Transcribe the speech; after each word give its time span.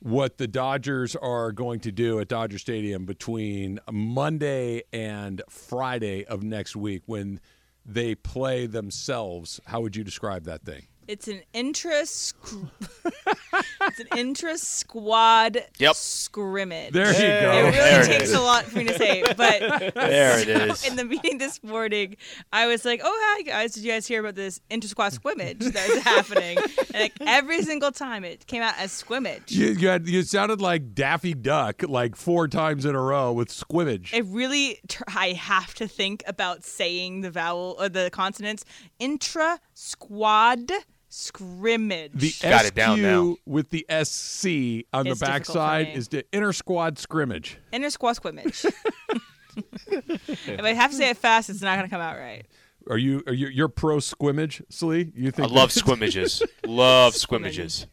what 0.00 0.38
the 0.38 0.48
Dodgers 0.48 1.14
are 1.14 1.52
going 1.52 1.80
to 1.80 1.92
do 1.92 2.20
at 2.20 2.28
Dodger 2.28 2.58
Stadium 2.58 3.04
between 3.04 3.78
Monday 3.90 4.82
and 4.92 5.42
Friday 5.48 6.24
of 6.24 6.42
next 6.42 6.74
week 6.74 7.02
when 7.06 7.40
they 7.84 8.14
play 8.14 8.66
themselves, 8.66 9.60
how 9.66 9.80
would 9.82 9.96
you 9.96 10.04
describe 10.04 10.44
that 10.44 10.64
thing? 10.64 10.86
It's 11.10 11.26
an 11.26 11.42
intra 11.52 11.90
it's 12.02 13.98
an 13.98 14.06
intra 14.16 14.56
squad 14.58 15.58
Yep. 15.78 15.96
scrimmage. 15.96 16.92
There 16.92 17.12
you 17.12 17.18
go. 17.18 17.52
It 17.52 17.62
really 17.62 17.72
There 17.74 18.04
takes 18.04 18.24
is. 18.28 18.32
a 18.34 18.40
lot 18.40 18.64
for 18.66 18.78
me 18.78 18.84
to 18.84 18.96
say, 18.96 19.22
but 19.36 19.36
There 19.94 20.38
it 20.38 20.48
is. 20.48 20.86
in 20.86 20.94
the 20.94 21.04
meeting 21.04 21.38
this 21.38 21.62
morning, 21.64 22.16
I 22.52 22.68
was 22.68 22.84
like, 22.84 23.00
"Oh 23.02 23.18
hi 23.36 23.42
guys, 23.42 23.72
did 23.74 23.82
you 23.82 23.90
guys 23.90 24.06
hear 24.06 24.20
about 24.20 24.36
this 24.36 24.60
inter 24.70 24.86
squad 24.86 25.12
scrimmage 25.12 25.58
that 25.58 25.88
is 25.90 26.02
happening?" 26.04 26.58
And 26.58 27.02
like 27.02 27.12
every 27.22 27.62
single 27.62 27.90
time, 27.90 28.22
it 28.24 28.46
came 28.46 28.62
out 28.62 28.74
as 28.78 28.92
scrimmage. 28.92 29.50
You, 29.50 29.70
you, 29.72 29.88
had, 29.88 30.06
you 30.08 30.22
sounded 30.22 30.60
like 30.60 30.94
Daffy 30.94 31.34
Duck 31.34 31.82
like 31.88 32.14
four 32.14 32.46
times 32.46 32.84
in 32.84 32.94
a 32.94 33.00
row 33.02 33.32
with 33.32 33.50
scrimmage. 33.50 34.12
It 34.14 34.26
really, 34.26 34.78
tr- 34.88 35.02
I 35.08 35.32
have 35.32 35.74
to 35.74 35.88
think 35.88 36.22
about 36.28 36.64
saying 36.64 37.22
the 37.22 37.30
vowel 37.32 37.74
or 37.80 37.88
the 37.88 38.10
consonants. 38.12 38.64
Intra 39.00 39.58
squad 39.74 40.70
scrimmage. 41.10 42.12
the 42.14 42.32
Got 42.42 42.64
it 42.64 42.68
SQ 42.68 42.74
down 42.74 43.02
now. 43.02 43.36
with 43.44 43.68
the 43.70 43.84
SC 44.02 44.86
on 44.94 45.04
the 45.04 45.10
It's 45.10 45.20
difficult 45.20 45.20
for 45.20 45.26
backside 45.26 45.86
me. 45.88 45.92
is 45.94 46.08
the 46.08 46.24
inter 46.32 46.52
squad 46.52 46.98
scrimmage. 46.98 47.58
Inner 47.72 47.90
squad 47.90 48.14
scrimmage. 48.14 48.64
if 49.86 50.60
I 50.62 50.72
have 50.72 50.90
to 50.92 50.96
say 50.96 51.10
it 51.10 51.16
fast, 51.18 51.50
it's 51.50 51.60
not 51.60 51.76
going 51.76 51.88
to 51.88 51.92
come 51.94 52.00
out 52.00 52.16
right. 52.16 52.46
Are 52.88 52.96
you 52.96 53.22
are 53.26 53.32
you 53.34 53.48
you're 53.48 53.68
pro 53.68 53.98
squimmage, 53.98 54.62
Slee? 54.70 55.12
You 55.14 55.28
I 55.28 55.30
think 55.32 55.50
love 55.52 55.72
that- 55.74 55.78
scrimmages. 55.78 56.42
love 56.66 57.14
Scrimmages. 57.16 57.86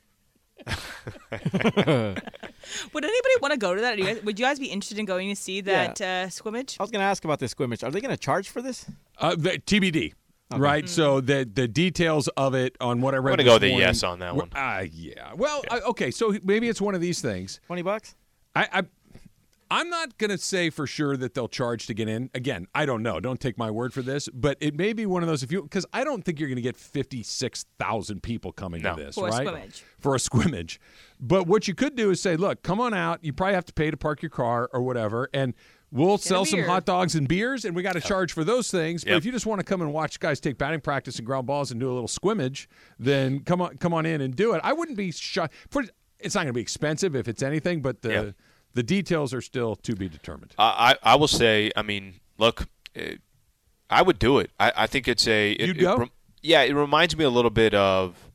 scrimmages. 0.66 2.22
Would 2.94 3.04
anybody 3.06 3.34
want 3.42 3.52
to 3.54 3.58
go 3.58 3.76
to 3.76 3.82
that? 3.82 3.96
Are 3.96 3.98
you 3.98 4.06
guys- 4.06 4.24
would 4.24 4.40
you 4.40 4.46
guys 4.46 4.60
be 4.60 4.68
interested 4.68 4.98
in 5.00 5.06
going 5.06 5.30
to 5.30 5.36
see 5.36 5.62
that 5.62 6.00
uh, 6.02 6.30
scrimmage? 6.30 6.78
I 6.80 6.84
was 6.84 6.92
going 6.92 7.02
to 7.02 7.06
ask 7.06 7.24
about 7.26 7.40
this 7.40 7.52
scrimmage. 7.52 7.84
Are 7.84 7.92
they 7.92 8.02
going 8.02 8.12
to 8.14 8.18
charge 8.18 8.50
for 8.50 8.62
this? 8.62 8.86
Uh, 9.18 9.36
the, 9.36 9.52
TBD. 9.60 10.14
Right, 10.56 10.88
so 10.88 11.20
the 11.20 11.50
the 11.52 11.68
details 11.68 12.30
of 12.30 12.54
it 12.56 12.78
on 12.80 13.02
what 13.02 13.14
I 13.14 13.18
read. 13.18 13.40
I'm 13.40 13.46
gonna 13.46 13.50
this 13.50 13.50
go 13.50 13.56
with 13.56 13.64
a 13.64 13.70
morning 13.70 13.88
yes 13.88 14.04
on 14.04 14.20
that 14.20 14.36
one. 14.36 14.50
Uh, 14.56 14.86
yeah. 14.92 15.34
Well, 15.36 15.62
I- 15.70 15.80
okay, 15.82 16.10
so 16.12 16.38
maybe 16.44 16.70
it's 16.70 16.80
one 16.80 16.96
of 16.96 17.02
these 17.02 17.22
things. 17.22 17.60
20 17.68 17.82
bucks? 17.82 18.16
I, 18.56 18.68
I 18.72 18.82
I'm 19.70 19.90
not 19.90 20.18
going 20.18 20.30
to 20.30 20.38
say 20.38 20.70
for 20.70 20.88
sure 20.88 21.18
that 21.18 21.34
they'll 21.34 21.50
charge 21.50 21.88
to 21.88 21.94
get 21.94 22.08
in. 22.08 22.30
Again, 22.34 22.68
I 22.74 22.86
don't 22.86 23.04
know. 23.04 23.20
Don't 23.20 23.42
take 23.42 23.58
my 23.58 23.70
word 23.70 23.94
for 23.94 24.02
this, 24.02 24.30
but 24.34 24.56
it 24.62 24.74
may 24.78 24.94
be 24.94 25.06
one 25.06 25.24
of 25.24 25.28
those 25.28 25.44
if 25.44 25.52
you 25.52 25.62
because 25.64 25.86
I 25.92 26.06
don't 26.06 26.24
think 26.24 26.40
you're 26.40 26.48
going 26.48 26.56
to 26.56 26.62
get 26.62 26.78
56,000 26.78 28.24
people 28.24 28.54
coming 28.54 28.82
No. 28.82 28.96
to 28.96 29.04
this, 29.04 29.16
For 29.16 29.28
a 29.28 29.32
right? 29.32 29.46
scrimmage. 29.46 29.84
For 30.00 30.16
a 30.16 30.20
scrimmage. 30.20 30.80
But 31.20 31.48
what 31.48 31.68
you 31.68 31.76
could 31.76 31.98
do 31.98 32.12
is 32.12 32.22
say, 32.22 32.38
look, 32.38 32.64
come 32.64 32.80
on 32.80 32.94
out. 32.94 33.24
You 33.26 33.34
probably 33.34 33.56
have 33.56 33.66
to 33.66 33.74
pay 33.74 33.92
to 33.92 33.98
park 33.98 34.22
your 34.22 34.30
car 34.30 34.70
or 34.72 34.82
whatever, 34.82 35.30
and 35.34 35.54
we'll 35.92 36.18
sell 36.18 36.46
some 36.46 36.62
hot 36.64 36.86
dogs 36.86 37.16
and 37.16 37.28
beers, 37.28 37.66
and 37.66 37.76
we 37.76 37.82
got 37.82 37.94
to 37.94 38.02
charge 38.02 38.34
for 38.34 38.44
those 38.44 38.70
things. 38.70 39.04
But 39.04 39.12
Yep. 39.12 39.18
if 39.20 39.26
you 39.26 39.32
just 39.32 39.46
want 39.46 39.60
to 39.60 39.64
come 39.66 39.82
and 39.82 39.94
watch 39.94 40.20
guys 40.20 40.40
take 40.40 40.58
batting 40.58 40.82
practice 40.82 41.18
and 41.18 41.26
ground 41.26 41.48
balls 41.48 41.72
and 41.72 41.80
do 41.80 41.90
a 41.90 41.94
little 41.94 42.08
scrimmage, 42.08 42.68
then 43.00 43.40
come 43.42 43.62
on, 43.62 43.78
come 43.78 43.94
on 43.94 44.06
in 44.06 44.22
and 44.22 44.36
do 44.36 44.54
it. 44.54 44.62
I 44.64 44.74
wouldn't 44.74 44.98
be 44.98 45.12
shy. 45.12 45.48
For 45.70 45.84
it's 46.20 46.36
not 46.36 46.42
going 46.42 46.48
to 46.48 46.54
be 46.54 46.62
expensive 46.62 47.16
if 47.16 47.28
it's 47.28 47.42
anything, 47.44 47.82
but 47.82 48.02
the 48.02 48.10
Yep. 48.10 48.36
the 48.74 48.84
details 48.84 49.34
are 49.34 49.42
still 49.42 49.76
to 49.78 49.96
be 49.96 50.10
determined. 50.10 50.54
I, 50.58 50.96
I 51.04 51.14
I 51.14 51.16
will 51.16 51.28
say, 51.28 51.72
I 51.76 51.82
mean, 51.84 52.16
look, 52.38 52.68
eh, 52.96 53.16
I 53.90 54.02
would 54.02 54.20
do 54.20 54.40
it. 54.40 54.52
I, 54.60 54.72
I 54.76 54.88
think 54.88 55.08
it's 55.08 55.28
a. 55.28 55.52
It, 55.54 55.68
You'd 55.68 55.78
it 55.78 55.82
go? 55.82 55.98
rem- 55.98 56.12
yeah, 56.44 56.62
it 56.64 56.74
reminds 56.74 57.16
me 57.18 57.24
a 57.24 57.30
little 57.30 57.50
bit 57.50 57.74
of 57.74 58.27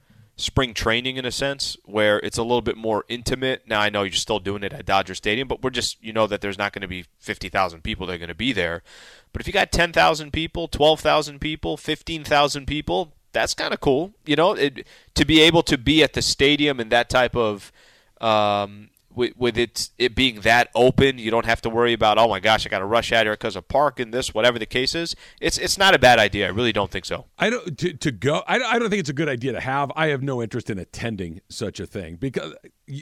spring 0.42 0.74
training 0.74 1.16
in 1.16 1.24
a 1.24 1.30
sense, 1.30 1.76
where 1.84 2.18
it's 2.18 2.36
a 2.36 2.42
little 2.42 2.62
bit 2.62 2.76
more 2.76 3.04
intimate. 3.08 3.62
Now 3.66 3.80
I 3.80 3.90
know 3.90 4.02
you're 4.02 4.12
still 4.12 4.40
doing 4.40 4.64
it 4.64 4.72
at 4.72 4.84
Dodger 4.84 5.14
Stadium, 5.14 5.46
but 5.46 5.62
we're 5.62 5.70
just 5.70 6.02
you 6.02 6.12
know 6.12 6.26
that 6.26 6.40
there's 6.40 6.58
not 6.58 6.72
going 6.72 6.82
to 6.82 6.88
be 6.88 7.04
fifty 7.18 7.48
thousand 7.48 7.82
people 7.82 8.06
that 8.06 8.14
are 8.14 8.18
going 8.18 8.28
to 8.28 8.34
be 8.34 8.52
there. 8.52 8.82
But 9.32 9.40
if 9.40 9.46
you 9.46 9.52
got 9.52 9.70
ten 9.70 9.92
thousand 9.92 10.32
people, 10.32 10.66
twelve 10.66 11.00
thousand 11.00 11.40
people, 11.40 11.76
fifteen 11.76 12.24
thousand 12.24 12.66
people, 12.66 13.12
that's 13.32 13.54
kind 13.54 13.72
of 13.72 13.80
cool. 13.80 14.12
You 14.26 14.36
know, 14.36 14.52
it, 14.52 14.86
to 15.14 15.24
be 15.24 15.40
able 15.40 15.62
to 15.62 15.78
be 15.78 16.02
at 16.02 16.14
the 16.14 16.22
stadium 16.22 16.80
and 16.80 16.90
that 16.90 17.08
type 17.08 17.36
of. 17.36 17.72
Um, 18.20 18.90
with, 19.14 19.36
with 19.36 19.58
it 19.58 19.90
it 19.98 20.14
being 20.14 20.40
that 20.40 20.68
open, 20.74 21.18
you 21.18 21.30
don't 21.30 21.46
have 21.46 21.60
to 21.62 21.70
worry 21.70 21.92
about 21.92 22.18
oh 22.18 22.28
my 22.28 22.40
gosh, 22.40 22.66
I 22.66 22.68
got 22.68 22.80
to 22.80 22.86
rush 22.86 23.12
out 23.12 23.26
here 23.26 23.34
because 23.34 23.56
of 23.56 23.68
parking 23.68 24.10
this, 24.10 24.34
whatever 24.34 24.58
the 24.58 24.66
case 24.66 24.94
is. 24.94 25.14
It's 25.40 25.58
it's 25.58 25.78
not 25.78 25.94
a 25.94 25.98
bad 25.98 26.18
idea. 26.18 26.46
I 26.46 26.50
really 26.50 26.72
don't 26.72 26.90
think 26.90 27.04
so. 27.04 27.26
I 27.38 27.50
don't 27.50 27.78
to, 27.78 27.92
to 27.92 28.10
go. 28.10 28.42
I 28.46 28.58
don't, 28.58 28.74
I 28.74 28.78
don't 28.78 28.90
think 28.90 29.00
it's 29.00 29.10
a 29.10 29.14
good 29.14 29.28
idea 29.28 29.52
to 29.52 29.60
have. 29.60 29.92
I 29.96 30.08
have 30.08 30.22
no 30.22 30.42
interest 30.42 30.70
in 30.70 30.78
attending 30.78 31.40
such 31.48 31.80
a 31.80 31.86
thing 31.86 32.16
because 32.16 32.54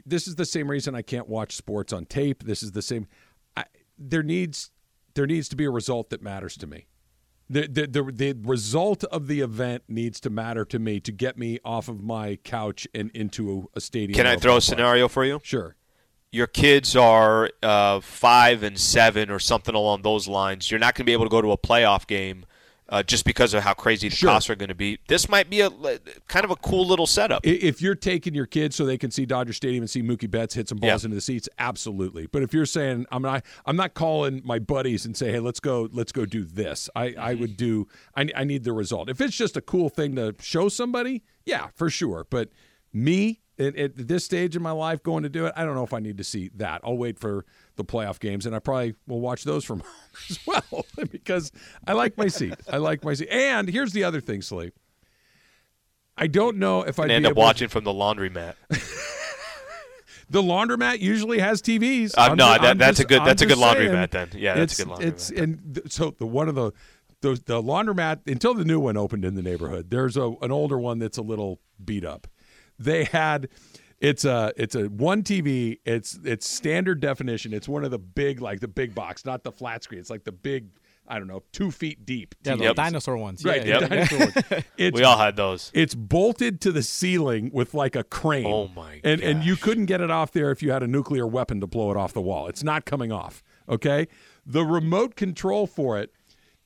this 0.05 0.27
is 0.27 0.37
the 0.37 0.45
same 0.45 0.71
reason 0.71 0.95
I 0.95 1.03
can't 1.03 1.29
watch 1.29 1.57
sports 1.57 1.93
on 1.93 2.07
tape. 2.07 2.45
This 2.45 2.63
is 2.63 2.73
the 2.73 2.83
same. 2.83 3.07
I, 3.57 3.65
there 3.99 4.23
needs 4.23 4.71
there 5.15 5.27
needs 5.27 5.49
to 5.49 5.57
be 5.57 5.65
a 5.65 5.71
result 5.71 6.11
that 6.11 6.23
matters 6.23 6.57
to 6.59 6.67
me. 6.67 6.87
The, 7.49 7.67
the 7.67 7.87
the 7.87 8.03
the 8.13 8.41
result 8.45 9.03
of 9.05 9.27
the 9.27 9.41
event 9.41 9.83
needs 9.89 10.21
to 10.21 10.31
matter 10.31 10.65
to 10.67 10.79
me 10.79 11.01
to 11.01 11.11
get 11.11 11.37
me 11.37 11.59
off 11.65 11.89
of 11.89 12.01
my 12.01 12.37
couch 12.45 12.87
and 12.95 13.11
into 13.13 13.69
a, 13.75 13.79
a 13.79 13.81
stadium. 13.81 14.15
Can 14.15 14.27
I 14.27 14.37
throw 14.37 14.55
a 14.55 14.59
ballpark. 14.59 14.63
scenario 14.63 15.09
for 15.09 15.25
you? 15.25 15.41
Sure. 15.43 15.75
Your 16.33 16.47
kids 16.47 16.95
are 16.95 17.51
uh, 17.61 17.99
five 18.01 18.63
and 18.63 18.79
seven 18.79 19.31
or 19.31 19.41
something 19.41 19.75
along 19.75 20.03
those 20.03 20.29
lines. 20.29 20.71
You're 20.71 20.79
not 20.79 20.95
going 20.95 21.05
to 21.05 21.09
be 21.11 21.13
able 21.13 21.25
to 21.25 21.31
go 21.31 21.43
to 21.43 21.51
a 21.51 21.59
playoff 21.59 22.07
game 22.07 22.47
uh, 22.89 23.03
just 23.03 23.25
because 23.25 23.53
of 23.53 23.65
how 23.65 23.75
crazy 23.75 24.09
the 24.09 24.15
Sure. 24.15 24.31
costs 24.31 24.49
are 24.49 24.55
going 24.55 24.69
to 24.69 24.75
be. 24.77 25.01
This 25.09 25.29
might 25.29 25.51
be 25.51 25.61
a 25.61 25.71
kind 26.29 26.45
of 26.45 26.53
a 26.53 26.57
cool 26.57 26.87
little 26.87 27.09
setup. 27.09 27.45
If 27.45 27.83
you're 27.83 27.97
taking 27.97 28.33
your 28.33 28.47
kids 28.47 28.77
so 28.77 28.87
they 28.87 28.97
can 28.97 29.11
see 29.11 29.27
Dodger 29.27 29.53
Stadium 29.53 29.83
and 29.83 29.91
see 29.91 30.03
Mookie 30.05 30.31
Betts 30.31 30.55
hit 30.55 30.69
some 30.69 30.79
balls 30.79 31.03
Yeah. 31.03 31.07
into 31.07 31.15
the 31.17 31.21
seats, 31.21 31.49
absolutely. 31.59 32.27
But 32.29 32.43
if 32.45 32.55
you're 32.55 32.65
saying 32.67 33.07
I'm 33.11 33.23
not, 33.23 33.45
I'm 33.67 33.77
not 33.77 33.95
calling 33.95 34.41
my 34.45 34.61
buddies 34.61 35.05
and 35.05 35.17
say, 35.17 35.33
hey, 35.33 35.41
let's 35.41 35.59
go, 35.59 35.89
let's 35.93 36.13
go 36.13 36.27
do 36.27 36.45
this. 36.45 36.89
I, 36.95 37.07
I 37.07 37.13
Mm-hmm. 37.33 37.41
would 37.41 37.57
do. 37.57 37.89
I, 38.17 38.29
I 38.37 38.45
need 38.45 38.63
the 38.63 38.73
result. 38.73 39.09
If 39.11 39.21
it's 39.21 39.37
just 39.37 39.57
a 39.57 39.61
cool 39.61 39.89
thing 39.89 40.15
to 40.15 40.37
show 40.41 40.69
somebody, 40.69 41.23
yeah, 41.45 41.69
for 41.75 41.91
sure. 41.91 42.25
But 42.31 42.51
me 42.93 43.41
at, 43.59 43.77
at 43.77 44.09
this 44.09 44.25
stage 44.25 44.57
in 44.57 44.63
my 44.63 44.71
life 44.71 45.03
going 45.03 45.23
to 45.23 45.29
do 45.29 45.47
it, 45.47 45.53
I 45.57 45.65
don't 45.65 45.75
know 45.75 45.85
if 45.85 45.93
I 45.93 45.99
need 46.01 46.19
to 46.19 46.25
see 46.25 46.51
that. 46.57 46.81
I'll 46.85 46.97
wait 46.97 47.19
for 47.19 47.45
the 47.77 47.85
playoff 47.85 48.19
games, 48.21 48.47
and 48.47 48.55
I 48.57 48.59
probably 48.59 48.95
will 49.07 49.21
watch 49.21 49.45
those 49.45 49.65
from 49.65 49.81
home 49.81 49.91
as 50.31 50.39
well 50.47 50.87
because 51.11 51.53
I 51.87 51.93
like 51.93 52.17
my 52.17 52.29
seat. 52.29 52.55
I 52.71 52.79
like 52.79 53.05
my 53.05 53.15
seat. 53.15 53.29
And 53.31 53.69
here's 53.69 53.93
the 53.93 54.05
other 54.05 54.21
thing, 54.21 54.43
Slee. 54.43 54.73
I 56.17 56.27
don't 56.27 56.57
know 56.59 56.83
if 56.83 56.97
be 56.97 57.03
end 57.05 57.25
up 57.27 57.31
able 57.31 57.43
to- 57.43 57.47
watching 57.47 57.69
from 57.69 57.85
the 57.85 57.93
laundromat. 57.93 58.55
The 60.29 60.41
laundromat 60.43 61.01
usually 61.01 61.41
has 61.41 61.61
TVs. 61.61 62.15
Uh, 62.17 62.37
no, 62.37 62.57
that- 62.57 62.79
that's 62.79 63.01
a 63.01 63.05
good- 63.05 63.23
that's 63.25 63.43
a 63.43 63.47
just 63.47 63.59
good 63.61 63.65
laundromat 63.77 64.11
then. 64.13 64.29
Yeah, 64.37 64.55
that's 64.55 64.79
a 64.79 64.83
It's- 64.83 64.99
good 64.99 65.09
It's 65.09 65.31
laundromat 65.33 65.43
and 65.43 65.75
th- 65.75 65.93
so 65.93 66.15
the 66.17 66.27
one 66.27 66.49
of 66.49 66.55
the 66.55 66.71
the, 67.23 67.31
the 67.47 67.61
laundromat 67.61 68.21
until 68.29 68.55
the 68.55 68.65
new 68.65 68.79
one 68.79 68.97
opened 68.97 69.25
in 69.25 69.35
the 69.35 69.43
neighborhood. 69.43 69.91
There's 69.91 70.17
a 70.17 70.33
an 70.41 70.53
older 70.53 70.79
one 70.79 71.01
that's 71.01 71.19
a 71.19 71.23
little 71.23 71.61
beat 71.85 72.05
up. 72.05 72.29
They 72.81 73.05
had 73.05 73.49
it's 74.01 74.25
a 74.25 74.53
it's 74.57 74.75
a 74.75 74.85
one 74.89 75.23
TV. 75.23 75.79
It's 75.85 76.19
it's 76.25 76.49
standard 76.49 77.01
definition. 77.01 77.53
It's 77.53 77.69
one 77.69 77.85
of 77.85 77.91
the 77.91 77.99
big 77.99 78.41
like 78.41 78.61
the 78.61 78.69
big 78.69 78.95
box, 78.95 79.25
not 79.25 79.45
the 79.45 79.53
flat 79.53 79.85
screen. 79.85 80.01
It's 80.01 80.11
like 80.11 80.25
the 80.25 80.33
big. 80.33 80.69
I 81.09 81.19
don't 81.19 81.27
know, 81.27 81.43
two 81.51 81.73
feet 81.73 82.07
deep. 82.07 82.37
Yeah, 82.45 82.55
the 82.55 82.65
Yep. 82.65 82.77
dinosaur 82.77 83.17
ones. 83.17 83.45
Right, 83.45 83.67
Yeah, 83.67 83.81
the 83.81 83.97
yeah. 83.97 84.05
dinosaur 84.07 84.19
one. 84.53 84.65
It's, 84.79 84.97
We 84.97 85.03
all 85.03 85.19
had 85.19 85.35
those. 85.35 85.73
it's 85.75 85.93
bolted 85.93 86.61
to 86.61 86.71
the 86.71 86.85
ceiling 86.85 87.51
with 87.53 87.75
like 87.75 87.97
a 87.97 88.05
crane. 88.05 88.47
Oh, 88.47 88.69
my 88.77 89.01
And 89.03 89.21
and 89.21 89.43
you 89.43 89.57
couldn't 89.57 89.87
get 89.87 90.01
it 90.01 90.11
off 90.13 90.31
there 90.31 90.53
if 90.53 90.63
you 90.63 90.71
had 90.71 90.85
a 90.85 90.87
nuclear 90.87 91.27
weapon 91.27 91.61
to 91.63 91.67
blow 91.67 91.91
it 91.91 91.97
off 91.97 92.13
the 92.13 92.21
wall. 92.21 92.47
It's 92.47 92.63
not 92.63 92.85
coming 92.85 93.11
off. 93.11 93.43
Okay, 93.69 94.07
the 94.47 94.65
remote 94.65 95.17
control 95.17 95.67
for 95.67 95.99
it 95.99 96.13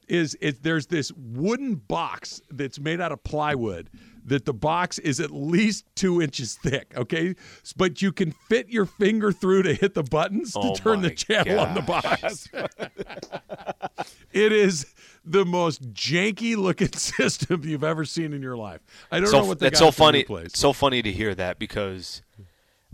is 0.08 0.36
it. 0.42 0.62
There's 0.62 0.88
this 0.88 1.10
wooden 1.16 1.76
box 1.76 2.42
that's 2.50 2.78
made 2.78 3.00
out 3.00 3.12
of 3.12 3.24
plywood. 3.24 3.88
That 4.26 4.46
the 4.46 4.54
box 4.54 4.98
is 4.98 5.20
at 5.20 5.30
least 5.30 5.84
two 5.94 6.22
inches 6.22 6.54
thick. 6.54 6.92
Okay, 6.96 7.34
but 7.76 8.00
you 8.00 8.10
can 8.10 8.32
fit 8.32 8.70
your 8.70 8.86
finger 8.86 9.32
through 9.32 9.64
to 9.64 9.74
hit 9.74 9.94
the 9.94 10.02
buttons 10.02 10.52
to 10.52 10.60
Oh, 10.60 10.74
turn 10.74 11.02
the 11.02 11.10
channel 11.10 11.60
on 11.60 11.74
the 11.74 11.82
box. 11.82 12.48
it 14.32 14.52
is 14.52 14.86
the 15.24 15.44
most 15.44 15.92
janky 15.92 16.56
looking 16.56 16.92
system 16.94 17.62
you've 17.64 17.84
ever 17.84 18.04
seen 18.04 18.32
in 18.32 18.42
your 18.42 18.56
life. 18.56 18.80
I 19.10 19.18
don't 19.20 19.28
so, 19.28 19.40
know 19.40 19.46
what 19.46 19.58
that's 19.58 19.78
so 19.78 19.88
at 19.88 19.94
the 19.94 20.12
new 20.12 20.24
funny. 20.24 20.48
So 20.54 20.72
funny 20.72 21.02
to 21.02 21.12
hear 21.12 21.34
that 21.34 21.58
because 21.58 22.22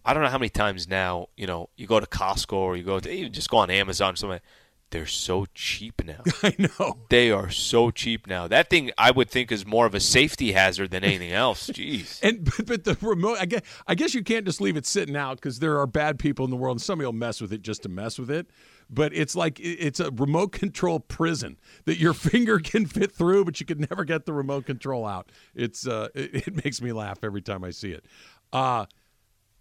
I 0.04 0.14
don't 0.14 0.22
know 0.22 0.28
how 0.28 0.38
many 0.38 0.48
times 0.50 0.88
now 0.88 1.28
you 1.36 1.46
know 1.46 1.68
you 1.76 1.86
go 1.86 2.00
to 2.00 2.06
Costco 2.06 2.54
or 2.54 2.76
you 2.76 2.82
go 2.82 3.00
to 3.00 3.10
even 3.10 3.32
just 3.32 3.50
go 3.50 3.58
on 3.58 3.70
Amazon 3.70 4.14
or 4.14 4.16
something. 4.16 4.40
They're 4.90 5.06
so 5.06 5.46
cheap 5.54 6.02
now. 6.04 6.22
I 6.42 6.54
know. 6.58 6.98
they 7.10 7.30
are 7.30 7.48
so 7.48 7.90
cheap 7.90 8.26
now. 8.26 8.48
That 8.48 8.68
thing 8.68 8.90
I 8.98 9.12
would 9.12 9.30
think 9.30 9.52
is 9.52 9.64
more 9.64 9.86
of 9.86 9.94
a 9.94 10.00
safety 10.00 10.52
hazard 10.52 10.90
than 10.90 11.04
anything 11.04 11.32
else. 11.32 11.68
Jeez. 11.70 12.20
And 12.22 12.44
but, 12.44 12.66
but 12.66 12.84
the 12.84 12.98
remote, 13.00 13.38
I 13.40 13.46
guess, 13.46 13.62
I 13.86 13.94
guess 13.94 14.14
you 14.14 14.24
can't 14.24 14.44
just 14.44 14.60
leave 14.60 14.76
it 14.76 14.86
sitting 14.86 15.16
out 15.16 15.36
because 15.36 15.60
there 15.60 15.78
are 15.78 15.86
bad 15.86 16.18
people 16.18 16.44
in 16.44 16.50
the 16.50 16.56
world, 16.56 16.74
and 16.74 16.82
somebody 16.82 17.06
will 17.06 17.12
mess 17.12 17.40
with 17.40 17.52
it 17.52 17.62
just 17.62 17.84
to 17.84 17.88
mess 17.88 18.18
with 18.18 18.30
it. 18.30 18.48
But 18.92 19.14
it's 19.14 19.36
like 19.36 19.60
it's 19.60 20.00
a 20.00 20.10
remote 20.10 20.50
control 20.50 20.98
prison 20.98 21.58
that 21.84 21.98
your 21.98 22.12
finger 22.14 22.58
can 22.58 22.86
fit 22.86 23.12
through, 23.12 23.44
but 23.44 23.60
you 23.60 23.66
can 23.66 23.86
never 23.88 24.04
get 24.04 24.26
the 24.26 24.32
remote 24.32 24.66
control 24.66 25.06
out. 25.06 25.30
It's 25.54 25.86
uh, 25.86 26.08
it, 26.16 26.48
it 26.48 26.64
makes 26.64 26.82
me 26.82 26.92
laugh 26.92 27.18
every 27.22 27.42
time 27.42 27.62
I 27.62 27.70
see 27.70 27.92
it. 27.92 28.04
Uh, 28.52 28.86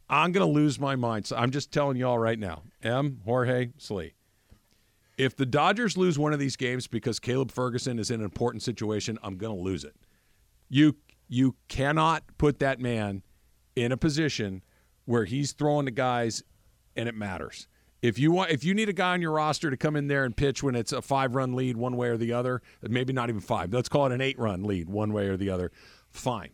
I'm 0.09 0.31
gonna 0.31 0.47
lose 0.47 0.79
my 0.79 0.95
mind. 0.95 1.27
So 1.27 1.35
I'm 1.35 1.51
just 1.51 1.71
telling 1.71 1.97
y'all 1.97 2.17
right 2.17 2.39
now, 2.39 2.63
M. 2.81 3.21
Jorge 3.23 3.69
Slee. 3.77 4.13
If 5.19 5.35
the 5.35 5.45
Dodgers 5.45 5.97
lose 5.97 6.17
one 6.17 6.31
of 6.31 6.39
these 6.39 6.55
games 6.55 6.87
because 6.87 7.19
Caleb 7.19 7.51
Ferguson 7.51 7.99
is 7.99 8.09
in 8.09 8.21
an 8.21 8.23
important 8.23 8.63
situation, 8.63 9.19
I'm 9.21 9.35
going 9.35 9.53
to 9.53 9.61
lose 9.61 9.83
it. 9.83 9.93
You 10.69 10.95
you 11.27 11.55
cannot 11.67 12.23
put 12.37 12.59
that 12.59 12.79
man 12.79 13.21
in 13.75 13.91
a 13.91 13.97
position 13.97 14.63
where 15.03 15.25
he's 15.25 15.51
throwing 15.51 15.83
the 15.83 15.91
guys 15.91 16.41
and 16.95 17.09
it 17.09 17.15
matters. 17.15 17.67
If 18.01 18.17
you 18.17 18.31
want 18.31 18.51
if 18.51 18.63
you 18.63 18.73
need 18.73 18.87
a 18.87 18.93
guy 18.93 19.11
on 19.11 19.21
your 19.21 19.33
roster 19.33 19.69
to 19.69 19.75
come 19.75 19.97
in 19.97 20.07
there 20.07 20.23
and 20.23 20.37
pitch 20.37 20.63
when 20.63 20.73
it's 20.73 20.93
a 20.93 21.01
5-run 21.01 21.53
lead 21.53 21.75
one 21.75 21.97
way 21.97 22.07
or 22.07 22.15
the 22.15 22.31
other, 22.31 22.61
maybe 22.81 23.11
not 23.11 23.27
even 23.27 23.41
5. 23.41 23.73
Let's 23.73 23.89
call 23.89 24.05
it 24.05 24.13
an 24.13 24.21
8-run 24.21 24.63
lead 24.63 24.87
one 24.87 25.11
way 25.11 25.27
or 25.27 25.35
the 25.35 25.49
other. 25.49 25.73
Fine. 26.11 26.51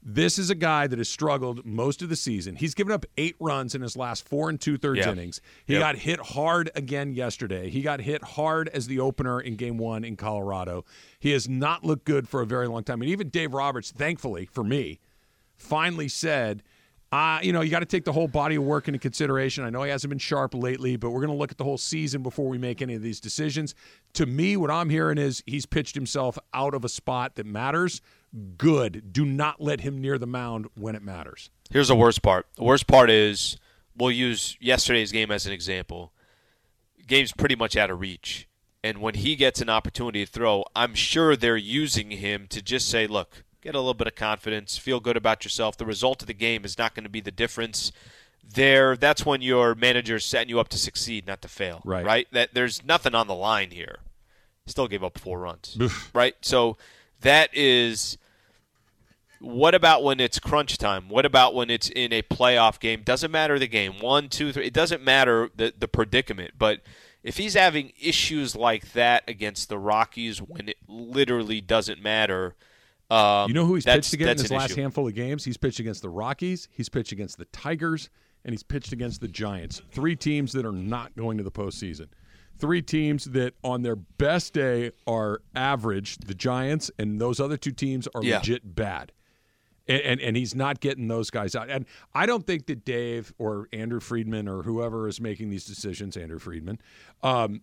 This 0.00 0.38
is 0.38 0.48
a 0.48 0.54
guy 0.54 0.86
that 0.86 0.98
has 0.98 1.08
struggled 1.08 1.66
most 1.66 2.02
of 2.02 2.08
the 2.08 2.16
season. 2.16 2.54
He's 2.56 2.72
given 2.74 2.92
up 2.92 3.04
eight 3.16 3.34
runs 3.40 3.74
in 3.74 3.82
his 3.82 3.96
last 3.96 4.26
four 4.28 4.48
and 4.48 4.60
two 4.60 4.78
thirds 4.78 5.00
Yeah. 5.00 5.12
innings. 5.12 5.40
He 5.66 5.72
Yep. 5.74 5.80
got 5.80 5.96
hit 5.96 6.20
hard 6.20 6.70
again 6.74 7.12
yesterday. 7.14 7.68
He 7.68 7.82
got 7.82 8.00
hit 8.00 8.22
hard 8.22 8.68
as 8.68 8.86
the 8.86 9.00
opener 9.00 9.40
in 9.40 9.56
game 9.56 9.76
one 9.76 10.04
in 10.04 10.16
Colorado. 10.16 10.84
He 11.18 11.32
has 11.32 11.48
not 11.48 11.84
looked 11.84 12.04
good 12.04 12.28
for 12.28 12.40
a 12.40 12.46
very 12.46 12.68
long 12.68 12.84
time. 12.84 13.02
And 13.02 13.10
even 13.10 13.28
Dave 13.28 13.52
Roberts, 13.52 13.90
thankfully 13.90 14.46
for 14.46 14.62
me, 14.62 15.00
finally 15.56 16.08
said, 16.08 16.62
uh, 17.10 17.40
you 17.42 17.52
know, 17.52 17.62
you 17.62 17.70
got 17.70 17.80
to 17.80 17.86
take 17.86 18.04
the 18.04 18.12
whole 18.12 18.28
body 18.28 18.54
of 18.56 18.62
work 18.62 18.86
into 18.86 18.98
consideration. 18.98 19.64
I 19.64 19.70
know 19.70 19.82
he 19.82 19.90
hasn't 19.90 20.10
been 20.10 20.18
sharp 20.18 20.54
lately, 20.54 20.96
but 20.96 21.10
we're 21.10 21.20
going 21.22 21.32
to 21.32 21.38
look 21.38 21.50
at 21.50 21.56
the 21.58 21.64
whole 21.64 21.78
season 21.78 22.22
before 22.22 22.48
we 22.48 22.58
make 22.58 22.82
any 22.82 22.94
of 22.94 23.02
these 23.02 23.18
decisions. 23.18 23.74
To 24.12 24.26
me, 24.26 24.56
what 24.58 24.70
I'm 24.70 24.90
hearing 24.90 25.18
is 25.18 25.42
he's 25.46 25.64
pitched 25.66 25.94
himself 25.94 26.38
out 26.54 26.74
of 26.74 26.84
a 26.84 26.88
spot 26.88 27.34
that 27.36 27.46
matters. 27.46 28.00
Good. 28.56 29.12
Do 29.12 29.24
not 29.24 29.60
let 29.60 29.80
him 29.80 30.00
near 30.00 30.18
the 30.18 30.26
mound 30.26 30.66
when 30.74 30.94
it 30.94 31.02
matters. 31.02 31.50
Here's 31.70 31.88
the 31.88 31.96
worst 31.96 32.22
part. 32.22 32.46
The 32.56 32.64
worst 32.64 32.86
part 32.86 33.10
is 33.10 33.56
we'll 33.96 34.10
use 34.10 34.56
yesterday's 34.60 35.12
game 35.12 35.30
as 35.30 35.46
an 35.46 35.52
example. 35.52 36.12
Game's 37.06 37.32
pretty 37.32 37.56
much 37.56 37.76
out 37.76 37.90
of 37.90 38.00
reach. 38.00 38.46
And 38.84 38.98
when 39.00 39.14
he 39.14 39.34
gets 39.34 39.60
an 39.60 39.68
opportunity 39.70 40.24
to 40.24 40.30
throw, 40.30 40.64
I'm 40.76 40.94
sure 40.94 41.36
they're 41.36 41.56
using 41.56 42.10
him 42.12 42.46
to 42.48 42.62
just 42.62 42.88
say, 42.88 43.06
look, 43.06 43.44
get 43.60 43.74
a 43.74 43.78
little 43.78 43.94
bit 43.94 44.06
of 44.06 44.14
confidence, 44.14 44.78
feel 44.78 45.00
good 45.00 45.16
about 45.16 45.44
yourself. 45.44 45.76
The 45.76 45.86
result 45.86 46.22
of 46.22 46.28
the 46.28 46.34
game 46.34 46.64
is 46.64 46.78
not 46.78 46.94
going 46.94 47.04
to 47.04 47.10
be 47.10 47.20
the 47.20 47.32
difference. 47.32 47.90
There, 48.54 48.96
that's 48.96 49.26
when 49.26 49.42
your 49.42 49.74
manager's 49.74 50.24
setting 50.24 50.48
you 50.48 50.60
up 50.60 50.68
to 50.68 50.78
succeed, 50.78 51.26
not 51.26 51.42
to 51.42 51.48
fail. 51.48 51.82
Right. 51.84 52.04
Right? 52.04 52.28
That 52.32 52.54
there's 52.54 52.84
nothing 52.84 53.14
on 53.14 53.26
the 53.26 53.34
line 53.34 53.70
here. 53.72 53.98
Still 54.66 54.86
gave 54.86 55.02
up 55.02 55.18
four 55.18 55.40
runs. 55.40 55.76
right? 56.14 56.34
So 56.40 56.76
that 57.20 57.50
is 57.52 58.18
what 59.40 59.74
about 59.74 60.02
when 60.02 60.20
it's 60.20 60.38
crunch 60.38 60.78
time? 60.78 61.08
What 61.08 61.24
about 61.24 61.54
when 61.54 61.70
it's 61.70 61.88
in 61.88 62.12
a 62.12 62.22
playoff 62.22 62.80
game? 62.80 63.02
Doesn't 63.04 63.30
matter 63.30 63.58
the 63.58 63.68
game. 63.68 64.00
One, 64.00 64.28
two, 64.28 64.52
three. 64.52 64.66
It 64.66 64.72
doesn't 64.72 65.02
matter 65.02 65.50
the, 65.54 65.72
the 65.78 65.88
predicament. 65.88 66.52
But 66.58 66.80
if 67.22 67.36
he's 67.36 67.54
having 67.54 67.92
issues 68.00 68.56
like 68.56 68.92
that 68.92 69.24
against 69.28 69.68
the 69.68 69.78
Rockies 69.78 70.38
when 70.38 70.68
it 70.68 70.76
literally 70.88 71.60
doesn't 71.60 72.02
matter, 72.02 72.56
um, 73.10 73.48
You 73.48 73.54
know 73.54 73.64
who 73.64 73.76
he's 73.76 73.84
pitched 73.84 74.12
against 74.12 74.44
in 74.44 74.44
his 74.44 74.50
last 74.50 74.70
issue. 74.72 74.80
handful 74.80 75.06
of 75.06 75.14
games? 75.14 75.44
He's 75.44 75.56
pitched 75.56 75.78
against 75.78 76.02
the 76.02 76.10
Rockies, 76.10 76.68
he's 76.72 76.88
pitched 76.88 77.12
against 77.12 77.38
the 77.38 77.46
Tigers, 77.46 78.10
and 78.44 78.52
he's 78.52 78.62
pitched 78.62 78.92
against 78.92 79.20
the 79.20 79.28
Giants. 79.28 79.82
Three 79.92 80.16
teams 80.16 80.52
that 80.52 80.66
are 80.66 80.72
not 80.72 81.16
going 81.16 81.38
to 81.38 81.44
the 81.44 81.50
postseason. 81.50 82.08
Three 82.58 82.82
teams 82.82 83.24
that 83.26 83.54
on 83.62 83.82
their 83.82 83.96
best 83.96 84.52
day 84.52 84.90
are 85.06 85.40
average, 85.54 86.18
the 86.18 86.34
Giants, 86.34 86.90
and 86.98 87.20
those 87.20 87.38
other 87.40 87.56
two 87.56 87.70
teams 87.72 88.08
are 88.14 88.22
Yeah. 88.24 88.38
legit 88.38 88.74
bad. 88.74 89.12
And, 89.86 90.02
and 90.02 90.20
and 90.20 90.36
he's 90.36 90.54
not 90.54 90.80
getting 90.80 91.08
those 91.08 91.30
guys 91.30 91.54
out. 91.54 91.70
And 91.70 91.86
I 92.14 92.26
don't 92.26 92.46
think 92.46 92.66
that 92.66 92.84
Dave 92.84 93.32
or 93.38 93.68
Andrew 93.72 94.00
Friedman 94.00 94.46
or 94.46 94.62
whoever 94.64 95.08
is 95.08 95.18
making 95.20 95.48
these 95.50 95.64
decisions, 95.64 96.16
Andrew 96.16 96.38
Friedman, 96.38 96.78
um, 97.22 97.62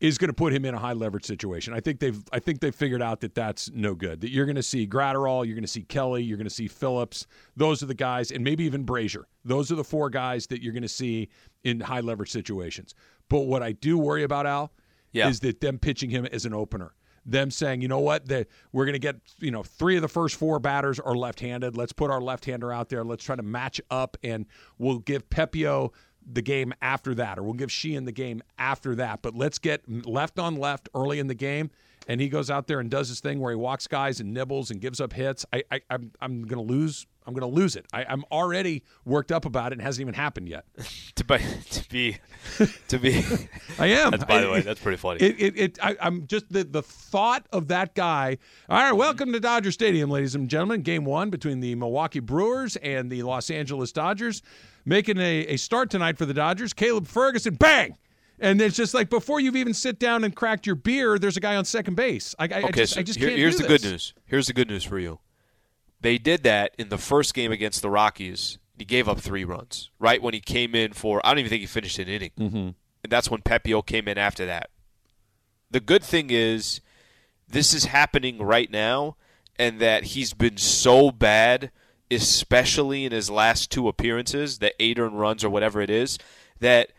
is 0.00 0.18
going 0.18 0.28
to 0.28 0.34
put 0.34 0.52
him 0.52 0.64
in 0.64 0.74
a 0.74 0.78
high 0.78 0.92
leverage 0.92 1.24
situation. 1.24 1.72
I 1.72 1.80
think 1.80 2.00
they've 2.00 2.22
I 2.32 2.38
think 2.38 2.60
they've 2.60 2.74
figured 2.74 3.00
out 3.02 3.20
that 3.20 3.34
that's 3.34 3.70
no 3.70 3.94
good. 3.94 4.20
That 4.20 4.30
you're 4.30 4.44
going 4.46 4.56
to 4.56 4.62
see 4.62 4.86
Graterol, 4.86 5.46
you're 5.46 5.54
going 5.54 5.62
to 5.62 5.68
see 5.68 5.82
Kelly, 5.82 6.22
you're 6.22 6.36
going 6.36 6.48
to 6.48 6.54
see 6.54 6.68
Phillips. 6.68 7.26
Those 7.56 7.82
are 7.82 7.86
the 7.86 7.94
guys, 7.94 8.30
and 8.30 8.44
maybe 8.44 8.64
even 8.64 8.84
Brasier. 8.84 9.24
Those 9.44 9.72
are 9.72 9.76
the 9.76 9.84
four 9.84 10.10
guys 10.10 10.46
that 10.48 10.62
you're 10.62 10.72
going 10.74 10.82
to 10.82 10.88
see 10.88 11.28
in 11.64 11.80
high 11.80 12.00
leverage 12.00 12.30
situations. 12.30 12.94
But 13.28 13.40
what 13.46 13.62
I 13.62 13.72
do 13.72 13.96
worry 13.98 14.22
about 14.22 14.46
Al 14.46 14.72
Yeah. 15.12 15.28
is 15.28 15.40
that 15.40 15.60
them 15.60 15.78
pitching 15.78 16.10
him 16.10 16.26
as 16.26 16.44
an 16.44 16.52
opener. 16.54 16.92
Them 17.28 17.50
saying, 17.50 17.80
you 17.80 17.88
know 17.88 17.98
what, 17.98 18.28
that 18.28 18.46
we're 18.70 18.84
going 18.84 18.92
to 18.92 19.00
get, 19.00 19.16
you 19.40 19.50
know, 19.50 19.64
three 19.64 19.96
of 19.96 20.02
the 20.02 20.06
first 20.08 20.36
four 20.36 20.60
batters 20.60 21.00
are 21.00 21.16
left-handed. 21.16 21.76
Let's 21.76 21.92
put 21.92 22.08
our 22.08 22.20
left-hander 22.20 22.70
out 22.72 22.88
there. 22.88 23.02
Let's 23.02 23.24
try 23.24 23.34
to 23.34 23.42
match 23.42 23.80
up, 23.90 24.16
and 24.22 24.46
we'll 24.78 25.00
give 25.00 25.28
Pepiot 25.28 25.90
the 26.30 26.42
game 26.42 26.74
after 26.82 27.14
that, 27.14 27.38
or 27.38 27.42
we'll 27.42 27.54
give 27.54 27.70
Sheehan 27.70 28.04
the 28.04 28.12
game 28.12 28.42
after 28.58 28.94
that. 28.96 29.22
But 29.22 29.34
let's 29.34 29.58
get 29.58 29.82
left 30.06 30.38
on 30.38 30.56
left 30.56 30.88
early 30.94 31.18
in 31.18 31.28
the 31.28 31.34
game, 31.34 31.70
and 32.08 32.20
he 32.20 32.28
goes 32.28 32.50
out 32.50 32.66
there 32.66 32.80
and 32.80 32.90
does 32.90 33.08
his 33.08 33.20
thing 33.20 33.40
where 33.40 33.52
he 33.52 33.56
walks 33.56 33.86
guys 33.86 34.20
and 34.20 34.34
nibbles 34.34 34.70
and 34.70 34.80
gives 34.80 35.00
up 35.00 35.12
hits. 35.12 35.46
I, 35.52 35.62
I 35.70 35.80
I'm 35.90 36.12
I'm 36.20 36.44
going 36.44 36.66
to 36.66 36.72
lose. 36.72 37.06
I'm 37.26 37.34
going 37.34 37.50
to 37.50 37.54
lose 37.54 37.74
it. 37.76 37.86
I, 37.92 38.04
I'm 38.04 38.24
already 38.30 38.84
worked 39.04 39.32
up 39.32 39.44
about 39.44 39.72
it, 39.72 39.72
and 39.74 39.80
it 39.82 39.84
hasn't 39.84 40.02
even 40.02 40.14
happened 40.14 40.48
yet. 40.48 40.64
to 41.16 41.24
be 41.24 41.38
to 41.70 41.88
be 41.90 42.18
to 42.88 42.98
be. 42.98 43.24
I 43.78 43.86
am. 43.86 44.12
That's 44.12 44.24
by 44.24 44.40
the 44.40 44.50
way, 44.50 44.60
that's 44.60 44.80
pretty 44.80 44.96
funny. 44.98 45.20
It, 45.20 45.36
it, 45.40 45.58
it 45.58 45.78
I, 45.82 45.96
I'm 46.00 46.26
just 46.26 46.50
the 46.52 46.64
the 46.64 46.82
thought 46.82 47.46
of 47.52 47.68
that 47.68 47.94
guy. 47.94 48.38
All 48.68 48.78
right, 48.78 48.92
welcome 48.92 49.32
to 49.32 49.40
Dodger 49.40 49.72
Stadium, 49.72 50.10
ladies 50.10 50.34
and 50.34 50.48
gentlemen. 50.48 50.82
Game 50.82 51.04
one 51.04 51.30
between 51.30 51.60
the 51.60 51.74
Milwaukee 51.74 52.20
Brewers 52.20 52.76
and 52.76 53.10
the 53.10 53.22
Los 53.24 53.50
Angeles 53.50 53.92
Dodgers, 53.92 54.42
making 54.84 55.18
a, 55.18 55.46
a 55.48 55.56
start 55.56 55.90
tonight 55.90 56.18
for 56.18 56.26
the 56.26 56.34
Dodgers. 56.34 56.72
Caleb 56.72 57.06
Ferguson, 57.06 57.54
bang. 57.54 57.96
And 58.38 58.60
it's 58.60 58.76
just 58.76 58.92
like 58.92 59.08
before 59.08 59.40
you've 59.40 59.56
even 59.56 59.72
sit 59.72 59.98
down 59.98 60.22
and 60.22 60.36
cracked 60.36 60.66
your 60.66 60.74
beer, 60.74 61.18
there's 61.18 61.38
a 61.38 61.40
guy 61.40 61.56
on 61.56 61.64
second 61.64 61.94
base. 61.94 62.34
I, 62.38 62.44
I, 62.44 62.46
I 62.46 62.62
Okay, 62.64 62.72
just, 62.82 62.92
so 62.92 63.00
I 63.00 63.02
just 63.02 63.18
here- 63.18 63.30
here's 63.30 63.56
the 63.56 63.66
good 63.66 63.82
news. 63.82 64.12
Here's 64.26 64.46
the 64.46 64.52
good 64.52 64.68
news 64.68 64.84
for 64.84 64.98
you. 64.98 65.18
They 66.00 66.18
did 66.18 66.42
that 66.44 66.74
in 66.78 66.88
the 66.88 66.98
first 66.98 67.34
game 67.34 67.52
against 67.52 67.82
the 67.82 67.90
Rockies. 67.90 68.58
He 68.78 68.84
gave 68.84 69.08
up 69.08 69.18
three 69.18 69.44
runs 69.44 69.90
right 69.98 70.20
when 70.20 70.34
he 70.34 70.40
came 70.40 70.74
in 70.74 70.92
for. 70.92 71.24
I 71.24 71.30
don't 71.30 71.38
even 71.38 71.48
think 71.50 71.60
he 71.60 71.66
finished 71.66 71.98
an 71.98 72.08
inning, 72.08 72.32
mm-hmm. 72.38 72.56
and 72.56 72.76
that's 73.08 73.30
when 73.30 73.40
Pepiot 73.40 73.86
came 73.86 74.06
in 74.06 74.18
after 74.18 74.44
that. 74.46 74.70
The 75.70 75.80
good 75.80 76.04
thing 76.04 76.28
is, 76.30 76.80
this 77.48 77.72
is 77.72 77.86
happening 77.86 78.38
right 78.38 78.70
now, 78.70 79.16
and 79.58 79.80
that 79.80 80.04
he's 80.04 80.34
been 80.34 80.58
so 80.58 81.10
bad, 81.10 81.70
especially 82.10 83.04
in 83.04 83.12
his 83.12 83.30
last 83.30 83.70
two 83.70 83.88
appearances, 83.88 84.58
the 84.58 84.74
eight 84.82 84.98
earned 84.98 85.18
runs 85.18 85.42
or 85.42 85.50
whatever 85.50 85.80
it 85.80 85.90
is, 85.90 86.18
that 86.60 86.90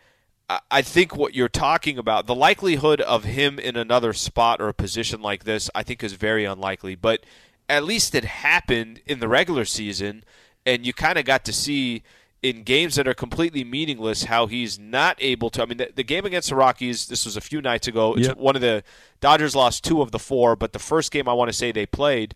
I- 0.50 0.60
I 0.70 0.82
think 0.82 1.14
what 1.14 1.34
you're 1.34 1.48
talking 1.48 1.98
about, 1.98 2.26
the 2.26 2.34
likelihood 2.34 3.00
of 3.02 3.24
him 3.24 3.58
in 3.58 3.76
another 3.76 4.12
spot 4.12 4.60
or 4.60 4.68
a 4.68 4.74
position 4.74 5.20
like 5.22 5.44
this, 5.44 5.70
I 5.74 5.82
think 5.82 6.02
is 6.02 6.14
very 6.14 6.44
unlikely. 6.44 6.94
But 6.94 7.22
at 7.68 7.84
least 7.84 8.14
it 8.14 8.24
happened 8.24 9.00
in 9.06 9.20
the 9.20 9.28
regular 9.28 9.64
season, 9.64 10.24
and 10.64 10.86
you 10.86 10.92
kind 10.92 11.18
of 11.18 11.24
got 11.24 11.44
to 11.44 11.52
see 11.52 12.02
in 12.42 12.62
games 12.62 12.94
that 12.94 13.08
are 13.08 13.14
completely 13.14 13.64
meaningless, 13.64 14.24
how 14.24 14.46
he's 14.46 14.78
not 14.78 15.16
able 15.20 15.50
to. 15.50 15.62
I 15.62 15.66
mean, 15.66 15.78
the, 15.78 15.90
the 15.94 16.04
game 16.04 16.24
against 16.24 16.50
the 16.50 16.54
Rockies, 16.54 17.08
this 17.08 17.24
was 17.24 17.36
a 17.36 17.40
few 17.40 17.60
nights 17.60 17.88
ago. 17.88 18.14
It's 18.14 18.28
Yep. 18.28 18.36
one 18.36 18.54
of 18.54 18.62
the 18.62 18.84
Dodgers 19.20 19.56
lost 19.56 19.82
two 19.82 20.00
of 20.02 20.12
the 20.12 20.20
four, 20.20 20.54
but 20.54 20.72
the 20.72 20.78
first 20.78 21.10
game 21.10 21.28
I 21.28 21.32
want 21.32 21.48
to 21.48 21.52
say 21.52 21.72
they 21.72 21.84
played 21.86 22.34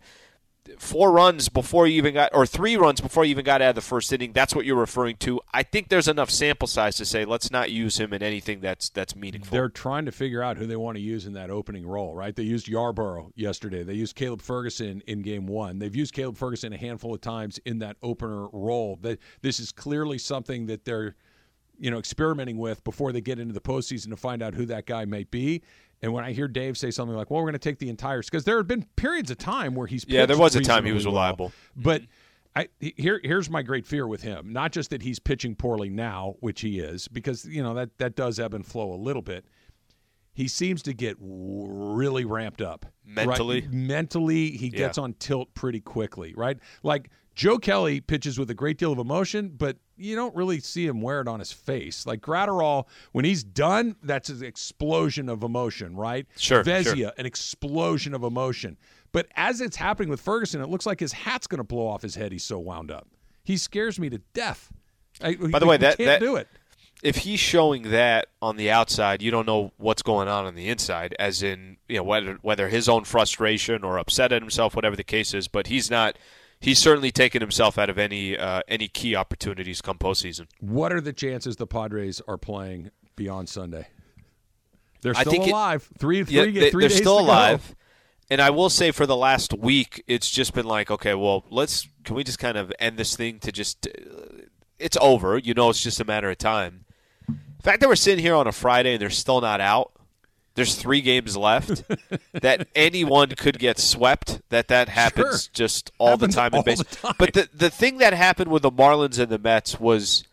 four 0.77 1.11
runs 1.11 1.49
before 1.49 1.87
you 1.87 1.97
even 1.97 2.13
got, 2.13 2.33
or 2.33 2.45
three 2.45 2.75
runs 2.77 3.01
before 3.01 3.25
you 3.25 3.31
even 3.31 3.45
got 3.45 3.61
out 3.61 3.69
of 3.69 3.75
the 3.75 3.81
first 3.81 4.11
inning. 4.13 4.31
That's 4.31 4.55
what 4.55 4.65
you're 4.65 4.75
referring 4.75 5.17
to. 5.17 5.41
I 5.53 5.63
think 5.63 5.89
there's 5.89 6.07
enough 6.07 6.29
sample 6.29 6.67
size 6.67 6.95
to 6.97 7.05
say 7.05 7.25
let's 7.25 7.51
not 7.51 7.71
use 7.71 7.99
him 7.99 8.13
in 8.13 8.23
anything 8.23 8.61
that's 8.61 8.89
that's 8.89 9.15
meaningful. 9.15 9.51
They're 9.51 9.69
trying 9.69 10.05
to 10.05 10.11
figure 10.11 10.41
out 10.41 10.57
who 10.57 10.65
they 10.65 10.75
want 10.75 10.95
to 10.97 11.01
use 11.01 11.25
in 11.25 11.33
that 11.33 11.49
opening 11.49 11.85
role, 11.85 12.13
right? 12.13 12.35
They 12.35 12.43
used 12.43 12.67
Yarbrough 12.67 13.31
yesterday. 13.35 13.83
They 13.83 13.93
used 13.93 14.15
Caleb 14.15 14.41
Ferguson 14.41 15.01
in 15.07 15.21
game 15.21 15.47
one. 15.47 15.79
They've 15.79 15.95
used 15.95 16.13
Caleb 16.13 16.37
Ferguson 16.37 16.73
a 16.73 16.77
handful 16.77 17.13
of 17.13 17.21
times 17.21 17.59
in 17.65 17.79
that 17.79 17.97
opener 18.01 18.47
role. 18.49 18.97
That 19.01 19.19
this 19.41 19.59
is 19.59 19.71
clearly 19.71 20.17
something 20.17 20.67
that 20.67 20.85
they're, 20.85 21.15
you 21.77 21.91
know, 21.91 21.99
experimenting 21.99 22.57
with 22.57 22.83
before 22.83 23.11
they 23.11 23.21
get 23.21 23.39
into 23.39 23.53
the 23.53 23.61
postseason 23.61 24.09
to 24.09 24.17
find 24.17 24.41
out 24.41 24.53
who 24.53 24.65
that 24.67 24.85
guy 24.85 25.05
might 25.05 25.31
be. 25.31 25.61
And 26.03 26.11
when 26.13 26.23
I 26.25 26.33
hear 26.33 26.47
Dave 26.49 26.77
say 26.77 26.91
something 26.91 27.15
like, 27.15 27.31
"Well, 27.31 27.39
we're 27.39 27.45
going 27.45 27.53
to 27.53 27.59
take 27.59 27.79
the 27.79 27.89
entire," 27.89 28.21
because 28.21 28.43
there 28.43 28.57
have 28.57 28.67
been 28.67 28.85
periods 28.97 29.31
of 29.31 29.37
time 29.39 29.73
where 29.73 29.87
he's 29.87 30.05
Yeah, 30.07 30.25
there 30.27 30.37
was 30.37 30.55
a 30.55 30.61
time 30.61 30.85
he 30.85 30.91
was 30.91 31.05
reasonably 31.05 31.13
well. 31.15 31.23
reliable. 31.23 31.51
But 31.77 32.01
I 32.55 32.67
here 32.79 33.19
here's 33.23 33.49
my 33.49 33.63
great 33.63 33.87
fear 33.87 34.05
with 34.05 34.21
him. 34.21 34.51
Not 34.53 34.73
just 34.73 34.89
that 34.91 35.01
he's 35.01 35.17
pitching 35.17 35.55
poorly 35.55 35.89
now, 35.89 36.35
which 36.41 36.61
he 36.61 36.79
is, 36.79 37.07
because 37.07 37.45
you 37.45 37.63
know 37.63 37.73
that 37.73 37.97
that 37.97 38.15
does 38.15 38.37
ebb 38.39 38.53
and 38.53 38.65
flow 38.65 38.93
a 38.93 38.97
little 38.99 39.21
bit. 39.23 39.45
He 40.33 40.47
seems 40.47 40.81
to 40.83 40.93
get 40.93 41.15
really 41.19 42.25
ramped 42.25 42.61
up 42.61 42.85
right? 43.15 43.25
Mentally? 43.27 43.67
Mentally, 43.71 44.51
he 44.51 44.67
Yeah. 44.67 44.77
gets 44.79 44.97
on 44.97 45.13
tilt 45.13 45.53
pretty 45.53 45.79
quickly, 45.79 46.33
right? 46.35 46.57
Like 46.83 47.09
Joe 47.35 47.57
Kelly 47.59 48.01
pitches 48.01 48.37
with 48.37 48.49
a 48.49 48.55
great 48.55 48.77
deal 48.77 48.91
of 48.91 48.97
emotion, 48.99 49.53
but 49.57 49.77
you 49.97 50.15
don't 50.15 50.35
really 50.35 50.59
see 50.59 50.85
him 50.85 51.01
wear 51.01 51.21
it 51.21 51.27
on 51.27 51.39
his 51.39 51.51
face. 51.51 52.05
Like 52.05 52.21
Graterol, 52.21 52.85
when 53.11 53.25
he's 53.25 53.43
done, 53.43 53.95
that's 54.03 54.29
an 54.29 54.43
explosion 54.43 55.29
of 55.29 55.43
emotion, 55.43 55.95
right? 55.95 56.25
Sure, 56.37 56.63
sure. 56.63 57.11
An 57.17 57.25
explosion 57.25 58.13
of 58.13 58.23
emotion. 58.23 58.77
But 59.11 59.27
as 59.35 59.61
it's 59.61 59.75
happening 59.75 60.09
with 60.09 60.19
Ferguson, 60.21 60.61
it 60.61 60.69
looks 60.69 60.85
like 60.87 60.99
his 60.99 61.11
hat's 61.13 61.45
going 61.47 61.59
to 61.59 61.63
blow 61.63 61.87
off 61.87 62.01
his 62.01 62.15
head. 62.15 62.31
He's 62.31 62.43
so 62.43 62.57
wound 62.57 62.89
up. 62.89 63.07
He 63.43 63.57
scares 63.57 63.99
me 63.99 64.09
to 64.09 64.17
death. 64.33 64.71
I, 65.21 65.35
By 65.35 65.59
the 65.59 65.67
way, 65.67 65.77
that- 65.77 65.97
can't 65.97 66.07
that- 66.07 66.19
do 66.19 66.35
it. 66.37 66.47
if 67.03 67.17
he's 67.17 67.39
showing 67.39 67.91
that 67.91 68.29
on 68.41 68.55
the 68.57 68.71
outside, 68.71 69.21
you 69.21 69.29
don't 69.29 69.45
know 69.45 69.71
what's 69.77 70.01
going 70.01 70.27
on 70.27 70.45
on 70.45 70.55
the 70.55 70.69
inside, 70.69 71.15
as 71.19 71.43
in 71.43 71.77
you 71.87 71.97
know 71.97 72.03
whether 72.03 72.39
whether 72.41 72.69
his 72.69 72.89
own 72.89 73.03
frustration 73.03 73.83
or 73.83 73.99
upset 73.99 74.31
at 74.31 74.41
himself, 74.41 74.75
whatever 74.75 74.95
the 74.95 75.03
case 75.03 75.33
is. 75.35 75.47
But 75.47 75.67
he's 75.67 75.91
not. 75.91 76.17
He's 76.63 76.79
certainly 76.79 77.11
taken 77.11 77.41
himself 77.41 77.77
out 77.77 77.89
of 77.89 77.97
any 77.97 78.37
uh, 78.37 78.61
any 78.67 78.87
key 78.87 79.15
opportunities 79.15 79.81
come 79.81 79.97
postseason. 79.97 80.47
What 80.61 80.93
are 80.93 81.01
the 81.01 81.13
chances 81.13 81.57
the 81.57 81.67
Padres 81.67 82.21
are 82.27 82.37
playing 82.37 82.89
beyond 83.15 83.49
Sunday? 83.49 83.87
They're 85.01 85.13
still 85.13 85.31
think 85.31 85.47
it- 85.47 85.51
alive. 85.51 85.89
three, 85.97 86.23
three, 86.23 86.33
Yeah, 86.35 86.43
three 86.43 86.51
they, 86.53 86.69
they're 86.71 86.79
days 86.81 86.95
still 86.95 87.19
to 87.19 87.23
go. 87.23 87.27
alive. 87.29 87.75
And 88.29 88.41
I 88.41 88.49
will 88.51 88.69
say, 88.69 88.91
for 88.91 89.05
the 89.05 89.17
last 89.17 89.53
week, 89.53 90.01
it's 90.07 90.31
just 90.31 90.53
been 90.53 90.65
like, 90.65 90.89
okay, 90.89 91.13
well, 91.13 91.43
let's 91.49 91.87
can 92.05 92.15
we 92.15 92.23
just 92.23 92.39
kind 92.39 92.57
of 92.57 92.71
end 92.79 92.97
this 92.97 93.15
thing 93.17 93.39
to 93.39 93.51
just 93.51 93.85
uh, 93.87 93.91
it's 94.79 94.97
over. 95.01 95.37
You 95.37 95.53
know, 95.53 95.69
it's 95.69 95.83
just 95.83 95.99
a 95.99 96.05
matter 96.05 96.29
of 96.29 96.37
time. 96.37 96.85
The 97.27 97.63
fact 97.63 97.81
that 97.81 97.89
we're 97.89 97.95
sitting 97.97 98.23
here 98.23 98.35
on 98.35 98.47
a 98.47 98.51
Friday 98.53 98.93
and 98.93 99.01
they're 99.01 99.09
still 99.09 99.41
not 99.41 99.59
out. 99.61 99.91
There's 100.55 100.75
three 100.75 101.01
games 101.01 101.35
left. 101.35 101.83
that 102.33 102.67
anyone 102.75 103.29
could 103.29 103.57
get 103.59 103.79
swept. 103.79 104.41
That 104.49 104.67
that 104.67 104.89
happens 104.89 105.43
Sure. 105.45 105.51
just 105.53 105.91
all 105.97 106.09
Happens 106.11 106.35
the 106.35 106.39
time 106.41 106.51
in 106.53 106.57
all 106.57 106.63
the 106.63 106.71
baseball. 106.71 107.13
But 107.17 107.33
the 107.33 107.49
the 107.53 107.69
thing 107.69 107.97
that 107.97 108.13
happened 108.13 108.51
with 108.51 108.61
the 108.61 108.71
Marlins 108.71 109.17
and 109.19 109.31
the 109.31 109.39
Mets 109.39 109.79
was 109.79 110.23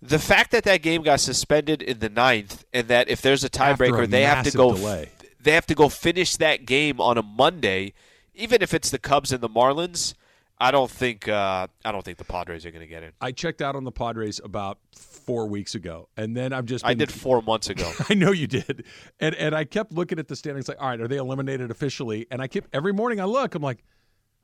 the 0.00 0.18
fact 0.18 0.50
that 0.50 0.64
that 0.64 0.82
game 0.82 1.02
got 1.02 1.20
suspended 1.20 1.80
in 1.80 2.00
the 2.00 2.08
ninth, 2.08 2.64
and 2.72 2.88
that 2.88 3.08
if 3.08 3.22
there's 3.22 3.44
a 3.44 3.50
tiebreaker, 3.50 4.08
they 4.10 4.22
have 4.22 4.44
to 4.44 4.50
go. 4.50 4.74
delay. 4.74 5.10
They 5.40 5.52
have 5.52 5.66
to 5.66 5.74
go 5.74 5.88
finish 5.88 6.36
that 6.36 6.66
game 6.66 7.00
on 7.00 7.18
a 7.18 7.22
Monday, 7.22 7.94
even 8.34 8.62
if 8.62 8.72
it's 8.74 8.90
the 8.90 8.98
Cubs 8.98 9.32
and 9.32 9.40
the 9.40 9.48
Marlins. 9.48 10.14
I 10.62 10.70
don't 10.70 10.90
think 10.90 11.26
uh, 11.26 11.66
I 11.84 11.90
don't 11.90 12.04
think 12.04 12.18
the 12.18 12.24
Padres 12.24 12.64
are 12.64 12.70
going 12.70 12.82
to 12.82 12.86
get 12.86 13.02
in. 13.02 13.10
I 13.20 13.32
checked 13.32 13.60
out 13.60 13.74
on 13.74 13.82
the 13.82 13.90
Padres 13.90 14.40
about 14.44 14.78
four 14.94 15.48
weeks 15.48 15.74
ago, 15.74 16.08
and 16.16 16.36
then 16.36 16.52
I've 16.52 16.66
just 16.66 16.86
I 16.86 16.94
did 16.94 17.10
four 17.26 17.42
months 17.42 17.68
ago. 17.68 17.90
I 18.08 18.14
know 18.14 18.30
you 18.30 18.46
did, 18.46 18.84
and 19.18 19.34
and 19.34 19.56
I 19.56 19.64
kept 19.64 19.92
looking 19.92 20.20
at 20.20 20.28
the 20.28 20.36
standings 20.36 20.68
like, 20.68 20.80
all 20.80 20.88
right, 20.88 21.00
are 21.00 21.08
they 21.08 21.16
eliminated 21.16 21.72
officially? 21.72 22.28
And 22.30 22.40
I 22.40 22.46
keep 22.46 22.68
every 22.72 22.92
morning 22.92 23.20
I 23.20 23.24
look, 23.24 23.56
I'm 23.56 23.62
like, 23.62 23.82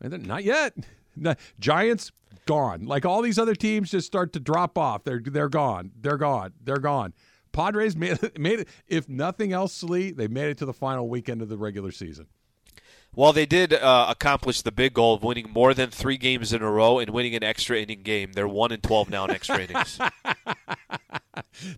not 0.02 0.44
yet. 0.44 0.74
No, 1.20 1.34
Giants 1.58 2.12
gone. 2.46 2.84
Like 2.84 3.04
all 3.04 3.22
these 3.22 3.40
other 3.40 3.56
teams 3.56 3.90
just 3.90 4.06
start 4.06 4.32
to 4.34 4.40
drop 4.40 4.78
off. 4.78 5.02
They're 5.02 5.20
they're 5.20 5.48
gone. 5.48 5.90
They're 6.00 6.16
gone. 6.16 6.52
They're 6.62 6.76
gone. 6.76 7.12
Padres 7.50 7.96
made 7.96 8.22
it, 8.22 8.38
made 8.38 8.60
it. 8.60 8.68
If 8.86 9.08
nothing 9.08 9.52
else, 9.52 9.82
Lee, 9.82 10.12
they 10.12 10.28
made 10.28 10.50
it 10.50 10.58
to 10.58 10.64
the 10.64 10.72
final 10.72 11.08
weekend 11.08 11.42
of 11.42 11.48
the 11.48 11.58
regular 11.58 11.90
season. 11.90 12.28
Well, 13.14 13.32
they 13.32 13.46
did 13.46 13.72
uh, 13.72 14.06
accomplish 14.08 14.62
the 14.62 14.70
big 14.70 14.94
goal 14.94 15.14
of 15.14 15.22
winning 15.22 15.50
more 15.50 15.74
than 15.74 15.90
three 15.90 16.16
games 16.16 16.52
in 16.52 16.62
a 16.62 16.70
row 16.70 16.98
and 16.98 17.10
winning 17.10 17.34
an 17.34 17.42
extra 17.42 17.78
inning 17.80 18.02
game. 18.02 18.32
They're 18.32 18.46
one 18.46 18.70
and 18.70 18.82
twelve 18.82 19.10
now 19.10 19.24
in 19.24 19.30
extra 19.30 19.58
innings. 19.64 19.98
Not 19.98 20.18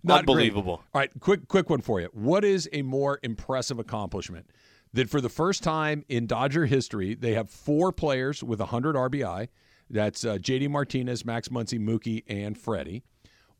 great. 0.03 0.19
Unbelievable. 0.19 0.83
All 0.93 0.99
right, 0.99 1.11
quick 1.19 1.47
quick 1.47 1.69
one 1.69 1.81
for 1.81 1.99
you. 1.99 2.09
What 2.13 2.43
is 2.43 2.69
a 2.73 2.81
more 2.83 3.19
impressive 3.23 3.79
accomplishment? 3.79 4.49
That 4.93 5.09
for 5.09 5.21
the 5.21 5.29
first 5.29 5.63
time 5.63 6.03
in 6.09 6.27
Dodger 6.27 6.65
history, 6.65 7.15
they 7.15 7.33
have 7.33 7.49
four 7.49 7.91
players 7.91 8.43
with 8.43 8.59
100 8.59 8.95
RBI. 8.95 9.47
That's 9.89 10.25
uh, 10.25 10.35
JD 10.35 10.69
Martinez, 10.69 11.25
Max 11.25 11.47
Muncy, 11.47 11.79
Mookie, 11.79 12.23
and 12.27 12.57
Freddie. 12.57 13.03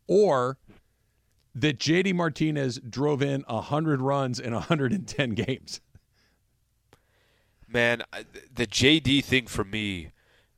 Or 0.08 0.58
that 1.56 1.80
JD 1.80 2.14
Martinez 2.16 2.80
drove 2.80 3.22
in 3.22 3.44
100 3.48 4.02
runs 4.02 4.40
in 4.40 4.54
110 4.54 5.30
games. 5.32 5.82
Man, 7.72 8.04
the 8.54 8.68
JD 8.68 9.24
thing 9.24 9.48
for 9.48 9.64
me, 9.64 10.12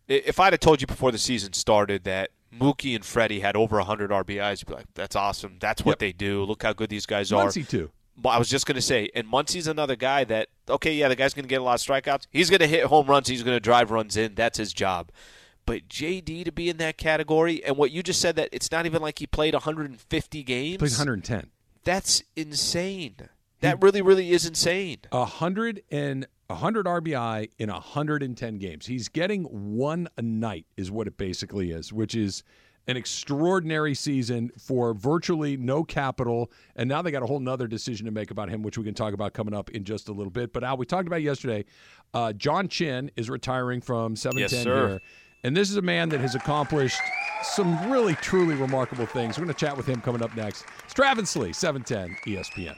if 0.08 0.40
I'd 0.40 0.54
have 0.54 0.60
told 0.60 0.82
you 0.82 0.88
before 0.88 1.12
the 1.12 1.18
season 1.18 1.54
started 1.54 2.04
that 2.06 2.32
Mookie 2.54 2.96
and 2.96 3.06
Freddie 3.06 3.40
had 3.40 3.56
over 3.56 3.78
100 3.78 4.12
RBIs, 4.12 4.62
you'd 4.62 4.68
be 4.68 4.74
like, 4.74 4.86
that's 4.94 5.16
awesome. 5.16 5.58
That's 5.60 5.84
what 5.86 5.94
Yep. 5.94 6.00
they 6.00 6.12
do. 6.12 6.44
Look 6.44 6.64
how 6.64 6.74
good 6.74 6.90
these 6.90 7.06
guys 7.06 7.32
are. 7.32 7.48
Muncy, 7.48 7.68
too. 7.68 7.92
But 8.16 8.30
I 8.30 8.38
was 8.38 8.48
just 8.50 8.68
going 8.68 8.76
to 8.76 8.82
say, 8.82 9.10
and 9.16 9.28
Muncy's 9.28 9.66
another 9.68 9.96
guy 9.96 10.24
that, 10.26 10.50
okay, 10.70 10.94
yeah, 10.94 11.08
the 11.08 11.16
guy's 11.16 11.34
going 11.34 11.46
to 11.46 11.50
get 11.50 11.62
a 11.62 11.64
lot 11.64 11.74
of 11.76 11.86
strikeouts. 11.86 12.28
He's 12.32 12.50
going 12.50 12.60
to 12.60 12.68
hit 12.68 12.86
home 12.86 13.08
runs. 13.08 13.28
He's 13.28 13.42
going 13.42 13.56
to 13.56 13.60
drive 13.60 13.90
runs 13.90 14.16
in. 14.18 14.36
That's 14.36 14.58
his 14.60 14.72
job. 14.72 15.10
But 15.66 15.88
JD 15.88 16.46
to 16.46 16.52
be 16.52 16.70
in 16.70 16.78
that 16.78 16.98
category, 16.98 17.64
and 17.64 17.76
what 17.78 17.90
you 17.90 18.04
just 18.04 18.22
said 18.22 18.36
that 18.36 18.50
it's 18.52 18.72
not 18.72 18.86
even 18.86 19.02
like 19.02 19.18
he 19.20 19.26
played 19.26 19.54
150 19.56 20.44
games. 20.44 20.78
Plays 20.78 20.98
110. 20.98 21.50
That's 21.86 22.22
insane. 22.36 23.16
That 23.62 23.82
really, 23.82 24.02
really 24.02 24.32
is 24.32 24.46
insane. 24.46 24.98
A 25.12 25.24
hundred 25.26 25.82
and 25.90 26.28
a 26.50 26.56
hundred 26.56 26.86
RBI 26.86 27.50
in 27.58 27.70
a 27.70 27.80
hundred 27.80 28.24
and 28.24 28.38
ten 28.38 28.58
games. 28.58 28.86
He's 28.86 29.08
getting 29.10 29.44
one 29.46 30.08
a 30.18 30.22
night, 30.22 30.66
is 30.78 30.92
what 30.92 31.08
it 31.08 31.18
basically 31.18 31.72
is, 31.72 31.92
which 31.94 32.16
is 32.16 32.44
an 32.88 32.98
extraordinary 32.98 33.96
season 33.96 34.52
for 34.60 34.94
virtually 34.94 35.56
no 35.56 35.84
capital. 35.86 36.52
And 36.76 36.90
now 36.90 37.02
they 37.02 37.12
got 37.12 37.24
a 37.24 37.26
whole 37.26 37.40
nother 37.40 37.66
decision 37.66 38.06
to 38.08 38.12
make 38.12 38.30
about 38.30 38.50
him, 38.50 38.62
which 38.62 38.78
we 38.78 38.84
can 38.84 38.94
talk 38.94 39.14
about 39.14 39.32
coming 39.34 39.54
up 39.54 39.70
in 39.70 39.86
just 39.86 40.10
a 40.10 40.12
little 40.12 40.32
bit. 40.32 40.52
But 40.52 40.66
Al, 40.66 40.76
we 40.76 40.86
talked 40.86 41.08
about 41.08 41.22
yesterday. 41.22 41.64
Uh, 42.14 42.34
John 42.34 42.68
Chin 42.68 43.10
is 43.16 43.30
retiring 43.30 43.80
from 43.80 44.18
710 44.18 44.58
Yes, 44.58 44.64
sir. 44.64 44.88
here. 44.90 45.02
And 45.46 45.56
this 45.56 45.70
is 45.70 45.78
a 45.78 45.82
man 45.82 46.10
that 46.10 46.20
has 46.20 46.36
accomplished 46.36 47.00
some 47.44 47.90
really, 47.90 48.16
truly 48.16 48.56
remarkable 48.56 49.06
things. 49.06 49.38
We're 49.38 49.46
going 49.46 49.56
to 49.56 49.60
chat 49.66 49.76
with 49.78 49.86
him 49.86 50.02
coming 50.02 50.22
up 50.22 50.36
next. 50.36 50.66
It's 50.84 50.94
Travis 50.94 51.36
Lee, 51.36 51.54
710 51.54 52.18
ESPN. 52.26 52.78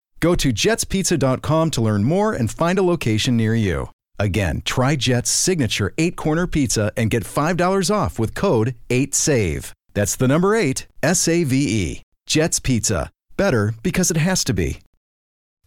Go 0.21 0.35
to 0.35 0.53
jetspizza.com 0.53 1.71
to 1.71 1.81
learn 1.81 2.03
more 2.03 2.33
and 2.33 2.49
find 2.49 2.77
a 2.79 2.83
location 2.83 3.35
near 3.35 3.55
you. 3.55 3.89
Again, 4.19 4.61
try 4.63 4.95
Jet's 4.95 5.31
signature 5.31 5.93
eight 5.97 6.15
corner 6.15 6.45
pizza 6.45 6.91
and 6.95 7.09
get 7.09 7.23
$5 7.23 7.93
off 7.93 8.19
with 8.19 8.35
code 8.35 8.75
8SAVE. 8.89 9.71
That's 9.95 10.15
the 10.15 10.27
number 10.27 10.55
eight, 10.55 10.87
S 11.03 11.27
A 11.27 11.43
V 11.43 11.55
E. 11.57 12.01
Jet's 12.27 12.59
Pizza. 12.59 13.09
Better 13.35 13.73
because 13.83 14.11
it 14.11 14.17
has 14.17 14.43
to 14.45 14.53
be. 14.53 14.79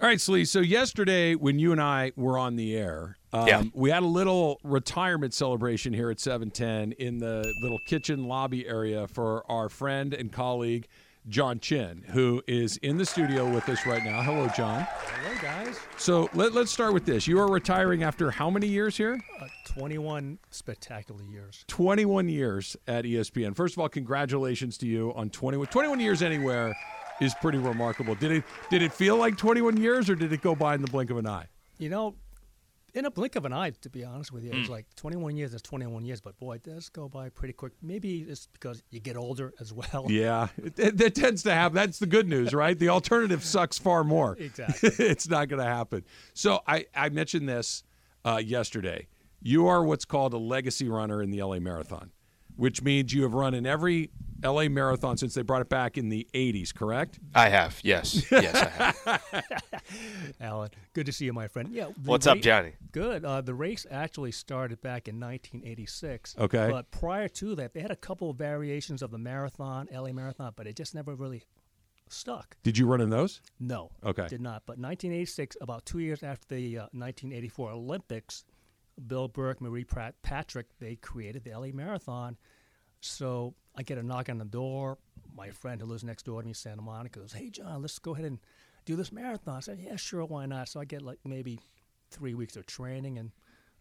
All 0.01 0.09
right, 0.09 0.21
Slee. 0.21 0.45
So 0.45 0.61
yesterday, 0.61 1.35
when 1.35 1.59
you 1.59 1.73
and 1.73 1.81
I 1.81 2.13
were 2.17 2.39
on 2.39 2.57
the 2.57 2.77
air, 2.77 3.17
um, 3.33 3.49
Yeah. 3.49 3.63
we 3.75 3.91
had 3.91 4.03
a 4.03 4.07
little 4.07 4.61
retirement 4.63 5.35
celebration 5.35 5.93
here 5.93 6.11
at 6.11 6.21
710 6.21 6.93
in 6.93 7.19
the 7.19 7.45
little 7.63 7.79
kitchen 7.87 8.25
lobby 8.29 8.67
area 8.67 9.09
for 9.09 9.51
our 9.51 9.69
friend 9.69 10.15
and 10.15 10.33
colleague 10.33 10.87
John 11.29 11.59
Chin, 11.59 12.05
who 12.09 12.43
is 12.47 12.77
in 12.79 12.99
the 12.99 13.07
studio 13.07 13.49
with 13.53 13.69
us 13.69 13.87
right 13.87 14.05
now. 14.05 14.23
Hello, 14.23 14.49
John. 14.55 14.87
Hello, 14.91 15.35
guys. 15.41 15.79
So 15.97 16.29
let, 16.35 16.53
let's 16.53 16.71
start 16.71 16.93
with 16.93 17.07
this. 17.07 17.27
You 17.27 17.39
are 17.41 17.51
retiring 17.51 18.03
after 18.03 18.31
how 18.31 18.51
many 18.51 18.67
years 18.67 18.97
here? 18.97 19.19
Uh, 19.41 19.47
21 19.65 20.39
spectacular 20.51 21.23
years. 21.23 21.65
21 21.69 22.29
years 22.29 22.77
at 22.87 23.05
ESPN. 23.05 23.57
First 23.57 23.75
of 23.75 23.81
all, 23.81 23.89
congratulations 23.89 24.77
to 24.79 24.87
you 24.87 25.13
on 25.17 25.31
21. 25.31 25.67
21 25.69 26.01
years 26.01 26.23
anywhere 26.23 26.75
is 27.21 27.35
pretty 27.41 27.59
remarkable. 27.59 28.15
Did 28.15 28.33
it 28.33 28.45
did 28.71 28.83
it 28.83 28.93
feel 28.93 29.17
like 29.17 29.37
21 29.37 29.77
years 29.77 30.11
or 30.11 30.15
did 30.15 30.33
it 30.33 30.43
go 30.43 30.55
by 30.55 30.75
in 30.75 30.83
the 30.83 30.91
blink 30.91 31.11
of 31.11 31.17
an 31.17 31.27
eye? 31.27 31.47
You 31.79 31.89
know, 31.89 32.15
in 32.95 33.05
a 33.05 33.11
blink 33.11 33.35
of 33.37 33.45
an 33.45 33.53
eye, 33.53 33.71
to 33.71 33.91
be 33.91 34.05
honest 34.05 34.33
with 34.33 34.45
you, 34.45 34.53
it's 34.55 34.69
like 34.69 34.87
21 34.95 35.37
years 35.37 35.53
is 35.53 35.63
21 35.63 36.05
years, 36.05 36.21
but 36.21 36.39
boy, 36.39 36.55
it 36.55 36.63
does 36.63 36.89
go 36.89 37.09
by 37.09 37.29
pretty 37.29 37.53
quick. 37.53 37.73
Maybe 37.83 38.21
it's 38.21 38.47
because 38.47 38.83
you 38.91 39.01
get 39.01 39.17
older 39.17 39.53
as 39.61 39.73
well. 39.73 40.07
Yeah, 40.09 40.49
that 40.77 41.15
tends 41.15 41.43
to 41.43 41.53
happen. 41.53 41.75
That's 41.75 41.99
the 41.99 42.07
good 42.07 42.29
news, 42.29 42.55
right? 42.55 42.79
The 42.79 42.89
alternative 42.89 43.45
sucks 43.45 43.79
far 43.79 44.05
more. 44.05 44.37
Exactly. 44.45 44.91
it's 45.07 45.29
not 45.29 45.49
going 45.49 45.61
to 45.61 45.69
happen. 45.69 46.05
So 46.35 46.61
I, 46.67 46.85
I 46.95 47.09
mentioned 47.09 47.49
this 47.49 47.83
uh, 48.25 48.41
yesterday. 48.45 49.09
You 49.43 49.67
are 49.67 49.83
what's 49.83 50.05
called 50.05 50.33
a 50.35 50.39
legacy 50.39 50.89
runner 50.89 51.23
in 51.23 51.31
the 51.31 51.43
LA 51.43 51.59
Marathon, 51.61 52.11
which 52.57 52.83
means 52.83 53.13
you 53.13 53.23
have 53.23 53.35
run 53.35 53.55
in 53.55 53.67
every 53.67 54.11
LA 54.43 54.69
Marathon 54.69 55.17
since 55.17 55.35
they 55.35 55.43
brought 55.43 55.63
it 55.63 55.69
back 55.69 55.97
in 55.97 56.09
the 56.09 56.27
80s, 56.35 56.75
correct? 56.75 57.19
I 57.35 57.49
have, 57.49 57.81
yes, 57.83 58.31
yes, 58.31 58.55
I 58.55 58.93
have. 59.07 59.43
Alan, 60.41 60.71
good 60.93 61.07
to 61.07 61.13
see 61.13 61.25
you, 61.25 61.33
my 61.33 61.49
friend. 61.49 61.71
Yeah. 61.73 61.87
the 61.87 62.11
What's 62.11 62.27
up, 62.27 62.39
Johnny? 62.39 62.73
Good. 62.93 63.25
Uh, 63.25 63.41
the 63.41 63.55
race 63.55 63.87
actually 63.91 64.33
started 64.33 64.81
back 64.81 65.09
in 65.09 65.19
1986. 65.19 66.37
Okay. 66.39 66.69
But 66.71 66.91
prior 66.91 67.29
to 67.29 67.55
that, 67.57 67.73
they 67.73 67.81
had 67.81 67.91
a 67.91 67.97
couple 67.97 68.31
of 68.31 68.37
variations 68.37 69.03
of 69.03 69.11
the 69.11 69.19
marathon, 69.19 69.89
LA 69.93 70.13
Marathon, 70.13 70.53
but 70.57 70.67
it 70.67 70.77
just 70.77 70.95
never 70.95 71.15
really 71.15 71.45
stuck. 72.09 72.57
Did 72.63 72.77
you 72.77 72.87
run 72.87 73.01
in 73.01 73.11
those? 73.11 73.41
No. 73.59 73.91
Okay. 74.05 74.27
Did 74.29 74.41
not. 74.41 74.63
But 74.67 74.79
1986, 74.79 75.57
about 75.61 75.87
two 75.87 76.01
years 76.01 76.23
after 76.23 76.55
the 76.55 76.79
uh, 76.79 76.83
1984 76.93 77.71
Olympics, 77.71 78.45
Bill 79.07 79.29
Burke, 79.29 79.61
Marie 79.61 79.85
Pratt, 79.85 80.15
Patrick, 80.23 80.67
they 80.79 80.97
created 80.97 81.45
the 81.45 81.51
LA 81.51 81.69
Marathon. 81.73 82.37
So 83.01 83.55
I 83.77 83.83
get 83.83 83.99
a 83.99 84.03
knock 84.03 84.29
on 84.29 84.39
the 84.39 84.45
door. 84.45 84.99
My 85.37 85.51
friend 85.51 85.81
who 85.81 85.87
lives 85.87 86.05
next 86.05 86.25
door 86.25 86.41
to 86.41 86.47
me, 86.47 86.51
in 86.51 86.55
Santa 86.55 86.83
Monica, 86.83 87.21
goes, 87.21 87.33
"Hey 87.33 87.51
John, 87.51 87.83
let's 87.83 87.99
go 87.99 88.15
ahead 88.15 88.25
and 88.25 88.39
do 88.85 88.97
this 88.97 89.13
marathon." 89.13 89.57
I 89.57 89.61
said, 89.61 89.79
"Yeah, 89.79 89.97
sure, 89.97 90.25
why 90.25 90.47
not?" 90.47 90.69
So 90.69 90.81
I 90.81 90.85
get 90.85 91.03
like 91.03 91.19
maybe 91.25 91.59
three 92.11 92.35
weeks 92.35 92.57
of 92.57 92.67
training, 92.67 93.19
and, 93.19 93.33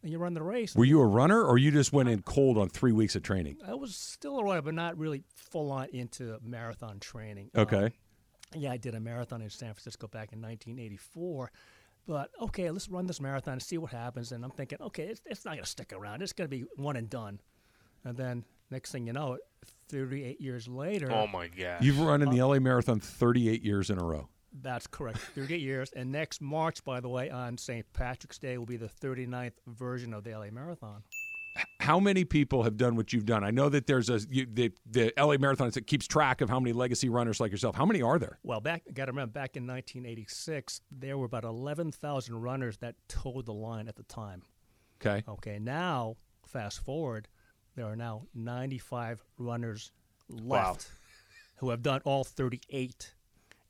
and 0.01 0.11
you 0.11 0.17
run 0.17 0.33
the 0.33 0.43
race. 0.43 0.75
Were 0.75 0.85
you 0.85 0.99
a 0.99 1.05
runner 1.05 1.41
or 1.41 1.57
you 1.57 1.71
just 1.71 1.93
went 1.93 2.09
in 2.09 2.21
cold 2.23 2.57
on 2.57 2.69
three 2.69 2.91
weeks 2.91 3.15
of 3.15 3.23
training? 3.23 3.57
I 3.65 3.75
was 3.75 3.95
still 3.95 4.39
a 4.39 4.43
runner, 4.43 4.61
but 4.61 4.73
not 4.73 4.97
really 4.97 5.23
full 5.35 5.71
on 5.71 5.87
into 5.93 6.37
marathon 6.43 6.99
training. 6.99 7.51
Okay. 7.55 7.85
Um, 7.85 7.91
yeah, 8.55 8.71
I 8.71 8.77
did 8.77 8.93
a 8.95 8.99
marathon 8.99 9.41
in 9.41 9.49
San 9.49 9.73
Francisco 9.73 10.07
back 10.07 10.33
in 10.33 10.41
1984. 10.41 11.51
But 12.05 12.31
okay, 12.41 12.69
let's 12.69 12.89
run 12.89 13.07
this 13.07 13.21
marathon 13.21 13.53
and 13.53 13.61
see 13.61 13.77
what 13.77 13.91
happens. 13.91 14.31
And 14.31 14.43
I'm 14.43 14.51
thinking, 14.51 14.77
okay, 14.81 15.03
it's, 15.03 15.21
it's 15.25 15.45
not 15.45 15.51
going 15.51 15.63
to 15.63 15.69
stick 15.69 15.93
around. 15.93 16.21
It's 16.21 16.33
going 16.33 16.49
to 16.49 16.55
be 16.55 16.65
one 16.75 16.95
and 16.97 17.09
done. 17.09 17.39
And 18.03 18.17
then 18.17 18.43
next 18.69 18.91
thing 18.91 19.07
you 19.07 19.13
know, 19.13 19.37
38 19.89 20.41
years 20.41 20.67
later, 20.67 21.09
Oh 21.11 21.27
my 21.27 21.47
god! 21.47 21.83
You've 21.83 21.99
run 21.99 22.21
in 22.21 22.29
the 22.29 22.41
Uh, 22.41 22.47
LA 22.47 22.59
Marathon 22.59 22.99
38 22.99 23.63
years 23.63 23.89
in 23.89 23.97
a 23.99 24.03
row. 24.03 24.27
that's 24.61 24.85
correct, 24.87 25.17
38 25.35 25.61
years. 25.61 25.91
And 25.95 26.11
next 26.11 26.41
March, 26.41 26.83
by 26.83 26.99
the 26.99 27.09
way, 27.09 27.29
on 27.29 27.57
St. 27.57 27.85
Patrick's 27.93 28.37
Day, 28.37 28.57
will 28.57 28.65
be 28.65 28.77
the 28.77 28.89
39th 28.89 29.53
version 29.67 30.13
of 30.13 30.23
the 30.23 30.31
LA 30.37 30.47
Marathon. 30.51 31.03
How 31.79 31.99
many 31.99 32.23
people 32.25 32.63
have 32.63 32.77
done 32.77 32.95
what 32.95 33.13
you've 33.13 33.25
done? 33.25 33.43
I 33.43 33.51
know 33.51 33.69
that 33.69 33.85
there's 33.87 34.09
a 34.09 34.19
you, 34.29 34.47
the 34.51 34.71
the 34.89 35.13
LA 35.17 35.37
Marathon 35.37 35.69
that 35.69 35.85
keeps 35.85 36.07
track 36.07 36.41
of 36.41 36.49
how 36.49 36.59
many 36.59 36.73
legacy 36.73 37.09
runners 37.09 37.39
like 37.39 37.51
yourself. 37.51 37.75
How 37.75 37.85
many 37.85 38.01
are 38.01 38.17
there? 38.17 38.39
Well, 38.43 38.59
back 38.61 38.83
got 38.93 39.05
to 39.05 39.11
remember, 39.11 39.31
back 39.33 39.55
in 39.55 39.67
1986, 39.67 40.81
there 40.91 41.17
were 41.17 41.25
about 41.25 41.43
11,000 41.43 42.35
runners 42.41 42.77
that 42.77 42.95
toed 43.07 43.45
the 43.45 43.53
line 43.53 43.87
at 43.87 43.95
the 43.95 44.03
time. 44.03 44.43
Okay. 45.05 45.23
Okay, 45.27 45.59
now 45.59 46.15
fast 46.45 46.83
forward, 46.83 47.27
there 47.75 47.85
are 47.85 47.95
now 47.95 48.23
95 48.33 49.23
runners 49.37 49.91
left 50.29 50.49
Wow. 50.49 50.77
who 51.57 51.69
have 51.69 51.83
done 51.83 52.01
all 52.05 52.23
38. 52.23 53.13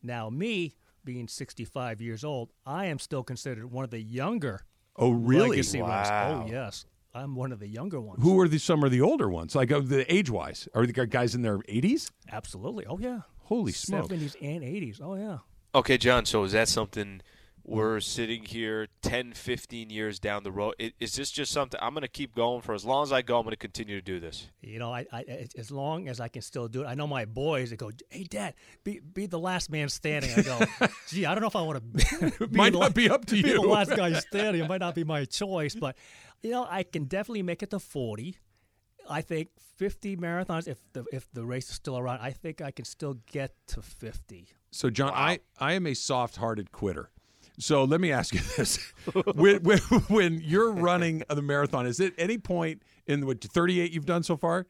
Now, 0.01 0.29
me 0.29 0.75
being 1.03 1.27
65 1.27 1.99
years 2.01 2.23
old, 2.23 2.51
I 2.65 2.85
am 2.85 2.99
still 2.99 3.23
considered 3.23 3.71
one 3.71 3.83
of 3.83 3.89
the 3.91 4.01
younger 4.01 4.65
Oh, 4.95 5.11
really? 5.11 5.49
legacy 5.49 5.81
runners. 5.81 6.07
Oh, 6.09 6.11
wow. 6.11 6.43
Oh, 6.45 6.47
yes, 6.49 6.85
I'm 7.15 7.35
one 7.35 7.51
of 7.51 7.59
the 7.59 7.67
younger 7.67 8.01
ones. 8.01 8.23
Who 8.23 8.39
are 8.39 8.47
the 8.47 8.57
some 8.57 8.83
are 8.83 8.89
the 8.89 9.01
older 9.01 9.29
ones? 9.29 9.55
Like 9.55 9.69
of 9.71 9.89
the 9.89 10.11
age 10.11 10.29
wise, 10.31 10.67
are 10.73 10.85
the 10.85 10.93
guys 10.93 11.35
in 11.35 11.43
their 11.43 11.59
80s? 11.59 12.09
Absolutely. 12.31 12.85
Oh, 12.87 12.97
yeah. 12.97 13.21
Holy 13.43 13.71
smokes! 13.71 14.07
70s 14.07 14.35
and 14.41 14.63
80s. 14.63 14.99
Oh, 15.01 15.15
yeah. 15.15 15.37
Okay, 15.75 15.97
John. 15.97 16.25
So 16.25 16.43
is 16.43 16.53
that 16.53 16.67
something 16.67 17.21
we're 17.65 17.99
sitting 18.01 18.43
here 18.43 18.87
10, 19.03 19.33
15 19.33 19.89
years 19.89 20.19
down 20.19 20.43
the 20.43 20.51
road? 20.51 20.73
Is 20.99 21.15
this 21.15 21.31
just 21.31 21.51
something 21.51 21.79
I'm 21.81 21.93
going 21.93 22.01
to 22.01 22.07
keep 22.09 22.35
going 22.35 22.61
for 22.61 22.73
as 22.73 22.83
long 22.83 23.03
as 23.03 23.13
I 23.13 23.21
go? 23.21 23.37
I'm 23.37 23.43
going 23.43 23.51
to 23.51 23.57
continue 23.57 23.95
to 23.95 24.01
do 24.01 24.19
this. 24.19 24.47
You 24.61 24.79
know, 24.79 24.91
I, 24.93 25.05
I 25.11 25.19
I- 25.19 25.47
as 25.57 25.71
long 25.71 26.09
as 26.09 26.19
I 26.19 26.27
can 26.27 26.41
still 26.41 26.67
do 26.67 26.81
it. 26.83 26.87
I 26.87 26.95
know 26.95 27.07
my 27.07 27.25
boys. 27.25 27.69
They 27.69 27.75
go, 27.77 27.91
"Hey, 28.09 28.23
Dad, 28.25 28.55
be 28.83 28.99
be 28.99 29.25
the 29.27 29.39
last 29.39 29.69
man 29.69 29.87
standing." 29.89 30.31
I 30.35 30.41
go, 30.41 30.59
"Gee, 31.09 31.25
I 31.25 31.33
don't 31.33 31.41
know 31.41 31.47
if 31.47 31.55
I 31.55 31.61
want 31.61 31.81
to." 31.97 32.47
be 32.47 32.57
Might 32.57 32.73
the 32.73 32.79
not 32.79 32.85
la- 32.85 32.89
be 32.89 33.09
up 33.09 33.25
to 33.27 33.41
be 33.41 33.47
you. 33.47 33.61
the 33.61 33.67
last 33.67 33.95
guy 33.95 34.11
standing. 34.19 34.63
It 34.63 34.67
might 34.67 34.81
not 34.81 34.93
be 34.95 35.03
my 35.05 35.23
choice, 35.25 35.73
but 35.75 35.95
you 36.41 36.51
know, 36.51 36.67
I 36.69 36.83
can 36.83 37.05
definitely 37.05 37.43
make 37.43 37.63
it 37.63 37.69
to 37.69 37.79
forty. 37.79 38.37
I 39.09 39.21
think 39.21 39.49
fifty 39.77 40.17
marathons. 40.17 40.67
If 40.67 40.79
the 40.93 41.05
if 41.13 41.27
the 41.33 41.45
race 41.45 41.69
is 41.69 41.75
still 41.75 41.97
around, 41.97 42.19
I 42.21 42.31
think 42.31 42.61
I 42.61 42.71
can 42.71 42.83
still 42.85 43.15
get 43.31 43.53
to 43.67 43.81
fifty. 43.81 44.49
So, 44.71 44.89
John, 44.89 45.11
I, 45.13 45.39
I 45.59 45.73
am 45.73 45.85
a 45.85 45.93
soft 45.93 46.37
hearted 46.37 46.71
quitter. 46.71 47.11
So 47.59 47.83
let 47.83 48.01
me 48.01 48.11
ask 48.11 48.33
you 48.33 48.41
this: 48.57 48.77
when, 49.35 49.63
when, 49.63 49.79
when 49.79 50.41
you're 50.41 50.71
running 50.71 51.23
the 51.29 51.41
marathon, 51.41 51.85
is 51.85 51.99
it 51.99 52.13
any 52.17 52.37
point 52.37 52.81
in 53.05 53.21
the 53.21 53.25
what, 53.25 53.41
38 53.41 53.91
you've 53.91 54.05
done 54.05 54.23
so 54.23 54.37
far? 54.37 54.67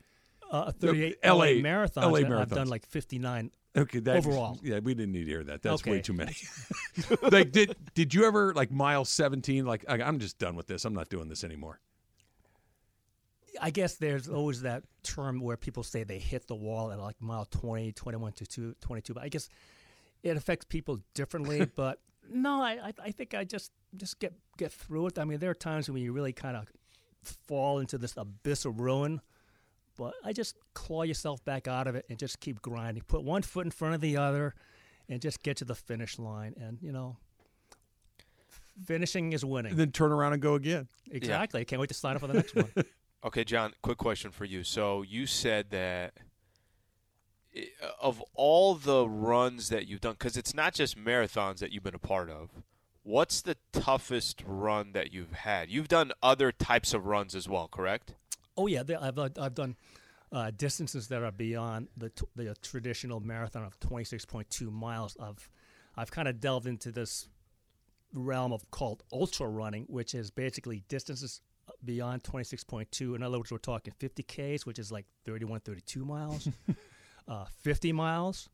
Uh, 0.52 0.72
Thirty-eight 0.72 1.18
LA 1.24 1.34
LA, 1.34 1.46
marathons. 1.46 2.12
LA 2.12 2.18
and 2.18 2.34
I've 2.36 2.50
done 2.50 2.68
like 2.68 2.86
fifty-nine. 2.86 3.50
Okay, 3.76 4.00
that, 4.02 4.18
Overall. 4.18 4.60
yeah, 4.62 4.78
we 4.80 4.94
didn't 4.94 5.14
need 5.14 5.24
to 5.24 5.30
hear 5.30 5.44
that. 5.46 5.64
That's 5.64 5.84
way 5.84 6.00
too 6.00 6.14
many. 6.14 6.36
like, 7.32 7.52
did 7.52 7.76
did 7.96 8.14
you 8.14 8.26
ever 8.26 8.54
like 8.54 8.70
mile 8.70 9.04
17? 9.04 9.66
Like, 9.66 9.84
I'm 9.88 10.20
just 10.20 10.38
done 10.38 10.56
with 10.56 10.68
this. 10.68 10.86
I'm 10.86 10.94
not 10.94 11.10
doing 11.10 11.28
this 11.28 11.44
anymore. 11.44 11.80
I 13.60 13.72
guess 13.72 13.96
there's 13.96 14.30
always 14.30 14.62
that 14.62 14.84
term 15.02 15.40
where 15.42 15.58
people 15.58 15.82
say 15.82 16.04
they 16.04 16.20
hit 16.20 16.48
the 16.48 16.56
wall 16.56 16.92
at 16.92 17.00
like 17.00 17.20
mile 17.20 17.46
20, 17.46 17.92
21 17.92 18.32
to 18.34 18.76
22. 18.80 19.14
But 19.14 19.24
I 19.24 19.30
guess 19.30 19.50
it 20.22 20.38
affects 20.38 20.66
people 20.66 21.00
differently. 21.16 21.66
but 21.76 22.00
no, 22.32 22.62
I, 22.62 22.72
I, 22.90 22.94
I 23.06 23.12
think 23.12 23.34
I 23.34 23.44
just 23.44 23.72
just 23.96 24.20
get 24.20 24.34
get 24.58 24.72
through 24.72 25.08
it. 25.08 25.20
I 25.20 25.26
mean, 25.26 25.40
there 25.40 25.50
are 25.52 25.56
times 25.56 25.90
when 25.90 26.02
you 26.02 26.12
really 26.14 26.34
kind 26.34 26.58
of 26.58 26.68
fall 27.48 27.80
into 27.80 27.98
this 27.98 28.16
abyss 28.18 28.66
of 28.66 28.80
ruin. 28.80 29.22
But 29.96 30.14
I 30.24 30.34
just 30.34 30.56
claw 30.74 31.04
yourself 31.04 31.46
back 31.46 31.68
out 31.68 31.86
of 31.88 31.96
it 31.96 32.06
and 32.10 32.18
just 32.18 32.40
keep 32.40 32.62
grinding. 32.64 33.04
Put 33.08 33.24
one 33.24 33.44
foot 33.44 33.66
in 33.66 33.72
front 33.72 33.94
of 33.94 34.02
the 34.02 34.18
other, 34.18 34.56
and 35.08 35.22
just 35.22 35.44
get 35.44 35.58
to 35.58 35.66
the 35.66 35.76
finish 35.76 36.18
line. 36.18 36.56
And 36.60 36.80
you 36.82 36.92
know, 36.92 37.18
finishing 38.86 39.34
is 39.34 39.46
winning. 39.46 39.72
And 39.72 39.80
then 39.80 39.92
turn 39.92 40.12
around 40.12 40.34
and 40.34 40.42
go 40.42 40.56
again. 40.56 40.88
exactly. 41.12 41.62
I 41.62 41.64
can't 41.64 41.80
wait 41.80 41.90
to 41.90 41.94
sign 41.94 42.16
up 42.16 42.22
for 42.22 42.28
the 42.28 42.34
next 42.34 42.56
one. 42.56 42.72
Okay, 43.26 43.46
John, 43.46 43.72
quick 43.82 43.98
question 43.98 44.32
for 44.32 44.44
you. 44.44 44.66
So 44.66 45.02
you 45.02 45.26
said 45.28 45.70
that 45.70 46.12
i- 46.18 46.22
of 48.02 48.24
all 48.34 48.76
the 48.76 49.08
runs 49.08 49.70
that 49.70 49.88
you've 49.88 50.02
done, 50.02 50.14
because 50.14 50.38
it's 50.38 50.54
not 50.54 50.74
just 50.74 50.98
marathons 50.98 51.60
that 51.60 51.72
you've 51.72 51.84
been 51.84 51.96
a 51.96 52.00
part 52.00 52.30
of, 52.30 52.50
what's 53.04 53.42
the 53.42 53.58
toughest 53.72 54.44
run 54.46 54.92
that 54.94 55.14
you've 55.14 55.34
had? 55.34 55.70
You've 55.70 55.88
done 55.88 56.12
other 56.22 56.52
types 56.52 56.94
of 56.94 57.06
runs 57.06 57.36
as 57.36 57.48
well, 57.48 57.68
correct? 57.68 58.16
Oh 58.58 58.68
yeah, 58.68 58.84
I've 59.02 59.18
I've 59.20 59.38
I've 59.40 59.56
done 59.56 59.76
uh, 60.32 60.52
distances 60.56 61.08
that 61.10 61.24
are 61.24 61.32
beyond 61.32 61.88
the 61.98 62.10
t- 62.10 62.26
the 62.36 62.56
traditional 62.62 63.20
marathon 63.20 63.64
of 63.64 63.80
26.2 63.80 64.72
miles. 64.72 65.18
I've 65.20 65.50
I've 65.96 66.12
kind 66.12 66.28
of 66.28 66.40
delved 66.40 66.68
into 66.68 66.92
this 66.92 67.28
realm 68.14 68.54
of 68.54 68.70
called 68.72 69.04
ultra 69.12 69.48
running, 69.48 69.86
which 69.88 70.14
is 70.14 70.30
basically 70.32 70.84
distances 70.88 71.42
beyond 71.86 72.24
26.2. 72.24 73.16
In 73.16 73.24
other 73.24 73.38
words, 73.38 73.52
we're 73.52 73.58
talking 73.58 73.94
50 74.00 74.24
Ks, 74.24 74.66
which 74.66 74.80
is 74.80 74.92
like 74.92 75.06
31, 75.26 75.62
32 75.62 76.06
miles, 76.06 76.48
uh, 77.28 77.46
50 77.62 77.92
miles, 77.94 78.50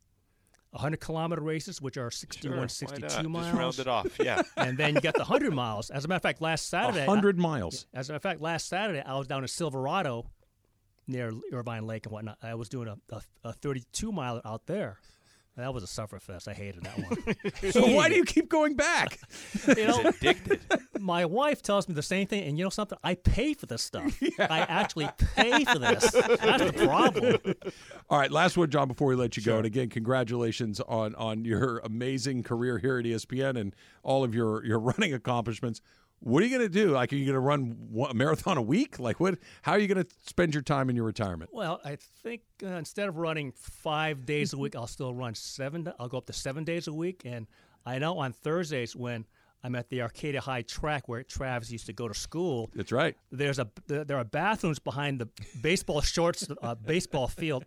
100 0.70 1.00
kilometer 1.00 1.42
races, 1.42 1.80
which 1.82 1.96
are 1.96 2.10
61, 2.10 2.58
sure, 2.58 2.68
62 2.68 3.28
miles. 3.28 3.46
Just 3.46 3.58
round 3.58 3.78
it 3.78 3.86
off. 3.88 4.18
Yeah. 4.18 4.42
and 4.56 4.78
then 4.78 4.94
you 4.94 5.00
got 5.00 5.14
the 5.14 5.20
100 5.20 5.52
miles. 5.52 5.90
As 5.90 6.04
a 6.04 6.08
matter 6.08 6.16
of 6.16 6.22
fact, 6.22 6.40
last 6.40 6.68
Saturday. 6.68 7.04
A 7.04 7.06
hundred 7.06 7.38
miles. 7.38 7.86
As 7.92 8.08
a 8.08 8.12
matter 8.12 8.16
of 8.16 8.22
fact, 8.22 8.40
last 8.40 8.68
Saturday 8.68 9.02
I 9.04 9.16
was 9.16 9.26
down 9.26 9.42
in 9.42 9.48
Silverado, 9.48 10.26
near 11.06 11.32
Irvine 11.52 11.86
Lake 11.86 12.06
and 12.06 12.12
whatnot. 12.12 12.38
I 12.42 12.54
was 12.54 12.68
doing 12.68 12.88
a, 12.88 12.96
a, 13.14 13.22
a 13.44 13.52
32 13.52 14.12
mile 14.12 14.40
out 14.44 14.66
there. 14.66 14.98
That 15.56 15.74
was 15.74 15.82
a 15.82 15.86
sufferfest. 15.86 16.48
I 16.48 16.54
hated 16.54 16.84
that 16.84 16.98
one. 16.98 17.36
So 17.72 17.86
why 17.94 18.08
do 18.08 18.14
you 18.14 18.24
keep 18.24 18.48
going 18.48 18.74
back? 18.74 19.18
you 19.76 19.86
know, 19.86 20.00
Addicted. 20.00 20.60
my 20.98 21.24
wife 21.26 21.60
tells 21.60 21.88
me 21.88 21.94
the 21.94 22.02
same 22.02 22.26
thing, 22.26 22.44
and 22.44 22.58
you 22.58 22.64
know 22.64 22.70
something? 22.70 22.96
I 23.04 23.14
pay 23.14 23.54
for 23.54 23.66
this 23.66 23.82
stuff. 23.82 24.18
I 24.38 24.60
actually 24.60 25.08
pay 25.36 25.64
for 25.64 25.78
this. 25.78 26.10
That's 26.10 26.64
the 26.64 26.86
problem. 26.86 27.54
All 28.08 28.18
right, 28.18 28.30
last 28.30 28.56
one, 28.56 28.70
John, 28.70 28.88
before 28.88 29.08
we 29.08 29.16
let 29.16 29.36
you 29.36 29.42
go. 29.42 29.58
And 29.58 29.66
again, 29.66 29.88
congratulations 29.88 30.80
on 30.80 31.14
on 31.16 31.44
your 31.44 31.78
amazing 31.78 32.42
career 32.42 32.78
here 32.78 32.98
at 32.98 33.04
ESPN 33.04 33.58
and 33.60 33.74
all 34.02 34.24
of 34.24 34.34
your 34.34 34.64
your 34.64 34.78
running 34.78 35.12
accomplishments. 35.12 35.80
What 36.20 36.42
are 36.42 36.46
you 36.46 36.56
going 36.56 36.68
to 36.70 36.72
do? 36.72 36.90
Like, 36.90 37.12
are 37.12 37.16
you 37.16 37.24
going 37.24 37.34
to 37.34 37.40
run 37.40 38.06
a 38.10 38.14
marathon 38.14 38.58
a 38.58 38.62
week? 38.62 38.98
Like, 38.98 39.20
what? 39.20 39.38
How 39.62 39.72
are 39.72 39.78
you 39.78 39.88
going 39.88 40.04
to 40.04 40.10
spend 40.26 40.54
your 40.54 40.62
time 40.62 40.90
in 40.90 40.96
your 40.96 41.06
retirement? 41.06 41.50
Well, 41.52 41.80
I 41.84 41.96
think 42.22 42.42
uh, 42.62 42.66
instead 42.68 43.08
of 43.08 43.16
running 43.16 43.52
five 43.52 44.26
days 44.26 44.52
a 44.52 44.58
week, 44.58 44.76
I'll 44.76 44.86
still 44.86 45.14
run 45.14 45.34
seven. 45.34 45.90
I'll 45.98 46.08
go 46.08 46.18
up 46.18 46.26
to 46.26 46.32
seven 46.34 46.64
days 46.64 46.88
a 46.88 46.92
week. 46.92 47.22
And 47.24 47.46
I 47.86 47.98
know 47.98 48.18
on 48.18 48.32
Thursdays 48.34 48.94
when 48.94 49.24
I'm 49.64 49.74
at 49.74 49.88
the 49.88 50.02
Arcadia 50.02 50.40
High 50.42 50.62
track 50.62 51.08
where 51.08 51.22
Travis 51.22 51.70
used 51.72 51.86
to 51.86 51.92
go 51.94 52.06
to 52.08 52.14
school, 52.14 52.70
That's 52.74 52.92
right. 52.92 53.16
there's 53.30 53.58
a 53.58 53.68
there 53.86 54.16
are 54.18 54.24
bathrooms 54.24 54.78
behind 54.78 55.20
the 55.20 55.28
baseball 55.62 56.00
shorts 56.02 56.48
uh, 56.62 56.74
baseball 56.74 57.28
field 57.28 57.64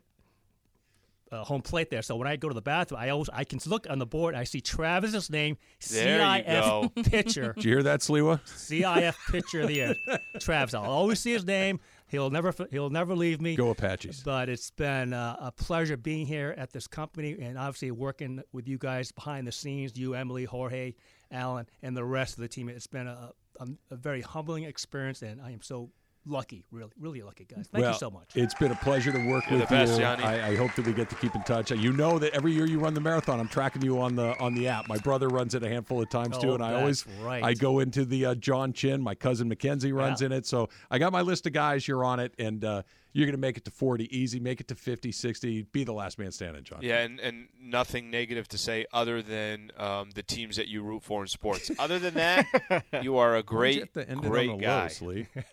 uh, 1.33 1.43
home 1.43 1.61
plate 1.61 1.89
there. 1.89 2.01
So 2.01 2.15
when 2.15 2.27
I 2.27 2.35
go 2.35 2.47
to 2.47 2.53
the 2.53 2.61
bathroom, 2.61 3.01
I 3.01 3.09
always 3.09 3.29
I 3.33 3.43
can 3.43 3.59
look 3.65 3.87
on 3.89 3.99
the 3.99 4.05
board. 4.05 4.35
I 4.35 4.43
see 4.43 4.61
Travis's 4.61 5.29
name, 5.29 5.57
There. 5.89 6.19
CIF 6.19 7.05
pitcher, 7.09 7.53
Did 7.53 7.65
you 7.65 7.71
hear 7.71 7.83
that, 7.83 8.01
Sliwa? 8.01 8.39
CIF 8.45 9.15
pitcher 9.31 9.61
of 9.61 9.67
the 9.67 9.73
year, 9.73 9.95
Travis. 10.39 10.73
I'll 10.73 10.83
always 10.83 11.19
see 11.19 11.33
his 11.33 11.45
name. 11.45 11.79
He'll 12.07 12.29
never 12.29 12.53
he'll 12.69 12.91
never 12.91 13.15
leave 13.15 13.41
me. 13.41 13.55
Go 13.55 13.71
Apaches. 13.71 14.21
But 14.23 14.47
it's 14.47 14.69
been 14.69 15.13
uh, 15.13 15.35
a 15.39 15.51
pleasure 15.51 15.97
being 15.97 16.27
here 16.27 16.53
at 16.55 16.71
this 16.71 16.85
company 16.85 17.35
and 17.41 17.57
obviously 17.57 17.89
working 17.89 18.43
with 18.51 18.67
you 18.67 18.77
guys 18.77 19.11
behind 19.11 19.47
the 19.47 19.51
scenes, 19.51 19.97
you, 19.97 20.13
Emily, 20.13 20.45
Jorge, 20.45 20.93
Alan, 21.31 21.65
and 21.81 21.97
the 21.97 22.03
rest 22.03 22.35
of 22.35 22.41
the 22.41 22.47
team. 22.47 22.69
It's 22.69 22.85
been 22.85 23.07
a, 23.07 23.31
a, 23.59 23.67
a 23.89 23.95
very 23.95 24.21
humbling 24.21 24.65
experience, 24.65 25.23
and 25.23 25.41
I 25.41 25.51
am 25.51 25.63
so 25.63 25.89
lucky, 26.25 26.63
really, 26.71 26.91
really 26.99 27.21
lucky, 27.21 27.45
guys. 27.45 27.67
Thank 27.71 27.83
well, 27.83 27.91
you 27.93 27.97
so 27.97 28.09
much. 28.11 28.29
It's 28.35 28.53
been 28.53 28.71
a 28.71 28.75
pleasure 28.75 29.11
to 29.11 29.27
work 29.29 29.43
You're 29.49 29.59
with 29.59 29.69
the 29.69 29.75
best, 29.75 29.93
you. 29.93 29.99
Johnny. 29.99 30.23
I, 30.23 30.49
I 30.49 30.55
hope 30.55 30.73
that 30.75 30.85
we 30.85 30.93
get 30.93 31.09
to 31.09 31.15
keep 31.15 31.35
in 31.35 31.43
touch. 31.43 31.71
You 31.71 31.93
know 31.93 32.19
that 32.19 32.33
every 32.33 32.53
year 32.53 32.65
you 32.65 32.79
run 32.79 32.93
the 32.93 33.01
marathon, 33.01 33.39
I'm 33.39 33.47
tracking 33.47 33.81
you 33.81 33.99
on 33.99 34.15
the 34.15 34.37
on 34.39 34.53
the 34.55 34.67
app. 34.67 34.87
My 34.87 34.97
brother 34.97 35.27
runs 35.27 35.55
it 35.55 35.63
a 35.63 35.69
handful 35.69 36.01
of 36.01 36.09
times 36.09 36.37
too, 36.37 36.51
Oh, 36.51 36.55
and 36.55 36.63
I 36.63 36.75
always 36.75 37.05
right. 37.21 37.43
I 37.43 37.53
go 37.53 37.79
into 37.79 38.05
the 38.05 38.27
uh, 38.27 38.35
John 38.35 38.73
Chin. 38.73 39.01
My 39.01 39.15
cousin 39.15 39.47
Mackenzie 39.47 39.91
runs 39.91 40.21
Yeah. 40.21 40.27
in 40.27 40.31
it, 40.31 40.45
so 40.45 40.69
I 40.89 40.97
got 40.99 41.11
my 41.11 41.21
list 41.21 41.45
of 41.47 41.53
guys. 41.53 41.87
You're 41.87 42.03
on 42.05 42.19
it, 42.19 42.33
and 42.37 42.63
uh, 42.63 42.83
you're 43.13 43.25
going 43.25 43.33
to 43.35 43.39
make 43.39 43.57
it 43.57 43.65
to 43.65 43.71
40 43.71 44.15
easy. 44.17 44.39
Make 44.39 44.59
it 44.59 44.67
to 44.69 44.75
50, 44.75 45.11
60. 45.11 45.61
Be 45.71 45.83
the 45.83 45.93
last 45.93 46.17
man 46.19 46.31
standing, 46.31 46.63
John. 46.63 46.79
Yeah, 46.81 46.99
and, 46.99 47.19
and 47.19 47.47
nothing 47.61 48.09
negative 48.11 48.47
to 48.49 48.57
say 48.57 48.85
other 48.91 49.21
than 49.21 49.71
um, 49.77 50.09
the 50.15 50.23
teams 50.23 50.55
that 50.57 50.67
you 50.67 50.81
root 50.83 51.03
for 51.03 51.21
in 51.21 51.27
sports. 51.27 51.69
Other 51.79 51.99
than 51.99 52.15
that, 52.15 52.83
you 53.03 53.17
are 53.17 53.35
a 53.37 53.43
great, 53.43 53.79
have 53.79 53.93
to 53.93 54.01
end 54.09 54.19
it 54.21 54.25
on 54.25 54.31
great 54.31 54.47
the 54.47 54.53
low, 54.53 54.59
guy. 54.59 54.89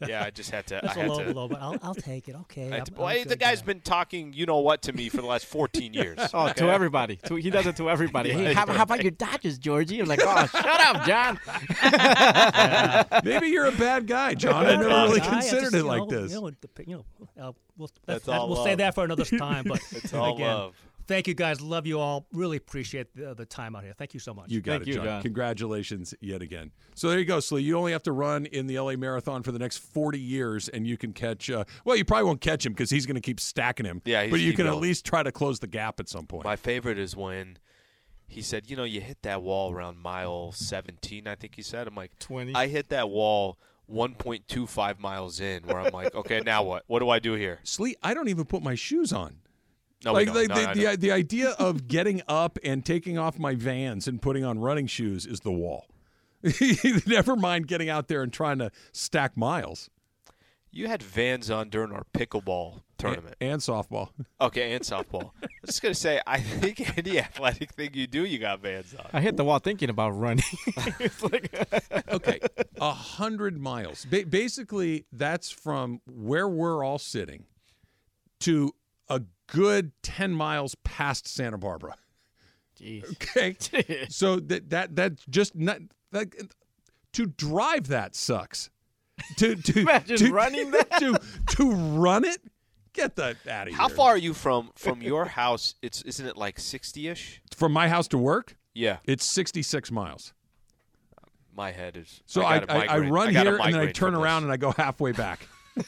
Yeah, 0.09 0.25
I 0.25 0.31
just 0.31 0.51
had 0.51 0.67
to. 0.69 0.81
That's 0.83 0.97
I 0.97 1.01
a 1.01 1.03
had 1.03 1.11
low 1.11 1.25
to. 1.25 1.33
blow, 1.33 1.49
but 1.49 1.61
I'll, 1.61 1.77
I'll 1.83 1.95
take 1.95 2.29
it. 2.29 2.35
Okay. 2.37 2.63
I 2.63 2.65
had 2.65 2.73
I'm- 2.75 2.85
to- 2.87 2.93
I'm 2.95 2.99
well, 3.03 3.19
the 3.23 3.29
good 3.31 3.41
guy's 3.41 3.61
guy. 3.61 3.67
been 3.67 3.81
talking, 3.81 4.33
you 4.33 4.47
know 4.47 4.59
what, 4.61 4.83
to 4.83 4.93
me 4.93 5.09
for 5.09 5.19
the 5.19 5.27
last 5.27 5.47
14 5.47 5.93
years. 5.95 6.19
Oh, 6.33 6.51
to 6.53 6.71
everybody. 6.71 7.17
To, 7.27 7.35
he 7.37 7.51
does 7.51 7.67
it 7.67 7.77
to 7.77 7.91
everybody. 7.91 8.31
Hey, 8.33 8.43
Yeah. 8.45 8.55
how, 8.55 8.73
how 8.73 8.83
about 8.85 9.03
your 9.03 9.11
Dodgers, 9.13 9.59
Georgie? 9.59 10.01
I'm 10.01 10.07
like, 10.09 10.21
oh, 10.23 10.47
shut 10.47 10.65
up, 10.67 11.05
John. 11.07 11.39
Maybe 13.25 13.49
you're 13.49 13.67
a 13.67 13.73
bad 13.73 14.07
guy, 14.07 14.35
John. 14.35 14.65
I 14.67 14.71
never 14.77 14.89
Guy, 14.89 15.05
really 15.05 15.21
I 15.21 15.29
considered 15.29 15.61
just, 15.63 15.75
it 15.75 15.85
like 15.85 16.01
know, 16.03 16.07
this. 16.23 16.33
You 16.33 16.41
know, 16.41 16.51
the- 16.51 16.85
you 16.87 16.97
know, 16.97 17.05
uh, 17.43 17.50
we'll, 17.77 17.91
That's 18.07 18.25
that- 18.27 18.39
all 18.41 18.49
we'll 18.49 18.65
say 18.65 18.75
that 18.77 18.95
for 18.95 19.05
another 19.05 19.25
time. 19.39 19.65
But 19.67 19.81
It's 19.93 20.13
all 20.15 20.35
again, 20.35 20.47
love. 20.47 20.77
thank 21.07 21.27
you 21.29 21.35
guys. 21.35 21.61
Love 21.61 21.87
you 21.87 21.99
all. 21.99 22.27
Really 22.33 22.57
appreciate 22.57 23.15
the, 23.15 23.35
the 23.35 23.47
time 23.47 23.75
out 23.77 23.83
here. 23.85 23.93
Thank 23.97 24.15
you 24.15 24.21
so 24.21 24.33
much. 24.35 24.51
You 24.51 24.61
got 24.61 24.73
Thank 24.73 24.83
it, 24.83 24.89
you, 24.89 24.95
John. 24.95 25.05
John. 25.05 25.23
Congratulations 25.23 26.15
yet 26.21 26.43
again. 26.43 26.71
So 26.95 27.09
there 27.09 27.19
you 27.19 27.25
go, 27.25 27.41
Slee. 27.41 27.63
You 27.63 27.77
only 27.79 27.93
have 27.93 28.03
to 28.05 28.13
run 28.13 28.47
in 28.47 28.67
the 28.67 28.79
LA 28.79 28.97
Marathon 28.97 29.43
for 29.43 29.53
the 29.53 29.59
next 29.59 29.79
40 29.79 30.19
years, 30.19 30.69
and 30.69 30.87
you 30.87 30.97
can 30.97 31.13
catch. 31.13 31.51
Uh, 31.51 31.65
well, 31.85 31.97
you 31.97 32.05
probably 32.05 32.25
won't 32.25 32.41
catch 32.41 32.65
him 32.67 32.73
because 32.73 32.91
he's 32.91 33.07
going 33.07 33.15
to 33.17 33.21
keep 33.21 33.41
stacking 33.41 33.87
him. 33.87 34.03
Yeah, 34.05 34.23
he's 34.23 34.31
but 34.31 34.41
you 34.41 34.51
keep 34.51 34.57
can 34.59 34.67
at 34.67 34.77
least 34.77 35.05
try 35.05 35.23
to 35.23 35.33
close 35.33 35.59
the 35.61 35.67
gap 35.67 36.01
at 36.01 36.09
some 36.09 36.27
point. 36.27 36.45
My 36.45 36.57
favorite 36.57 36.99
is 36.99 37.17
when 37.17 37.59
he 38.29 38.43
said, 38.43 38.71
you 38.71 38.77
know, 38.77 38.85
you 38.85 39.01
hit 39.01 39.23
that 39.23 39.43
wall 39.43 39.73
around 39.73 39.99
mile 39.99 40.53
17, 40.53 41.27
I 41.27 41.35
think 41.35 41.57
he 41.57 41.63
said. 41.63 41.89
I'm 41.89 41.97
like, 41.97 42.17
20. 42.21 42.55
I 42.55 42.69
hit 42.69 42.91
that 42.91 43.09
wall 43.11 43.59
1.25 43.91 44.99
miles 44.99 45.41
in, 45.41 45.63
where 45.65 45.81
I'm 45.81 45.93
like, 45.93 46.15
okay, 46.15 46.41
now 46.45 46.63
what? 46.63 46.85
What 46.87 47.01
do 47.01 47.09
I 47.11 47.19
do 47.19 47.35
here? 47.35 47.59
Sleep. 47.65 47.97
I 48.03 48.15
don't 48.15 48.29
even 48.29 48.45
put 48.45 48.63
my 48.63 48.75
shoes 48.75 49.13
on. 49.13 49.37
No, 50.05 50.13
like 50.13 50.29
like 50.29 50.49
No, 50.49 50.55
the, 50.55 50.63
no, 50.63 50.91
the, 50.93 50.97
the 50.97 51.11
idea 51.13 51.51
of 51.59 51.87
getting 51.87 52.23
up 52.27 52.59
and 52.65 52.85
taking 52.85 53.19
off 53.19 53.39
my 53.39 53.55
vans 53.55 54.09
and 54.09 54.21
putting 54.23 54.45
on 54.45 54.59
running 54.59 54.87
shoes 54.87 55.27
is 55.27 55.41
the 55.41 55.53
wall. 55.53 55.87
Never 57.07 57.37
mind 57.37 57.67
getting 57.67 57.91
out 57.91 58.09
there 58.09 58.23
and 58.23 58.33
trying 58.33 58.59
to 58.61 58.71
stack 58.93 59.37
miles 59.37 59.91
You 60.71 60.87
had 60.87 61.03
Vans 61.03 61.51
on 61.51 61.69
during 61.69 61.93
our 61.93 62.05
pickleball 62.15 62.81
tournament. 62.97 63.37
and, 63.43 63.53
and 63.53 63.61
softball. 63.61 64.09
Okay, 64.41 64.73
and 64.73 64.83
softball. 64.83 65.33
I 65.63 65.67
was 65.67 65.75
just 65.75 65.83
gonna 65.83 65.95
say, 65.95 66.23
I 66.27 66.41
think 66.41 66.97
any 66.99 67.19
athletic 67.19 67.73
thing 67.73 67.91
you 67.93 68.07
do, 68.07 68.25
you 68.25 68.39
got 68.39 68.61
Vans 68.61 68.95
on. 68.95 69.07
I 69.13 69.21
hit 69.21 69.37
the 69.37 69.45
wall 69.45 69.59
thinking 69.59 69.91
about 69.91 70.11
running. 70.11 70.43
it's 70.99 71.23
like, 71.23 71.53
okay, 72.09 72.41
a 72.81 72.93
hundred 72.93 73.61
miles. 73.61 74.07
Ba- 74.07 74.25
basically, 74.27 75.05
that's 75.13 75.51
from 75.51 76.01
where 76.07 76.49
we're 76.49 76.83
all 76.83 76.99
sitting 76.99 77.45
to 78.41 78.73
a 79.11 79.21
good 79.49 79.93
ten 80.03 80.33
miles 80.33 80.75
past 80.77 81.29
Santa 81.29 81.59
Barbara. 81.59 81.97
Jeez. 82.81 83.05
Okay, 83.13 84.07
so 84.09 84.37
that 84.41 84.71
that 84.71 84.97
that's 84.97 85.23
just 85.29 85.55
not 85.55 85.81
that 86.13 86.29
to 87.13 87.27
drive 87.27 87.89
that 87.89 88.15
sucks. 88.15 88.71
To 89.37 89.55
to 89.55 89.81
Imagine 89.81 90.17
to, 90.17 90.33
running 90.33 90.71
that. 90.71 90.91
to 91.01 91.19
to 91.57 91.71
run 91.73 92.25
it. 92.25 92.39
Get 92.93 93.17
that 93.17 93.37
out 93.49 93.69
of 93.69 93.73
here. 93.75 93.77
How 93.77 93.89
far 93.89 94.11
are 94.11 94.19
you 94.19 94.35
from 94.35 94.71
from 94.75 95.01
your 95.03 95.25
house? 95.41 95.75
It's 95.83 96.03
isn't 96.03 96.27
it 96.27 96.37
like 96.37 96.57
60ish? 96.59 97.39
from 97.55 97.73
my 97.73 97.89
house 97.89 98.09
to 98.09 98.19
work? 98.19 98.57
Yeah, 98.75 98.99
It's 99.05 99.25
sixty 99.25 99.63
six 99.63 99.91
miles. 99.91 100.33
my 101.55 101.73
head 101.73 101.97
is. 101.97 102.23
So 102.27 102.43
I, 102.43 102.59
I, 102.69 102.87
I 102.87 102.99
run 102.99 103.33
gotta 103.33 103.51
here 103.51 103.59
and 103.61 103.75
then 103.75 103.81
I 103.81 103.93
turn 103.93 104.15
around 104.15 104.45
and 104.45 104.53
I 104.53 104.57
go 104.57 104.73
halfway 104.73 105.13
back. 105.13 105.47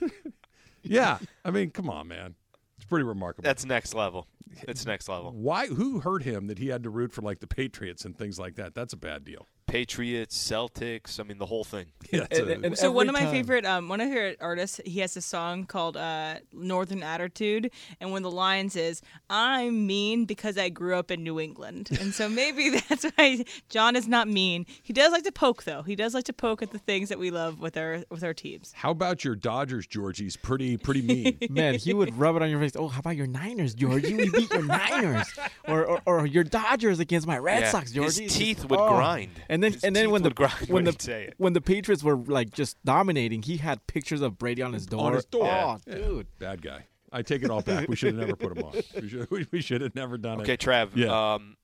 yeah, 0.82 1.18
I 1.44 1.50
mean, 1.50 1.70
come 1.70 1.88
on, 1.90 2.08
man. 2.08 2.34
It's 2.76 2.84
pretty 2.84 3.04
remarkable. 3.04 3.42
That's 3.42 3.64
next 3.64 3.94
level. 3.94 4.26
It's 4.68 4.86
next 4.86 5.08
level. 5.08 5.32
Why? 5.32 5.66
Who 5.66 6.00
hurt 6.00 6.22
him 6.22 6.46
that 6.46 6.58
he 6.58 6.68
had 6.68 6.82
to 6.84 6.90
root 6.90 7.12
for 7.12 7.22
like 7.22 7.40
the 7.40 7.46
Patriots 7.46 8.04
and 8.04 8.16
things 8.16 8.38
like 8.38 8.54
that? 8.56 8.74
That's 8.74 8.92
a 8.92 8.96
bad 8.96 9.24
deal. 9.24 9.48
Patriots, 9.66 10.36
Celtics. 10.36 11.18
I 11.18 11.22
mean, 11.24 11.38
the 11.38 11.46
whole 11.46 11.64
thing. 11.64 11.86
Yeah, 12.12 12.26
it's 12.30 12.38
And- 12.38 12.50
a- 12.50 12.66
and 12.66 12.78
So 12.78 12.92
one 12.92 13.08
of 13.08 13.12
my 13.14 13.20
time- 13.22 13.32
favorite, 13.32 13.64
um, 13.66 13.88
one 13.88 14.00
of 14.00 14.08
your 14.08 14.34
artists, 14.40 14.78
he 14.84 15.00
has 15.00 15.16
a 15.16 15.20
song 15.22 15.64
called 15.66 15.96
uh, 15.96 16.36
"Northern 16.52 17.02
Attitude," 17.02 17.70
and 17.98 18.12
one 18.12 18.18
of 18.24 18.30
the 18.30 18.36
lines 18.36 18.76
is, 18.76 19.02
"I'm 19.28 19.86
mean 19.86 20.26
because 20.26 20.56
I 20.58 20.68
grew 20.68 20.94
up 20.96 21.10
in 21.10 21.24
New 21.24 21.40
England," 21.40 21.88
and 22.00 22.14
so 22.14 22.28
maybe 22.40 22.70
that's 22.88 23.04
why 23.16 23.44
John 23.68 23.96
is 23.96 24.06
not 24.06 24.28
mean. 24.28 24.66
He 24.82 24.92
does 24.92 25.10
like 25.10 25.24
to 25.24 25.32
poke, 25.32 25.64
though. 25.64 25.82
He 25.82 25.96
does 25.96 26.14
like 26.14 26.24
to 26.24 26.32
poke 26.32 26.62
at 26.62 26.70
the 26.70 26.78
things 26.78 27.08
that 27.08 27.18
we 27.18 27.30
love 27.32 27.58
with 27.58 27.76
our 27.76 28.04
with 28.10 28.22
our 28.22 28.34
teams. 28.34 28.72
how 28.76 28.90
about 28.90 29.24
your 29.24 29.34
Dodgers, 29.34 29.86
Georgie? 29.86 30.24
He's 30.24 30.36
pretty 30.36 30.76
pretty 30.76 31.02
mean. 31.02 31.38
Man, 31.50 31.74
he 31.76 31.94
would 31.94 32.16
rub 32.16 32.36
it 32.36 32.42
on 32.42 32.50
your 32.50 32.60
face. 32.60 32.76
Oh, 32.76 32.86
how 32.88 33.00
about 33.00 33.16
your 33.16 33.26
Niners, 33.26 33.74
Georgie? 33.74 34.14
We 34.14 34.30
beat 34.30 34.52
your 34.52 34.62
Niners, 34.64 35.26
or, 35.66 35.84
or 35.84 36.00
or 36.06 36.26
your 36.26 36.44
Dodgers 36.44 37.00
against 37.00 37.26
my 37.26 37.38
Red 37.38 37.62
Yeah, 37.62 37.70
Sox, 37.70 37.90
his 37.92 38.16
teeth 38.32 38.64
would 38.66 38.78
Oh. 38.78 38.90
grind. 38.90 39.30
And 39.54 39.62
then 39.62 39.72
His 39.72 39.84
and 39.84 39.94
then 39.94 40.10
when 40.10 40.24
the 40.24 40.30
grind 40.30 40.52
when 40.68 40.68
when 40.72 40.84
the 40.84 40.96
say 40.98 41.30
when 41.36 41.52
the 41.52 41.60
Patriots 41.60 42.02
were 42.02 42.16
like 42.16 42.50
just 42.50 42.76
dominating, 42.84 43.42
he 43.42 43.58
had 43.58 43.86
pictures 43.86 44.20
of 44.20 44.36
Brady 44.36 44.62
on 44.62 44.72
his 44.72 44.84
door. 44.86 45.06
On 45.06 45.12
his 45.14 45.24
door. 45.26 45.44
Oh, 45.46 45.78
Yeah. 45.86 45.94
dude. 45.94 46.26
Bad 46.40 46.60
guy. 46.60 46.86
I 47.12 47.22
take 47.22 47.44
it 47.44 47.50
all 47.50 47.62
back. 47.62 47.88
We 47.88 47.94
should 47.94 48.14
have 48.16 48.26
never 48.26 48.34
put 48.36 48.56
him 48.58 48.64
on. 48.64 48.72
We 49.00 49.08
should 49.08 49.30
we, 49.30 49.46
we 49.52 49.60
should 49.60 49.80
have 49.82 49.94
never 49.94 50.18
done 50.18 50.40
Okay, 50.40 50.54
it. 50.54 50.60
Trav. 50.60 50.90
Yeah. 50.96 51.34
Um, 51.34 51.56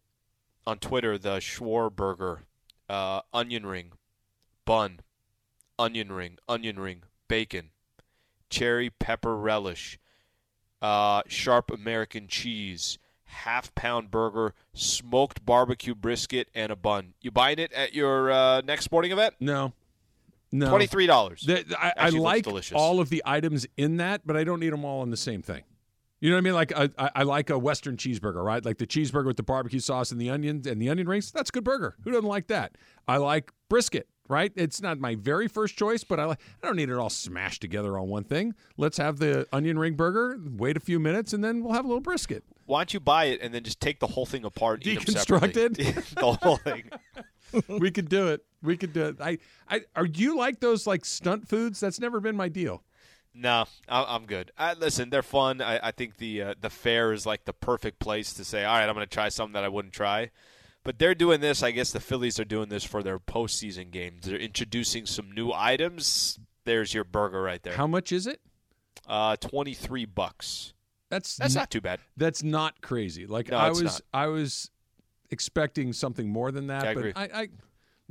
on 0.66 0.78
Twitter, 0.78 1.18
the 1.18 1.38
Schwarberger 1.38 2.42
uh, 2.88 3.22
onion 3.34 3.66
ring, 3.66 3.92
bun, 4.64 5.00
onion 5.78 6.12
ring, 6.12 6.38
onion 6.48 6.78
ring, 6.78 7.02
bacon, 7.26 7.70
cherry 8.50 8.90
pepper 8.90 9.36
relish, 9.36 9.98
uh, 10.80 11.22
sharp 11.26 11.72
American 11.72 12.28
cheese, 12.28 12.98
half 13.30 13.74
pound 13.74 14.10
burger, 14.10 14.54
smoked 14.74 15.44
barbecue 15.44 15.94
brisket, 15.94 16.48
and 16.54 16.70
a 16.70 16.76
bun. 16.76 17.14
You 17.20 17.30
buying 17.30 17.58
it 17.58 17.72
at 17.72 17.94
your 17.94 18.30
uh, 18.30 18.60
next 18.62 18.84
sporting 18.84 19.12
event? 19.12 19.34
No, 19.40 19.72
no. 20.52 20.68
Twenty 20.68 20.86
three 20.86 21.06
dollars. 21.06 21.42
The- 21.42 21.64
I, 21.78 21.92
I 21.96 22.08
like 22.10 22.46
all 22.74 23.00
of 23.00 23.08
the 23.10 23.22
items 23.24 23.66
in 23.76 23.96
that, 23.98 24.26
but 24.26 24.36
I 24.36 24.44
don't 24.44 24.60
need 24.60 24.72
them 24.72 24.84
all 24.84 25.02
in 25.02 25.10
the 25.10 25.16
same 25.16 25.42
thing. 25.42 25.62
You 26.20 26.28
know 26.28 26.36
what 26.36 26.40
I 26.40 26.42
mean? 26.42 26.54
Like 26.54 26.72
I 26.98 27.22
like 27.22 27.48
a 27.48 27.58
Western 27.58 27.96
cheeseburger, 27.96 28.44
right? 28.44 28.62
Like 28.62 28.76
the 28.76 28.86
cheeseburger 28.86 29.24
with 29.26 29.38
the 29.38 29.42
barbecue 29.42 29.80
sauce 29.80 30.12
and 30.12 30.20
the 30.20 30.28
onions 30.28 30.66
and 30.66 30.80
the 30.80 30.90
onion 30.90 31.08
rings. 31.08 31.32
That's 31.32 31.48
a 31.48 31.52
good 31.52 31.64
burger. 31.64 31.96
Who 32.04 32.10
doesn't 32.10 32.28
like 32.28 32.48
that? 32.48 32.76
I 33.08 33.16
like 33.16 33.50
brisket, 33.70 34.06
right? 34.28 34.52
It's 34.54 34.82
not 34.82 34.98
my 34.98 35.14
very 35.14 35.48
first 35.48 35.78
choice, 35.78 36.04
but 36.04 36.20
I 36.20 36.26
like. 36.26 36.40
I 36.62 36.66
don't 36.66 36.76
need 36.76 36.90
it 36.90 36.96
all 36.96 37.08
smashed 37.08 37.62
together 37.62 37.98
on 37.98 38.08
one 38.08 38.24
thing. 38.24 38.54
Let's 38.76 38.98
have 38.98 39.18
the 39.18 39.46
onion 39.50 39.78
ring 39.78 39.94
burger. 39.94 40.38
Wait 40.44 40.76
a 40.76 40.80
few 40.80 40.98
minutes, 41.00 41.32
and 41.32 41.42
then 41.42 41.64
we'll 41.64 41.72
have 41.72 41.86
a 41.86 41.88
little 41.88 42.02
brisket. 42.02 42.44
Why 42.70 42.78
don't 42.78 42.94
you 42.94 43.00
buy 43.00 43.24
it 43.24 43.40
and 43.42 43.52
then 43.52 43.64
just 43.64 43.80
take 43.80 43.98
the 43.98 44.06
whole 44.06 44.26
thing 44.26 44.44
apart, 44.44 44.84
Deconstructed? 44.84 45.74
the 46.14 46.32
whole 46.40 46.56
thing. 46.56 46.88
we 47.80 47.90
could 47.90 48.08
do 48.08 48.28
it. 48.28 48.44
We 48.62 48.76
could 48.76 48.92
do 48.92 49.06
it. 49.06 49.16
I, 49.20 49.38
I, 49.68 49.80
are 49.96 50.06
you 50.06 50.36
like 50.36 50.60
those 50.60 50.86
like 50.86 51.04
stunt 51.04 51.48
foods? 51.48 51.80
That's 51.80 51.98
never 51.98 52.20
been 52.20 52.36
my 52.36 52.48
deal. 52.48 52.84
No, 53.34 53.64
I- 53.88 54.14
I'm 54.14 54.24
good. 54.24 54.52
I, 54.56 54.74
listen, 54.74 55.10
they're 55.10 55.22
fun. 55.22 55.60
I, 55.60 55.88
I 55.88 55.90
think 55.90 56.18
the 56.18 56.42
uh, 56.42 56.54
the 56.60 56.70
fair 56.70 57.12
is 57.12 57.26
like 57.26 57.44
the 57.44 57.52
perfect 57.52 57.98
place 57.98 58.32
to 58.34 58.44
say, 58.44 58.64
all 58.64 58.76
right, 58.76 58.88
I'm 58.88 58.94
going 58.94 59.04
to 59.04 59.12
try 59.12 59.30
something 59.30 59.54
that 59.54 59.64
I 59.64 59.68
wouldn't 59.68 59.94
try. 59.94 60.30
But 60.84 61.00
they're 61.00 61.16
doing 61.16 61.40
this. 61.40 61.64
I 61.64 61.72
guess 61.72 61.90
the 61.90 61.98
Phillies 61.98 62.38
are 62.38 62.44
doing 62.44 62.68
this 62.68 62.84
for 62.84 63.02
their 63.02 63.18
postseason 63.18 63.90
games. 63.90 64.26
They're 64.26 64.38
introducing 64.38 65.06
some 65.06 65.32
new 65.32 65.50
items. 65.52 66.38
There's 66.64 66.94
your 66.94 67.04
burger 67.04 67.42
right 67.42 67.62
there. 67.64 67.74
How 67.74 67.88
much 67.88 68.12
is 68.12 68.28
it? 68.28 68.40
Uh, 69.08 69.34
twenty 69.34 69.74
three 69.74 70.04
bucks. 70.04 70.72
That's 71.10 71.36
That's 71.36 71.54
n- 71.54 71.60
not 71.60 71.70
too 71.70 71.80
bad. 71.80 72.00
That's 72.16 72.42
not 72.42 72.80
crazy. 72.80 73.26
Like 73.26 73.50
No, 73.50 73.58
I 73.58 73.70
was, 73.70 73.82
not. 73.82 74.00
I 74.14 74.26
was 74.28 74.70
expecting 75.30 75.92
something 75.92 76.28
more 76.28 76.50
than 76.50 76.68
that. 76.68 76.86
I 76.86 76.94
but 76.94 77.00
agree. 77.00 77.12
I, 77.14 77.24
I 77.24 77.48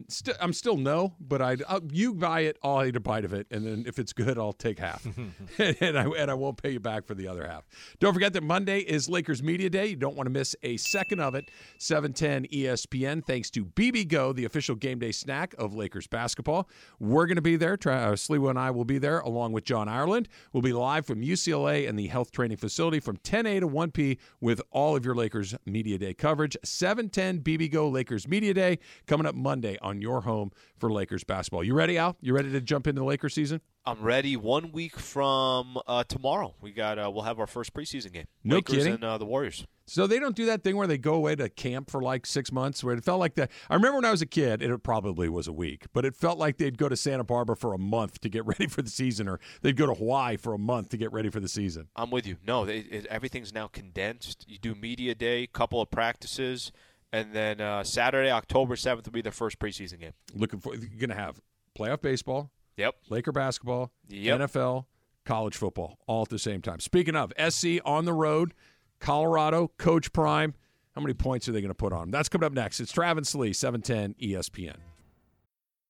st- 0.08 0.38
I'm 0.40 0.54
still 0.54 0.78
no. 0.78 1.16
But 1.20 1.42
I, 1.42 1.58
I'll, 1.68 1.82
you 1.92 2.14
buy 2.14 2.42
it, 2.42 2.58
I'll 2.64 2.86
eat 2.86 2.96
a 2.96 3.00
bite 3.00 3.26
of 3.26 3.34
it, 3.34 3.48
and 3.52 3.66
then 3.66 3.84
if 3.88 4.00
it's 4.00 4.14
good, 4.14 4.38
I'll 4.38 4.54
take 4.54 4.80
half, 4.80 5.06
and 5.58 5.98
I 5.98 6.06
and 6.06 6.32
I 6.32 6.34
won't 6.34 6.62
pay 6.62 6.72
you 6.72 6.80
back 6.80 7.06
for 7.06 7.14
the 7.14 7.28
other 7.28 7.48
half. 7.48 7.66
Don't 8.00 8.14
forget 8.14 8.34
that 8.34 8.44
Monday 8.44 8.80
is 8.80 9.10
Lakers 9.10 9.44
Media 9.44 9.70
Day. 9.70 9.88
You 9.88 9.96
don't 9.96 10.16
want 10.16 10.28
to 10.28 10.32
miss 10.32 10.56
a 10.64 10.78
second 10.78 11.20
of 11.20 11.36
it. 11.36 11.50
710 11.78 12.48
ESPN. 12.48 13.26
Thanks 13.26 13.50
to 13.52 13.66
BB 13.66 14.08
Go, 14.08 14.34
the 14.34 14.46
official 14.46 14.76
game 14.76 15.00
day 15.00 15.12
snack 15.12 15.54
of 15.58 15.74
Lakers 15.74 16.08
basketball. 16.08 16.70
We're 17.00 17.26
going 17.26 17.36
to 17.38 17.42
be 17.42 17.56
there. 17.56 17.78
Tra- 17.78 17.96
uh, 17.96 18.12
Sliwa 18.14 18.52
and 18.52 18.60
I 18.60 18.72
will 18.72 18.86
be 18.86 18.98
there 18.98 19.20
along 19.20 19.54
with 19.54 19.64
John 19.64 19.88
Ireland. 19.88 20.28
We'll 20.54 20.62
be 20.62 20.74
live 20.74 21.06
from 21.06 21.22
UCLA 21.22 21.88
and 21.88 21.98
the 21.98 22.08
health 22.08 22.32
training 22.32 22.58
facility 22.58 23.00
from 23.00 23.18
10A 23.18 23.62
to 23.62 23.68
1P 23.68 24.18
with 24.40 24.62
all 24.72 24.96
of 24.96 25.06
your 25.06 25.16
Lakers 25.16 25.56
Media 25.66 25.98
Day 25.98 26.14
coverage. 26.14 26.58
710 26.64 27.40
BB 27.42 27.72
Go 27.72 27.90
Lakers 27.90 28.28
Media 28.28 28.54
Day 28.54 28.80
coming 29.08 29.26
up 29.26 29.36
Monday 29.36 29.78
on 29.82 29.89
your 29.98 30.22
home 30.22 30.52
for 30.78 30.92
Lakers 30.92 31.24
basketball. 31.24 31.64
You 31.64 31.74
ready, 31.74 31.98
Al? 31.98 32.16
You 32.22 32.36
ready 32.36 32.52
to 32.52 32.62
jump 32.62 32.86
into 32.86 33.02
the 33.02 33.06
Lakers 33.06 33.34
season? 33.34 33.62
I'm 33.86 34.04
ready. 34.04 34.36
One 34.38 34.72
week 34.72 35.00
from 35.00 35.80
uh, 35.88 36.04
tomorrow, 36.04 36.54
we 36.62 36.72
got 36.72 37.00
uh, 37.00 37.10
we'll 37.12 37.24
have 37.24 37.40
our 37.40 37.48
first 37.48 37.74
preseason 37.74 38.14
game. 38.14 38.26
No 38.44 38.58
Lakers 38.58 38.76
kidding. 38.76 38.94
and 38.96 39.04
uh, 39.04 39.18
the 39.18 39.26
Warriors. 39.26 39.66
So 39.88 40.06
they 40.06 40.20
don't 40.20 40.36
do 40.36 40.46
that 40.46 40.64
thing 40.64 40.78
where 40.78 40.86
they 40.86 41.00
go 41.00 41.16
away 41.16 41.36
to 41.38 41.50
camp 41.50 41.90
for 41.90 42.00
like 42.00 42.28
six 42.28 42.52
months, 42.52 42.84
where 42.84 42.96
it 42.96 43.04
felt 43.04 43.20
like 43.20 43.34
that. 43.36 43.50
I 43.72 43.74
remember 43.74 43.96
when 43.96 44.06
I 44.06 44.12
was 44.12 44.22
a 44.22 44.28
kid, 44.28 44.62
it 44.62 44.84
probably 44.84 45.28
was 45.28 45.48
a 45.48 45.52
week, 45.52 45.88
but 45.94 46.06
it 46.06 46.16
felt 46.16 46.38
like 46.38 46.58
they'd 46.58 46.78
go 46.78 46.88
to 46.88 46.96
Santa 46.96 47.24
Barbara 47.24 47.56
for 47.56 47.74
a 47.74 47.80
month 47.80 48.22
to 48.22 48.30
get 48.30 48.46
ready 48.46 48.68
for 48.68 48.84
the 48.84 48.90
season, 48.92 49.28
or 49.28 49.40
they'd 49.64 49.76
go 49.76 49.88
to 49.88 49.96
Hawaii 49.96 50.38
for 50.38 50.54
a 50.54 50.60
month 50.60 50.90
to 50.90 50.98
get 50.98 51.12
ready 51.12 51.32
for 51.32 51.40
the 51.40 51.48
season. 51.48 51.88
I'm 51.96 52.12
with 52.12 52.28
you. 52.28 52.38
No, 52.46 52.66
they, 52.66 52.80
it, 52.80 53.08
everything's 53.08 53.52
now 53.52 53.68
condensed. 53.68 54.46
You 54.48 54.60
do 54.60 54.76
media 54.76 55.16
day, 55.16 55.48
couple 55.48 55.82
of 55.82 55.90
practices, 55.90 56.72
and 57.12 57.34
then 57.34 57.60
uh, 57.62 57.84
Saturday, 57.84 58.32
October 58.32 58.76
7th 58.76 59.06
will 59.06 59.12
be 59.12 59.22
the 59.22 59.32
first 59.32 59.60
preseason 59.60 60.00
game. 60.00 60.14
Looking 60.34 60.60
for 60.60 60.76
you're 60.76 60.88
gonna 61.00 61.16
have 61.20 61.40
playoff 61.78 62.02
baseball, 62.02 62.52
Yep. 62.78 62.96
Laker 63.10 63.32
basketball, 63.32 63.92
Yep. 64.10 64.40
NFL, 64.42 64.86
college 65.26 65.56
football, 65.58 65.98
all 66.08 66.22
at 66.24 66.30
the 66.30 66.40
same 66.40 66.62
time. 66.62 66.80
Speaking 66.80 67.16
of 67.16 67.32
SC 67.38 67.80
on 67.86 68.06
the 68.06 68.14
road, 68.14 68.54
Colorado, 69.00 69.72
Coach 69.78 70.12
Prime. 70.14 70.54
How 70.96 71.02
many 71.02 71.14
points 71.14 71.48
are 71.48 71.52
they 71.54 71.62
going 71.62 71.70
to 71.70 71.76
put 71.76 71.94
on? 71.94 72.12
That's 72.12 72.28
coming 72.28 72.46
up 72.46 72.52
next. 72.52 72.80
It's 72.82 72.92
Travis 72.92 73.34
Lee, 73.36 73.50
E 73.50 73.54
710 73.54 74.16
ESPN. 74.22 74.76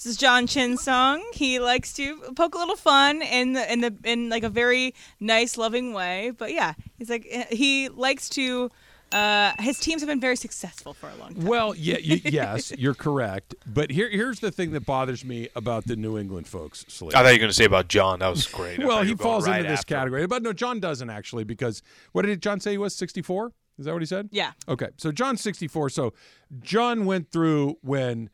This 0.00 0.12
is 0.12 0.16
John 0.16 0.46
Chin's 0.46 0.82
song. 0.82 1.22
He 1.34 1.60
likes 1.60 1.92
to 1.92 2.16
poke 2.34 2.54
a 2.54 2.58
little 2.58 2.74
fun 2.74 3.20
in 3.20 3.52
the 3.52 3.70
in 3.70 3.82
the 3.82 3.94
in 4.02 4.30
like 4.30 4.44
a 4.44 4.48
very 4.48 4.94
nice, 5.20 5.58
loving 5.58 5.92
way. 5.92 6.32
But 6.38 6.54
yeah, 6.54 6.72
he's 6.96 7.10
like 7.10 7.26
he 7.50 7.90
likes 7.90 8.30
to. 8.30 8.70
Uh, 9.12 9.52
his 9.58 9.78
teams 9.78 10.00
have 10.00 10.08
been 10.08 10.20
very 10.20 10.36
successful 10.36 10.94
for 10.94 11.10
a 11.10 11.14
long 11.16 11.34
time. 11.34 11.44
Well, 11.44 11.74
yeah, 11.74 11.96
y- 11.96 12.22
yes, 12.24 12.72
you're 12.78 12.94
correct. 12.94 13.54
But 13.66 13.90
here, 13.90 14.08
here's 14.08 14.40
the 14.40 14.50
thing 14.50 14.70
that 14.70 14.86
bothers 14.86 15.22
me 15.22 15.48
about 15.54 15.84
the 15.86 15.96
New 15.96 16.16
England 16.16 16.48
folks. 16.48 16.86
Slee. 16.88 17.08
I 17.08 17.22
thought 17.22 17.26
you 17.26 17.34
were 17.34 17.38
going 17.38 17.50
to 17.50 17.54
say 17.54 17.64
about 17.66 17.88
John. 17.88 18.20
That 18.20 18.28
was 18.28 18.46
great. 18.46 18.78
Well, 18.78 19.02
he 19.02 19.14
falls 19.16 19.46
right 19.46 19.58
into 19.58 19.68
this 19.68 19.80
after 19.80 19.96
category, 19.96 20.26
but 20.26 20.42
no, 20.42 20.54
John 20.54 20.80
doesn't 20.80 21.10
actually 21.10 21.44
because 21.44 21.82
what 22.12 22.24
did 22.24 22.40
John 22.40 22.58
say 22.60 22.70
he 22.70 22.78
was? 22.78 22.94
64? 22.94 23.52
Is 23.78 23.84
that 23.84 23.92
what 23.92 24.00
he 24.00 24.06
said? 24.06 24.30
Yeah. 24.32 24.52
Okay, 24.66 24.88
so 24.96 25.12
John's 25.12 25.42
64. 25.42 25.90
So 25.90 26.14
John 26.62 27.04
went 27.04 27.30
through 27.32 27.76
when 27.82 28.30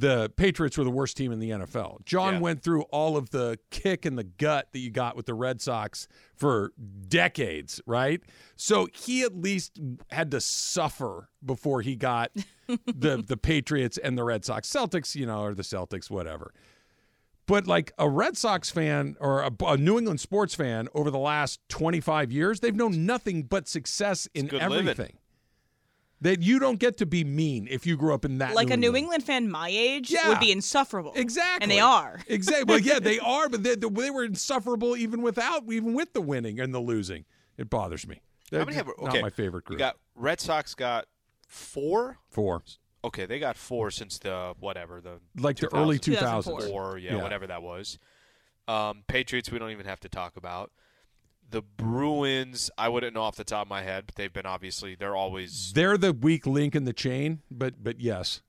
the 0.00 0.30
Patriots 0.36 0.78
were 0.78 0.84
the 0.84 0.90
worst 0.90 1.16
team 1.16 1.32
in 1.32 1.40
the 1.40 1.50
NFL. 1.50 2.04
John 2.04 2.34
Yeah. 2.34 2.40
went 2.40 2.62
through 2.62 2.82
all 2.82 3.16
of 3.16 3.30
the 3.30 3.58
kick 3.70 4.06
in 4.06 4.14
the 4.14 4.22
gut 4.24 4.68
that 4.72 4.78
you 4.78 4.90
got 4.90 5.16
with 5.16 5.26
the 5.26 5.34
Red 5.34 5.60
Sox 5.60 6.06
for 6.36 6.72
decades, 7.08 7.80
right? 7.84 8.20
So 8.54 8.86
he 8.94 9.22
at 9.22 9.36
least 9.36 9.78
had 10.10 10.30
to 10.30 10.40
suffer 10.40 11.30
before 11.44 11.82
he 11.82 11.96
got 11.96 12.30
the 12.68 13.24
the 13.26 13.36
Patriots 13.36 13.98
and 13.98 14.16
the 14.16 14.24
Red 14.24 14.44
Sox. 14.44 14.68
Celtics, 14.70 15.14
you 15.16 15.26
know, 15.26 15.40
or 15.42 15.54
the 15.54 15.62
Celtics, 15.62 16.08
whatever. 16.10 16.52
But 17.46 17.66
like 17.66 17.92
a 17.98 18.08
Red 18.08 18.36
Sox 18.36 18.70
fan 18.70 19.16
or 19.20 19.40
a, 19.40 19.50
a 19.64 19.76
New 19.78 19.96
England 19.98 20.20
sports 20.20 20.54
fan 20.54 20.86
over 20.94 21.10
the 21.10 21.18
last 21.18 21.60
25 21.70 22.30
years, 22.30 22.60
they've 22.60 22.76
known 22.76 23.06
nothing 23.06 23.42
but 23.44 23.66
success 23.66 24.28
in 24.34 24.54
everything. 24.54 24.84
living. 24.86 25.18
That 26.20 26.42
you 26.42 26.58
don't 26.58 26.80
get 26.80 26.96
to 26.96 27.06
be 27.06 27.22
mean 27.22 27.68
if 27.70 27.86
you 27.86 27.96
grew 27.96 28.12
up 28.12 28.24
in 28.24 28.38
that. 28.38 28.54
like 28.54 28.68
New 28.68 28.74
a 28.74 28.76
New 28.76 28.86
England. 28.88 29.04
England 29.04 29.24
fan 29.24 29.50
my 29.50 29.68
age 29.68 30.10
Yeah. 30.10 30.28
would 30.28 30.40
be 30.40 30.50
insufferable. 30.50 31.12
Exactly. 31.14 31.62
And 31.62 31.70
they 31.70 31.78
are. 31.80 32.20
Exactly. 32.26 32.64
Well, 32.64 32.80
yeah, 32.80 32.98
they 32.98 33.18
are, 33.36 33.48
but 33.48 33.62
they, 33.62 33.76
they 33.76 34.10
were 34.10 34.24
insufferable 34.24 34.96
even 34.96 35.22
without, 35.22 35.62
even 35.70 35.94
with 35.94 36.12
the 36.14 36.20
winning 36.20 36.58
and 36.58 36.74
the 36.74 36.80
losing. 36.80 37.24
It 37.56 37.70
bothers 37.70 38.06
me. 38.06 38.20
They're 38.50 38.64
many 38.64 38.76
have, 38.76 38.88
okay, 38.88 39.04
not 39.04 39.22
my 39.22 39.30
favorite 39.30 39.64
You 39.66 39.76
group. 39.76 39.78
got 39.78 39.96
Red 40.16 40.40
Sox 40.40 40.74
got 40.74 41.06
four. 41.46 42.18
Four. 42.30 42.62
Okay, 43.04 43.26
they 43.26 43.38
got 43.38 43.56
four 43.56 43.90
since 43.92 44.18
the 44.18 44.54
whatever 44.58 45.00
the 45.00 45.20
Like 45.40 45.58
the 45.58 45.72
early 45.74 45.98
2000s. 46.00 46.42
2000s. 46.44 46.68
Four, 46.68 46.98
yeah, 46.98 47.16
Yeah. 47.16 47.22
whatever 47.22 47.46
that 47.46 47.62
was. 47.62 47.98
Um, 48.66 49.04
Patriots, 49.06 49.50
we 49.52 49.58
don't 49.58 49.70
even 49.70 49.86
have 49.86 50.00
to 50.00 50.08
talk 50.08 50.36
about. 50.36 50.72
The 51.50 51.62
Bruins, 51.62 52.70
I 52.76 52.88
wouldn't 52.88 53.14
know 53.14 53.22
off 53.22 53.36
the 53.36 53.44
top 53.44 53.66
of 53.66 53.70
my 53.70 53.82
head, 53.82 54.04
but 54.06 54.14
they've 54.16 54.32
been 54.32 54.46
obviously 54.46 54.94
they're 54.94 55.16
always 55.16 55.72
They're 55.72 55.96
the 55.96 56.12
weak 56.12 56.46
link 56.46 56.74
in 56.76 56.84
the 56.84 56.92
chain, 56.92 57.40
but 57.50 57.82
but 57.82 58.00
yes. 58.00 58.42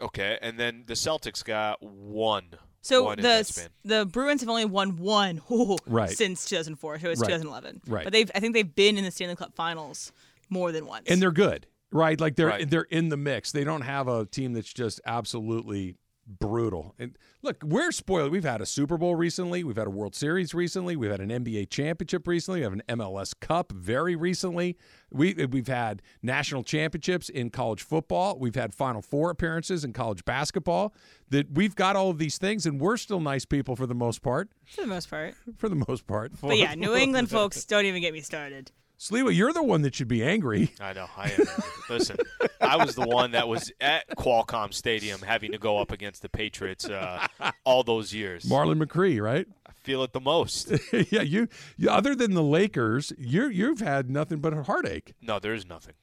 okay. 0.00 0.38
And 0.40 0.58
then 0.58 0.84
the 0.86 0.94
Celtics 0.94 1.44
got 1.44 1.82
one. 1.82 2.44
So 2.80 3.04
one 3.04 3.18
the 3.20 3.68
the 3.84 4.04
Bruins 4.06 4.40
have 4.42 4.50
only 4.50 4.66
won 4.66 4.98
one 4.98 5.40
ooh, 5.50 5.76
Right. 5.86 6.10
since 6.10 6.44
2004. 6.44 6.98
So 7.00 7.10
it's 7.10 7.20
Right. 7.20 7.26
2011. 7.28 7.80
Right. 7.88 8.04
But 8.04 8.12
they've 8.12 8.30
I 8.34 8.40
think 8.40 8.54
they've 8.54 8.74
been 8.74 8.98
in 8.98 9.04
the 9.04 9.10
Stanley 9.10 9.36
Cup 9.36 9.54
Finals 9.54 10.12
more 10.50 10.70
than 10.70 10.86
once. 10.86 11.06
And 11.08 11.20
they're 11.20 11.32
good, 11.32 11.66
right? 11.90 12.20
Like 12.20 12.36
they're 12.36 12.46
Right. 12.48 12.68
they're 12.70 12.82
in 12.82 13.08
the 13.08 13.16
mix. 13.16 13.50
They 13.52 13.64
don't 13.64 13.80
have 13.82 14.06
a 14.06 14.26
team 14.26 14.52
that's 14.52 14.72
just 14.72 15.00
absolutely 15.06 15.96
brutal. 16.26 16.94
And 16.98 17.16
look, 17.42 17.62
we're 17.62 17.92
spoiled. 17.92 18.32
We've 18.32 18.44
had 18.44 18.60
a 18.60 18.66
Super 18.66 18.96
Bowl 18.96 19.14
recently. 19.14 19.64
We've 19.64 19.76
had 19.76 19.86
a 19.86 19.90
World 19.90 20.14
Series 20.14 20.54
recently. 20.54 20.96
We've 20.96 21.10
had 21.10 21.20
an 21.20 21.30
NBA 21.30 21.70
championship 21.70 22.26
recently. 22.26 22.60
We 22.60 22.64
have 22.64 22.72
an 22.72 22.82
MLS 22.88 23.34
Cup 23.38 23.72
very 23.72 24.16
recently. 24.16 24.76
We 25.10 25.34
we've 25.34 25.68
had 25.68 26.02
national 26.22 26.64
championships 26.64 27.28
in 27.28 27.50
college 27.50 27.82
football. 27.82 28.38
We've 28.38 28.54
had 28.54 28.74
Final 28.74 29.02
Four 29.02 29.30
appearances 29.30 29.84
in 29.84 29.92
college 29.92 30.24
basketball. 30.24 30.94
That 31.30 31.52
we've 31.52 31.74
got 31.74 31.96
all 31.96 32.10
of 32.10 32.18
these 32.18 32.38
things, 32.38 32.66
and 32.66 32.80
we're 32.80 32.96
still 32.96 33.20
nice 33.20 33.44
people 33.44 33.76
for 33.76 33.86
the 33.86 33.94
most 33.94 34.22
part. 34.22 34.50
For 34.64 34.82
the 34.82 34.86
most 34.86 35.10
part. 35.10 35.34
For 35.56 35.68
the 35.68 35.84
most 35.88 36.06
part. 36.06 36.32
But 36.40 36.58
yeah, 36.58 36.74
New 36.74 36.94
England 36.94 37.30
folks, 37.30 37.64
don't 37.64 37.86
even 37.86 38.02
get 38.02 38.12
me 38.12 38.20
started. 38.20 38.70
Sliwa, 38.98 39.34
you're 39.34 39.52
the 39.52 39.62
one 39.62 39.82
that 39.82 39.94
should 39.94 40.08
be 40.08 40.22
angry. 40.24 40.72
I 40.80 40.92
know. 40.92 41.06
I 41.16 41.30
am. 41.30 41.46
Listen, 41.90 42.16
I 42.60 42.76
was 42.76 42.94
the 42.94 43.06
one 43.06 43.32
that 43.32 43.48
was 43.48 43.70
at 43.80 44.08
Qualcomm 44.16 44.72
Stadium 44.72 45.20
having 45.20 45.52
to 45.52 45.58
go 45.58 45.78
up 45.78 45.92
against 45.92 46.22
the 46.22 46.28
Patriots 46.28 46.88
uh, 46.88 47.26
all 47.64 47.82
those 47.82 48.14
years. 48.14 48.44
Marlon 48.44 48.82
McCree, 48.82 49.20
right? 49.20 49.46
I 49.66 49.72
feel 49.82 50.02
it 50.04 50.12
the 50.12 50.20
most. 50.20 50.72
yeah, 51.10 51.22
you, 51.22 51.48
you. 51.76 51.90
Other 51.90 52.14
than 52.14 52.34
the 52.34 52.42
Lakers, 52.42 53.12
you 53.18 53.48
you've 53.48 53.80
had 53.80 54.08
nothing 54.10 54.38
but 54.38 54.54
a 54.54 54.62
heartache. 54.62 55.12
No, 55.20 55.38
there 55.38 55.54
is 55.54 55.66
nothing. 55.66 55.94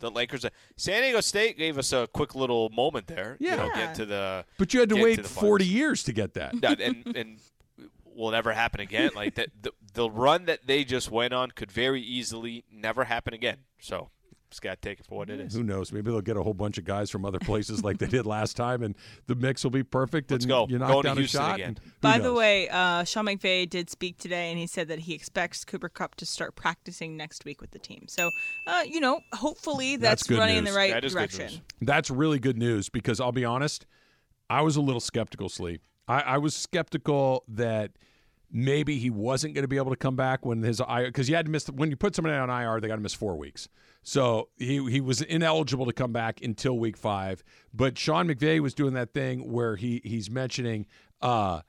the 0.00 0.10
Lakers, 0.10 0.44
uh, 0.44 0.50
San 0.76 1.02
Diego 1.02 1.20
State 1.20 1.58
gave 1.58 1.76
us 1.78 1.92
a 1.92 2.06
quick 2.12 2.34
little 2.34 2.70
moment 2.70 3.08
there. 3.08 3.36
Yeah. 3.40 3.50
you 3.50 3.56
know, 3.56 3.74
get 3.74 3.94
to 3.96 4.06
the. 4.06 4.44
But 4.56 4.72
you 4.72 4.80
had 4.80 4.88
to 4.90 5.02
wait 5.02 5.16
the 5.16 5.28
40 5.28 5.66
years 5.66 6.04
to 6.04 6.12
get 6.12 6.34
that. 6.34 6.58
That- 6.60 6.80
and 6.80 7.16
and 7.16 7.38
will 8.16 8.30
never 8.30 8.52
happen 8.52 8.80
again. 8.80 9.10
Like 9.14 9.34
that, 9.36 9.50
the, 9.60 9.72
the 9.92 10.10
run 10.10 10.46
that 10.46 10.66
they 10.66 10.84
just 10.84 11.10
went 11.10 11.32
on 11.32 11.50
could 11.50 11.70
very 11.70 12.02
easily 12.02 12.64
never 12.72 13.04
happen 13.04 13.34
again. 13.34 13.58
So 13.80 14.10
just 14.54 14.62
gotta 14.62 14.76
take 14.76 15.00
it 15.00 15.06
for 15.06 15.18
what 15.18 15.30
it 15.30 15.40
is. 15.40 15.52
Who 15.52 15.64
knows? 15.64 15.92
Maybe 15.92 16.12
they'll 16.12 16.20
get 16.20 16.36
a 16.36 16.42
whole 16.42 16.54
bunch 16.54 16.78
of 16.78 16.84
guys 16.84 17.10
from 17.10 17.24
other 17.24 17.40
places 17.40 17.82
like 17.82 17.98
they 17.98 18.06
did 18.06 18.24
last 18.24 18.56
time, 18.56 18.84
and 18.84 18.94
the 19.26 19.34
mix 19.34 19.64
will 19.64 19.72
be 19.72 19.82
perfect. 19.82 20.30
Let's 20.30 20.44
and 20.44 20.48
go. 20.48 20.66
You 20.68 20.78
knock 20.78 20.90
Going 20.90 21.02
to 21.02 21.08
down 21.08 21.16
Houston 21.16 21.40
a 21.40 21.44
shot. 21.44 21.54
again. 21.56 21.68
and 21.68 21.78
who 21.80 21.92
By 22.00 22.18
the 22.20 22.32
way, 22.32 22.68
uh, 22.68 23.02
Sean 23.02 23.26
McVay 23.26 23.68
did 23.68 23.90
speak 23.90 24.16
today, 24.16 24.50
and 24.50 24.58
he 24.58 24.68
said 24.68 24.86
that 24.88 25.00
he 25.00 25.12
expects 25.12 25.64
Cooper 25.64 25.88
Kupp 25.88 26.14
to 26.16 26.26
start 26.26 26.54
practicing 26.54 27.16
next 27.16 27.44
week 27.44 27.60
with 27.60 27.72
the 27.72 27.80
team. 27.80 28.04
So, 28.06 28.30
uh, 28.68 28.84
you 28.86 29.00
know, 29.00 29.20
hopefully 29.32 29.96
That's 29.96 30.22
that's, 30.22 30.28
good 30.28 30.38
running 30.38 30.58
in 30.58 30.64
the 30.64 30.72
right 30.72 30.92
That 30.92 31.04
is 31.04 31.14
good 31.14 31.18
direction. 31.18 31.60
That's 31.80 32.08
really 32.08 32.38
good 32.38 32.56
news 32.56 32.88
because 32.88 33.20
I'll 33.20 33.32
be 33.32 33.44
honest, 33.44 33.86
I 34.48 34.62
was 34.62 34.76
a 34.76 34.80
little 34.80 35.00
skeptical, 35.00 35.48
Slee. 35.48 35.80
I, 36.08 36.20
I 36.20 36.38
was 36.38 36.54
skeptical 36.54 37.44
that 37.48 37.92
maybe 38.50 38.98
he 38.98 39.10
wasn't 39.10 39.54
going 39.54 39.64
to 39.64 39.68
be 39.68 39.76
able 39.76 39.90
to 39.90 39.96
come 39.96 40.16
back 40.16 40.46
when 40.46 40.62
his 40.62 40.80
IR 40.80 41.06
because 41.06 41.28
you 41.28 41.34
had 41.34 41.46
to 41.46 41.50
miss 41.50 41.66
when 41.68 41.90
you 41.90 41.96
put 41.96 42.14
somebody 42.14 42.36
on 42.36 42.48
IR, 42.48 42.80
they 42.80 42.88
got 42.88 42.96
to 42.96 43.02
miss 43.02 43.14
four 43.14 43.36
weeks. 43.36 43.68
So 44.02 44.48
he 44.56 44.88
he 44.90 45.00
was 45.00 45.22
ineligible 45.22 45.86
to 45.86 45.92
come 45.92 46.12
back 46.12 46.40
until 46.42 46.78
week 46.78 46.96
five. 46.96 47.42
But 47.72 47.98
Sean 47.98 48.28
McVay 48.28 48.60
was 48.60 48.74
doing 48.74 48.94
that 48.94 49.12
thing 49.12 49.50
where 49.50 49.76
he 49.76 50.00
he's 50.04 50.30
mentioning. 50.30 50.86
Uh, 51.20 51.62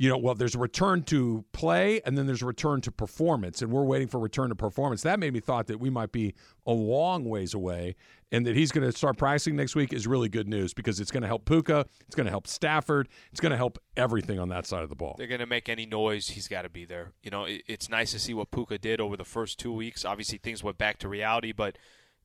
you 0.00 0.08
know, 0.08 0.16
well, 0.16 0.36
there's 0.36 0.54
a 0.54 0.58
return 0.58 1.02
to 1.02 1.44
play 1.52 2.00
and 2.06 2.16
then 2.16 2.26
there's 2.26 2.40
a 2.40 2.46
return 2.46 2.80
to 2.82 2.92
performance, 2.92 3.60
and 3.60 3.72
we're 3.72 3.82
waiting 3.82 4.06
for 4.06 4.20
return 4.20 4.48
to 4.48 4.54
performance. 4.54 5.02
That 5.02 5.18
made 5.18 5.32
me 5.32 5.40
thought 5.40 5.66
that 5.66 5.80
we 5.80 5.90
might 5.90 6.12
be 6.12 6.34
a 6.64 6.72
long 6.72 7.24
ways 7.24 7.52
away, 7.52 7.96
and 8.30 8.46
that 8.46 8.54
he's 8.54 8.70
going 8.70 8.88
to 8.88 8.96
start 8.96 9.18
practicing 9.18 9.56
next 9.56 9.74
week 9.74 9.92
is 9.92 10.06
really 10.06 10.28
good 10.28 10.46
news 10.46 10.72
because 10.72 11.00
it's 11.00 11.10
going 11.10 11.22
to 11.22 11.26
help 11.26 11.46
Puka, 11.46 11.84
it's 12.06 12.14
going 12.14 12.26
to 12.26 12.30
help 12.30 12.46
Stafford, 12.46 13.08
it's 13.32 13.40
going 13.40 13.50
to 13.50 13.56
help 13.56 13.76
everything 13.96 14.38
on 14.38 14.50
that 14.50 14.66
side 14.66 14.84
of 14.84 14.88
the 14.88 14.94
ball. 14.94 15.16
They're 15.18 15.26
going 15.26 15.40
to 15.40 15.46
make 15.46 15.68
any 15.68 15.84
noise. 15.84 16.28
He's 16.28 16.46
got 16.46 16.62
to 16.62 16.68
be 16.68 16.84
there. 16.84 17.10
You 17.24 17.32
know, 17.32 17.46
it's 17.48 17.88
nice 17.88 18.12
to 18.12 18.20
see 18.20 18.34
what 18.34 18.52
Puka 18.52 18.78
did 18.78 19.00
over 19.00 19.16
the 19.16 19.24
first 19.24 19.58
two 19.58 19.72
weeks. 19.72 20.04
Obviously, 20.04 20.38
things 20.38 20.62
went 20.62 20.78
back 20.78 20.98
to 20.98 21.08
reality, 21.08 21.50
but 21.50 21.76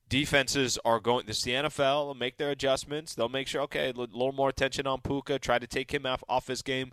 defenses 0.08 0.78
are 0.84 1.00
going. 1.00 1.26
This 1.26 1.38
is 1.38 1.44
the 1.44 1.52
NFL. 1.52 2.06
They'll 2.06 2.14
make 2.14 2.36
their 2.36 2.50
adjustments. 2.50 3.16
They'll 3.16 3.28
make 3.28 3.48
sure. 3.48 3.62
Okay, 3.62 3.88
a 3.90 3.92
little 3.92 4.32
more 4.32 4.48
attention 4.48 4.86
on 4.86 5.00
Puka. 5.00 5.40
Try 5.40 5.58
to 5.58 5.66
take 5.66 5.92
him 5.92 6.06
off, 6.06 6.22
off 6.28 6.46
his 6.46 6.62
game. 6.62 6.92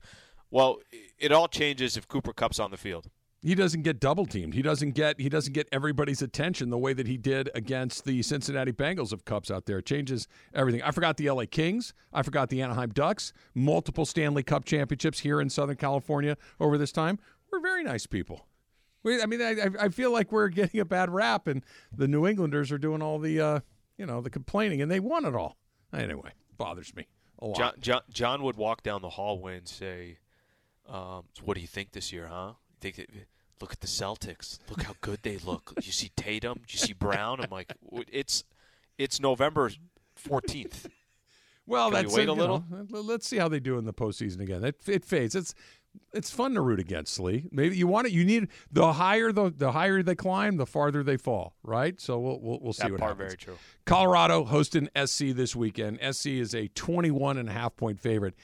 Well, 0.52 0.80
it 1.18 1.32
all 1.32 1.48
changes 1.48 1.98
if 1.98 2.08
Cooper 2.08 2.34
Kupp's 2.34 2.60
on 2.60 2.70
the 2.72 2.78
field. 2.78 3.10
He 3.44 3.56
doesn't 3.56 3.82
get 3.82 4.00
double 4.00 4.28
teamed. 4.28 4.54
He 4.54 4.62
doesn't 4.62 4.92
get 4.92 5.20
he 5.20 5.28
doesn't 5.28 5.54
get 5.54 5.68
everybody's 5.72 6.22
attention 6.22 6.70
the 6.70 6.78
way 6.78 6.94
that 6.94 7.08
he 7.08 7.18
did 7.18 7.50
against 7.56 8.06
the 8.06 8.22
Cincinnati 8.22 8.72
Bengals 8.72 9.12
of 9.12 9.26
Kupp's 9.26 9.50
out 9.50 9.66
there. 9.66 9.80
It 9.80 9.88
changes 9.88 10.28
everything. 10.54 10.84
I 10.84 10.92
forgot 10.92 11.18
the 11.18 11.28
LA 11.32 11.46
Kings. 11.50 11.96
I 12.14 12.22
forgot 12.22 12.50
the 12.50 12.62
Anaheim 12.62 12.92
Ducks. 12.92 13.34
Multiple 13.56 14.06
Stanley 14.06 14.44
Cup 14.44 14.64
championships 14.66 15.20
here 15.20 15.42
in 15.42 15.50
Southern 15.50 15.78
California 15.78 16.38
over 16.60 16.78
this 16.78 16.92
time. 16.92 17.18
We're 17.52 17.62
very 17.62 17.84
nice 17.84 18.06
people. 18.06 18.46
We, 19.04 19.20
I 19.20 19.26
mean, 19.26 19.42
I, 19.42 19.70
I- 19.80 19.90
feel 19.90 20.12
like 20.12 20.32
we're 20.32 20.48
getting 20.50 20.80
a 20.80 20.86
bad 20.86 21.10
rap, 21.10 21.48
and 21.48 21.64
the 21.92 22.08
New 22.08 22.28
Englanders 22.28 22.72
are 22.72 22.78
doing 22.78 23.02
all 23.02 23.18
the, 23.18 23.42
uh, 23.42 23.60
you 23.98 24.06
know, 24.06 24.22
the 24.22 24.30
complaining, 24.30 24.84
and 24.84 24.92
they 24.92 25.00
won 25.00 25.26
it 25.26 25.34
all. 25.34 25.58
Anyway, 25.92 26.30
bothers 26.58 26.96
me 26.96 27.08
a 27.40 27.48
lot. 27.48 27.58
John, 27.58 27.74
John, 27.82 28.02
John 28.12 28.44
would 28.44 28.56
walk 28.56 28.84
down 28.84 29.02
the 29.02 29.10
hallway 29.10 29.58
and 29.58 29.68
say, 29.68 30.20
um, 30.92 31.24
so 31.34 31.44
"What 31.46 31.56
do 31.56 31.62
you 31.62 31.68
think 31.68 31.92
this 31.92 32.12
year, 32.14 32.28
huh? 32.28 32.54
You 32.70 32.76
think 32.82 32.96
that, 32.98 33.08
look 33.62 33.72
at 33.74 33.80
the 33.80 33.88
Celtics. 33.88 34.60
Look 34.70 34.84
how 34.84 34.94
good 35.02 35.20
they 35.24 35.38
look. 35.38 35.74
You 35.84 35.92
see 35.92 36.12
Tatum. 36.16 36.62
You 36.68 36.78
see 36.78 36.94
Brown. 36.94 37.40
I'm 37.42 37.50
like, 37.50 37.74
it's 38.12 38.44
it's 38.98 39.20
November 39.20 39.72
14th. 40.28 40.88
Well, 41.68 41.90
Can 41.92 41.98
we 42.00 42.04
that's 42.04 42.16
wait 42.16 42.26
you 42.26 42.32
a 42.32 42.34
little? 42.34 42.66
know, 42.70 42.86
let- 42.90 43.06
let's 43.06 43.28
see 43.28 43.38
how 43.38 43.48
they 43.48 43.60
do 43.60 43.78
in 43.78 43.86
the 43.86 43.94
postseason 43.94 44.42
again. 44.42 44.64
It, 44.64 44.76
it 44.88 45.06
fades. 45.06 45.36
It's 45.36 45.54
it's 46.14 46.32
fun 46.32 46.54
to 46.54 46.62
root 46.62 46.80
against 46.80 47.20
Lee. 47.20 47.48
Maybe 47.52 47.76
you 47.78 47.86
want 47.86 48.08
it. 48.08 48.14
You 48.14 48.24
need 48.24 48.48
the 48.72 48.94
higher 48.94 49.32
the 49.32 49.50
the 49.56 49.72
higher 49.74 50.02
they 50.02 50.16
climb, 50.16 50.58
the 50.58 50.66
farther 50.66 51.04
they 51.04 51.18
fall. 51.18 51.54
Right. 51.64 52.00
So 52.02 52.18
we'll 52.20 52.40
we'll, 52.42 52.60
we'll 52.62 52.74
see 52.74 52.84
That 52.84 52.92
what 52.94 53.00
part 53.02 53.12
happens. 53.12 53.28
very 53.30 53.38
true. 53.38 53.58
Colorado 53.86 54.44
hosting 54.46 54.90
SC 55.06 55.28
this 55.36 55.56
weekend. 55.56 56.00
SC 56.14 56.28
is 56.28 56.56
a 56.56 56.68
21 56.70 57.38
and 57.38 57.48
a 57.50 57.52
half 57.52 57.76
point 57.76 58.00
favorite. 58.00 58.36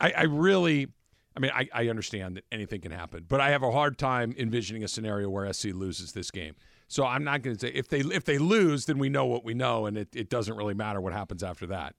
I, 0.00 0.12
I 0.12 0.22
really, 0.22 0.86
I 1.38 1.40
mean, 1.40 1.52
I, 1.54 1.68
I 1.72 1.88
understand 1.88 2.36
that 2.36 2.44
anything 2.50 2.80
can 2.80 2.90
happen, 2.90 3.24
but 3.28 3.40
I 3.40 3.50
have 3.50 3.62
a 3.62 3.70
hard 3.70 3.96
time 3.96 4.34
envisioning 4.36 4.82
a 4.82 4.88
scenario 4.88 5.30
where 5.30 5.50
SC 5.52 5.66
loses 5.66 6.10
this 6.10 6.32
game. 6.32 6.56
So 6.88 7.06
I'm 7.06 7.22
not 7.22 7.42
going 7.42 7.54
to 7.54 7.60
say 7.60 7.72
if 7.72 7.86
they 7.86 8.00
if 8.00 8.24
they 8.24 8.38
lose, 8.38 8.86
then 8.86 8.98
we 8.98 9.08
know 9.08 9.24
what 9.24 9.44
we 9.44 9.54
know, 9.54 9.86
and 9.86 9.96
it, 9.96 10.08
it 10.16 10.30
doesn't 10.30 10.56
really 10.56 10.74
matter 10.74 11.00
what 11.00 11.12
happens 11.12 11.44
after 11.44 11.64
that. 11.68 11.94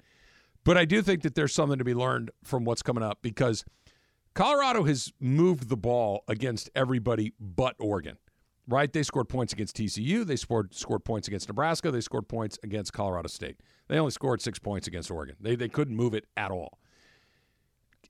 But 0.66 0.78
I 0.78 0.84
do 0.84 1.02
think 1.02 1.22
that 1.22 1.36
there's 1.36 1.54
something 1.54 1.78
to 1.78 1.86
be 1.86 1.94
learned 1.94 2.32
from 2.44 2.66
what's 2.66 2.82
coming 2.82 3.02
up 3.02 3.20
because 3.22 3.64
Colorado 4.34 4.84
has 4.84 5.14
moved 5.22 5.70
the 5.70 5.78
ball 5.78 6.26
against 6.28 6.70
everybody 6.76 7.32
but 7.40 7.76
Oregon. 7.80 8.18
Right? 8.68 8.92
They 8.92 9.04
scored 9.04 9.30
points 9.30 9.54
against 9.54 9.78
TCU. 9.78 10.26
They 10.26 10.36
scored 10.36 10.74
scored 10.74 11.06
points 11.06 11.30
against 11.30 11.48
Nebraska. 11.48 11.92
They 11.92 12.02
scored 12.02 12.28
points 12.28 12.60
against 12.62 12.92
Colorado 12.92 13.30
State. 13.30 13.62
They 13.88 13.98
only 13.98 14.12
scored 14.12 14.42
six 14.42 14.60
points 14.60 14.86
against 14.86 15.10
Oregon. 15.10 15.38
They 15.40 15.56
they 15.56 15.70
couldn't 15.70 15.96
move 15.96 16.14
it 16.14 16.26
at 16.36 16.52
all. 16.52 16.78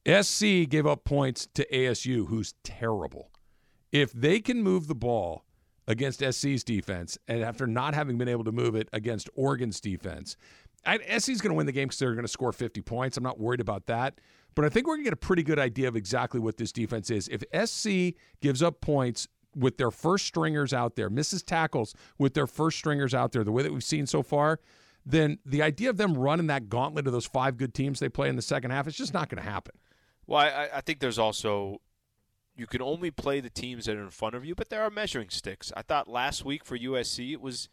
SC 0.08 0.68
gave 0.70 0.88
up 0.88 1.04
points 1.04 1.48
to 1.54 1.68
ASU, 1.72 2.28
who's 2.28 2.54
terrible. 2.64 3.32
If 3.92 4.12
they 4.12 4.40
can 4.40 4.64
move 4.64 4.88
the 4.88 4.96
ball 4.96 5.46
against 5.88 6.24
SC's 6.24 6.64
defense, 6.64 7.18
and 7.28 7.44
after 7.44 7.68
not 7.68 7.94
having 7.94 8.18
been 8.18 8.28
able 8.28 8.44
to 8.44 8.52
move 8.52 8.76
it 8.76 8.88
against 8.94 9.30
Oregon's 9.36 9.80
defense, 9.80 10.38
I, 10.86 10.98
SC's 11.18 11.42
going 11.42 11.50
to 11.52 11.56
win 11.56 11.66
the 11.66 11.72
game 11.72 11.88
because 11.88 12.00
they're 12.00 12.14
going 12.14 12.24
to 12.24 12.32
score 12.32 12.54
50 12.54 12.82
points. 12.82 13.18
I'm 13.18 13.24
not 13.24 13.40
worried 13.40 13.60
about 13.60 13.88
that. 13.88 14.20
But 14.56 14.66
I 14.66 14.70
think 14.70 14.88
we're 14.88 14.96
going 14.96 15.06
to 15.06 15.10
get 15.10 15.14
a 15.14 15.18
pretty 15.18 15.44
good 15.44 15.60
idea 15.60 15.88
of 15.88 15.96
exactly 15.96 16.40
what 16.40 16.58
this 16.58 16.72
defense 16.72 17.10
is. 17.10 17.30
If 17.30 17.44
SC 17.70 18.16
gives 18.42 18.64
up 18.64 18.82
points 18.82 19.28
with 19.56 19.78
their 19.78 19.92
first 19.92 20.26
stringers 20.26 20.74
out 20.74 20.96
there, 20.96 21.10
misses 21.10 21.44
tackles 21.44 21.96
with 22.18 22.34
their 22.34 22.48
first 22.48 22.78
stringers 22.78 23.14
out 23.14 23.32
there, 23.32 23.44
the 23.44 23.52
way 23.52 23.64
that 23.64 23.74
we've 23.74 23.84
seen 23.84 24.06
so 24.06 24.24
far, 24.24 24.60
then 25.06 25.40
the 25.46 25.62
idea 25.62 25.90
of 25.90 25.98
them 25.98 26.18
running 26.18 26.48
that 26.48 26.70
gauntlet 26.70 27.08
of 27.08 27.14
those 27.14 27.26
five 27.26 27.58
good 27.58 27.74
teams 27.74 28.00
they 28.00 28.10
play 28.10 28.30
in 28.30 28.36
the 28.36 28.42
second 28.42 28.72
half 28.72 28.88
is 28.88 28.96
just 28.96 29.14
not 29.14 29.30
going 29.30 29.44
to 29.44 29.50
happen. 29.50 29.76
Well, 30.28 30.40
I, 30.42 30.70
I 30.76 30.82
think 30.82 31.00
there's 31.00 31.20
also 31.20 31.82
you 32.56 32.68
can 32.68 32.82
only 32.82 33.10
play 33.10 33.40
the 33.40 33.50
teams 33.50 33.86
that 33.86 33.96
are 33.96 34.04
in 34.04 34.10
front 34.10 34.36
of 34.36 34.44
you, 34.44 34.54
but 34.54 34.70
there 34.70 34.84
are 34.84 34.90
measuring 34.90 35.30
sticks. 35.30 35.72
I 35.78 35.82
thought 35.82 36.08
last 36.10 36.44
week 36.44 36.66
for 36.66 36.78
USC 36.78 37.32
it 37.32 37.42
was 37.42 37.70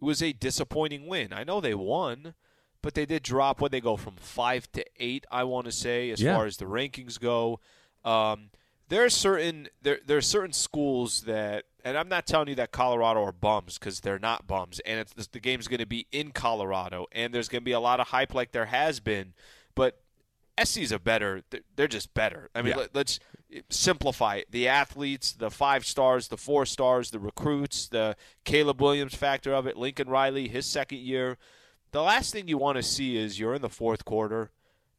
it 0.00 0.04
was 0.04 0.22
a 0.22 0.32
disappointing 0.32 1.06
win. 1.06 1.32
I 1.32 1.44
know 1.44 1.60
they 1.60 1.74
won, 1.74 2.34
but 2.82 2.94
they 2.94 3.06
did 3.06 3.22
drop 3.22 3.60
when 3.60 3.70
they 3.70 3.80
go 3.80 3.96
from 3.96 4.16
five 4.16 4.70
to 4.72 4.84
eight. 4.98 5.24
I 5.30 5.44
want 5.44 5.66
to 5.66 5.72
say 5.72 6.10
as 6.10 6.20
Yeah. 6.20 6.34
far 6.36 6.46
as 6.46 6.56
the 6.56 6.64
rankings 6.66 7.18
go. 7.18 7.60
Um, 8.04 8.50
there 8.88 9.04
are 9.04 9.10
certain 9.10 9.68
there 9.82 9.98
there 10.06 10.18
are 10.18 10.22
certain 10.22 10.52
schools 10.52 11.22
that, 11.22 11.64
and 11.84 11.96
I'm 11.96 12.08
not 12.08 12.26
telling 12.26 12.48
you 12.48 12.54
that 12.56 12.70
Colorado 12.72 13.22
are 13.22 13.32
bums 13.32 13.78
because 13.78 14.00
they're 14.00 14.18
not 14.18 14.46
bums, 14.46 14.80
and 14.80 15.00
it's, 15.00 15.26
the 15.28 15.40
game's 15.40 15.68
going 15.68 15.80
to 15.80 15.86
be 15.86 16.06
in 16.12 16.30
Colorado, 16.32 17.06
and 17.12 17.32
there's 17.32 17.48
going 17.48 17.62
to 17.62 17.64
be 17.64 17.72
a 17.72 17.80
lot 17.80 18.00
of 18.00 18.08
hype 18.08 18.34
like 18.34 18.52
there 18.52 18.66
has 18.66 19.00
been, 19.00 19.32
but 19.74 20.00
SC's 20.62 20.92
a 20.92 20.98
better. 20.98 21.42
they're- 21.76 21.88
just 21.88 22.14
better. 22.14 22.48
I 22.54 22.62
mean, 22.62 22.74
Yeah. 22.76 22.86
let, 22.94 23.08
us 23.08 23.18
eh, 23.52 23.60
simplify 23.70 24.36
it. 24.36 24.50
The 24.52 24.68
athletes, 24.68 25.32
the 25.32 25.50
five 25.50 25.84
stars, 25.84 26.28
the 26.28 26.36
four 26.36 26.64
stars, 26.64 27.10
the 27.10 27.18
recruits, 27.18 27.88
the 27.88 28.16
Caleb 28.44 28.80
Williams 28.80 29.14
factor 29.16 29.52
of 29.52 29.66
it, 29.66 29.76
Lincoln 29.76 30.08
Riley, 30.08 30.46
his 30.48 30.66
second 30.66 30.98
year. 31.00 31.38
The 31.90 32.02
last 32.02 32.32
thing 32.32 32.46
you 32.48 32.58
want 32.58 32.76
to 32.76 32.82
see 32.84 33.16
is 33.16 33.38
you're 33.38 33.54
in 33.54 33.62
the 33.62 33.68
fourth 33.68 34.04
quarter, 34.04 34.50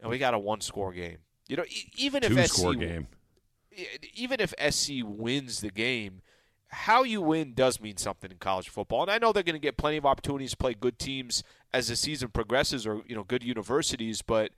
and 0.01 0.09
we 0.09 0.17
got 0.17 0.33
a 0.33 0.39
one-score 0.39 0.91
game. 0.91 1.19
You 1.47 1.55
know, 1.57 1.63
e- 1.69 1.91
even 1.97 2.23
if 2.23 2.29
Two 2.33 2.41
SC 2.47 2.53
score 2.53 2.73
game. 2.73 3.07
Even 4.13 4.39
if 4.39 4.53
SC 4.73 4.93
wins 5.03 5.61
the 5.61 5.71
game, 5.71 6.21
how 6.69 7.03
you 7.03 7.21
win 7.21 7.53
does 7.53 7.79
mean 7.79 7.97
something 7.97 8.31
in 8.31 8.37
college 8.37 8.69
football. 8.69 9.03
And 9.03 9.11
I 9.11 9.17
know 9.17 9.31
they're 9.31 9.43
going 9.43 9.55
to 9.55 9.59
get 9.59 9.77
plenty 9.77 9.97
of 9.97 10.05
opportunities 10.05 10.51
to 10.51 10.57
play 10.57 10.73
good 10.73 10.99
teams 10.99 11.43
as 11.73 11.87
the 11.87 11.95
season 11.95 12.29
progresses, 12.29 12.85
or 12.85 13.01
you 13.07 13.15
know, 13.15 13.23
good 13.23 13.43
universities. 13.43 14.21
But 14.21 14.51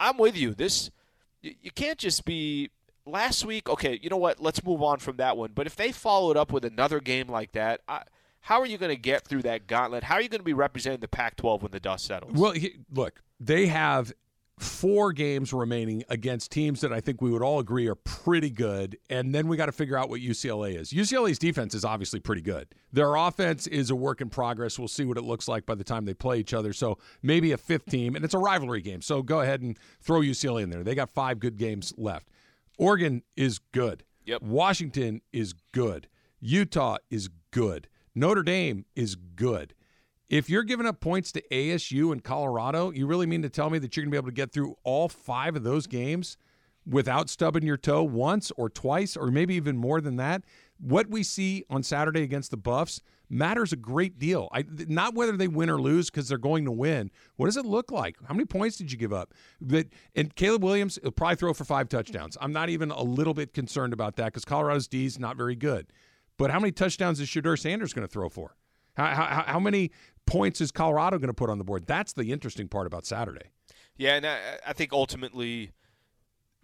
I'm 0.00 0.18
with 0.18 0.36
you. 0.36 0.54
This 0.54 0.90
you, 1.42 1.70
can't 1.74 1.98
just 1.98 2.24
be 2.24 2.70
last 3.06 3.44
week. 3.44 3.68
Okay, 3.68 3.98
you 4.02 4.10
know 4.10 4.16
what? 4.16 4.40
Let's 4.40 4.64
move 4.64 4.82
on 4.82 4.98
from 4.98 5.16
that 5.16 5.36
one. 5.36 5.52
But 5.54 5.66
if 5.66 5.76
they 5.76 5.92
followed 5.92 6.36
up 6.36 6.52
with 6.52 6.64
another 6.64 7.00
game 7.00 7.28
like 7.28 7.52
that, 7.52 7.80
I, 7.88 8.02
how 8.40 8.60
are 8.60 8.66
you 8.66 8.78
going 8.78 8.90
to 8.90 9.00
get 9.00 9.26
through 9.26 9.42
that 9.42 9.66
gauntlet? 9.66 10.04
How 10.04 10.16
are 10.16 10.20
you 10.20 10.28
going 10.28 10.40
to 10.40 10.44
be 10.44 10.52
representing 10.52 11.00
the 11.00 11.08
Pac-12 11.08 11.62
when 11.62 11.70
the 11.70 11.80
dust 11.80 12.06
settles? 12.06 12.32
Well, 12.34 12.52
he, 12.52 12.76
look, 12.92 13.22
they 13.38 13.66
have 13.66 14.12
four 14.62 15.12
games 15.12 15.52
remaining 15.52 16.04
against 16.08 16.50
teams 16.50 16.80
that 16.80 16.92
I 16.92 17.00
think 17.00 17.20
we 17.20 17.30
would 17.30 17.42
all 17.42 17.58
agree 17.58 17.88
are 17.88 17.94
pretty 17.94 18.50
good. 18.50 18.96
And 19.10 19.34
then 19.34 19.48
we 19.48 19.56
got 19.56 19.66
to 19.66 19.72
figure 19.72 19.96
out 19.96 20.08
what 20.08 20.20
UCLA 20.20 20.78
is. 20.78 20.92
UCLA's 20.92 21.38
defense 21.38 21.74
is 21.74 21.84
obviously 21.84 22.20
pretty 22.20 22.42
good. 22.42 22.68
Their 22.92 23.14
offense 23.14 23.66
is 23.66 23.90
a 23.90 23.96
work 23.96 24.20
in 24.20 24.30
progress. 24.30 24.78
We'll 24.78 24.88
see 24.88 25.04
what 25.04 25.16
it 25.16 25.24
looks 25.24 25.48
like 25.48 25.66
by 25.66 25.74
the 25.74 25.84
time 25.84 26.04
they 26.04 26.14
play 26.14 26.38
each 26.38 26.54
other. 26.54 26.72
So 26.72 26.98
maybe 27.22 27.52
a 27.52 27.58
fifth 27.58 27.86
team, 27.86 28.14
and 28.14 28.24
it's 28.24 28.34
a 28.34 28.38
rivalry 28.38 28.82
game. 28.82 29.02
So 29.02 29.22
go 29.22 29.40
ahead 29.40 29.60
and 29.60 29.78
throw 30.00 30.20
UCLA 30.20 30.62
in 30.62 30.70
there. 30.70 30.84
They 30.84 30.94
got 30.94 31.10
five 31.10 31.40
good 31.40 31.56
games 31.56 31.92
left. 31.96 32.28
Oregon 32.78 33.22
is 33.36 33.58
good. 33.58 34.04
Yep. 34.24 34.42
Washington 34.42 35.20
is 35.32 35.54
good. 35.72 36.08
Utah 36.40 36.98
is 37.10 37.28
good. 37.50 37.88
Notre 38.14 38.42
Dame 38.42 38.84
is 38.94 39.14
good. 39.14 39.74
If 40.32 40.48
you're 40.48 40.62
giving 40.62 40.86
up 40.86 40.98
points 40.98 41.30
to 41.32 41.42
ASU 41.52 42.10
and 42.10 42.24
Colorado, 42.24 42.90
you 42.90 43.06
really 43.06 43.26
mean 43.26 43.42
to 43.42 43.50
tell 43.50 43.68
me 43.68 43.78
that 43.78 43.94
you're 43.94 44.04
going 44.04 44.12
to 44.12 44.14
be 44.14 44.16
able 44.16 44.28
to 44.28 44.34
get 44.34 44.50
through 44.50 44.76
all 44.82 45.10
five 45.10 45.56
of 45.56 45.62
those 45.62 45.86
games 45.86 46.38
without 46.86 47.28
stubbing 47.28 47.64
your 47.64 47.76
toe 47.76 48.02
once 48.02 48.50
or 48.56 48.70
twice 48.70 49.14
or 49.14 49.26
maybe 49.26 49.54
even 49.56 49.76
more 49.76 50.00
than 50.00 50.16
that? 50.16 50.42
What 50.78 51.10
we 51.10 51.22
see 51.22 51.66
on 51.68 51.82
Saturday 51.82 52.22
against 52.22 52.50
the 52.50 52.56
Buffs 52.56 53.02
matters 53.28 53.74
a 53.74 53.76
great 53.76 54.18
deal. 54.18 54.48
I, 54.54 54.64
not 54.88 55.14
whether 55.14 55.36
they 55.36 55.48
win 55.48 55.68
or 55.68 55.78
lose 55.78 56.08
because 56.08 56.30
they're 56.30 56.38
going 56.38 56.64
to 56.64 56.72
win. 56.72 57.10
What 57.36 57.44
does 57.44 57.58
it 57.58 57.66
look 57.66 57.92
like? 57.92 58.16
How 58.26 58.32
many 58.32 58.46
points 58.46 58.78
did 58.78 58.90
you 58.90 58.96
give 58.96 59.12
up? 59.12 59.34
But 59.60 59.88
and 60.14 60.34
Caleb 60.34 60.64
Williams 60.64 60.98
will 61.04 61.10
probably 61.10 61.36
throw 61.36 61.52
for 61.52 61.64
five 61.64 61.90
touchdowns. 61.90 62.38
I'm 62.40 62.54
not 62.54 62.70
even 62.70 62.90
a 62.90 63.02
little 63.02 63.34
bit 63.34 63.52
concerned 63.52 63.92
about 63.92 64.16
that 64.16 64.28
because 64.28 64.46
Colorado's 64.46 64.88
D 64.88 65.04
is 65.04 65.18
not 65.18 65.36
very 65.36 65.56
good. 65.56 65.88
But 66.38 66.50
how 66.50 66.58
many 66.58 66.72
touchdowns 66.72 67.20
is 67.20 67.28
Shedeur 67.28 67.58
Sanders 67.58 67.92
going 67.92 68.08
to 68.08 68.10
throw 68.10 68.30
for? 68.30 68.56
How, 68.94 69.06
how, 69.06 69.44
how 69.46 69.60
many 69.60 69.90
points 70.26 70.60
is 70.60 70.70
Colorado 70.70 71.18
going 71.18 71.28
to 71.28 71.34
put 71.34 71.50
on 71.50 71.58
the 71.58 71.64
board? 71.64 71.86
That's 71.86 72.12
the 72.12 72.32
interesting 72.32 72.68
part 72.68 72.86
about 72.86 73.06
Saturday. 73.06 73.50
Yeah, 73.96 74.14
and 74.14 74.26
I, 74.26 74.38
I 74.66 74.72
think 74.72 74.92
ultimately 74.92 75.72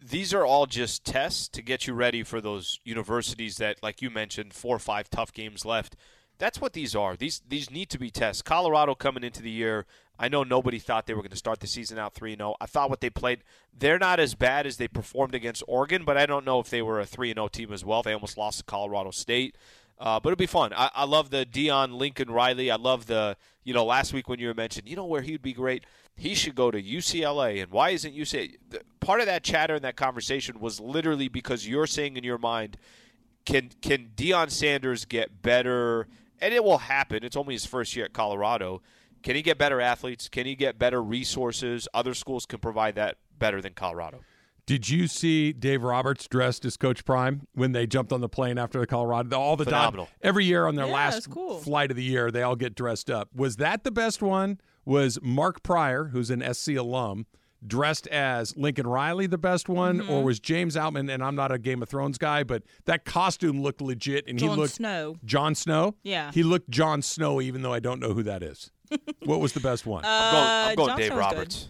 these 0.00 0.32
are 0.32 0.44
all 0.44 0.66
just 0.66 1.04
tests 1.04 1.48
to 1.48 1.62
get 1.62 1.86
you 1.86 1.94
ready 1.94 2.22
for 2.22 2.40
those 2.40 2.78
universities 2.84 3.56
that, 3.56 3.82
like 3.82 4.00
you 4.00 4.10
mentioned, 4.10 4.54
four 4.54 4.76
or 4.76 4.80
five 4.80 5.10
tough 5.10 5.32
games 5.32 5.64
left. 5.64 5.96
That's 6.38 6.60
what 6.60 6.72
these 6.72 6.94
are. 6.94 7.16
These 7.16 7.42
these 7.48 7.68
need 7.68 7.90
to 7.90 7.98
be 7.98 8.10
tests. 8.10 8.42
Colorado 8.42 8.94
coming 8.94 9.24
into 9.24 9.42
the 9.42 9.50
year, 9.50 9.86
I 10.20 10.28
know 10.28 10.44
nobody 10.44 10.78
thought 10.78 11.06
they 11.06 11.14
were 11.14 11.22
going 11.22 11.30
to 11.30 11.36
start 11.36 11.58
the 11.58 11.66
season 11.66 11.98
out 11.98 12.14
3 12.14 12.36
0. 12.36 12.54
I 12.60 12.66
thought 12.66 12.90
what 12.90 13.00
they 13.00 13.10
played, 13.10 13.42
they're 13.76 13.98
not 13.98 14.20
as 14.20 14.36
bad 14.36 14.64
as 14.64 14.76
they 14.76 14.86
performed 14.86 15.34
against 15.34 15.64
Oregon, 15.66 16.04
but 16.04 16.16
I 16.16 16.26
don't 16.26 16.44
know 16.44 16.60
if 16.60 16.70
they 16.70 16.80
were 16.80 17.00
a 17.00 17.06
3 17.06 17.34
0 17.34 17.48
team 17.48 17.72
as 17.72 17.84
well. 17.84 18.04
They 18.04 18.12
almost 18.12 18.38
lost 18.38 18.58
to 18.58 18.64
Colorado 18.64 19.10
State. 19.10 19.56
Uh, 19.98 20.20
but 20.20 20.30
it'll 20.30 20.36
be 20.36 20.46
fun. 20.46 20.72
I, 20.74 20.90
I 20.94 21.04
love 21.04 21.30
the 21.30 21.44
Deion 21.44 21.94
Lincoln 21.98 22.30
Riley. 22.30 22.70
I 22.70 22.76
love 22.76 23.06
the, 23.06 23.36
you 23.64 23.74
know, 23.74 23.84
last 23.84 24.12
week 24.12 24.28
when 24.28 24.38
you 24.38 24.46
were 24.46 24.54
mentioned, 24.54 24.88
you 24.88 24.96
know 24.96 25.04
where 25.04 25.22
he'd 25.22 25.42
be 25.42 25.52
great? 25.52 25.84
He 26.16 26.34
should 26.34 26.54
go 26.54 26.70
to 26.70 26.80
UCLA. 26.80 27.62
And 27.62 27.72
why 27.72 27.90
isn't 27.90 28.14
UCLA? 28.14 28.56
Part 29.00 29.20
of 29.20 29.26
that 29.26 29.42
chatter 29.42 29.74
in 29.74 29.82
that 29.82 29.96
conversation 29.96 30.60
was 30.60 30.80
literally 30.80 31.28
because 31.28 31.66
you're 31.66 31.86
saying 31.86 32.16
in 32.16 32.24
your 32.24 32.38
mind, 32.38 32.76
can 33.44 33.70
can 33.80 34.10
Deion 34.14 34.50
Sanders 34.50 35.04
get 35.04 35.42
better? 35.42 36.06
And 36.40 36.54
it 36.54 36.62
will 36.62 36.78
happen. 36.78 37.24
It's 37.24 37.36
only 37.36 37.54
his 37.54 37.66
first 37.66 37.96
year 37.96 38.04
at 38.04 38.12
Colorado. 38.12 38.82
Can 39.22 39.34
he 39.34 39.42
get 39.42 39.58
better 39.58 39.80
athletes? 39.80 40.28
Can 40.28 40.46
he 40.46 40.54
get 40.54 40.78
better 40.78 41.02
resources? 41.02 41.88
Other 41.92 42.14
schools 42.14 42.46
can 42.46 42.60
provide 42.60 42.94
that 42.94 43.16
better 43.36 43.60
than 43.60 43.72
Colorado. 43.72 44.20
Did 44.68 44.90
you 44.90 45.06
see 45.06 45.54
Dave 45.54 45.82
Roberts 45.82 46.28
dressed 46.28 46.66
as 46.66 46.76
Coach 46.76 47.02
Prime 47.06 47.46
when 47.54 47.72
they 47.72 47.86
jumped 47.86 48.12
on 48.12 48.20
the 48.20 48.28
plane 48.28 48.58
after 48.58 48.78
the 48.78 48.86
Colorado? 48.86 49.38
All 49.38 49.56
the 49.56 49.64
Phenomenal. 49.64 50.04
Dod- 50.04 50.14
every 50.20 50.44
year 50.44 50.66
on 50.66 50.74
their 50.74 50.86
Yeah, 50.86 50.92
last 50.92 51.30
cool. 51.30 51.58
flight 51.60 51.90
of 51.90 51.96
the 51.96 52.02
year, 52.04 52.30
they 52.30 52.42
all 52.42 52.54
get 52.54 52.74
dressed 52.74 53.10
up. 53.10 53.30
Was 53.34 53.56
that 53.56 53.82
the 53.82 53.90
best 53.90 54.20
one? 54.20 54.60
Was 54.84 55.18
Mark 55.22 55.62
Prior, 55.62 56.08
who's 56.08 56.28
an 56.28 56.42
SC 56.54 56.72
alum, 56.76 57.24
dressed 57.66 58.06
as 58.08 58.54
Lincoln 58.58 58.86
Riley 58.86 59.26
the 59.26 59.38
best 59.38 59.70
one, 59.70 60.00
Mm-hmm. 60.00 60.10
or 60.10 60.22
was 60.22 60.38
James 60.38 60.76
Outman? 60.76 61.10
And 61.10 61.24
I'm 61.24 61.34
not 61.34 61.50
a 61.50 61.58
Game 61.58 61.82
of 61.82 61.88
Thrones 61.88 62.18
guy, 62.18 62.42
but 62.44 62.62
that 62.84 63.06
costume 63.06 63.62
looked 63.62 63.80
legit, 63.80 64.26
and 64.28 64.38
he 64.38 64.48
looked 64.50 64.74
Snow. 64.74 65.16
Jon 65.24 65.54
Snow. 65.54 65.94
Yeah. 66.02 66.30
he 66.32 66.42
looked 66.42 66.68
Jon 66.68 67.00
Snow, 67.00 67.40
even 67.40 67.62
though 67.62 67.72
I 67.72 67.80
don't 67.80 68.00
know 68.00 68.12
who 68.12 68.22
that 68.24 68.42
is. 68.42 68.70
what 69.24 69.40
was 69.40 69.54
the 69.54 69.60
best 69.60 69.86
one? 69.86 70.04
I'm 70.06 70.32
going, 70.34 70.46
I'm 70.46 70.72
Uh, 70.72 70.74
going 70.74 70.96
Dave 70.98 71.06
Snow's 71.06 71.16
good. 71.16 71.18
Roberts. 71.36 71.68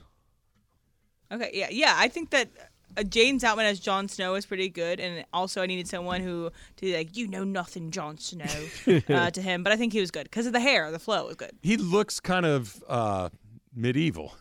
Okay, 1.30 1.50
yeah, 1.52 1.68
yeah. 1.70 1.94
I 1.96 2.08
think 2.08 2.30
that 2.30 2.48
uh, 2.96 3.02
James 3.02 3.42
Outman 3.42 3.64
as 3.64 3.80
Jon 3.80 4.08
Snow 4.08 4.34
is 4.34 4.46
pretty 4.46 4.68
good, 4.68 5.00
and 5.00 5.24
also 5.32 5.62
I 5.62 5.66
needed 5.66 5.88
someone 5.88 6.20
who 6.20 6.50
to 6.76 6.80
be 6.86 6.96
like, 6.96 7.16
you 7.16 7.26
know 7.28 7.44
nothing, 7.44 7.90
Jon 7.90 8.18
Snow, 8.18 8.46
uh, 9.08 9.30
to 9.30 9.42
him. 9.42 9.62
But 9.62 9.72
I 9.72 9.76
think 9.76 9.92
he 9.92 10.00
was 10.00 10.10
good 10.10 10.24
because 10.24 10.46
of 10.46 10.52
the 10.52 10.60
hair, 10.60 10.90
the 10.90 10.98
flow 10.98 11.26
was 11.26 11.36
good. 11.36 11.52
he 11.62 11.76
looks 11.76 12.20
kind 12.20 12.46
of 12.46 12.82
uh, 12.88 13.28
medieval, 13.74 14.34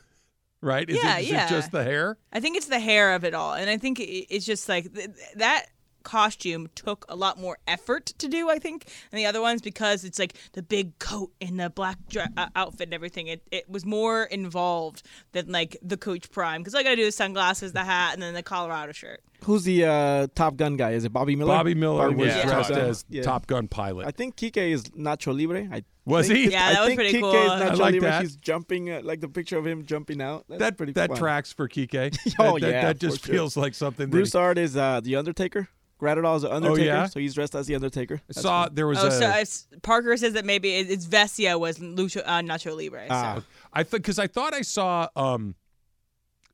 right? 0.62 0.90
Is, 0.90 0.98
Yeah, 1.04 1.18
it, 1.18 1.24
is 1.24 1.30
yeah. 1.30 1.46
it 1.46 1.50
just 1.50 1.72
the 1.72 1.84
hair? 1.84 2.18
I 2.32 2.40
think 2.40 2.58
it's 2.58 2.68
the 2.68 2.80
hair 2.80 3.14
of 3.16 3.24
it 3.24 3.34
all, 3.34 3.54
and 3.54 3.70
I 3.70 3.78
think 3.78 4.00
it's 4.00 4.46
just 4.46 4.68
like 4.70 4.94
th- 4.94 5.10
that 5.36 5.66
costume 6.08 6.70
took 6.74 7.06
a 7.10 7.16
lot 7.16 7.38
more 7.40 7.58
effort 7.68 8.06
to 8.18 8.28
do. 8.30 8.50
I 8.50 8.60
think 8.60 8.86
than 9.12 9.18
the 9.18 9.26
other 9.26 9.42
ones 9.42 9.62
because 9.62 10.04
it's 10.06 10.18
like 10.18 10.34
the 10.54 10.64
big 10.64 10.98
coat 11.00 11.32
and 11.42 11.60
the 11.60 11.70
black 11.70 11.98
dre- 12.10 12.26
uh, 12.38 12.48
outfit 12.56 12.88
and 12.88 12.94
everything. 12.94 13.28
It 13.28 13.42
it 13.52 13.70
was 13.70 13.86
more 13.86 14.24
involved 14.24 15.04
than 15.34 15.52
like 15.52 15.76
the 15.82 15.98
Coach 15.98 16.32
Prime 16.32 16.62
because 16.62 16.74
all 16.74 16.80
I 16.80 16.84
gotta 16.84 16.96
do 16.96 17.04
is 17.04 17.16
sunglasses, 17.16 17.74
the 17.74 17.84
hat, 17.84 18.14
and 18.14 18.22
then 18.22 18.34
the 18.34 18.44
Colorado 18.44 18.94
shirt. 18.94 19.22
Who's 19.44 19.66
the 19.66 19.86
uh, 19.86 20.28
Top 20.34 20.56
Gun 20.56 20.78
guy? 20.78 20.92
Is 20.92 21.04
it 21.06 21.14
Bobby 21.14 21.36
Miller? 21.36 21.54
Bobby 21.54 21.76
Miller 21.76 22.10
was 22.10 22.18
Miller. 22.28 22.42
dressed 22.44 22.70
Top 22.70 22.78
Gun. 22.78 22.90
as 22.90 23.06
Yeah. 23.10 23.22
Top 23.22 23.46
Gun 23.46 23.68
pilot. 23.68 24.08
I 24.08 24.12
think 24.12 24.36
Kike 24.36 24.58
is 24.72 24.86
Nacho 24.86 25.38
Libre. 25.38 25.68
I 25.72 25.84
Was 26.06 26.28
think- 26.28 26.40
he? 26.40 26.52
Yeah, 26.52 26.66
I 26.70 26.74
that 26.74 26.80
was 26.80 26.88
think 26.88 27.00
pretty 27.02 27.18
Kike 27.18 27.22
cool. 27.22 27.34
is 27.36 27.52
I 27.52 27.60
Nacho 27.70 27.78
like 27.78 27.94
Libre. 27.94 28.00
that. 28.10 28.22
He's 28.24 28.36
jumping, 28.38 28.90
uh, 28.90 29.02
like 29.04 29.20
the 29.22 29.28
picture 29.30 29.58
of 29.60 29.68
him 29.68 29.86
jumping 29.86 30.22
out. 30.24 30.46
That's 30.50 30.60
that 30.62 30.78
pretty 30.78 30.94
that 30.94 31.10
fun. 31.10 31.18
tracks 31.20 31.54
for 31.54 31.68
Kike. 31.70 32.18
Oh, 32.40 32.54
that, 32.54 32.62
that, 32.62 32.72
yeah, 32.72 32.82
that 32.88 33.00
just 33.00 33.20
for 33.20 33.26
sure. 33.28 33.34
feels 33.36 33.56
like 33.58 33.76
something. 33.76 34.10
Bruce 34.10 34.32
that 34.32 34.40
Art 34.40 34.58
is 34.58 34.76
uh, 34.76 35.02
the 35.04 35.16
Undertaker. 35.18 35.68
Graterol 36.00 36.36
is 36.36 36.42
the 36.44 36.54
Undertaker, 36.54 36.82
yeah? 36.86 37.06
so 37.08 37.20
he's 37.20 37.34
dressed 37.34 37.56
as 37.56 37.66
the 37.68 37.76
Undertaker. 37.76 38.18
he 38.18 38.22
That's 38.28 38.42
saw 38.42 38.66
fun. 38.66 38.76
there 38.76 38.88
was 38.88 39.00
Oh, 39.04 39.08
a. 39.08 39.12
so 39.12 39.30
it's, 39.32 39.68
Parker 39.82 40.16
says 40.18 40.34
that 40.34 40.46
maybe 40.46 40.74
it- 40.76 40.90
it's 40.92 41.06
Vesia 41.08 41.60
was 41.60 41.80
Lucho, 41.80 42.22
uh, 42.26 42.42
Nacho 42.42 42.76
Libre. 42.78 43.08
Ah. 43.10 43.36
So. 43.38 43.44
I 43.74 43.84
because 43.84 44.20
I 44.20 44.28
thought 44.28 44.54
I 44.54 44.62
saw 44.62 45.08
um, 45.16 45.56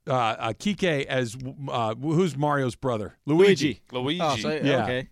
uh, 0.07 0.13
uh, 0.13 0.53
Kike 0.53 1.05
as 1.05 1.35
uh, 1.69 1.95
who's 1.95 2.35
Mario's 2.37 2.75
brother, 2.75 3.15
Luigi. 3.25 3.81
Luigi. 3.91 4.19
Oh, 4.21 4.35
so, 4.37 4.49
Yeah. 4.51 4.83
okay. 4.83 5.07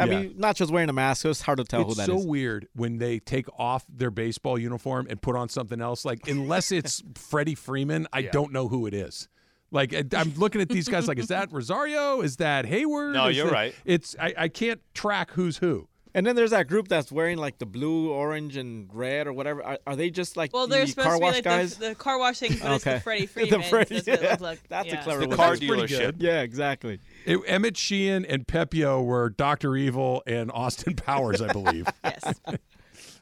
I 0.00 0.04
Yeah. 0.04 0.20
mean, 0.20 0.34
Nacho's 0.34 0.70
wearing 0.70 0.88
a 0.88 0.92
mask, 0.92 1.22
so 1.22 1.30
it's 1.30 1.40
hard 1.40 1.58
to 1.58 1.64
tell 1.64 1.80
who 1.84 1.86
that 1.86 1.90
is. 1.92 1.98
It's 1.98 2.06
that 2.06 2.12
so 2.12 2.18
is. 2.20 2.26
weird 2.26 2.68
when 2.74 2.98
they 2.98 3.18
take 3.18 3.46
off 3.58 3.84
their 3.88 4.12
baseball 4.12 4.56
uniform 4.56 5.08
and 5.10 5.20
put 5.20 5.34
on 5.34 5.48
something 5.48 5.80
else. 5.80 6.04
Like 6.04 6.28
unless 6.28 6.70
it's 6.70 7.02
Freddie 7.16 7.56
Freeman, 7.56 8.06
I 8.12 8.22
don't 8.22 8.52
know 8.52 8.68
who 8.68 8.86
it 8.86 8.94
is. 8.94 9.28
Like 9.70 9.92
I- 9.94 10.04
I'm 10.16 10.34
looking 10.36 10.60
at 10.60 10.68
these 10.68 10.88
guys, 10.88 11.06
like 11.08 11.18
is 11.18 11.28
that 11.28 11.52
Rosario? 11.52 12.20
Is 12.22 12.36
that 12.36 12.64
Hayward? 12.66 13.14
No, 13.14 13.28
Is 13.28 13.36
you're 13.36 13.46
that- 13.46 13.52
right. 13.52 13.74
It's 13.84 14.16
I, 14.18 14.34
I 14.36 14.48
can't 14.48 14.80
track 14.94 15.32
who's 15.32 15.58
who. 15.58 15.88
And 16.14 16.26
then 16.26 16.34
there's 16.34 16.50
that 16.52 16.68
group 16.68 16.88
that's 16.88 17.12
wearing 17.12 17.36
like 17.36 17.58
the 17.58 17.66
blue, 17.66 18.10
orange, 18.10 18.56
and 18.56 18.88
red 18.92 19.26
or 19.26 19.32
whatever. 19.34 19.62
Are, 19.62 19.78
are 19.86 19.94
they 19.94 20.08
just 20.08 20.38
like 20.38 20.54
Well, 20.54 20.66
the 20.66 20.76
they're 20.76 20.86
supposed 20.86 21.06
car 21.06 21.14
to 21.16 21.20
be 21.20 21.24
wash 21.24 21.34
like 21.34 21.44
guys? 21.44 21.76
the, 21.76 21.88
the 21.90 21.94
car 21.94 22.18
wash 22.18 22.38
thing, 22.38 22.56
but 22.60 22.72
it's 22.72 22.84
the 22.84 22.90
Okay. 22.92 22.98
Freddie 23.00 23.26
The 23.26 23.28
Freeman. 23.28 23.62
Freddie- 23.62 24.00
That's 24.00 24.22
yeah. 24.22 24.36
like. 24.40 24.66
That's 24.68 24.92
a 24.92 24.96
clever 24.96 25.20
the 25.20 25.28
way 25.28 25.36
car 25.36 25.54
to- 25.54 25.66
pretty 25.66 25.82
dealership. 25.94 25.98
good. 25.98 26.22
Yeah, 26.22 26.40
exactly. 26.40 26.98
It, 27.26 27.38
Emmett 27.46 27.76
Sheehan 27.76 28.24
and 28.24 28.46
Pepiot 28.46 29.04
were 29.04 29.28
Doctor 29.28 29.76
Evil 29.76 30.22
and 30.26 30.50
Austin 30.50 30.94
Powers, 30.96 31.42
I 31.42 31.52
believe. 31.52 31.86
Yes. 32.02 32.24
I 32.46 32.56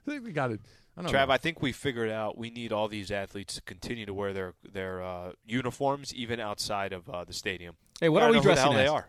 think 0.07 0.25
we 0.25 0.31
got 0.33 0.53
it. 0.53 0.61
I 0.97 1.03
don't 1.03 1.13
Trav, 1.13 1.29
know. 1.29 1.35
I 1.35 1.39
think 1.39 1.61
we 1.61 1.73
figured 1.73 2.11
out 2.11 2.39
we 2.39 2.49
need 2.51 2.73
all 2.73 2.89
these 2.89 3.11
athletes 3.11 3.55
to 3.57 3.63
continue 3.63 4.07
to 4.07 4.15
wear 4.15 4.33
their 4.33 4.55
their 4.73 5.03
uh, 5.03 5.33
uniforms 5.45 6.15
even 6.15 6.41
outside 6.41 6.93
of 6.93 7.09
uh, 7.09 7.25
the 7.25 7.33
stadium. 7.35 7.77
Hey, 8.01 8.09
what 8.09 8.23
I 8.23 8.27
are 8.27 8.29
we 8.31 8.37
know 8.37 8.43
who 8.43 8.49
the 8.49 8.55
hell 8.55 8.65
dressing 8.73 8.77
they 8.79 8.85
as? 8.85 8.91
are. 8.91 9.09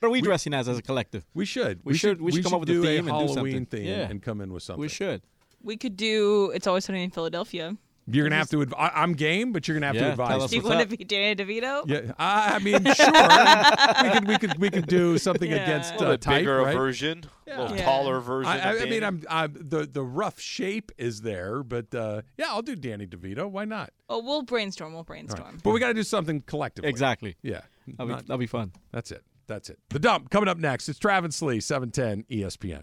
What 0.00 0.08
are 0.08 0.10
we, 0.10 0.20
dressing 0.20 0.54
as 0.54 0.68
as 0.68 0.78
a 0.78 0.82
collective? 0.82 1.24
we 1.34 1.44
should. 1.44 1.80
We 1.84 1.94
should- 1.96 2.20
we 2.20 2.32
should 2.32 2.44
come 2.44 2.54
up 2.54 2.60
with 2.60 2.68
a 2.70 2.72
do 2.72 2.82
theme 2.82 3.08
a 3.08 3.14
and 3.14 3.28
do 3.28 3.34
Halloween 3.34 3.54
something. 3.54 3.66
theme 3.66 3.86
Yeah. 3.86 4.08
and 4.10 4.22
come 4.22 4.40
in 4.40 4.52
with 4.52 4.62
something. 4.62 4.80
We 4.80 4.88
should. 4.88 5.22
we 5.62 5.76
could 5.76 5.96
do 5.96 6.50
It's 6.54 6.66
Always 6.66 6.84
Sunny 6.84 7.02
in 7.02 7.10
Philadelphia. 7.10 7.76
You're 8.08 8.24
gonna 8.24 8.36
have 8.36 8.48
to. 8.50 8.62
Adv- 8.62 8.74
I, 8.78 8.90
I'm 8.94 9.14
game, 9.14 9.52
but 9.52 9.66
you're 9.66 9.74
gonna 9.76 9.86
have 9.86 9.96
Yeah, 9.96 10.02
to 10.02 10.10
advise. 10.12 10.42
us 10.44 10.50
Do 10.50 10.56
you 10.56 10.62
what's 10.62 10.68
want 10.76 10.82
up. 10.82 10.88
to 10.90 10.96
be 10.96 11.04
Danny 11.04 11.34
DeVito? 11.34 11.82
Yeah, 11.86 12.12
I 12.18 12.58
mean, 12.60 12.84
sure. 12.94 14.02
we 14.02 14.10
could 14.12 14.28
we 14.28 14.38
could 14.38 14.58
we 14.58 14.70
could 14.70 14.86
do 14.86 15.18
something 15.18 15.50
Yeah. 15.50 15.62
against 15.64 15.92
A 15.92 15.94
uh, 15.94 15.98
little 15.98 16.14
bit 16.14 16.20
type, 16.20 16.40
bigger 16.40 16.58
right? 16.62 16.76
version, 16.76 17.24
a 17.48 17.62
little 17.62 17.76
Yeah. 17.76 17.84
taller 17.84 18.20
version. 18.20 18.52
I, 18.52 18.58
I, 18.60 18.72
of 18.74 18.82
I 18.82 18.84
mean, 18.86 19.02
I'm, 19.02 19.22
I'm 19.28 19.54
the 19.54 19.86
the 19.86 20.02
rough 20.04 20.38
shape 20.40 20.92
is 20.98 21.22
there, 21.22 21.62
but 21.62 21.92
uh, 21.94 22.22
yeah, 22.38 22.46
I'll 22.48 22.62
do 22.62 22.76
Danny 22.76 23.06
DeVito. 23.06 23.50
Why 23.50 23.64
not? 23.64 23.90
Oh, 24.08 24.22
we'll 24.22 24.42
brainstorm. 24.42 24.92
We'll 24.92 24.98
All 24.98 25.02
right. 25.02 25.26
brainstorm. 25.26 25.58
But 25.64 25.72
we 25.72 25.80
got 25.80 25.88
to 25.88 25.94
do 25.94 26.02
something 26.04 26.42
collectively. 26.42 26.88
Exactly. 26.90 27.36
Yeah. 27.42 27.62
That'll 27.88 28.06
be, 28.16 28.22
that'll 28.22 28.38
be 28.38 28.46
fun. 28.46 28.72
that's 28.92 29.10
it. 29.10 29.22
That's 29.48 29.68
it. 29.70 29.78
The 29.90 29.98
dump 29.98 30.30
coming 30.30 30.48
up 30.48 30.58
next. 30.58 30.88
It's 30.88 30.98
Travis 30.98 31.40
Lee, 31.42 31.56
E 31.56 31.60
710 31.60 32.24
ESPN. 32.30 32.82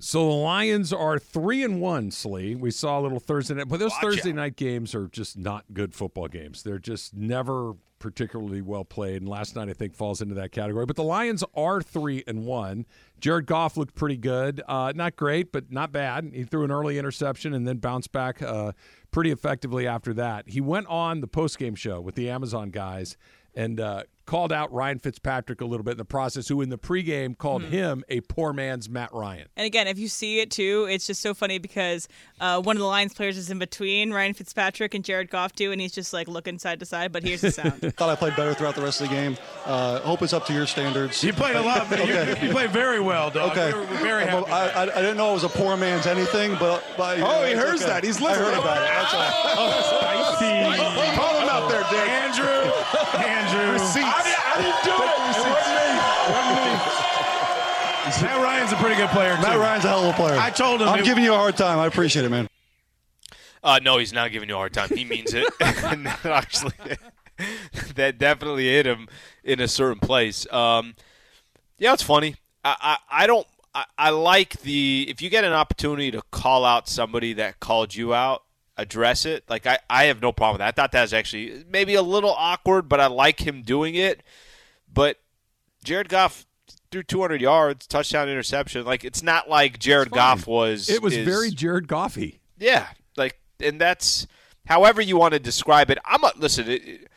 So 0.00 0.28
the 0.28 0.34
Lions 0.34 0.92
are 0.92 1.18
three 1.18 1.64
and 1.64 1.80
one, 1.80 2.12
Slee. 2.12 2.54
We 2.54 2.70
saw 2.70 3.00
a 3.00 3.02
little 3.02 3.18
Thursday 3.18 3.54
night, 3.54 3.68
but 3.68 3.80
those 3.80 3.90
Watch 3.90 4.00
Thursday 4.02 4.30
out. 4.30 4.36
night 4.36 4.56
games 4.56 4.94
are 4.94 5.08
just 5.08 5.36
not 5.36 5.64
good 5.72 5.92
football 5.92 6.28
games. 6.28 6.62
They're 6.62 6.78
just 6.78 7.16
never 7.16 7.72
particularly 7.98 8.62
well 8.62 8.84
played. 8.84 9.22
And 9.22 9.28
last 9.28 9.56
night 9.56 9.68
I 9.68 9.72
think 9.72 9.96
falls 9.96 10.22
into 10.22 10.36
that 10.36 10.52
category. 10.52 10.86
But 10.86 10.94
the 10.94 11.02
Lions 11.02 11.42
are 11.56 11.82
three 11.82 12.22
and 12.28 12.44
one. 12.44 12.86
Jared 13.18 13.46
Goff 13.46 13.76
looked 13.76 13.96
pretty 13.96 14.16
good. 14.16 14.62
Uh, 14.68 14.92
not 14.94 15.16
great, 15.16 15.50
but 15.50 15.72
not 15.72 15.90
bad. 15.90 16.30
He 16.32 16.44
threw 16.44 16.62
an 16.62 16.70
early 16.70 16.96
interception 16.96 17.52
and 17.52 17.66
then 17.66 17.78
bounced 17.78 18.12
back 18.12 18.40
uh, 18.40 18.72
pretty 19.10 19.32
effectively 19.32 19.88
after 19.88 20.14
that. 20.14 20.48
He 20.48 20.60
went 20.60 20.86
on 20.86 21.20
the 21.22 21.26
post 21.26 21.58
game 21.58 21.74
show 21.74 22.00
with 22.00 22.14
the 22.14 22.30
Amazon 22.30 22.70
guys 22.70 23.16
and 23.58 23.80
uh, 23.80 24.04
called 24.24 24.52
out 24.52 24.72
Ryan 24.72 24.98
Fitzpatrick 25.00 25.60
a 25.62 25.64
little 25.64 25.82
bit 25.82 25.92
in 25.92 25.96
the 25.96 26.04
process, 26.04 26.46
who 26.46 26.60
in 26.60 26.68
the 26.68 26.78
pregame 26.78 27.36
called 27.36 27.62
him 27.62 28.04
a 28.08 28.20
poor 28.20 28.52
man's 28.52 28.88
Matt 28.88 29.12
Ryan. 29.12 29.48
And 29.56 29.66
again, 29.66 29.88
if 29.88 29.98
you 29.98 30.06
see 30.06 30.38
it 30.38 30.50
too, 30.52 30.86
it's 30.88 31.06
just 31.08 31.20
so 31.22 31.34
funny 31.34 31.58
because 31.58 32.06
uh, 32.38 32.62
one 32.62 32.76
of 32.76 32.80
the 32.80 32.86
Lions 32.86 33.14
players 33.14 33.36
is 33.36 33.50
in 33.50 33.58
between 33.58 34.12
Ryan 34.12 34.34
Fitzpatrick 34.34 34.94
and 34.94 35.02
Jared 35.04 35.28
Goff 35.30 35.54
too, 35.54 35.72
and 35.72 35.80
he's 35.80 35.92
just 35.92 36.12
like 36.12 36.28
looking 36.28 36.58
side 36.58 36.78
to 36.78 36.86
side. 36.86 37.10
But 37.10 37.24
here's 37.24 37.40
the 37.40 37.50
sound. 37.50 37.80
Thought 37.96 38.10
I 38.10 38.14
played 38.14 38.36
better 38.36 38.54
throughout 38.54 38.76
the 38.76 38.82
rest 38.82 39.00
of 39.00 39.08
the 39.08 39.14
game. 39.14 39.36
Uh, 39.64 39.98
hope 40.00 40.22
it's 40.22 40.32
up 40.32 40.46
to 40.46 40.52
your 40.52 40.66
standards. 40.66 41.24
You 41.24 41.32
played 41.32 41.56
a 41.56 41.62
lot. 41.62 41.90
okay. 41.90 42.40
you, 42.40 42.46
you 42.48 42.52
played 42.52 42.70
very 42.70 43.00
well, 43.00 43.30
dog. 43.30 43.50
Okay. 43.52 43.72
We're, 43.72 43.80
we're 43.80 44.02
very 44.02 44.24
happy. 44.24 44.46
I, 44.52 44.68
I, 44.68 44.82
I 44.82 45.00
didn't 45.00 45.16
know 45.16 45.30
it 45.30 45.34
was 45.34 45.44
a 45.44 45.48
poor 45.48 45.76
man's 45.76 46.06
anything, 46.06 46.54
but. 46.60 46.84
but 46.96 47.18
Oh, 47.18 47.44
he 47.44 47.54
hears 47.54 47.80
okay. 47.80 47.86
that. 47.86 48.04
He's 48.04 48.20
listening. 48.20 48.46
I 48.46 48.54
heard 48.54 48.58
listening. 48.58 48.62
about 48.62 48.82
it. 48.82 48.90
That's 48.92 49.14
all. 49.58 50.08
Call 51.18 51.40
him 51.40 51.48
out 51.48 51.68
there, 51.68 51.82
Dick. 51.90 52.08
Andrew. 52.08 52.67
Andrew. 53.14 53.72
Receipts. 53.72 54.06
I, 54.06 54.22
didn't- 54.22 54.46
I 54.48 54.56
didn't 54.62 54.84
do 54.84 54.94
it. 54.96 55.08
It 55.08 55.44
wasn't 55.48 55.76
me. 55.76 55.88
It 56.24 56.32
wasn't 56.32 56.56
me. 56.64 56.78
Matt 58.22 58.42
Ryan's 58.42 58.72
a 58.72 58.76
pretty 58.76 58.96
good 58.96 59.10
player, 59.10 59.36
too. 59.36 59.42
Matt 59.42 59.58
Ryan's 59.58 59.84
a 59.84 59.88
hell 59.88 60.04
of 60.08 60.14
a 60.14 60.16
player. 60.16 60.38
I 60.38 60.50
told 60.50 60.80
him 60.80 60.88
I'm 60.88 61.00
it- 61.00 61.04
giving 61.04 61.24
you 61.24 61.34
a 61.34 61.36
hard 61.36 61.56
time. 61.56 61.78
I 61.78 61.86
appreciate 61.86 62.24
it, 62.24 62.30
man. 62.30 62.48
Uh, 63.62 63.80
no, 63.82 63.98
he's 63.98 64.12
not 64.12 64.30
giving 64.32 64.48
you 64.48 64.54
a 64.54 64.58
hard 64.58 64.72
time. 64.72 64.88
He 64.96 65.04
means 65.04 65.34
it. 65.34 65.46
And 65.84 66.06
that 66.06 66.24
actually, 66.24 66.72
that 67.96 68.18
definitely 68.18 68.66
hit 68.68 68.86
him 68.86 69.08
in 69.44 69.60
a 69.60 69.68
certain 69.68 70.00
place. 70.00 70.50
Um, 70.52 70.94
yeah, 71.78 71.92
it's 71.92 72.02
funny. 72.02 72.36
I, 72.64 72.96
I, 73.10 73.22
I 73.22 73.26
don't. 73.26 73.46
I, 73.74 73.84
I 73.98 74.10
like 74.10 74.60
the 74.60 75.06
if 75.08 75.20
you 75.22 75.28
get 75.30 75.44
an 75.44 75.52
opportunity 75.52 76.10
to 76.12 76.22
call 76.30 76.64
out 76.64 76.88
somebody 76.88 77.34
that 77.34 77.60
called 77.60 77.94
you 77.94 78.14
out, 78.14 78.42
address 78.78 79.26
it. 79.26 79.44
Like 79.48 79.66
I, 79.66 79.78
I 79.90 80.04
have 80.04 80.22
no 80.22 80.32
problem 80.32 80.54
with 80.54 80.58
that. 80.60 80.68
I 80.68 80.70
thought 80.70 80.92
that 80.92 81.02
was 81.02 81.12
actually 81.12 81.64
maybe 81.68 81.94
a 81.94 82.02
little 82.02 82.32
awkward, 82.32 82.88
but 82.88 83.00
I 83.00 83.08
like 83.08 83.46
him 83.46 83.62
doing 83.62 83.94
it. 83.94 84.22
But 84.92 85.18
Jared 85.84 86.08
Goff 86.08 86.46
threw 86.90 87.02
200 87.02 87.40
yards, 87.42 87.86
touchdown, 87.86 88.28
interception. 88.28 88.84
Like 88.86 89.04
it's 89.04 89.22
not 89.22 89.48
like 89.50 89.78
Jared 89.78 90.10
Goff 90.10 90.46
was. 90.46 90.88
It 90.88 91.02
was 91.02 91.14
is- 91.16 91.26
very 91.26 91.50
Jared 91.50 91.88
Goffy. 91.88 92.38
yeah, 92.58 92.86
like, 93.16 93.38
and 93.60 93.80
that's 93.80 94.26
however 94.66 95.02
you 95.02 95.16
want 95.18 95.34
to 95.34 95.40
describe 95.40 95.90
it. 95.90 95.98
I'm 96.04 96.22
a 96.24 96.32
listen. 96.36 96.68
It, 96.68 96.88
it- 96.88 97.08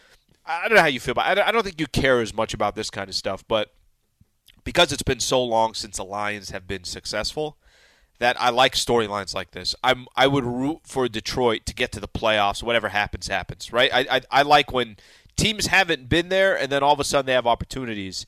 I 0.43 0.67
don't 0.67 0.75
know 0.75 0.81
how 0.81 0.87
you 0.87 0.99
feel, 0.99 1.13
but 1.13 1.25
I 1.27 1.35
don't, 1.35 1.47
I 1.47 1.51
don't 1.51 1.63
think 1.63 1.79
you 1.79 1.85
care 1.87 2.19
as 2.19 2.33
much 2.33 2.53
about 2.55 2.75
this 2.75 2.89
kind 2.89 3.07
of 3.07 3.15
stuff. 3.15 3.43
But 3.47 3.71
because 4.63 4.91
it's 4.91 5.03
been 5.03 5.19
so 5.19 5.41
long 5.41 5.75
since 5.75 5.97
the 5.97 6.03
Lions 6.03 6.49
have 6.49 6.67
been 6.67 6.83
successful, 6.83 7.57
that 8.21 8.39
I 8.39 8.51
like 8.51 8.75
storylines 8.75 9.33
like 9.33 9.49
this. 9.49 9.75
I'm 9.83 10.05
I 10.15 10.27
would 10.27 10.45
root 10.45 10.81
for 10.85 11.09
Detroit 11.09 11.65
to 11.65 11.73
get 11.73 11.91
to 11.93 11.99
the 11.99 12.07
playoffs. 12.07 12.61
Whatever 12.61 12.89
happens, 12.89 13.27
happens. 13.27 13.73
Right? 13.73 13.91
I 13.91 14.17
I, 14.17 14.21
I 14.31 14.41
like 14.43 14.71
when 14.71 14.97
teams 15.35 15.65
haven't 15.65 16.07
been 16.07 16.29
there 16.29 16.57
and 16.57 16.71
then 16.71 16.83
all 16.83 16.93
of 16.93 16.99
a 16.99 17.03
sudden 17.03 17.25
they 17.25 17.33
have 17.33 17.47
opportunities. 17.47 18.27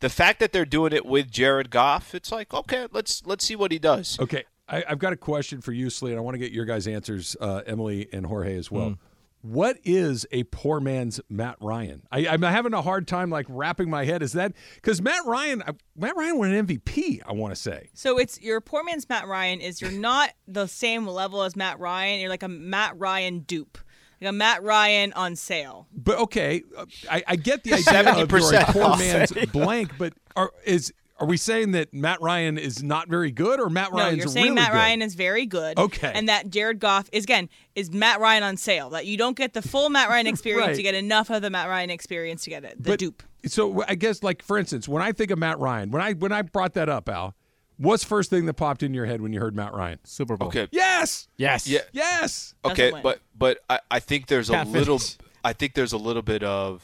The 0.00 0.10
fact 0.10 0.40
that 0.40 0.52
they're 0.52 0.66
doing 0.66 0.92
it 0.92 1.06
with 1.06 1.30
Jared 1.30 1.70
Goff, 1.70 2.14
it's 2.14 2.30
like 2.30 2.52
okay, 2.52 2.86
let's 2.92 3.24
let's 3.24 3.44
see 3.44 3.56
what 3.56 3.72
he 3.72 3.78
does. 3.78 4.20
Okay, 4.20 4.44
I, 4.68 4.84
I've 4.86 4.98
got 4.98 5.14
a 5.14 5.16
question 5.16 5.62
for 5.62 5.72
you, 5.72 5.88
Slee, 5.88 6.10
and 6.10 6.18
I 6.18 6.22
want 6.22 6.34
to 6.34 6.38
get 6.38 6.52
your 6.52 6.66
guys' 6.66 6.86
answers, 6.86 7.34
uh, 7.40 7.62
Emily 7.66 8.08
and 8.12 8.26
Jorge 8.26 8.56
as 8.56 8.70
well. 8.70 8.98
What 9.42 9.78
is 9.84 10.26
a 10.32 10.44
poor 10.44 10.80
man's 10.80 11.18
Matt 11.30 11.56
Ryan? 11.60 12.02
I, 12.12 12.26
I'm 12.28 12.42
having 12.42 12.74
a 12.74 12.82
hard 12.82 13.08
time 13.08 13.30
like 13.30 13.46
wrapping 13.48 13.88
my 13.88 14.04
head. 14.04 14.22
Is 14.22 14.32
that 14.32 14.52
because 14.74 15.00
Matt 15.00 15.24
Ryan? 15.24 15.62
uh, 15.62 15.72
Matt 15.96 16.14
Ryan 16.16 16.38
won 16.38 16.52
an 16.52 16.66
MVP. 16.66 17.22
I 17.26 17.32
want 17.32 17.54
to 17.54 17.60
say. 17.60 17.88
So 17.94 18.18
it's 18.18 18.40
your 18.40 18.60
poor 18.60 18.84
man's 18.84 19.08
Matt 19.08 19.26
Ryan 19.26 19.60
is 19.60 19.80
you're 19.80 19.90
not 19.90 20.30
the 20.46 20.66
same 20.66 21.06
level 21.06 21.42
as 21.42 21.56
Matt 21.56 21.78
Ryan. 21.78 22.20
You're 22.20 22.28
like 22.28 22.42
a 22.42 22.48
Matt 22.48 22.98
Ryan 22.98 23.40
dupe, 23.40 23.78
like 24.20 24.28
a 24.28 24.32
Matt 24.32 24.62
Ryan 24.62 25.14
on 25.14 25.36
sale. 25.36 25.88
But 25.92 26.18
okay, 26.18 26.62
uh, 26.76 26.84
I, 27.10 27.22
I 27.26 27.36
get 27.36 27.64
the 27.64 27.72
idea 27.74 28.10
of 28.10 28.30
you're 28.30 28.54
a 28.54 28.64
poor 28.66 28.96
man's 28.98 29.32
blank. 29.52 29.92
But 29.96 30.12
are 30.36 30.52
is 30.66 30.92
are 31.20 31.26
we 31.26 31.36
saying 31.36 31.72
that 31.72 31.92
Matt 31.92 32.22
Ryan 32.22 32.56
is 32.56 32.82
not 32.82 33.08
very 33.08 33.30
good, 33.30 33.60
or 33.60 33.68
Matt 33.68 33.92
Ryan's 33.92 33.98
a 33.98 34.04
rookie? 34.04 34.16
No, 34.16 34.22
you're 34.22 34.28
saying 34.28 34.44
really 34.44 34.54
Matt 34.54 34.72
good? 34.72 34.78
Ryan 34.78 35.02
is 35.02 35.14
very 35.14 35.46
good. 35.46 35.78
Okay. 35.78 36.10
And 36.14 36.28
that 36.30 36.48
Jared 36.48 36.80
Goff 36.80 37.10
is 37.12 37.24
again 37.24 37.50
is 37.74 37.92
Matt 37.92 38.20
Ryan 38.20 38.42
on 38.42 38.56
sale. 38.56 38.90
That 38.90 39.04
you 39.04 39.18
don't 39.18 39.36
get 39.36 39.52
the 39.52 39.60
full 39.60 39.90
Matt 39.90 40.08
Ryan 40.08 40.26
experience. 40.26 40.68
Right. 40.68 40.76
You 40.78 40.82
get 40.82 40.94
enough 40.94 41.28
of 41.30 41.42
the 41.42 41.50
Matt 41.50 41.68
Ryan 41.68 41.90
experience 41.90 42.44
to 42.44 42.50
get 42.50 42.64
it. 42.64 42.82
The 42.82 42.90
but, 42.90 42.98
dupe. 42.98 43.22
So 43.46 43.84
I 43.86 43.94
guess, 43.96 44.22
like 44.22 44.42
for 44.42 44.56
instance, 44.56 44.88
when 44.88 45.02
I 45.02 45.12
think 45.12 45.30
of 45.30 45.38
Matt 45.38 45.58
Ryan, 45.58 45.90
when 45.90 46.00
I 46.00 46.14
when 46.14 46.32
I 46.32 46.40
brought 46.40 46.72
that 46.74 46.88
up, 46.88 47.08
Al, 47.10 47.34
what's 47.76 48.02
first 48.02 48.30
thing 48.30 48.46
that 48.46 48.54
popped 48.54 48.82
in 48.82 48.94
your 48.94 49.04
head 49.04 49.20
when 49.20 49.34
you 49.34 49.40
heard 49.40 49.54
Matt 49.54 49.74
Ryan? 49.74 49.98
Super 50.04 50.38
Bowl. 50.38 50.48
Okay. 50.48 50.68
Yes. 50.70 51.28
Yes. 51.36 51.68
Yeah. 51.68 51.80
Yes. 51.92 52.54
Okay, 52.64 52.92
but 53.02 53.20
but 53.36 53.58
I, 53.68 53.80
I 53.90 54.00
think 54.00 54.26
there's 54.26 54.48
a 54.48 54.54
Can't 54.54 54.72
little. 54.72 55.00
I 55.44 55.52
think 55.52 55.74
there's 55.74 55.92
a 55.92 55.98
little 55.98 56.22
bit 56.22 56.42
of 56.42 56.82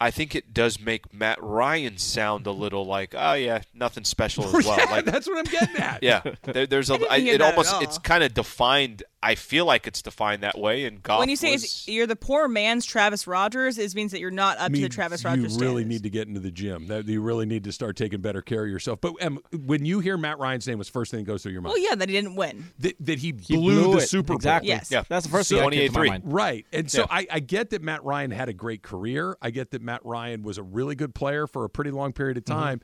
I 0.00 0.10
think 0.10 0.34
it 0.34 0.54
does 0.54 0.80
make 0.80 1.12
Matt 1.12 1.42
Ryan 1.42 1.98
sound 1.98 2.46
a 2.46 2.52
little 2.52 2.84
like 2.86 3.14
oh 3.16 3.34
yeah 3.34 3.62
nothing 3.74 4.04
special 4.04 4.44
as 4.44 4.52
well 4.66 4.78
Yeah, 4.78 4.84
like 4.90 5.04
that's 5.04 5.26
what 5.28 5.38
I'm 5.38 5.44
getting 5.44 5.76
at. 5.76 6.02
yeah 6.02 6.22
there, 6.44 6.66
there's 6.66 6.88
a 6.90 6.98
didn't 6.98 7.12
I, 7.12 7.18
hear 7.20 7.34
it 7.34 7.42
almost 7.42 7.80
it's 7.82 7.98
kind 7.98 8.24
of 8.24 8.32
defined 8.34 9.02
I 9.22 9.34
feel 9.34 9.66
like 9.66 9.86
it's 9.86 10.00
defined 10.00 10.42
that 10.42 10.58
way 10.58 10.86
and 10.86 11.02
Goff 11.02 11.18
when 11.18 11.28
you 11.28 11.36
say 11.36 11.52
was, 11.52 11.86
you're 11.86 12.06
the 12.06 12.16
poor 12.16 12.48
man's 12.48 12.86
Travis 12.86 13.26
Rodgers, 13.26 13.76
it 13.76 13.94
means 13.94 14.12
that 14.12 14.20
you're 14.20 14.30
not 14.30 14.56
up 14.56 14.68
to 14.68 14.72
the 14.72 14.80
means 14.80 14.94
Travis 14.94 15.22
you 15.22 15.28
Rodgers 15.28 15.58
really 15.60 15.82
standards. 15.82 15.88
need 15.88 16.02
to 16.04 16.10
get 16.10 16.26
into 16.28 16.40
the 16.40 16.50
gym. 16.50 16.86
That 16.86 17.06
you 17.06 17.20
really 17.20 17.44
need 17.44 17.64
to 17.64 17.72
start 17.72 17.96
taking 17.96 18.22
better 18.22 18.40
care 18.40 18.64
of 18.64 18.70
yourself. 18.70 19.02
But 19.02 19.22
um, 19.22 19.38
when 19.66 19.84
you 19.84 20.00
hear 20.00 20.16
Matt 20.16 20.38
Ryan's 20.38 20.66
name, 20.66 20.78
what's 20.78 20.88
the 20.88 20.94
first 20.94 21.10
thing 21.10 21.20
that 21.20 21.26
goes 21.26 21.42
through 21.42 21.52
your 21.52 21.60
mind? 21.60 21.74
Well, 21.74 21.82
yeah, 21.86 21.94
that 21.96 22.08
he 22.08 22.14
didn't 22.14 22.34
win. 22.36 22.64
that, 22.78 22.94
that 23.00 23.18
he, 23.18 23.34
He 23.42 23.56
blew, 23.56 23.82
blew 23.82 23.92
the 23.96 23.98
it. 23.98 24.08
Super 24.08 24.28
Bowl. 24.28 24.36
Exactly. 24.36 24.70
Yes. 24.70 24.90
Yeah. 24.90 25.02
That's 25.06 25.26
the 25.26 25.32
first 25.32 25.50
So- 25.50 25.56
thing 25.58 25.68
that 25.68 25.76
came 25.76 25.92
to 25.92 25.98
my 25.98 26.18
28-3. 26.20 26.20
Right. 26.24 26.66
And 26.72 26.90
so 26.90 27.00
Yeah. 27.02 27.06
I, 27.10 27.26
I 27.30 27.40
get 27.40 27.68
that 27.70 27.82
Matt 27.82 28.02
Ryan 28.04 28.30
had 28.30 28.48
a 28.48 28.54
great 28.54 28.80
career. 28.82 29.36
I 29.42 29.50
get 29.50 29.70
that 29.72 29.82
Matt 29.82 29.89
Ryan 30.04 30.42
was 30.42 30.58
a 30.58 30.62
really 30.62 30.94
good 30.94 31.14
player 31.14 31.46
for 31.46 31.64
a 31.64 31.68
pretty 31.70 31.90
long 31.90 32.12
period 32.12 32.36
of 32.36 32.44
time. 32.44 32.80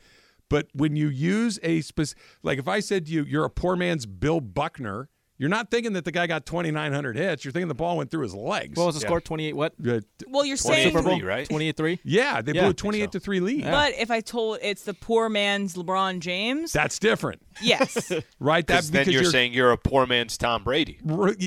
But 0.48 0.68
when 0.74 0.94
you 0.96 1.08
use 1.08 1.58
a 1.62 1.80
specific, 1.80 2.22
like 2.42 2.58
if 2.58 2.68
I 2.68 2.80
said 2.80 3.06
to 3.06 3.12
you, 3.12 3.24
you're 3.24 3.44
a 3.44 3.50
poor 3.50 3.74
man's 3.76 4.06
Bill 4.06 4.40
Buckner, 4.40 5.08
you're 5.38 5.48
not 5.50 5.70
thinking 5.70 5.92
that 5.94 6.04
the 6.06 6.12
guy 6.12 6.26
got 6.26 6.46
2,900 6.46 7.16
hits. 7.16 7.44
You're 7.44 7.52
thinking 7.52 7.68
the 7.68 7.74
ball 7.74 7.96
went 7.98 8.10
through 8.10 8.22
his 8.22 8.34
legs. 8.34 8.78
What 8.78 8.86
was 8.86 8.94
the 8.94 9.02
score? 9.02 9.20
28 9.20 9.54
what? 9.54 9.74
Uh, 9.86 10.00
Well, 10.28 10.46
you're 10.46 10.56
saying 10.56 10.88
Super 10.92 11.02
Bowl? 11.02 11.20
right? 11.20 11.46
28-3? 11.48 11.98
yeah, 12.04 12.40
they 12.40 12.52
Yeah. 12.52 12.60
blew 12.62 12.68
I 12.68 12.70
a 12.70 12.70
think 12.70 12.76
28 12.78 13.12
to 13.12 13.20
3 13.20 13.40
lead. 13.40 13.64
But 13.64 13.94
if 13.98 14.10
I 14.10 14.20
told 14.20 14.60
it's 14.62 14.84
the 14.84 14.94
poor 14.94 15.28
man's 15.28 15.74
LeBron 15.74 16.20
James, 16.20 16.72
That's 16.72 16.98
different. 16.98 17.42
yes. 17.60 18.12
Right? 18.40 18.66
That 18.66 18.74
because 18.74 18.90
then 18.92 19.10
you're, 19.10 19.24
saying 19.24 19.52
you're 19.52 19.72
a 19.72 19.76
poor 19.78 20.06
man's 20.06 20.38
Tom 20.38 20.62
Brady 20.64 21.00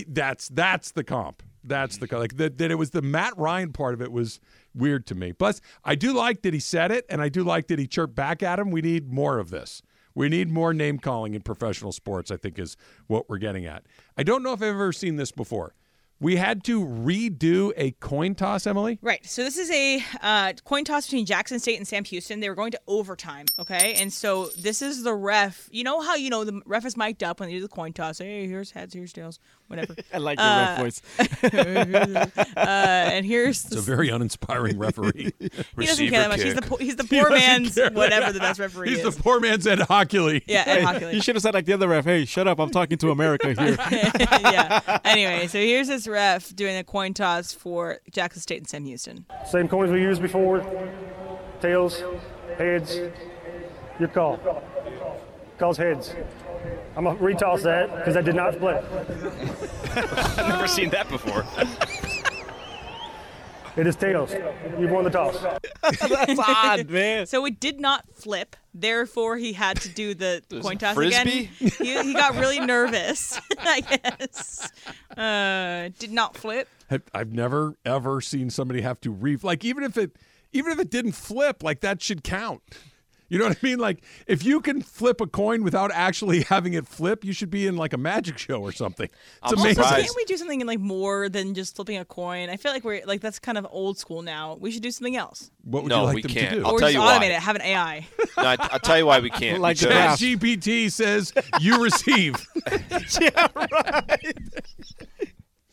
that's 0.08 0.50
that's 0.50 0.92
the 0.92 1.04
comp. 1.04 1.42
That's 1.70 1.98
the 1.98 2.08
like 2.18 2.36
that. 2.38 2.58
That 2.58 2.72
it 2.72 2.76
was 2.76 2.90
the 2.90 3.02
Matt 3.02 3.38
Ryan 3.38 3.72
part 3.72 3.94
of 3.94 4.02
it 4.02 4.12
was 4.12 4.40
weird 4.76 5.06
to 5.08 5.16
me. 5.16 5.32
Plus, 5.32 5.62
I 5.84 5.96
do 5.96 6.14
like 6.14 6.42
that 6.42 6.54
he 6.54 6.60
said 6.60 6.92
it, 6.92 7.06
and 7.10 7.22
I 7.22 7.30
do 7.30 7.44
like 7.44 7.68
that 7.68 7.80
he 7.80 7.88
chirped 7.88 8.16
back 8.16 8.44
at 8.44 8.60
him. 8.60 8.72
We 8.72 8.82
need 8.82 9.12
more 9.12 9.40
of 9.40 9.50
this. 9.50 9.82
We 10.16 10.28
need 10.28 10.50
more 10.50 10.74
name 10.74 10.98
calling 11.00 11.34
in 11.34 11.42
professional 11.42 11.92
sports. 11.92 12.32
I 12.32 12.38
think 12.38 12.60
is 12.60 12.76
what 13.08 13.30
we're 13.30 13.38
getting 13.38 13.66
at. 13.66 13.86
I 14.18 14.24
don't 14.24 14.44
know 14.44 14.52
if 14.54 14.62
I've 14.62 14.70
ever 14.70 14.92
seen 14.92 15.16
this 15.16 15.32
before. 15.32 15.74
We 16.22 16.36
had 16.36 16.66
to 16.66 16.86
redo 16.86 17.72
a 17.78 17.92
coin 17.92 18.36
toss, 18.36 18.68
Emily. 18.68 19.00
Right. 19.02 19.26
So 19.26 19.42
this 19.42 19.58
is 19.58 19.72
a 19.72 20.04
uh, 20.22 20.54
coin 20.66 20.84
toss 20.84 21.06
between 21.06 21.26
Jackson 21.26 21.60
State 21.60 21.78
and 21.78 21.88
Sam 21.88 22.04
Houston. 22.04 22.42
They 22.42 22.50
were 22.50 22.56
going 22.56 22.72
to 22.72 22.82
overtime. 22.88 23.46
Okay. 23.58 23.94
And 23.94 24.12
so 24.12 24.48
this 24.48 24.82
is 24.82 25.04
the 25.04 25.14
ref. 25.14 25.70
You 25.72 25.86
know 25.86 26.02
how 26.02 26.16
you 26.16 26.30
know 26.30 26.44
the 26.44 26.62
ref 26.66 26.86
is 26.86 26.98
mic'd 26.98 27.24
up 27.24 27.40
when 27.40 27.48
they 27.48 27.56
do 27.56 27.62
the 27.62 27.70
coin 27.70 27.94
toss. 27.94 28.18
Hey, 28.18 28.48
here's 28.48 28.72
heads, 28.72 28.94
here's 28.94 29.14
tails, 29.14 29.40
whatever. 29.70 29.96
I 30.14 30.18
like 30.18 30.38
your 30.40 30.46
Uh, 30.48 30.68
ref 30.68 30.80
voice. 30.80 31.02
uh, 32.58 32.60
and 33.14 33.26
here's 33.26 33.66
It's 33.66 33.76
a 33.76 33.82
very 33.82 34.10
uninspiring 34.10 34.78
referee. 34.78 35.34
he 35.40 35.86
doesn't 35.86 36.10
care 36.10 36.22
that 36.22 36.30
much. 36.30 36.42
He's 36.42 36.56
the 36.56 36.62
po- 36.62 36.76
he's 36.78 36.96
the 36.98 37.04
poor 37.06 37.30
doesn't 37.30 37.38
man's 37.40 37.78
whatever 37.94 38.32
the 38.34 38.40
best 38.40 38.60
referee 38.60 38.90
He's 38.90 39.00
is. 39.06 39.16
the 39.16 39.22
poor 39.22 39.40
man's 39.40 39.66
Ed 39.66 39.80
Hochuli. 39.80 40.44
yeah, 40.48 40.64
Ed 40.68 40.84
Hochuli. 40.84 41.14
You 41.14 41.22
should 41.22 41.36
have 41.36 41.42
said 41.44 41.54
like 41.54 41.66
the 41.66 41.74
other 41.74 41.88
ref, 41.88 42.06
hey, 42.06 42.26
shut 42.26 42.48
up, 42.48 42.60
I'm 42.60 42.70
talking 42.72 42.98
to 42.98 43.12
America 43.12 43.48
here. 43.54 43.78
yeah. 43.90 45.00
Anyway, 45.06 45.48
so 45.48 45.58
here's 45.60 45.88
this 45.88 46.08
ref 46.08 46.54
doing 46.56 46.76
a 46.76 46.84
coin 46.84 47.14
toss 47.14 47.54
for 47.54 48.00
Jackson 48.12 48.42
State 48.42 48.58
and 48.60 48.68
Sam 48.70 48.86
Houston. 48.86 49.26
Same 49.50 49.68
coins 49.68 49.92
we 49.92 50.02
used 50.02 50.22
before. 50.22 50.66
Tails, 51.62 52.02
heads. 52.58 53.00
Your 54.00 54.08
call. 54.10 54.40
Calls 55.58 55.78
heads. 55.78 56.14
I'm 56.96 57.04
gonna 57.06 57.20
retoss 57.20 57.64
that 57.64 57.96
because 57.96 58.16
I 58.18 58.22
did 58.22 58.36
not 58.36 58.56
split. 58.56 58.84
I've 59.96 60.48
never 60.50 60.68
seen 60.68 60.90
that 60.90 61.08
before. 61.10 61.46
It 63.78 63.88
is 63.88 63.96
tails. 63.96 64.34
You've 64.78 64.92
won 64.92 65.06
the 65.06 65.10
toss. 65.10 65.38
That's 65.82 66.40
odd, 66.48 66.90
man. 66.90 67.28
So 67.28 67.46
it 67.46 67.60
did 67.62 67.80
not 67.80 68.04
flip. 68.14 68.58
Therefore, 68.74 69.38
he 69.38 69.54
had 69.54 69.80
to 69.82 69.90
do 69.90 70.14
the 70.14 70.42
There's 70.50 70.64
coin 70.64 70.78
toss 70.78 70.96
frisbee? 70.96 71.50
again. 71.62 71.72
He, 71.80 72.04
he 72.10 72.14
got 72.14 72.36
really 72.36 72.60
nervous, 72.60 73.40
I 73.58 73.80
guess. 73.82 74.70
Uh, 75.16 75.90
did 75.98 76.12
not 76.12 76.36
flip. 76.36 76.68
I've- 76.92 77.04
I've 77.14 77.32
never 77.32 77.76
ever 77.86 78.20
seen 78.20 78.50
somebody 78.50 78.82
have 78.82 79.00
to 79.02 79.12
re 79.12 79.38
like 79.42 79.64
even 79.64 79.84
if 79.84 79.96
it 79.98 80.16
even 80.52 80.72
if 80.74 80.80
it 80.80 80.90
didn't 80.90 81.12
flip, 81.14 81.64
like 81.64 81.80
that 81.82 82.02
should 82.02 82.24
count. 82.24 82.64
You 83.30 83.38
know 83.38 83.48
what 83.48 83.58
I 83.62 83.66
mean? 83.66 83.78
Like 83.80 84.04
if 84.28 84.44
you 84.44 84.60
can 84.60 84.82
flip 84.82 85.22
a 85.22 85.28
coin 85.28 85.64
without 85.64 85.92
actually 85.94 86.42
having 86.50 86.74
it 86.74 86.88
flip, 86.88 87.24
you 87.24 87.32
should 87.32 87.50
be 87.52 87.68
in 87.68 87.78
like 87.78 87.94
a 87.94 87.98
magic 87.98 88.38
show 88.38 88.62
or 88.62 88.72
something. 88.72 89.06
It's 89.06 89.54
I'm 89.54 89.60
amazing. 89.60 89.76
surprised. 89.84 90.06
Can't 90.06 90.16
we 90.16 90.26
do 90.26 90.38
something 90.38 90.66
like 90.66 90.80
more 90.80 91.30
than 91.30 91.54
just 91.54 91.76
flipping 91.76 91.98
a 91.98 92.06
coin? 92.06 92.50
I 92.50 92.58
feel 92.58 92.72
like 92.72 92.84
we're 92.84 93.06
like 93.06 93.22
that's 93.22 93.38
kind 93.40 93.58
of 93.58 93.68
old 93.70 93.98
school 94.00 94.22
now. 94.24 94.58
We 94.60 94.72
should 94.72 94.82
do 94.84 94.92
something 94.92 95.16
else. 95.16 95.52
What 95.64 95.84
would 95.84 95.90
No, 95.90 96.00
you 96.00 96.06
like 96.06 96.16
we 96.16 96.22
them 96.24 96.32
can't. 96.32 96.50
to 96.50 96.56
do? 96.62 96.66
I'll 96.66 96.72
or 96.74 96.80
tell 96.80 96.88
just 96.90 96.94
you 96.96 97.00
why. 97.02 97.18
automate 97.20 97.30
it. 97.36 97.40
Have 97.40 97.56
an 97.56 97.62
AI. 97.62 98.08
No, 98.38 98.44
I, 98.44 98.56
I'll 98.60 98.80
tell 98.80 98.98
you 98.98 99.06
why 99.06 99.20
we 99.20 99.30
can't. 99.30 99.60
Like 99.62 99.78
the 99.78 99.88
because- 99.88 100.20
draft. 100.20 100.22
GPT 100.22 100.92
says 100.92 101.32
you 101.60 101.84
receive. 101.84 102.36
Yeah, 103.22 103.48
right. 103.56 104.38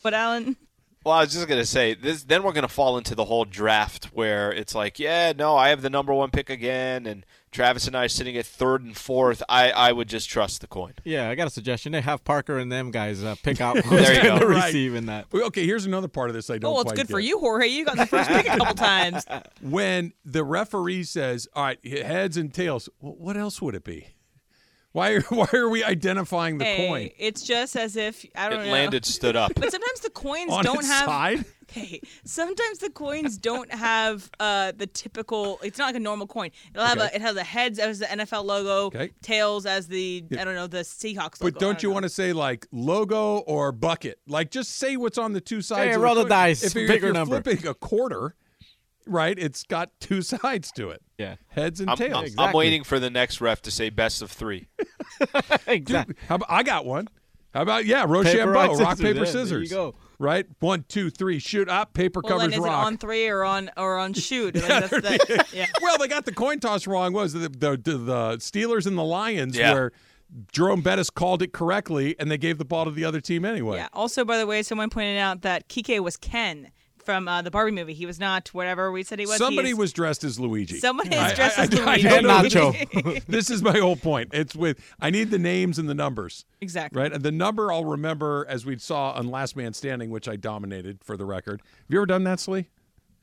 But 0.03 0.15
Alan, 0.15 0.57
Well, 1.05 1.15
I 1.15 1.21
was 1.23 1.33
just 1.33 1.47
gonna 1.49 1.65
say 1.67 1.95
this. 1.95 2.25
Then 2.25 2.43
we're 2.43 2.53
gonna 2.53 2.69
fall 2.69 2.99
into 2.99 3.15
the 3.15 3.25
whole 3.25 3.45
draft 3.45 4.07
where 4.07 4.53
it's 4.53 4.75
like, 4.75 4.99
yeah, 4.99 5.33
no, 5.37 5.57
I 5.57 5.69
have 5.71 5.83
the 5.83 5.91
number 5.91 6.13
one 6.13 6.31
pick 6.31 6.51
again, 6.51 7.07
and 7.07 7.25
Travis 7.57 7.87
and 7.87 7.97
I 7.97 8.05
are 8.05 8.09
sitting 8.09 8.37
at 8.37 8.45
third 8.45 8.83
and 8.83 8.95
fourth. 8.95 9.43
I, 9.49 9.71
I 9.71 9.91
would 9.91 10.09
just 10.09 10.29
trust 10.29 10.61
the 10.61 10.67
coin. 10.67 10.93
Yeah, 11.05 11.31
I 11.31 11.35
got 11.35 11.47
a 11.47 11.51
suggestion. 11.51 11.93
They 11.93 12.03
have 12.03 12.23
Parker 12.23 12.59
and 12.59 12.71
them 12.71 12.91
guys 12.91 13.25
uh, 13.25 13.35
pick 13.43 13.63
out 13.63 13.79
who's 13.85 14.07
There 14.07 14.15
you 14.15 14.23
going 14.23 14.41
to. 14.41 14.47
Right. 14.47 14.67
receive 14.67 14.95
in 14.95 15.07
that. 15.07 15.27
Okay, 15.33 15.65
here's 15.65 15.87
another 15.87 16.07
part 16.07 16.29
of 16.29 16.35
this 16.35 16.51
I 16.51 16.59
don't 16.59 16.69
oh, 16.71 16.73
well, 16.75 16.83
it's 16.83 16.93
quite 16.93 16.97
good 16.99 17.09
for 17.09 17.19
you, 17.19 17.39
Jorge. 17.39 17.69
You 17.69 17.87
got 17.87 17.97
the 17.97 18.05
first 18.05 18.29
pick 18.29 18.47
a 18.47 18.59
couple 18.59 18.75
times. 18.75 19.25
When 19.63 20.13
the 20.25 20.45
referee 20.45 21.05
says, 21.05 21.49
"All 21.55 21.65
right, 21.65 21.79
heads 21.87 22.37
and 22.37 22.53
tails," 22.53 22.91
what 22.99 23.39
else 23.39 23.63
would 23.63 23.75
it 23.75 23.85
be? 23.85 24.09
Why 24.93 25.13
are, 25.13 25.21
why 25.29 25.49
are 25.55 25.69
we 25.69 25.83
identifying 25.83 26.59
the 26.59 26.65
hey, 26.65 26.89
coin 26.89 27.11
it's 27.19 27.43
just 27.43 27.77
as 27.77 27.97
if 27.97 28.25
I 28.35 28.49
don't 28.49 28.61
It 28.61 28.67
know. 28.67 28.73
landed, 28.73 29.05
stood 29.07 29.37
up. 29.37 29.53
But 29.55 29.71
sometimes 29.73 30.01
the 30.01 30.11
coins 30.11 30.51
on 30.53 30.65
don't 30.65 30.79
its 30.79 30.89
have. 30.89 31.05
side? 31.07 31.45
Okay, 31.69 32.01
sometimes 32.25 32.79
the 32.79 32.91
coins 32.91 33.37
don't 33.39 33.73
have 33.73 34.31
uh, 34.39 34.73
the 34.77 34.87
typical. 34.87 35.59
It's 35.65 35.79
not 35.79 35.87
like 35.87 35.97
a 35.97 36.01
normal 36.01 36.27
coin. 36.29 36.51
It'll 36.73 36.87
have 36.87 36.99
Okay. 36.99 37.09
a. 37.13 37.17
It 37.17 37.23
has 37.23 37.35
a 37.37 37.43
heads 37.43 37.79
as 37.81 37.99
the 37.99 38.07
NFL 38.07 38.45
logo, 38.45 38.87
Okay. 38.87 39.11
tails 39.21 39.67
as 39.67 39.89
the 39.89 40.25
I 40.39 40.45
don't 40.45 40.55
know 40.55 40.69
the 40.69 40.79
Seahawks 40.79 41.41
logo. 41.43 41.51
But 41.53 41.59
don't 41.59 41.83
you 41.83 41.91
want 41.91 42.05
to 42.05 42.09
say 42.09 42.33
like 42.33 42.67
logo 42.71 43.39
or 43.39 43.73
bucket? 43.73 44.21
Like 44.29 44.51
just 44.53 44.77
say 44.77 44.97
what's 44.97 45.19
on 45.19 45.33
the 45.33 45.41
two 45.41 45.61
sides. 45.61 45.89
Hey, 45.91 45.95
of 45.95 46.01
roll 46.03 46.15
the 46.15 46.23
coin. 46.23 46.31
dice, 46.31 46.63
If 46.63 46.75
you're, 46.77 46.85
if 46.85 46.89
bigger 46.91 47.07
you're 47.07 47.15
number. 47.15 47.43
flipping 47.43 47.67
a 47.67 47.75
quarter, 47.75 48.37
right? 49.07 49.37
It's 49.37 49.65
got 49.65 49.91
two 50.01 50.23
sides 50.23 50.71
to 50.77 50.91
it. 50.91 51.03
Yeah. 51.19 51.35
Heads 51.49 51.81
and 51.81 51.91
I'm, 51.91 51.97
tails. 51.97 52.37
I'm- 52.39 52.49
I'm 52.51 52.55
waiting 52.55 52.85
for 52.85 53.01
the 53.01 53.11
next 53.11 53.41
ref 53.41 53.61
to 53.63 53.71
say 53.73 53.91
best 53.91 54.23
of 54.23 54.31
three. 54.31 54.69
exactly. 55.67 56.15
Dude, 56.15 56.17
how 56.29 56.37
about, 56.37 56.51
I 56.51 56.63
got 56.63 56.87
one. 56.87 57.09
How 57.55 57.63
about 57.63 57.87
yeah, 57.87 58.03
Paper, 58.03 58.13
Rochambeau, 58.13 58.53
rock, 58.53 58.69
rock, 58.79 58.97
scissors. 58.97 59.01
paper, 59.01 59.09
Yeah, 59.09 59.15
there 59.15 59.27
scissors. 59.27 59.71
you 59.71 59.77
go. 59.77 59.95
Right, 60.19 60.47
one, 60.61 60.85
two, 60.89 61.11
three, 61.11 61.39
shoot 61.39 61.69
up. 61.69 61.93
Paper 61.93 62.21
Well, 62.25 62.39
then 62.39 62.51
covers 62.51 62.59
is 62.59 62.65
it 62.65 62.69
rock. 62.69 62.87
on 62.87 62.97
three 62.97 63.29
or 63.29 63.45
on 63.45 63.71
or 63.77 63.99
on 63.99 64.13
shoot? 64.15 64.57
I 64.57 64.61
think 64.87 65.03
that's 65.03 65.27
the, 65.27 65.47
yeah. 65.53 65.67
well, 65.83 65.99
they 65.99 66.09
got 66.09 66.25
the 66.25 66.33
coin 66.33 66.59
toss 66.59 66.87
wrong. 66.87 67.13
Was 67.13 67.35
the 67.35 67.41
the, 67.51 67.77
the, 67.77 67.99
the 67.99 68.37
Steelers 68.39 68.87
and 68.87 68.97
the 68.97 69.05
Lions 69.05 69.57
Yeah. 69.59 69.75
where 69.75 69.93
Jerome 70.53 70.81
Bettis 70.81 71.11
called 71.11 71.43
it 71.43 71.53
correctly, 71.53 72.17
and 72.19 72.31
they 72.31 72.39
gave 72.39 72.59
the 72.59 72.65
ball 72.65 72.85
to 72.87 72.91
the 72.91 73.05
other 73.05 73.21
team 73.21 73.45
anyway. 73.45 73.77
Yeah. 73.77 73.89
Also, 73.93 74.25
by 74.25 74.39
the 74.39 74.47
way, 74.47 74.63
someone 74.63 74.91
pointed 74.91 75.19
out 75.19 75.43
that 75.43 75.69
Kike 75.69 76.01
was 76.01 76.17
Ken 76.17 76.71
from 77.07 77.27
uh, 77.29 77.41
the 77.41 77.51
Barbie 77.51 77.71
movie. 77.73 77.95
He 77.95 78.05
was 78.05 78.21
not 78.21 78.49
whatever 78.49 78.93
we 78.93 79.03
said 79.03 79.19
he 79.19 79.25
was. 79.27 79.39
Somebody 79.39 79.69
He's- 79.69 79.79
was 79.79 79.93
dressed 79.95 80.25
as 80.25 80.39
Luigi. 80.39 80.79
Somebody 80.79 81.17
is 81.17 81.33
dressed 81.33 81.59
I- 81.59 81.63
as 81.63 81.75
I- 81.75 81.83
I 81.83 81.85
Luigi. 81.97 82.03
don't 82.09 82.27
And 82.27 82.27
Nacho. 82.51 83.25
this 83.29 83.49
is 83.49 83.63
my 83.63 83.79
whole 83.79 83.97
point. 83.97 84.31
It's 84.35 84.55
with 84.55 84.79
I 85.01 85.09
need 85.11 85.31
the 85.31 85.39
names 85.39 85.79
and 85.79 85.89
the 85.89 85.95
numbers. 85.95 86.45
Exactly. 86.61 87.01
Right? 87.01 87.13
And 87.13 87.23
the 87.23 87.33
number 87.33 87.73
I'll 87.73 87.85
remember 87.87 88.45
as 88.49 88.67
we 88.67 88.77
saw 88.79 89.13
on 89.13 89.29
Last 89.29 89.57
Man 89.57 89.73
Standing, 89.73 90.11
which 90.11 90.29
I 90.29 90.37
dominated 90.37 90.99
for 91.03 91.17
the 91.17 91.25
record. 91.25 91.63
Have 91.65 91.85
you 91.89 91.99
ever 91.99 92.07
done 92.07 92.25
that, 92.25 92.41
Slee? 92.41 92.67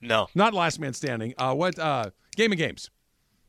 No. 0.01 0.27
Not 0.34 0.53
Last 0.53 0.79
Man 0.79 0.93
Standing. 0.93 1.34
Uh, 1.38 1.53
what 1.53 1.77
uh, 1.77 2.09
Game 2.36 2.51
of 2.51 2.57
Games. 2.57 2.89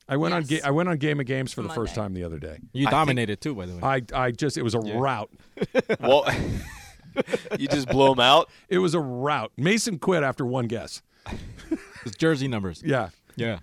I 0.06 0.18
went 0.18 0.34
on 0.34 0.42
Yes. 0.42 0.60
ga- 0.62 0.68
I 0.68 0.70
went 0.70 0.90
on 0.90 0.98
Game 0.98 1.18
of 1.18 1.24
Games 1.26 1.52
for 1.54 1.62
the 1.62 1.70
first 1.70 1.94
time 1.94 2.12
the 2.12 2.24
other 2.24 2.38
day. 2.38 2.58
You 2.74 2.86
dominated 2.88 3.40
too, 3.40 3.54
by 3.54 3.64
the 3.64 3.74
way. 3.76 3.80
I 3.82 4.02
I 4.26 4.30
just 4.32 4.58
it 4.58 4.62
was 4.62 4.74
a 4.74 4.78
rout. 4.80 5.30
Well, 5.98 6.26
you 7.58 7.68
just 7.68 7.88
blow 7.88 8.10
them 8.10 8.20
out. 8.20 8.50
It 8.68 8.78
was 8.78 8.94
a 8.94 9.00
rout. 9.00 9.52
Mason 9.56 9.98
quit 9.98 10.22
after 10.22 10.44
one 10.44 10.66
guess. 10.66 11.02
It's 12.04 12.16
jersey 12.16 12.48
numbers. 12.48 12.82
Yeah. 12.84 13.10
Yeah. 13.36 13.60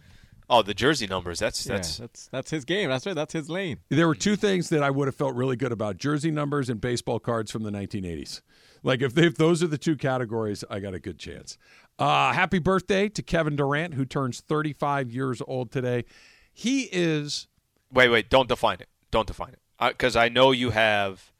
Oh, 0.49 0.61
the 0.61 0.73
jersey 0.73 1.07
numbers. 1.07 1.39
That's 1.39 1.65
Yeah, 1.65 1.75
that's. 1.75 1.97
that's 1.97 2.27
that's 2.27 2.51
his 2.51 2.65
game. 2.65 2.89
That's 2.89 3.05
right. 3.05 3.15
That's 3.15 3.33
his 3.33 3.49
lane. 3.49 3.77
There 3.89 4.07
were 4.07 4.15
two 4.15 4.35
things 4.35 4.69
that 4.69 4.83
I 4.83 4.89
would 4.89 5.07
have 5.07 5.15
felt 5.15 5.35
really 5.35 5.55
good 5.55 5.71
about: 5.71 5.97
jersey 5.97 6.31
numbers 6.31 6.69
and 6.69 6.81
baseball 6.81 7.19
cards 7.19 7.51
from 7.51 7.63
the 7.63 7.71
1980s. 7.71 8.41
Like 8.83 9.01
if, 9.01 9.13
they, 9.13 9.27
if 9.27 9.37
those 9.37 9.61
are 9.61 9.67
the 9.67 9.77
two 9.77 9.95
categories, 9.95 10.63
I 10.69 10.79
got 10.79 10.93
a 10.93 10.99
good 10.99 11.19
chance. 11.19 11.57
Uh, 11.99 12.33
happy 12.33 12.57
birthday 12.59 13.07
to 13.09 13.21
Kevin 13.21 13.55
Durant, 13.55 13.93
who 13.93 14.05
turns 14.05 14.41
35 14.41 15.11
years 15.11 15.41
old 15.47 15.71
today. 15.71 16.03
He 16.51 16.89
is 16.91 17.47
Wait, 17.93 18.09
wait. 18.09 18.29
Don't 18.29 18.47
define 18.47 18.77
it. 18.79 18.89
Don't 19.11 19.27
define 19.27 19.53
it. 19.53 19.59
Because 19.79 20.15
I 20.15 20.29
know 20.29 20.51
you 20.51 20.69
have. 20.71 21.31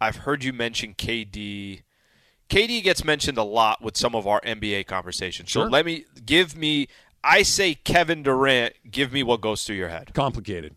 I've 0.00 0.16
heard 0.16 0.44
you 0.44 0.52
mention 0.52 0.94
KD. 0.94 1.82
KD 2.48 2.82
gets 2.82 3.04
mentioned 3.04 3.36
a 3.38 3.42
lot 3.42 3.82
with 3.82 3.96
some 3.96 4.14
of 4.14 4.26
our 4.26 4.40
NBA 4.40 4.86
conversations. 4.86 5.52
So 5.52 5.64
let 5.64 5.84
me 5.84 6.04
give 6.24 6.56
me. 6.56 6.88
I 7.22 7.42
say 7.42 7.74
Kevin 7.74 8.22
Durant. 8.22 8.74
Give 8.90 9.12
me 9.12 9.22
what 9.22 9.40
goes 9.40 9.64
through 9.64 9.76
your 9.76 9.88
head. 9.88 10.14
complicated. 10.14 10.76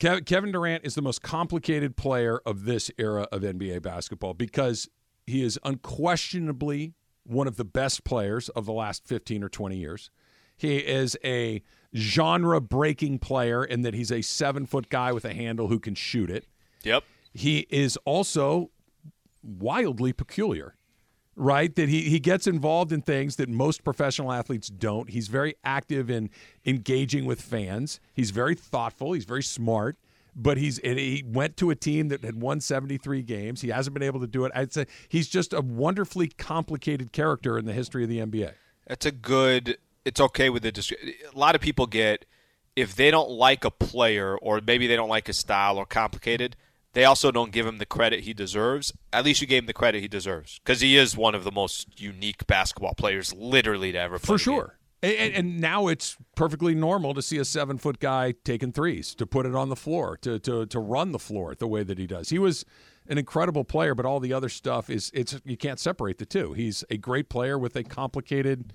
Kev- 0.00 0.26
Kevin 0.26 0.50
Durant 0.52 0.84
is 0.84 0.96
the 0.96 1.02
most 1.02 1.22
complicated 1.22 1.96
player 1.96 2.40
of 2.44 2.64
this 2.64 2.90
era 2.98 3.28
of 3.30 3.42
NBA 3.42 3.80
basketball 3.82 4.34
because 4.34 4.88
he 5.26 5.42
is 5.42 5.58
unquestionably 5.64 6.94
one 7.22 7.46
of 7.46 7.56
the 7.56 7.64
best 7.64 8.04
players 8.04 8.48
of 8.50 8.66
the 8.66 8.72
last 8.72 9.06
15 9.06 9.42
or 9.42 9.48
20 9.48 9.76
years. 9.76 10.10
He 10.56 10.78
is 10.78 11.16
a 11.24 11.62
genre 11.96 12.60
breaking 12.60 13.20
player 13.20 13.64
in 13.64 13.82
that 13.82 13.94
he's 13.94 14.12
a 14.12 14.20
seven 14.22 14.66
foot 14.66 14.88
guy 14.88 15.12
with 15.12 15.24
a 15.24 15.32
handle 15.32 15.68
who 15.68 15.78
can 15.78 15.94
shoot 15.94 16.30
it. 16.30 16.46
Yep. 16.82 17.04
He 17.34 17.66
is 17.68 17.98
also 18.04 18.70
wildly 19.42 20.12
peculiar, 20.12 20.76
right? 21.36 21.74
That 21.74 21.88
he, 21.88 22.02
he 22.02 22.20
gets 22.20 22.46
involved 22.46 22.92
in 22.92 23.02
things 23.02 23.36
that 23.36 23.48
most 23.48 23.84
professional 23.84 24.32
athletes 24.32 24.68
don't. 24.68 25.10
He's 25.10 25.28
very 25.28 25.56
active 25.64 26.10
in 26.10 26.30
engaging 26.64 27.24
with 27.26 27.40
fans. 27.40 28.00
He's 28.14 28.30
very 28.30 28.54
thoughtful. 28.54 29.12
He's 29.12 29.24
very 29.24 29.42
smart. 29.42 29.96
But 30.36 30.58
he's 30.58 30.78
he 30.78 31.22
went 31.24 31.56
to 31.58 31.70
a 31.70 31.76
team 31.76 32.08
that 32.08 32.24
had 32.24 32.40
won 32.40 32.60
73 32.60 33.22
games. 33.22 33.60
He 33.60 33.68
hasn't 33.68 33.94
been 33.94 34.02
able 34.02 34.18
to 34.18 34.26
do 34.26 34.44
it. 34.44 34.50
I'd 34.52 34.72
say 34.72 34.86
he's 35.08 35.28
just 35.28 35.52
a 35.52 35.60
wonderfully 35.60 36.26
complicated 36.26 37.12
character 37.12 37.56
in 37.56 37.66
the 37.66 37.72
history 37.72 38.02
of 38.02 38.08
the 38.08 38.18
NBA. 38.18 38.52
That's 38.88 39.06
a 39.06 39.12
good. 39.12 39.78
It's 40.04 40.20
okay 40.20 40.50
with 40.50 40.64
the. 40.64 40.96
A 41.32 41.38
lot 41.38 41.54
of 41.54 41.60
people 41.60 41.86
get 41.86 42.24
if 42.74 42.96
they 42.96 43.10
don't 43.10 43.30
like 43.30 43.64
a 43.64 43.70
player 43.70 44.36
or 44.36 44.60
maybe 44.66 44.88
they 44.88 44.96
don't 44.96 45.08
like 45.08 45.28
his 45.28 45.38
style 45.38 45.78
or 45.78 45.86
complicated. 45.86 46.56
They 46.94 47.04
also 47.04 47.30
don't 47.30 47.52
give 47.52 47.66
him 47.66 47.78
the 47.78 47.86
credit 47.86 48.20
he 48.20 48.32
deserves. 48.32 48.92
At 49.12 49.24
least 49.24 49.40
you 49.40 49.46
gave 49.46 49.64
him 49.64 49.66
the 49.66 49.72
credit 49.72 50.00
he 50.00 50.08
deserves 50.08 50.60
because 50.60 50.80
he 50.80 50.96
is 50.96 51.16
one 51.16 51.34
of 51.34 51.44
the 51.44 51.52
most 51.52 52.00
unique 52.00 52.46
basketball 52.46 52.94
players, 52.94 53.34
literally, 53.34 53.92
to 53.92 53.98
ever 53.98 54.18
play. 54.18 54.34
For 54.34 54.38
sure. 54.38 54.78
And, 55.02 55.34
and- 55.34 55.60
now 55.60 55.88
it's 55.88 56.16
perfectly 56.34 56.74
normal 56.74 57.12
to 57.14 57.20
see 57.20 57.36
a 57.38 57.44
seven 57.44 57.78
foot 57.78 57.98
guy 57.98 58.32
taking 58.44 58.72
threes, 58.72 59.14
to 59.16 59.26
put 59.26 59.44
it 59.44 59.54
on 59.54 59.68
the 59.68 59.76
floor, 59.76 60.16
to, 60.18 60.38
to, 60.38 60.66
to 60.66 60.78
run 60.78 61.12
the 61.12 61.18
floor 61.18 61.54
the 61.54 61.66
way 61.66 61.82
that 61.82 61.98
he 61.98 62.06
does. 62.06 62.30
He 62.30 62.38
was 62.38 62.64
an 63.08 63.18
incredible 63.18 63.64
player, 63.64 63.94
but 63.94 64.06
all 64.06 64.20
the 64.20 64.32
other 64.32 64.48
stuff 64.48 64.88
is 64.88 65.10
it's 65.12 65.38
you 65.44 65.56
can't 65.56 65.78
separate 65.78 66.18
the 66.18 66.24
two. 66.26 66.52
He's 66.54 66.84
a 66.88 66.96
great 66.96 67.28
player 67.28 67.58
with 67.58 67.76
a 67.76 67.82
complicated 67.84 68.72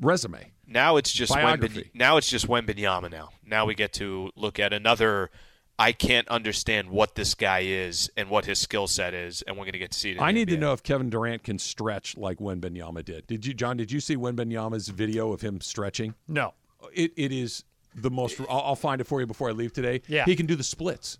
resume. 0.00 0.52
Now 0.66 0.96
it's 0.96 1.12
just. 1.12 1.32
Wemben, 1.32 1.90
now 1.94 2.16
it's 2.16 2.28
just 2.28 2.48
Wembanyama. 2.48 3.10
Now, 3.10 3.30
now 3.46 3.66
we 3.66 3.74
get 3.74 3.92
to 3.94 4.30
look 4.36 4.58
at 4.58 4.72
another. 4.72 5.30
I 5.78 5.92
can't 5.92 6.26
understand 6.28 6.90
what 6.90 7.14
this 7.14 7.34
guy 7.34 7.60
is 7.60 8.10
and 8.16 8.28
what 8.30 8.46
his 8.46 8.58
skill 8.58 8.88
set 8.88 9.14
is, 9.14 9.42
and 9.42 9.56
we're 9.56 9.64
going 9.64 9.72
to 9.74 9.78
get 9.78 9.92
to 9.92 9.98
see 9.98 10.10
it. 10.10 10.16
in 10.16 10.22
I 10.22 10.28
the 10.28 10.32
need 10.32 10.48
to 10.48 10.56
know 10.56 10.72
if 10.72 10.82
Kevin 10.82 11.08
Durant 11.08 11.44
can 11.44 11.58
stretch 11.58 12.16
like 12.16 12.38
Wembanyama 12.38 13.04
did. 13.04 13.26
Did 13.28 13.46
you, 13.46 13.54
John? 13.54 13.76
Did 13.76 13.92
you 13.92 14.00
see 14.00 14.16
Wembanyama's 14.16 14.88
video 14.88 15.32
of 15.32 15.40
him 15.40 15.60
stretching? 15.60 16.14
No. 16.26 16.54
It 16.92 17.12
it 17.16 17.30
is 17.32 17.64
the 17.94 18.10
most. 18.10 18.40
I'll, 18.48 18.60
I'll 18.60 18.76
find 18.76 19.00
it 19.00 19.04
for 19.06 19.20
you 19.20 19.26
before 19.26 19.48
I 19.50 19.52
leave 19.52 19.72
today. 19.72 20.02
Yeah. 20.08 20.24
he 20.24 20.34
can 20.36 20.46
do 20.46 20.56
the 20.56 20.64
splits. 20.64 21.18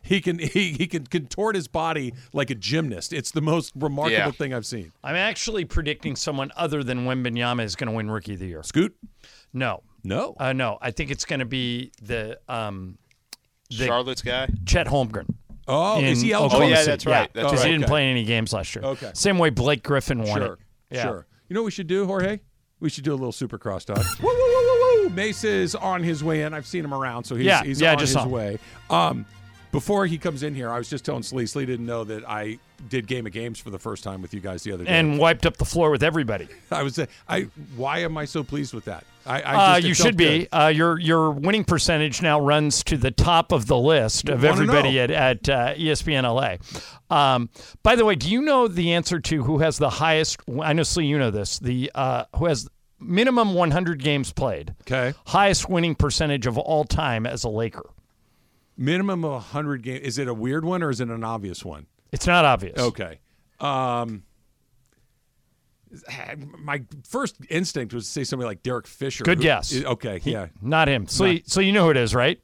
He 0.00 0.20
can 0.22 0.38
he, 0.38 0.72
he 0.72 0.86
can 0.86 1.04
contort 1.06 1.54
his 1.54 1.68
body 1.68 2.14
like 2.32 2.48
a 2.50 2.54
gymnast. 2.54 3.12
It's 3.12 3.32
the 3.32 3.40
most 3.42 3.72
remarkable 3.76 4.16
Yeah. 4.18 4.30
thing 4.30 4.54
I've 4.54 4.64
seen. 4.64 4.92
I'm 5.04 5.16
actually 5.16 5.64
predicting 5.66 6.16
someone 6.16 6.52
other 6.56 6.82
than 6.82 7.00
Wembanyama 7.04 7.64
is 7.64 7.76
going 7.76 7.90
to 7.90 7.96
win 7.96 8.10
Rookie 8.10 8.34
of 8.34 8.38
the 8.40 8.46
Year. 8.46 8.62
Scoot? 8.62 8.96
No. 9.52 9.82
No. 10.04 10.34
Uh, 10.38 10.52
no. 10.54 10.78
I 10.80 10.92
think 10.92 11.10
it's 11.10 11.24
going 11.26 11.40
to 11.40 11.46
be 11.46 11.92
the 12.00 12.38
um, 12.48 12.96
the 13.70 13.86
Charlotte's 13.86 14.22
guy. 14.22 14.48
Chet 14.66 14.86
Holmgren. 14.86 15.26
Oh, 15.66 16.00
is 16.00 16.20
he 16.22 16.32
eligible? 16.32 16.56
Oklahoma 16.56 16.66
Oh, 16.66 16.68
yeah, 16.70 16.76
City. 16.76 16.90
that's 16.90 17.06
right. 17.06 17.32
Because 17.32 17.50
he 17.52 17.56
right. 17.58 17.64
didn't 17.64 17.84
Okay. 17.84 17.90
play 17.90 18.06
any 18.10 18.24
games 18.24 18.52
last 18.54 18.74
year. 18.74 18.84
Okay. 18.84 19.10
Same 19.14 19.38
way 19.38 19.50
Blake 19.50 19.82
Griffin 19.82 20.22
won 20.22 20.38
Sure. 20.40 20.52
it. 20.54 20.58
Yeah. 20.96 21.02
Sure. 21.02 21.26
You 21.48 21.54
know 21.54 21.60
what 21.60 21.66
we 21.66 21.70
should 21.72 21.86
do, 21.86 22.06
Jorge? 22.06 22.40
We 22.80 22.88
should 22.88 23.04
do 23.04 23.12
a 23.12 23.16
little 23.16 23.32
supercross 23.32 23.84
talk. 23.84 23.98
woo, 24.22 24.28
woo, 24.28 24.32
woo, 24.32 24.64
woo, 25.02 25.02
woo. 25.04 25.10
Mace 25.10 25.44
is 25.44 25.74
on 25.74 26.02
his 26.02 26.24
way 26.24 26.42
in. 26.42 26.54
I've 26.54 26.66
seen 26.66 26.84
him 26.84 26.94
around, 26.94 27.24
so 27.24 27.34
he's, 27.34 27.44
Yeah, 27.46 27.62
he's 27.62 27.80
yeah, 27.80 27.92
on 27.92 27.98
his 27.98 28.16
way. 28.16 28.58
Um, 28.88 29.26
before 29.72 30.06
he 30.06 30.16
comes 30.16 30.42
in 30.42 30.54
here, 30.54 30.70
I 30.70 30.78
was 30.78 30.88
just 30.88 31.04
telling 31.04 31.22
Slee. 31.22 31.44
Slee 31.44 31.66
didn't 31.66 31.84
know 31.86 32.04
that 32.04 32.26
I 32.26 32.58
did 32.88 33.06
Game 33.06 33.26
of 33.26 33.32
Games 33.32 33.58
for 33.58 33.70
the 33.70 33.78
first 33.78 34.04
time 34.04 34.22
with 34.22 34.32
you 34.34 34.40
guys 34.40 34.62
the 34.62 34.72
other 34.72 34.84
day. 34.84 34.90
And 34.90 35.18
wiped 35.18 35.46
up 35.46 35.56
the 35.56 35.64
floor 35.64 35.90
with 35.90 36.02
everybody. 36.02 36.48
I 36.70 36.82
was, 36.82 36.98
I. 37.28 37.48
Why 37.76 37.98
am 37.98 38.16
I 38.16 38.24
so 38.24 38.42
pleased 38.44 38.74
with 38.74 38.84
that? 38.86 39.04
I, 39.26 39.42
I 39.42 39.74
Uh, 39.74 39.76
you 39.76 39.94
should 39.94 40.16
be. 40.16 40.48
Uh, 40.50 40.68
your 40.68 40.98
your 40.98 41.30
winning 41.30 41.64
percentage 41.64 42.22
now 42.22 42.40
runs 42.40 42.82
to 42.84 42.96
the 42.96 43.10
top 43.10 43.52
of 43.52 43.66
the 43.66 43.76
list 43.78 44.28
of 44.28 44.44
everybody 44.44 44.98
at, 45.00 45.10
at 45.10 45.48
uh, 45.48 45.74
ESPN 45.74 46.22
LA. 46.22 46.56
Um, 47.14 47.50
by 47.82 47.96
the 47.96 48.04
way, 48.04 48.14
do 48.14 48.30
you 48.30 48.40
know 48.42 48.68
the 48.68 48.92
answer 48.92 49.20
to 49.20 49.42
who 49.44 49.58
has 49.58 49.78
the 49.78 49.90
highest? 49.90 50.40
I 50.62 50.72
know, 50.72 50.82
Slee, 50.82 51.06
you 51.06 51.18
know 51.18 51.30
this. 51.30 51.58
The 51.58 51.90
uh, 51.94 52.24
who 52.36 52.46
has 52.46 52.68
minimum 53.00 53.54
100 53.54 54.02
games 54.02 54.32
played. 54.32 54.74
Okay. 54.82 55.14
Highest 55.26 55.68
winning 55.68 55.94
percentage 55.94 56.46
of 56.46 56.58
all 56.58 56.84
time 56.84 57.26
as 57.26 57.44
a 57.44 57.48
Laker. 57.48 57.90
Minimum 58.76 59.24
of 59.24 59.42
hundred 59.46 59.82
games. 59.82 60.06
Is 60.06 60.18
it 60.18 60.28
a 60.28 60.34
weird 60.34 60.64
one 60.64 60.82
or 60.84 60.90
is 60.90 61.00
it 61.00 61.08
an 61.08 61.24
obvious 61.24 61.64
one? 61.64 61.86
It's 62.12 62.26
not 62.26 62.44
obvious. 62.44 62.78
Okay. 62.78 63.18
Um, 63.60 64.22
my 66.58 66.82
first 67.08 67.36
instinct 67.48 67.94
was 67.94 68.04
to 68.06 68.10
say 68.12 68.24
somebody 68.24 68.46
like 68.46 68.62
Derek 68.62 68.86
Fisher. 68.86 69.24
Good 69.24 69.38
who- 69.38 69.42
guess. 69.44 69.74
Okay, 69.74 70.18
He- 70.18 70.32
yeah. 70.32 70.48
Not 70.60 70.88
him. 70.88 71.06
Slee, 71.06 71.42
so 71.46 71.60
you 71.60 71.72
know 71.72 71.84
who 71.84 71.90
it 71.90 71.96
is, 71.96 72.14
right? 72.14 72.40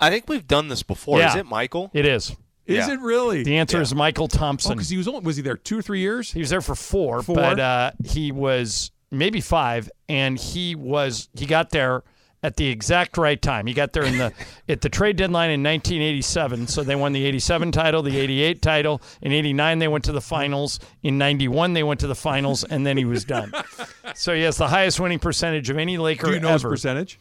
I 0.00 0.10
think 0.10 0.28
we've 0.28 0.46
done 0.46 0.68
this 0.68 0.82
before. 0.82 1.18
Yeah. 1.18 1.30
Is 1.30 1.36
it 1.36 1.46
Michael? 1.46 1.90
It 1.92 2.06
is. 2.06 2.30
Is 2.66 2.86
Yeah. 2.88 2.92
it 2.94 3.00
really? 3.00 3.42
The 3.42 3.56
answer 3.58 3.76
Yeah. 3.78 3.82
is 3.82 3.92
Mychal 3.92 4.28
Thompson. 4.30 4.72
because 4.74 4.88
he 4.88 4.96
was 4.96 5.06
only 5.08 5.20
was 5.20 5.36
he 5.36 5.42
there 5.42 5.56
two 5.56 5.78
or 5.78 5.82
three 5.82 6.00
years? 6.00 6.32
He 6.32 6.40
was 6.40 6.50
there 6.50 6.60
for 6.60 6.74
four, 6.74 7.22
Four? 7.22 7.36
but 7.36 7.60
uh, 7.60 7.90
he 8.04 8.32
was 8.32 8.90
maybe 9.10 9.40
five, 9.40 9.90
and 10.08 10.38
he 10.38 10.74
was 10.74 11.28
he 11.34 11.44
got 11.46 11.70
there 11.70 12.02
at 12.42 12.56
the 12.56 12.66
exact 12.66 13.16
right 13.16 13.40
time. 13.40 13.66
He 13.66 13.74
got 13.74 13.92
there 13.92 14.04
in 14.04 14.18
the 14.18 14.32
at 14.68 14.80
the 14.80 14.88
trade 14.88 15.16
deadline 15.16 15.50
in 15.50 15.62
1987, 15.62 16.66
so 16.66 16.82
they 16.82 16.96
won 16.96 17.12
the 17.12 17.24
87 17.24 17.72
title, 17.72 18.02
the 18.02 18.18
88 18.18 18.60
title. 18.62 19.00
In 19.20 19.32
89, 19.32 19.78
they 19.78 19.88
went 19.88 20.04
to 20.04 20.12
the 20.12 20.20
finals. 20.20 20.80
In 21.02 21.18
91, 21.18 21.72
they 21.72 21.82
went 21.82 22.00
to 22.00 22.06
the 22.06 22.14
finals, 22.14 22.64
and 22.64 22.84
then 22.86 22.96
he 22.96 23.04
was 23.04 23.24
done. 23.24 23.52
so 24.14 24.34
he 24.34 24.42
has 24.42 24.56
the 24.56 24.68
highest 24.68 24.98
winning 25.00 25.18
percentage 25.18 25.70
of 25.70 25.78
any 25.78 25.98
Laker 25.98 26.28
Do 26.28 26.34
you 26.34 26.40
know 26.40 26.48
ever. 26.48 26.70
his 26.70 26.82
percentage? 26.82 27.18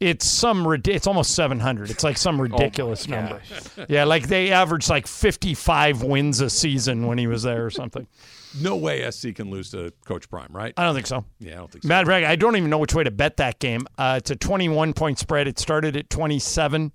It's 0.00 0.26
some 0.26 0.66
it's 0.86 1.06
almost 1.06 1.34
700. 1.36 1.90
It's 1.90 2.02
like 2.02 2.16
some 2.16 2.40
oh 2.40 2.44
ridiculous 2.44 3.06
number. 3.06 3.40
Yeah, 3.88 4.02
like 4.02 4.26
they 4.26 4.50
averaged 4.50 4.90
like 4.90 5.06
55 5.06 6.02
wins 6.02 6.40
a 6.40 6.50
season 6.50 7.06
when 7.06 7.18
he 7.18 7.28
was 7.28 7.44
there 7.44 7.64
or 7.64 7.70
something. 7.70 8.06
No 8.60 8.76
way 8.76 9.08
SC 9.10 9.34
can 9.34 9.50
lose 9.50 9.70
to 9.70 9.92
Coach 10.04 10.28
Prime, 10.28 10.48
right? 10.50 10.74
I 10.76 10.84
don't 10.84 10.94
think 10.94 11.06
so. 11.06 11.24
Yeah, 11.38 11.54
I 11.54 11.56
don't 11.56 11.70
think 11.70 11.82
so. 11.84 11.88
Mad 11.88 12.04
Brag, 12.04 12.24
I 12.24 12.36
don't 12.36 12.56
even 12.56 12.70
know 12.70 12.78
which 12.78 12.94
way 12.94 13.04
to 13.04 13.10
bet 13.10 13.38
that 13.38 13.58
game. 13.58 13.86
Uh, 13.98 14.16
it's 14.18 14.30
a 14.30 14.36
21 14.36 14.92
point 14.92 15.18
spread. 15.18 15.48
It 15.48 15.58
started 15.58 15.96
at 15.96 16.10
27. 16.10 16.92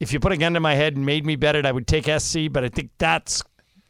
If 0.00 0.12
you 0.12 0.20
put 0.20 0.32
a 0.32 0.36
gun 0.36 0.54
to 0.54 0.60
my 0.60 0.74
head 0.74 0.96
and 0.96 1.06
made 1.06 1.24
me 1.24 1.36
bet 1.36 1.56
it, 1.56 1.66
I 1.66 1.72
would 1.72 1.86
take 1.86 2.06
SC, 2.06 2.50
but 2.50 2.64
I 2.64 2.68
think 2.68 2.90
that's 2.98 3.42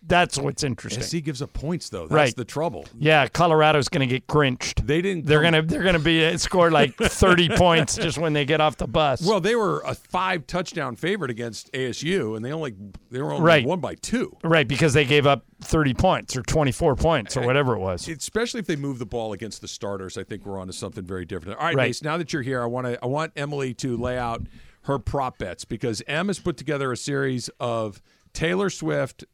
that's 0.06 0.36
what's 0.38 0.62
interesting. 0.62 1.02
SC 1.02 1.22
gives 1.24 1.40
up 1.40 1.52
points 1.52 1.88
though. 1.88 2.02
That's 2.02 2.12
Right. 2.12 2.36
the 2.36 2.44
trouble. 2.44 2.86
Yeah, 2.98 3.26
Colorado's 3.28 3.88
going 3.88 4.06
to 4.06 4.12
get 4.12 4.26
grinched. 4.26 4.86
They 4.86 5.00
didn't. 5.02 5.26
They're 5.26 5.40
going 5.40 5.54
to 5.54 5.62
they're 5.62 5.82
going 5.82 5.94
to 5.94 5.98
be 6.00 6.24
uh, 6.24 6.36
score 6.38 6.70
like 6.70 6.94
30 6.98 7.50
points 7.50 7.96
just 7.96 8.18
when 8.18 8.32
they 8.32 8.44
get 8.44 8.60
off 8.60 8.76
the 8.76 8.86
bus. 8.86 9.22
Well, 9.26 9.40
they 9.40 9.54
were 9.56 9.80
a 9.86 9.94
five 9.94 10.46
touchdown 10.46 10.96
favorite 10.96 11.30
against 11.30 11.72
ASU, 11.72 12.36
and 12.36 12.44
they 12.44 12.52
only 12.52 12.74
they 13.10 13.20
were 13.22 13.32
only 13.32 13.44
Right. 13.44 13.64
one 13.66 13.80
by 13.80 13.94
two. 13.94 14.36
right, 14.44 14.66
because 14.68 14.92
they 14.94 15.04
gave 15.04 15.26
up 15.26 15.44
30 15.62 15.94
points 15.94 16.36
or 16.36 16.42
24 16.42 16.96
points 16.96 17.36
or 17.36 17.42
whatever 17.42 17.74
it 17.74 17.78
was. 17.80 18.06
Especially 18.08 18.60
if 18.60 18.66
they 18.66 18.76
move 18.76 18.98
the 18.98 19.06
ball 19.06 19.32
against 19.32 19.60
the 19.60 19.68
starters, 19.68 20.18
I 20.18 20.24
think 20.24 20.44
we're 20.44 20.58
on 20.60 20.66
to 20.66 20.72
something 20.72 21.04
very 21.04 21.24
different. 21.24 21.58
All 21.58 21.64
right, 21.66 21.74
Right. 21.74 21.86
Mace. 21.88 22.02
Now 22.02 22.18
that 22.18 22.32
you're 22.32 22.42
here, 22.42 22.62
I 22.62 22.66
want 22.66 22.86
to 22.86 22.98
I 23.02 23.06
want 23.06 23.32
Emily 23.36 23.72
to 23.74 23.96
lay 23.96 24.18
out 24.18 24.42
her 24.82 24.98
prop 24.98 25.38
bets 25.38 25.64
because 25.64 26.02
Em 26.06 26.26
has 26.26 26.38
put 26.38 26.58
together 26.58 26.92
a 26.92 26.96
series 26.96 27.48
of 27.58 28.02
Taylor 28.34 28.68
Swift 28.68 29.24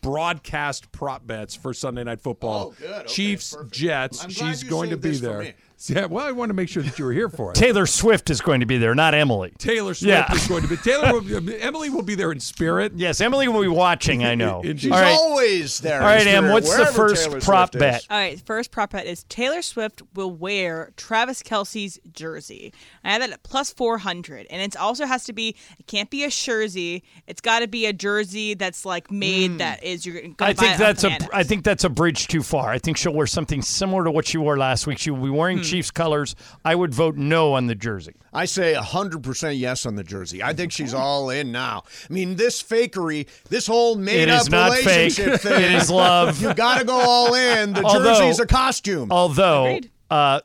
broadcast 0.00 0.92
prop 0.92 1.26
bets 1.26 1.54
for 1.54 1.74
Sunday 1.74 2.04
Night 2.04 2.20
Football. 2.20 2.68
Oh, 2.68 2.74
good. 2.78 2.90
Okay, 2.90 3.06
Chiefs, 3.06 3.54
perfect. 3.54 3.74
Jets. 3.74 4.32
She's 4.32 4.62
going 4.62 4.90
to 4.90 4.96
be 4.96 5.16
there. 5.16 5.54
Me. 5.78 5.82
Yeah, 5.96 6.06
well, 6.06 6.26
I 6.26 6.32
want 6.32 6.48
to 6.48 6.54
make 6.54 6.70
sure 6.70 6.82
that 6.82 6.98
you 6.98 7.04
were 7.04 7.12
here 7.12 7.28
for 7.28 7.50
it. 7.50 7.54
Taylor 7.54 7.84
Swift 7.84 8.30
is 8.30 8.40
going 8.40 8.60
to 8.60 8.66
be 8.66 8.78
there, 8.78 8.94
not 8.94 9.12
Emily. 9.12 9.52
Taylor 9.58 9.92
Swift 9.92 10.08
Yeah. 10.08 10.32
is 10.34 10.46
going 10.48 10.62
to 10.62 10.68
be. 10.68 10.76
Taylor, 10.78 11.12
will, 11.20 11.50
Emily 11.60 11.90
will 11.90 12.02
be 12.02 12.14
there 12.14 12.32
in 12.32 12.40
spirit. 12.40 12.92
Yes, 12.96 13.20
Emily 13.20 13.46
will 13.46 13.60
be 13.60 13.68
watching, 13.68 14.24
I 14.24 14.34
know. 14.36 14.62
She's 14.76 14.86
All 14.90 14.98
right. 14.98 15.12
always 15.12 15.78
there. 15.80 16.00
All 16.00 16.06
right, 16.06 16.22
in 16.26 16.28
Em, 16.28 16.48
what's 16.50 16.74
the 16.74 16.86
first 16.86 17.26
Taylor 17.26 17.40
prop 17.42 17.72
Swift 17.72 17.74
is. 17.76 17.80
bet? 17.80 18.06
All 18.10 18.16
right, 18.18 18.40
first 18.46 18.70
prop 18.70 18.92
bet 18.92 19.06
is 19.06 19.24
Taylor 19.24 19.60
Swift 19.60 20.00
will 20.14 20.30
wear 20.30 20.92
Travis 20.96 21.42
Kelce's 21.42 22.00
jersey. 22.10 22.72
I 23.04 23.12
have 23.12 23.20
that 23.20 23.30
at 23.30 23.42
plus 23.42 23.70
400. 23.70 24.46
And 24.48 24.62
it 24.62 24.76
also 24.78 25.04
has 25.04 25.24
to 25.24 25.34
be, 25.34 25.56
it 25.78 25.86
can't 25.86 26.08
be 26.08 26.24
a 26.24 26.30
jersey. 26.30 27.04
It's 27.26 27.42
got 27.42 27.58
to 27.60 27.68
be 27.68 27.84
a 27.84 27.92
jersey 27.92 28.54
that's 28.54 28.86
like 28.86 29.10
made 29.10 29.58
that 29.58 29.84
is, 29.84 30.06
you're 30.06 30.20
going 30.20 30.34
to. 30.36 30.44
I 30.44 30.54
think 30.54 30.78
that's 30.78 31.04
off 31.04 31.12
a 31.12 31.16
Planet. 31.18 31.34
I 31.34 31.42
think 31.42 31.64
that's 31.64 31.84
a 31.84 31.90
bridge 31.90 32.28
too 32.28 32.42
far. 32.42 32.70
I 32.70 32.78
think 32.78 32.96
she'll 32.96 33.12
wear 33.14 33.26
something 33.26 33.60
similar 33.60 34.04
to 34.04 34.10
what 34.10 34.26
she 34.26 34.38
wore 34.38 34.56
last 34.56 34.86
week. 34.86 34.96
She 34.98 35.10
will 35.10 35.22
be 35.22 35.28
Hmm. 35.28 35.65
Wearing 35.66 35.70
Chiefs 35.82 35.90
colors. 35.90 36.34
I 36.64 36.74
would 36.74 36.94
vote 36.94 37.16
no 37.16 37.54
on 37.54 37.66
the 37.66 37.74
jersey. 37.74 38.14
I 38.32 38.44
say 38.44 38.74
100% 38.74 39.58
yes 39.58 39.86
on 39.86 39.96
the 39.96 40.04
jersey. 40.04 40.42
I 40.42 40.52
think 40.52 40.72
she's 40.72 40.94
all 40.94 41.30
in 41.30 41.52
now. 41.52 41.82
I 42.08 42.12
mean, 42.12 42.36
this 42.36 42.62
fakery, 42.62 43.26
this 43.48 43.66
whole 43.66 43.96
made 43.96 44.22
It 44.22 44.28
up 44.28 44.42
is 44.42 44.50
not 44.50 44.72
fake. 44.74 44.86
relationship 44.86 45.40
thing. 45.40 45.52
It 45.66 45.72
is 45.72 45.90
love. 45.90 46.40
You 46.40 46.52
got 46.54 46.78
to 46.78 46.84
go 46.84 46.94
all 47.00 47.34
in. 47.34 47.72
The 47.72 47.82
Although- 47.82 48.14
jersey's 48.14 48.40
a 48.40 48.46
costume. 48.46 49.10
Although, 49.10 49.80
uh, 50.10 50.40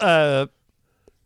uh, 0.00 0.46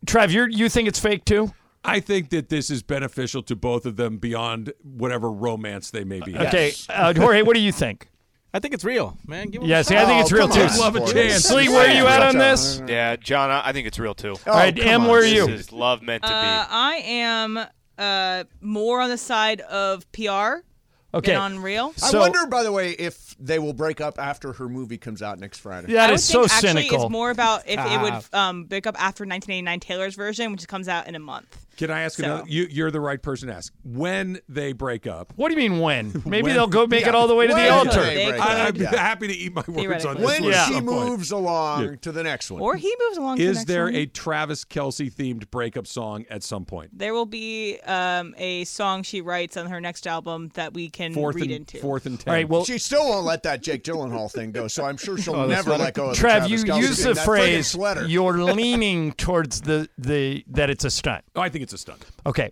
Trav, 0.05 0.29
you 0.31 0.45
you 0.49 0.69
think 0.69 0.87
it's 0.87 0.99
fake 0.99 1.25
too? 1.25 1.53
I 1.83 1.99
think 1.99 2.29
that 2.29 2.49
this 2.49 2.69
is 2.69 2.83
beneficial 2.83 3.41
to 3.43 3.55
both 3.55 3.87
of 3.87 3.95
them 3.95 4.17
beyond 4.17 4.71
whatever 4.83 5.31
romance 5.31 5.89
they 5.89 6.03
may 6.03 6.19
be. 6.19 6.37
Okay, 6.37 6.73
uh, 6.89 7.11
Jorge, 7.15 7.41
what 7.41 7.55
do 7.55 7.59
you 7.59 7.71
think? 7.71 8.07
I 8.53 8.59
think 8.59 8.73
it's 8.73 8.83
real, 8.83 9.17
man. 9.25 9.49
Give 9.49 9.61
'em 9.61 9.67
Yeah, 9.69 9.79
a 9.79 9.83
see, 9.83 9.95
I 9.95 9.99
think 10.05 10.11
shot. 10.17 10.21
it's 10.23 10.31
real 10.33 10.47
too. 10.49 10.61
on, 10.61 10.69
I'd 10.69 10.77
love 10.79 10.95
a 10.97 11.13
chance. 11.13 11.43
Slee, 11.45 11.69
where 11.69 11.89
are 11.89 11.93
you 11.93 12.05
at 12.07 12.21
on 12.21 12.37
this? 12.37 12.81
Yeah, 12.87 13.15
John, 13.15 13.49
I 13.49 13.69
I 13.69 13.71
think 13.73 13.87
it's 13.87 13.97
real 13.99 14.13
too. 14.13 14.35
All 14.45 14.53
right, 14.53 14.75
come 14.75 14.87
Em, 14.87 15.05
where 15.05 15.19
are 15.19 15.21
This 15.21 15.33
you? 15.33 15.47
is 15.47 15.71
love 15.71 16.01
meant 16.01 16.23
to 16.23 16.29
be. 16.29 16.33
Uh, 16.33 16.65
I 16.69 16.95
am 17.05 17.59
uh, 17.97 18.43
more 18.61 18.99
on 19.01 19.09
the 19.09 19.17
side 19.17 19.61
of 19.61 20.09
PR 20.11 20.63
Okay. 21.13 21.31
than 21.33 21.35
on 21.41 21.59
real. 21.59 21.93
I 22.01 22.17
wonder, 22.17 22.45
by 22.47 22.63
the 22.63 22.71
way, 22.71 22.91
if 22.91 23.35
they 23.39 23.59
will 23.59 23.73
break 23.73 23.99
up 24.01 24.17
after 24.17 24.53
her 24.53 24.67
movie 24.69 24.97
comes 24.97 25.21
out 25.21 25.39
next 25.39 25.59
Friday. 25.59 25.93
That 25.93 26.05
I 26.05 26.11
would 26.11 26.15
is 26.15 26.23
so 26.23 26.41
think 26.41 26.53
actually 26.53 26.69
cynical. 26.83 27.03
it's 27.03 27.11
more 27.11 27.31
about 27.31 27.63
if 27.67 27.79
it 27.79 28.01
would 28.01 28.13
Ah. 28.33 28.49
um, 28.49 28.63
break 28.65 28.87
up 28.87 28.95
after 29.01 29.25
1989 29.25 29.79
Taylor's 29.81 30.15
version, 30.15 30.51
which 30.51 30.67
comes 30.67 30.87
out 30.87 31.07
in 31.07 31.15
a 31.15 31.19
month. 31.19 31.60
Can 31.77 31.89
I 31.89 32.01
ask 32.01 32.17
So- 32.19 32.25
another? 32.25 32.43
You, 32.47 32.67
you're 32.69 32.91
the 32.91 32.99
right 32.99 33.21
person 33.21 33.47
to 33.47 33.55
ask. 33.55 33.73
When 33.83 34.39
they 34.49 34.73
break 34.73 35.07
up, 35.07 35.33
what 35.35 35.49
do 35.49 35.55
you 35.59 35.69
mean 35.69 35.79
when? 35.79 36.21
Maybe 36.25 36.43
When- 36.43 36.53
they'll 36.55 36.67
go 36.67 36.85
make 36.85 37.07
it 37.07 37.15
all 37.15 37.27
the 37.27 37.35
way 37.35 37.47
to 37.47 37.53
When 37.53 37.63
the 37.63 37.69
altar. 37.71 37.99
I, 38.01 38.25
up? 38.37 38.67
I'm 38.69 38.75
Yeah. 38.75 38.89
happy 38.95 39.27
to 39.27 39.33
eat 39.33 39.53
my 39.53 39.63
words 39.67 40.05
on 40.05 40.17
this. 40.17 40.25
When 40.25 40.43
one 40.43 40.51
she 40.53 40.73
some 40.73 40.85
point. 40.85 41.09
moves 41.09 41.31
along 41.31 41.97
to 41.99 42.11
the 42.11 42.23
next 42.23 42.51
one. 42.51 42.61
Or 42.61 42.75
he 42.75 42.93
moves 42.99 43.17
along 43.17 43.37
to 43.37 43.43
the 43.43 43.49
Is 43.49 43.57
next 43.57 43.67
there 43.67 43.85
one. 43.85 43.95
a 43.95 44.05
Travis 44.05 44.65
Kelce 44.65 45.11
themed 45.11 45.49
breakup 45.49 45.87
song 45.87 46.25
at 46.29 46.43
some 46.43 46.65
point? 46.65 46.97
There 46.97 47.13
will 47.13 47.25
be 47.25 47.79
um, 47.85 48.35
a 48.37 48.63
song 48.65 49.03
she 49.03 49.21
writes 49.21 49.57
on 49.57 49.67
her 49.67 49.81
next 49.81 50.05
album 50.07 50.51
that 50.55 50.73
we 50.73 50.89
can 50.89 51.13
Fourth 51.13 51.35
read 51.35 51.45
and 51.45 51.51
into. 51.53 51.77
fourth 51.79 52.05
and 52.05 52.19
ten. 52.19 52.31
All 52.31 52.35
right, 52.35 52.47
well, 52.47 52.65
she 52.65 52.77
still 52.77 53.07
won't 53.07 53.25
let 53.25 53.43
that 53.43 53.61
Jake 53.63 53.83
Gyllenhaal 53.83 54.31
thing 54.31 54.51
go, 54.51 54.67
so 54.67 54.83
I'm 54.85 54.97
sure 54.97 55.17
she'll 55.17 55.35
Oh, 55.35 55.47
never 55.47 55.77
let 55.77 55.93
go 55.93 56.09
of 56.09 56.15
the 56.15 56.21
Trav, 56.21 56.39
Travis 56.47 56.51
you 56.51 56.57
Kelce 56.59 56.81
use 56.81 57.03
the 57.03 57.15
phrase 57.15 57.75
you're 58.07 58.37
leaning 58.43 59.13
towards 59.13 59.61
the, 59.61 59.87
the 59.97 60.43
that 60.51 60.69
it's 60.69 60.83
a 60.85 60.91
stunt. 60.91 61.23
oh, 61.35 61.41
I 61.41 61.49
think 61.49 61.63
it's 61.63 61.70
a 61.73 61.77
stunt. 61.77 62.05
Okay. 62.25 62.49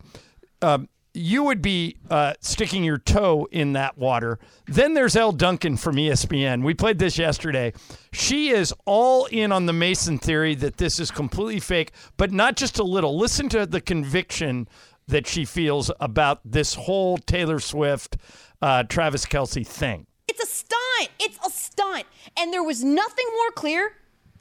Um, 0.62 0.90
you 1.14 1.44
would 1.44 1.62
be 1.62 1.98
uh, 2.10 2.34
sticking 2.40 2.84
your 2.84 3.00
toe 3.00 3.48
in 3.52 3.74
that 3.74 3.98
water. 3.98 4.40
Then 4.68 4.94
there's 4.94 5.16
Elle 5.16 5.32
Duncan 5.32 5.76
from 5.76 5.96
ESPN. 5.96 6.64
We 6.64 6.74
played 6.74 7.00
this 7.00 7.18
yesterday. 7.18 7.74
She 8.14 8.50
is 8.50 8.74
all 8.86 9.26
in 9.26 9.52
on 9.52 9.66
the 9.66 9.74
Mason 9.74 10.20
theory 10.20 10.56
that 10.56 10.78
this 10.78 11.00
is 11.00 11.10
completely 11.10 11.60
fake, 11.60 11.92
but 12.18 12.32
not 12.32 12.56
just 12.56 12.78
a 12.78 12.84
little. 12.84 13.18
Listen 13.18 13.50
to 13.50 13.66
the 13.66 13.82
conviction 13.82 14.68
that 15.08 15.26
she 15.26 15.46
feels 15.46 15.90
about 16.00 16.40
this 16.46 16.76
whole 16.76 17.18
Taylor 17.18 17.60
Swift, 17.60 18.18
uh, 18.62 18.84
Travis 18.84 19.26
Kelce 19.26 19.66
thing. 19.66 20.06
It's 20.28 20.42
a 20.42 20.46
stunt. 20.46 21.10
It's 21.20 21.40
a 21.46 21.50
stunt. 21.50 22.06
And 22.38 22.54
there 22.54 22.64
was 22.64 22.84
nothing 22.84 23.26
more 23.34 23.52
clear 23.52 23.94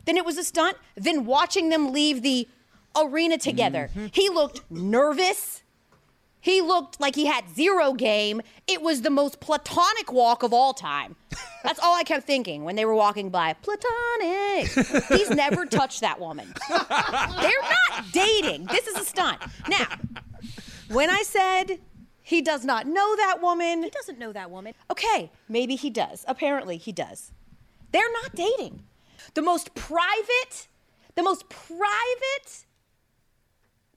than 0.05 0.19
it 0.19 0.25
was 0.25 0.37
a 0.37 0.45
stunt 0.45 0.77
than 0.97 1.25
watching 1.25 1.71
them 1.71 1.93
leave 1.93 2.23
the 2.23 2.47
arena 3.07 3.39
together. 3.39 3.91
Mm-hmm. 3.95 4.07
He 4.13 4.29
looked 4.29 4.63
nervous. 4.71 5.63
He 6.41 6.63
looked 6.63 7.01
like 7.01 7.15
he 7.15 7.27
had 7.27 7.49
zero 7.55 7.93
game. 7.93 8.41
It 8.67 8.81
was 8.81 9.03
the 9.03 9.11
most 9.11 9.41
platonic 9.41 10.13
walk 10.13 10.43
of 10.43 10.53
all 10.53 10.73
time. 10.73 11.17
That's 11.65 11.81
all 11.81 11.97
I 11.97 12.05
kept 12.05 12.27
thinking 12.27 12.65
when 12.65 12.77
they 12.77 12.85
were 12.85 12.95
walking 12.95 13.31
by. 13.31 13.55
Platonic. 13.55 14.69
He's 15.09 15.31
never 15.31 15.67
touched 15.67 16.01
that 16.01 16.21
woman. 16.21 16.53
They're 16.69 17.63
not 17.63 18.05
dating. 18.13 18.67
This 18.67 18.87
is 18.87 18.97
a 18.97 19.05
stunt. 19.05 19.41
Now, 19.69 19.87
when 20.91 21.11
I 21.11 21.23
said 21.23 21.81
he 22.23 22.41
does 22.41 22.65
not 22.65 22.87
know 22.87 23.17
that 23.17 23.43
woman, 23.43 23.83
he 23.83 23.91
doesn't 23.91 24.19
know 24.19 24.33
that 24.33 24.51
woman. 24.51 24.75
Okay, 24.91 25.31
maybe 25.49 25.77
he 25.77 25.91
does. 25.91 26.25
Apparently, 26.29 26.77
he 26.77 26.93
does. 26.93 27.33
They're 27.91 28.13
not 28.23 28.35
dating. 28.35 28.85
The 29.35 29.43
most 29.43 29.75
private, 29.75 30.69
the 31.15 31.23
most 31.23 31.49
private 31.49 32.67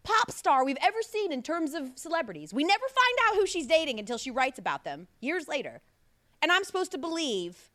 pop 0.03 0.31
star 0.31 0.65
we've 0.65 0.77
ever 0.81 1.01
seen 1.01 1.31
in 1.31 1.41
terms 1.41 1.73
of 1.73 1.91
celebrities. 1.95 2.53
We 2.53 2.63
never 2.63 2.85
find 2.87 3.17
out 3.27 3.35
who 3.35 3.45
she's 3.45 3.67
dating 3.67 3.99
until 3.99 4.17
she 4.17 4.31
writes 4.31 4.59
about 4.59 4.83
them 4.83 5.07
years 5.19 5.47
later. 5.47 5.81
And 6.41 6.51
I'm 6.51 6.63
supposed 6.63 6.91
to 6.91 6.97
believe 6.97 7.69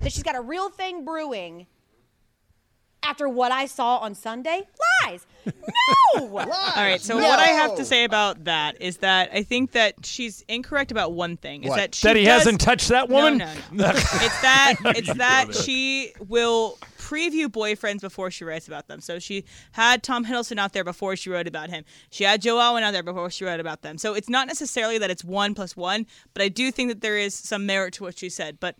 that 0.00 0.12
she's 0.12 0.22
got 0.22 0.36
a 0.36 0.40
real 0.40 0.68
thing 0.68 1.04
brewing 1.04 1.66
after 3.06 3.28
what 3.28 3.52
I 3.52 3.66
saw 3.66 3.98
on 3.98 4.14
Sunday? 4.14 4.62
Lies. 5.04 5.26
No. 6.16 6.26
All 6.38 6.46
right. 6.76 7.00
So 7.00 7.16
what 7.16 7.38
I 7.38 7.48
have 7.48 7.76
to 7.76 7.84
say 7.84 8.04
about 8.04 8.44
that 8.44 8.80
is 8.80 8.96
that 8.98 9.30
I 9.32 9.42
think 9.42 9.72
that 9.72 10.04
she's 10.04 10.44
incorrect 10.48 10.90
about 10.90 11.12
one 11.12 11.36
thing. 11.36 11.62
Is 11.62 11.70
What? 11.70 11.76
that 11.76 11.94
she 11.94 12.08
That 12.08 12.16
he 12.16 12.24
does- 12.24 12.38
hasn't 12.44 12.60
touched 12.60 12.88
that 12.88 13.08
woman? 13.08 13.38
No, 13.38 13.52
no, 13.70 13.84
no. 13.84 13.90
it's 13.90 14.40
that 14.40 14.74
it's 14.96 15.14
that 15.14 15.54
she 15.54 16.12
will 16.26 16.78
preview 16.98 17.46
boyfriends 17.46 18.00
before 18.00 18.30
she 18.30 18.44
writes 18.44 18.66
about 18.66 18.88
them. 18.88 19.00
So 19.00 19.18
she 19.18 19.44
had 19.72 20.02
Tom 20.02 20.24
Hiddleston 20.24 20.58
out 20.58 20.72
there 20.72 20.84
before 20.84 21.14
she 21.16 21.28
wrote 21.30 21.46
about 21.46 21.68
him. 21.70 21.84
She 22.10 22.24
had 22.24 22.40
Joe 22.42 22.58
Alwyn 22.58 22.82
out 22.82 22.92
there 22.92 23.02
before 23.02 23.30
she 23.30 23.44
wrote 23.44 23.60
about 23.60 23.82
them. 23.82 23.98
So 23.98 24.14
it's 24.14 24.28
not 24.30 24.46
necessarily 24.48 24.98
that 24.98 25.10
it's 25.10 25.22
one 25.24 25.54
plus 25.54 25.76
one, 25.76 26.06
but 26.34 26.42
I 26.42 26.48
do 26.48 26.70
think 26.72 26.88
that 26.88 27.02
there 27.02 27.18
is 27.18 27.34
some 27.34 27.66
merit 27.66 27.94
to 27.94 28.04
what 28.04 28.18
she 28.18 28.30
said. 28.30 28.58
But 28.58 28.76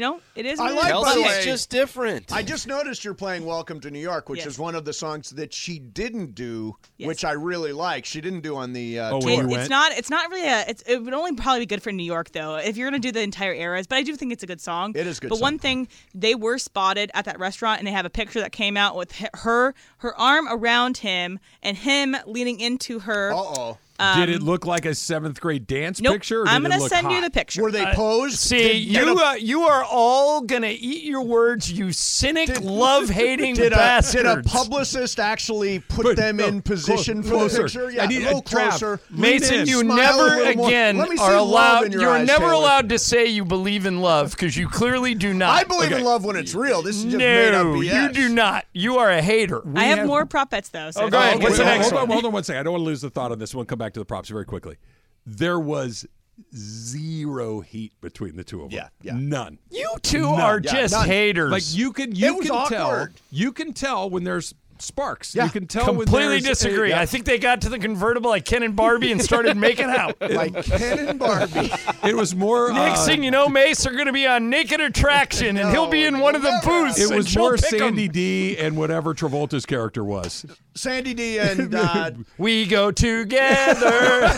you 0.00 0.06
know, 0.06 0.20
it 0.34 0.46
is. 0.46 0.58
I 0.58 0.72
what 0.72 0.72
it 0.72 0.76
like, 0.76 0.84
is. 0.86 0.92
by 1.04 1.14
the 1.14 1.20
Kelce's 1.20 1.26
way, 1.38 1.44
just 1.44 1.70
different. 1.70 2.32
I 2.32 2.42
just 2.42 2.66
noticed 2.66 3.04
you're 3.04 3.12
playing 3.12 3.44
"Welcome 3.44 3.80
to 3.80 3.90
New 3.90 3.98
York," 3.98 4.30
which 4.30 4.38
Yes. 4.38 4.46
is 4.46 4.58
one 4.58 4.74
of 4.74 4.86
the 4.86 4.94
songs 4.94 5.28
that 5.30 5.52
she 5.52 5.78
didn't 5.78 6.34
do, 6.34 6.74
Yes. 6.96 7.06
which 7.08 7.22
I 7.24 7.32
really 7.32 7.72
like. 7.72 8.06
She 8.06 8.22
didn't 8.22 8.40
do 8.40 8.56
on 8.56 8.72
the 8.72 8.98
uh, 8.98 9.10
Oh, 9.16 9.20
tour. 9.20 9.36
when 9.36 9.50
you 9.50 9.56
It- 9.56 9.60
it's 9.60 9.68
not. 9.70 9.92
It's 9.92 10.08
not 10.08 10.30
really 10.30 10.48
a. 10.48 10.64
It's, 10.68 10.82
it 10.86 11.02
would 11.04 11.12
only 11.12 11.34
probably 11.34 11.60
be 11.60 11.66
good 11.66 11.82
for 11.82 11.92
New 11.92 12.02
York 12.04 12.32
though, 12.32 12.56
if 12.56 12.78
you're 12.78 12.86
gonna 12.88 12.98
do 12.98 13.12
the 13.12 13.20
entire 13.20 13.52
eras. 13.52 13.86
But 13.86 13.96
I 13.98 14.02
do 14.02 14.16
think 14.16 14.32
it's 14.32 14.42
a 14.42 14.46
good 14.46 14.62
song. 14.62 14.92
It 14.96 15.06
is 15.06 15.20
good 15.20 15.28
But 15.28 15.36
song. 15.36 15.42
one 15.42 15.58
thing, 15.58 15.86
they 16.14 16.34
were 16.34 16.56
spotted 16.56 17.10
at 17.12 17.26
that 17.26 17.38
restaurant, 17.38 17.78
and 17.80 17.86
they 17.86 17.92
have 17.92 18.06
a 18.06 18.10
picture 18.10 18.40
that 18.40 18.52
came 18.52 18.78
out 18.78 18.96
with 18.96 19.12
her, 19.34 19.74
her 19.98 20.18
arm 20.18 20.48
around 20.50 20.96
him, 20.98 21.38
and 21.62 21.76
him 21.76 22.16
leaning 22.26 22.58
into 22.58 23.00
her. 23.00 23.32
Uh 23.34 23.36
oh. 23.36 23.78
Did 24.16 24.28
it 24.28 24.42
look 24.42 24.66
like 24.66 24.86
a 24.86 24.94
seventh 24.94 25.40
grade 25.40 25.66
dance 25.66 26.00
Nope. 26.00 26.14
picture? 26.14 26.42
Or 26.42 26.48
I'm 26.48 26.62
gonna 26.62 26.78
look 26.78 26.88
send 26.88 27.10
you 27.10 27.20
the 27.20 27.30
picture. 27.30 27.62
Were 27.62 27.70
they 27.70 27.84
Uh, 27.84 27.94
posed? 27.94 28.38
See, 28.38 28.58
Did- 28.58 28.76
you 28.84 29.18
a- 29.18 29.24
uh, 29.30 29.34
you 29.34 29.62
are 29.62 29.84
all 29.84 30.40
gonna 30.42 30.68
eat 30.74 31.04
your 31.04 31.22
words, 31.22 31.70
you 31.70 31.92
cynic, 31.92 32.60
love-hating 32.62 33.54
did 33.54 33.72
a, 33.72 33.76
bastards. 33.76 34.24
did 34.24 34.26
a 34.26 34.42
publicist 34.42 35.20
actually 35.20 35.78
put 35.80 36.16
them 36.16 36.40
in 36.40 36.62
position 36.62 37.22
for 37.22 37.30
closer. 37.30 37.56
the 37.58 37.62
picture? 37.64 37.90
Yeah, 37.90 38.04
I 38.04 38.06
need 38.06 38.22
a 38.22 38.24
little 38.24 38.38
a 38.40 38.42
closer. 38.42 39.00
Mason, 39.10 39.66
you 39.66 39.82
never 39.84 40.42
again 40.44 40.96
Let 40.98 41.08
me 41.08 41.16
see 41.16 41.22
are 41.22 41.34
allowed. 41.36 41.92
your 41.92 42.02
You're 42.02 42.10
eyes, 42.16 42.26
never 42.26 42.40
Taylor. 42.46 42.52
allowed 42.54 42.88
to 42.90 42.98
say 42.98 43.26
you 43.26 43.44
believe 43.44 43.86
in 43.86 44.00
love 44.00 44.30
because 44.32 44.56
you 44.56 44.68
clearly 44.68 45.14
do 45.14 45.32
not. 45.34 45.50
I 45.50 45.64
believe 45.64 45.92
in 45.92 46.04
love 46.04 46.24
when 46.24 46.36
it's 46.36 46.54
real. 46.54 46.82
This 46.82 46.96
is 46.96 47.04
just 47.04 47.16
made 47.16 47.54
up 47.54 47.66
no, 47.66 47.74
BS. 47.74 47.94
you 48.02 48.12
do 48.12 48.28
not. 48.34 48.64
You 48.72 48.98
are 48.98 49.10
a 49.10 49.20
hater. 49.22 49.62
I 49.76 49.84
have, 49.84 50.06
more 50.06 50.24
prop 50.26 50.50
bets 50.50 50.68
though. 50.70 50.90
So 50.90 51.02
Oh, 51.02 51.10
go 51.10 51.18
ahead. 51.18 51.34
Okay, 51.36 51.44
What's 51.44 51.58
the 51.58 51.64
hold- 51.64 51.76
next 51.78 51.92
one? 51.92 52.02
On, 52.02 52.08
hold 52.10 52.24
on 52.24 52.32
one 52.32 52.44
second. 52.44 52.60
I 52.60 52.62
don't 52.62 52.72
want 52.72 52.82
to 52.82 52.86
lose 52.86 53.00
the 53.00 53.10
thought 53.10 53.32
on 53.32 53.38
this. 53.38 53.54
We'll 53.54 53.64
come 53.64 53.78
back 53.78 53.89
to 53.94 54.00
the 54.00 54.06
props 54.06 54.28
very 54.28 54.44
quickly. 54.44 54.76
There 55.26 55.60
was 55.60 56.06
zero 56.54 57.60
heat 57.60 57.92
between 58.00 58.36
the 58.36 58.44
two 58.44 58.62
of 58.62 58.70
them. 58.70 58.76
Yeah, 58.78 58.88
yeah. 59.02 59.18
None. 59.18 59.58
You 59.70 59.94
two 60.02 60.22
None. 60.22 60.40
are 60.40 60.60
Yeah, 60.62 60.72
just 60.72 60.94
none. 60.94 61.06
haters. 61.06 61.50
Like 61.50 61.74
you 61.74 61.92
can, 61.92 62.14
you 62.14 62.28
It 62.28 62.38
was 62.38 62.46
can 62.48 62.68
tell. 62.68 63.08
You 63.30 63.52
can 63.52 63.72
tell 63.72 64.08
when 64.10 64.24
there's 64.24 64.54
sparks. 64.82 65.34
Yeah. 65.34 65.44
You 65.44 65.50
can 65.50 65.66
tell 65.66 65.86
when 65.86 66.06
Completely 66.06 66.40
there's 66.40 66.58
disagree. 66.60 66.92
I 66.94 67.06
think 67.06 67.24
they 67.24 67.38
got 67.38 67.60
to 67.62 67.68
the 67.68 67.78
convertible 67.78 68.30
like 68.30 68.44
Ken 68.44 68.62
and 68.62 68.74
Barbie 68.76 69.12
and 69.12 69.22
started 69.22 69.56
making 69.56 69.86
out. 69.90 70.16
Like 70.30 70.62
Ken 70.64 70.98
and 71.08 71.18
Barbie. 71.18 71.70
it 72.04 72.14
was 72.16 72.34
more. 72.34 72.72
Next 72.72 73.00
uh, 73.00 73.06
thing 73.06 73.22
you 73.24 73.30
know, 73.30 73.48
Mace 73.48 73.84
are 73.86 73.92
going 73.92 74.06
to 74.06 74.12
be 74.12 74.26
on 74.26 74.48
Naked 74.48 74.80
Attraction, 74.80 75.56
and 75.56 75.70
he'll 75.70 75.88
be 75.88 76.04
in 76.04 76.18
one 76.20 76.34
of 76.36 76.42
the 76.42 76.60
booths. 76.64 76.98
It 77.00 77.14
was 77.14 77.36
more 77.36 77.56
pick 77.56 77.74
'em. 77.74 77.78
Sandy 77.80 78.08
D 78.08 78.56
and 78.58 78.76
whatever 78.76 79.12
Travolta's 79.14 79.66
character 79.66 80.04
was. 80.04 80.46
Sandy 80.74 81.14
D 81.14 81.38
and 81.38 81.74
uh, 81.74 82.10
We 82.38 82.66
go 82.66 82.90
together. 82.90 84.28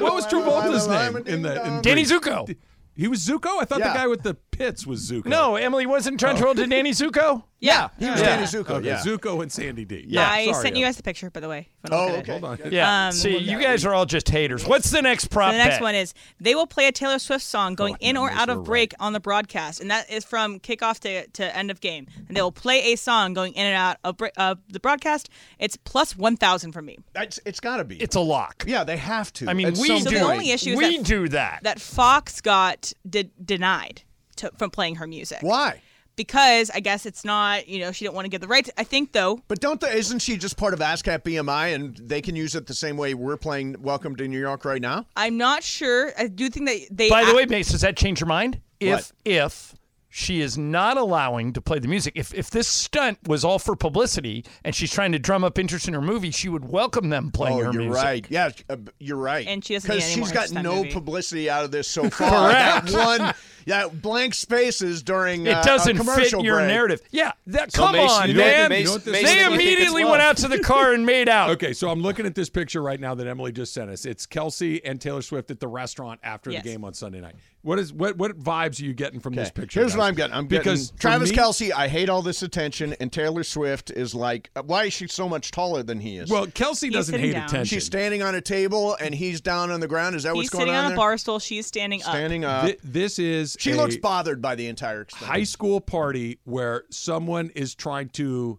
what 0.00 0.14
was 0.14 0.26
Travolta's 0.26 0.88
name 0.88 1.16
in 1.26 1.42
the? 1.42 1.64
In 1.66 1.82
Danny 1.82 2.04
Zuko. 2.04 2.54
He 2.96 3.08
was 3.08 3.26
Zuko. 3.26 3.60
I 3.60 3.64
thought 3.64 3.80
Yeah. 3.80 3.88
the 3.92 3.94
guy 3.98 4.06
with 4.06 4.22
the 4.22 4.34
pits 4.56 4.86
was 4.86 5.10
Zuko. 5.10 5.26
No, 5.26 5.56
Emily 5.56 5.86
wasn't 5.86 6.18
John 6.20 6.36
Travolta 6.36 6.68
Danny 6.68 6.90
Zuko. 6.90 7.44
Yeah. 7.60 7.88
he 7.98 8.04
was 8.10 8.20
Yeah. 8.20 8.26
Danny 8.26 8.42
Zuko. 8.42 8.70
Okay, 8.72 8.88
Yeah. 8.88 8.98
Zuko 8.98 9.40
and 9.40 9.50
Sandy 9.50 9.86
D. 9.86 10.04
Yeah. 10.06 10.28
I 10.30 10.50
Sorry, 10.52 10.62
sent 10.64 10.76
you 10.76 10.84
guys 10.84 10.98
the 10.98 11.02
picture, 11.02 11.30
by 11.30 11.40
the 11.40 11.48
way. 11.48 11.68
Oh, 11.90 11.96
wanna 12.08 12.16
look 12.18 12.28
at 12.28 12.28
it. 12.28 12.30
okay. 12.32 12.40
Hold 12.46 12.60
on. 12.60 12.72
Yeah. 12.72 13.06
Um, 13.06 13.12
See, 13.12 13.38
you 13.38 13.58
guys 13.58 13.86
are 13.86 13.94
all 13.94 14.04
just 14.04 14.28
haters. 14.28 14.66
What's 14.66 14.90
the 14.90 15.00
next 15.00 15.28
prop 15.28 15.52
the 15.52 15.56
next 15.56 15.76
bet? 15.76 15.82
one 15.82 15.94
is 15.94 16.12
they 16.38 16.54
will 16.54 16.66
play 16.66 16.88
a 16.88 16.92
Taylor 16.92 17.18
Swift 17.18 17.42
song 17.42 17.74
going 17.74 17.96
in 18.00 18.18
or 18.18 18.30
out 18.30 18.50
of 18.50 18.64
break 18.64 18.92
on 19.00 19.14
the 19.14 19.20
broadcast, 19.20 19.80
and 19.80 19.90
that 19.90 20.10
is 20.10 20.26
from 20.26 20.60
kickoff 20.60 20.98
to, 21.00 21.26
to 21.26 21.56
end 21.56 21.70
of 21.70 21.80
game. 21.80 22.06
And 22.28 22.36
they 22.36 22.42
will 22.42 22.52
play 22.52 22.92
a 22.92 22.96
song 22.96 23.32
going 23.32 23.54
in 23.54 23.64
and 23.64 23.74
out 23.76 23.96
of 24.04 24.18
bre- 24.18 24.26
uh, 24.36 24.56
the 24.68 24.80
broadcast. 24.80 25.30
It's 25.58 25.78
plus 25.78 26.14
one 26.18 26.36
thousand 26.36 26.72
from 26.72 26.84
me. 26.84 26.98
It's, 27.14 27.40
it's 27.46 27.60
got 27.60 27.78
to 27.78 27.84
be. 27.84 27.96
It's 27.96 28.16
a 28.16 28.20
lock. 28.20 28.64
yeah, 28.66 28.84
they 28.84 28.98
have 28.98 29.32
to. 29.34 29.48
I 29.48 29.54
mean, 29.54 29.68
At 29.68 29.78
we 29.78 29.88
some 29.88 30.00
So 30.00 30.10
do. 30.10 30.16
the 30.18 30.22
only 30.24 30.50
issue 30.50 30.72
is 30.72 30.76
we 30.76 30.98
that, 30.98 31.06
do 31.06 31.28
that. 31.28 31.60
that 31.62 31.80
Fox 31.80 32.42
got 32.42 32.92
de- 33.08 33.30
denied 33.42 34.02
to, 34.36 34.50
from 34.56 34.70
playing 34.70 34.96
her 34.96 35.06
music 35.06 35.38
Why? 35.42 35.80
because 36.16 36.70
I 36.70 36.80
guess 36.80 37.06
it's 37.06 37.24
not 37.24 37.66
you 37.68 37.80
know 37.80 37.92
she 37.92 38.04
didn't 38.04 38.14
want 38.14 38.26
to 38.26 38.28
give 38.28 38.40
the 38.40 38.48
rights. 38.48 38.70
I 38.76 38.84
think 38.84 39.12
though 39.12 39.40
But 39.48 39.60
don't 39.60 39.80
the, 39.80 39.88
isn't 39.94 40.20
she 40.20 40.36
just 40.36 40.56
part 40.56 40.72
of 40.74 40.80
ASCAP 40.80 41.22
BMI 41.22 41.74
and 41.74 41.96
they 41.96 42.20
can 42.22 42.36
use 42.36 42.54
it 42.54 42.66
the 42.66 42.74
same 42.74 42.96
way 42.96 43.14
we're 43.14 43.36
playing 43.36 43.76
Welcome 43.80 44.16
to 44.16 44.28
New 44.28 44.40
York 44.40 44.64
right 44.64 44.80
now? 44.82 45.06
I'm 45.16 45.36
not 45.36 45.62
sure. 45.64 46.12
I 46.18 46.28
do 46.28 46.48
think 46.50 46.68
that 46.68 46.96
they. 46.96 47.08
By 47.10 47.24
the 47.24 47.32
a- 47.32 47.36
way, 47.36 47.46
Mace, 47.46 47.70
does 47.70 47.80
that 47.80 47.96
change 47.96 48.20
your 48.20 48.28
mind? 48.28 48.60
If 48.80 48.90
What? 48.92 49.12
if 49.24 49.74
she 50.16 50.40
is 50.40 50.56
not 50.56 50.96
allowing 50.96 51.52
to 51.54 51.60
play 51.60 51.80
the 51.80 51.88
music, 51.88 52.12
if 52.14 52.32
if 52.34 52.48
this 52.50 52.68
stunt 52.68 53.18
was 53.26 53.44
all 53.44 53.58
for 53.58 53.74
publicity 53.74 54.44
and 54.62 54.72
she's 54.72 54.92
trying 54.92 55.10
to 55.10 55.18
drum 55.18 55.42
up 55.42 55.58
interest 55.58 55.88
in 55.88 55.94
her 55.94 56.00
movie, 56.00 56.30
she 56.30 56.48
would 56.48 56.64
welcome 56.66 57.08
them 57.08 57.32
playing 57.32 57.58
oh, 57.58 57.64
her 57.64 57.72
you're 57.72 57.82
music. 57.82 58.04
right. 58.04 58.26
Yeah, 58.30 58.50
uh, 58.70 58.76
you're 59.00 59.16
right. 59.16 59.44
And 59.48 59.64
she 59.64 59.74
doesn't 59.74 59.90
need 59.90 60.02
any 60.04 60.14
she's 60.14 60.32
more 60.32 60.32
got 60.32 60.52
no 60.52 60.76
movie. 60.76 60.92
publicity 60.92 61.50
out 61.50 61.64
of 61.64 61.72
this 61.72 61.88
so 61.88 62.08
far. 62.10 62.50
Correct. 62.52 62.86
That 62.92 63.20
one, 63.20 63.34
yeah, 63.66 63.88
blank 63.88 64.34
spaces 64.34 65.02
during 65.02 65.46
It 65.46 65.54
uh, 65.54 65.62
doesn't 65.62 65.98
a 65.98 66.04
fit 66.04 66.32
your 66.32 66.56
break. 66.56 66.68
narrative. 66.68 67.00
Yeah, 67.10 67.32
that, 67.48 67.72
So, 67.72 67.82
come 67.84 67.92
Mason, 67.92 68.10
on, 68.22 68.28
you 68.28 68.34
know 68.34 68.40
man. 68.40 68.68
Mason- 68.70 68.80
You 68.80 68.84
know 68.86 68.92
what 68.92 69.04
this 69.04 69.12
Mason, 69.12 69.26
they 69.26 69.32
you 69.42 69.48
think 69.48 69.52
it's 69.54 69.62
immediately 69.64 70.04
went 70.04 70.22
out 70.22 70.36
to 70.38 70.48
the 70.48 70.58
car 70.60 70.92
and 70.92 71.04
made 71.06 71.28
out. 71.28 71.50
Okay, 71.54 71.72
so 71.72 71.88
I'm 71.90 72.00
looking 72.02 72.26
at 72.26 72.34
this 72.34 72.48
picture 72.50 72.82
right 72.82 72.98
now 72.98 73.14
that 73.14 73.26
Emily 73.26 73.52
just 73.52 73.72
sent 73.72 73.88
us. 73.90 74.04
It's 74.04 74.26
Kelce 74.26 74.80
and 74.84 75.00
Taylor 75.00 75.22
Swift 75.22 75.50
at 75.50 75.60
the 75.60 75.68
restaurant 75.68 76.20
after 76.22 76.50
Yes. 76.50 76.62
the 76.62 76.68
game 76.70 76.84
on 76.84 76.94
Sunday 76.94 77.20
night. 77.20 77.34
What 77.62 77.78
is 77.78 77.92
what 77.94 78.18
what 78.18 78.38
vibes 78.38 78.78
are 78.80 78.84
you 78.84 78.92
getting 78.92 79.20
from 79.20 79.34
this 79.34 79.50
picture? 79.50 79.80
Here's 79.80 79.92
guys? 79.92 79.98
what 79.98 80.04
I'm 80.04 80.14
getting. 80.14 80.34
I'm 80.36 80.46
because 80.46 80.90
for 80.90 80.98
Travis 80.98 81.30
me- 81.30 81.36
Kelce. 81.36 81.72
I 81.72 81.88
hate 81.88 82.10
all 82.10 82.20
this 82.20 82.42
attention, 82.42 82.94
and 83.00 83.10
Taylor 83.10 83.42
Swift 83.42 83.90
is 83.90 84.14
like, 84.14 84.50
why 84.66 84.84
is 84.84 84.92
she 84.92 85.06
so 85.06 85.28
much 85.30 85.50
taller 85.50 85.82
than 85.82 85.98
he 85.98 86.18
is? 86.18 86.28
Well, 86.30 86.46
Kelce 86.46 86.84
He's 86.84 86.92
doesn't 86.92 87.18
hate 87.18 87.32
down. 87.32 87.44
attention. 87.46 87.64
she's 87.76 87.86
standing 87.86 88.20
on 88.22 88.34
a 88.34 88.40
table 88.42 88.96
and 89.00 89.14
he's 89.14 89.40
down 89.40 89.70
on 89.70 89.80
the 89.80 89.88
ground. 89.88 90.14
Is 90.14 90.24
that 90.24 90.34
he's 90.34 90.36
what's 90.44 90.50
going 90.50 90.62
on? 90.64 90.66
He's 90.68 90.72
sitting 90.72 90.74
on, 90.78 90.84
on, 90.84 90.86
a 90.86 90.88
there? 90.90 90.96
bar 90.98 91.16
stool. 91.16 91.38
She's 91.38 91.66
standing 91.66 92.02
up. 92.02 92.08
Standing 92.10 92.44
up. 92.44 92.66
Thi- 92.66 92.76
this 92.84 93.18
is 93.18 93.53
she 93.58 93.74
looks 93.74 93.96
bothered 93.96 94.40
by 94.40 94.54
the 94.54 94.66
entire 94.66 95.02
experience. 95.02 95.30
high 95.30 95.44
school 95.44 95.80
party 95.80 96.38
where 96.44 96.84
someone 96.90 97.50
is 97.54 97.74
trying 97.74 98.08
to 98.10 98.58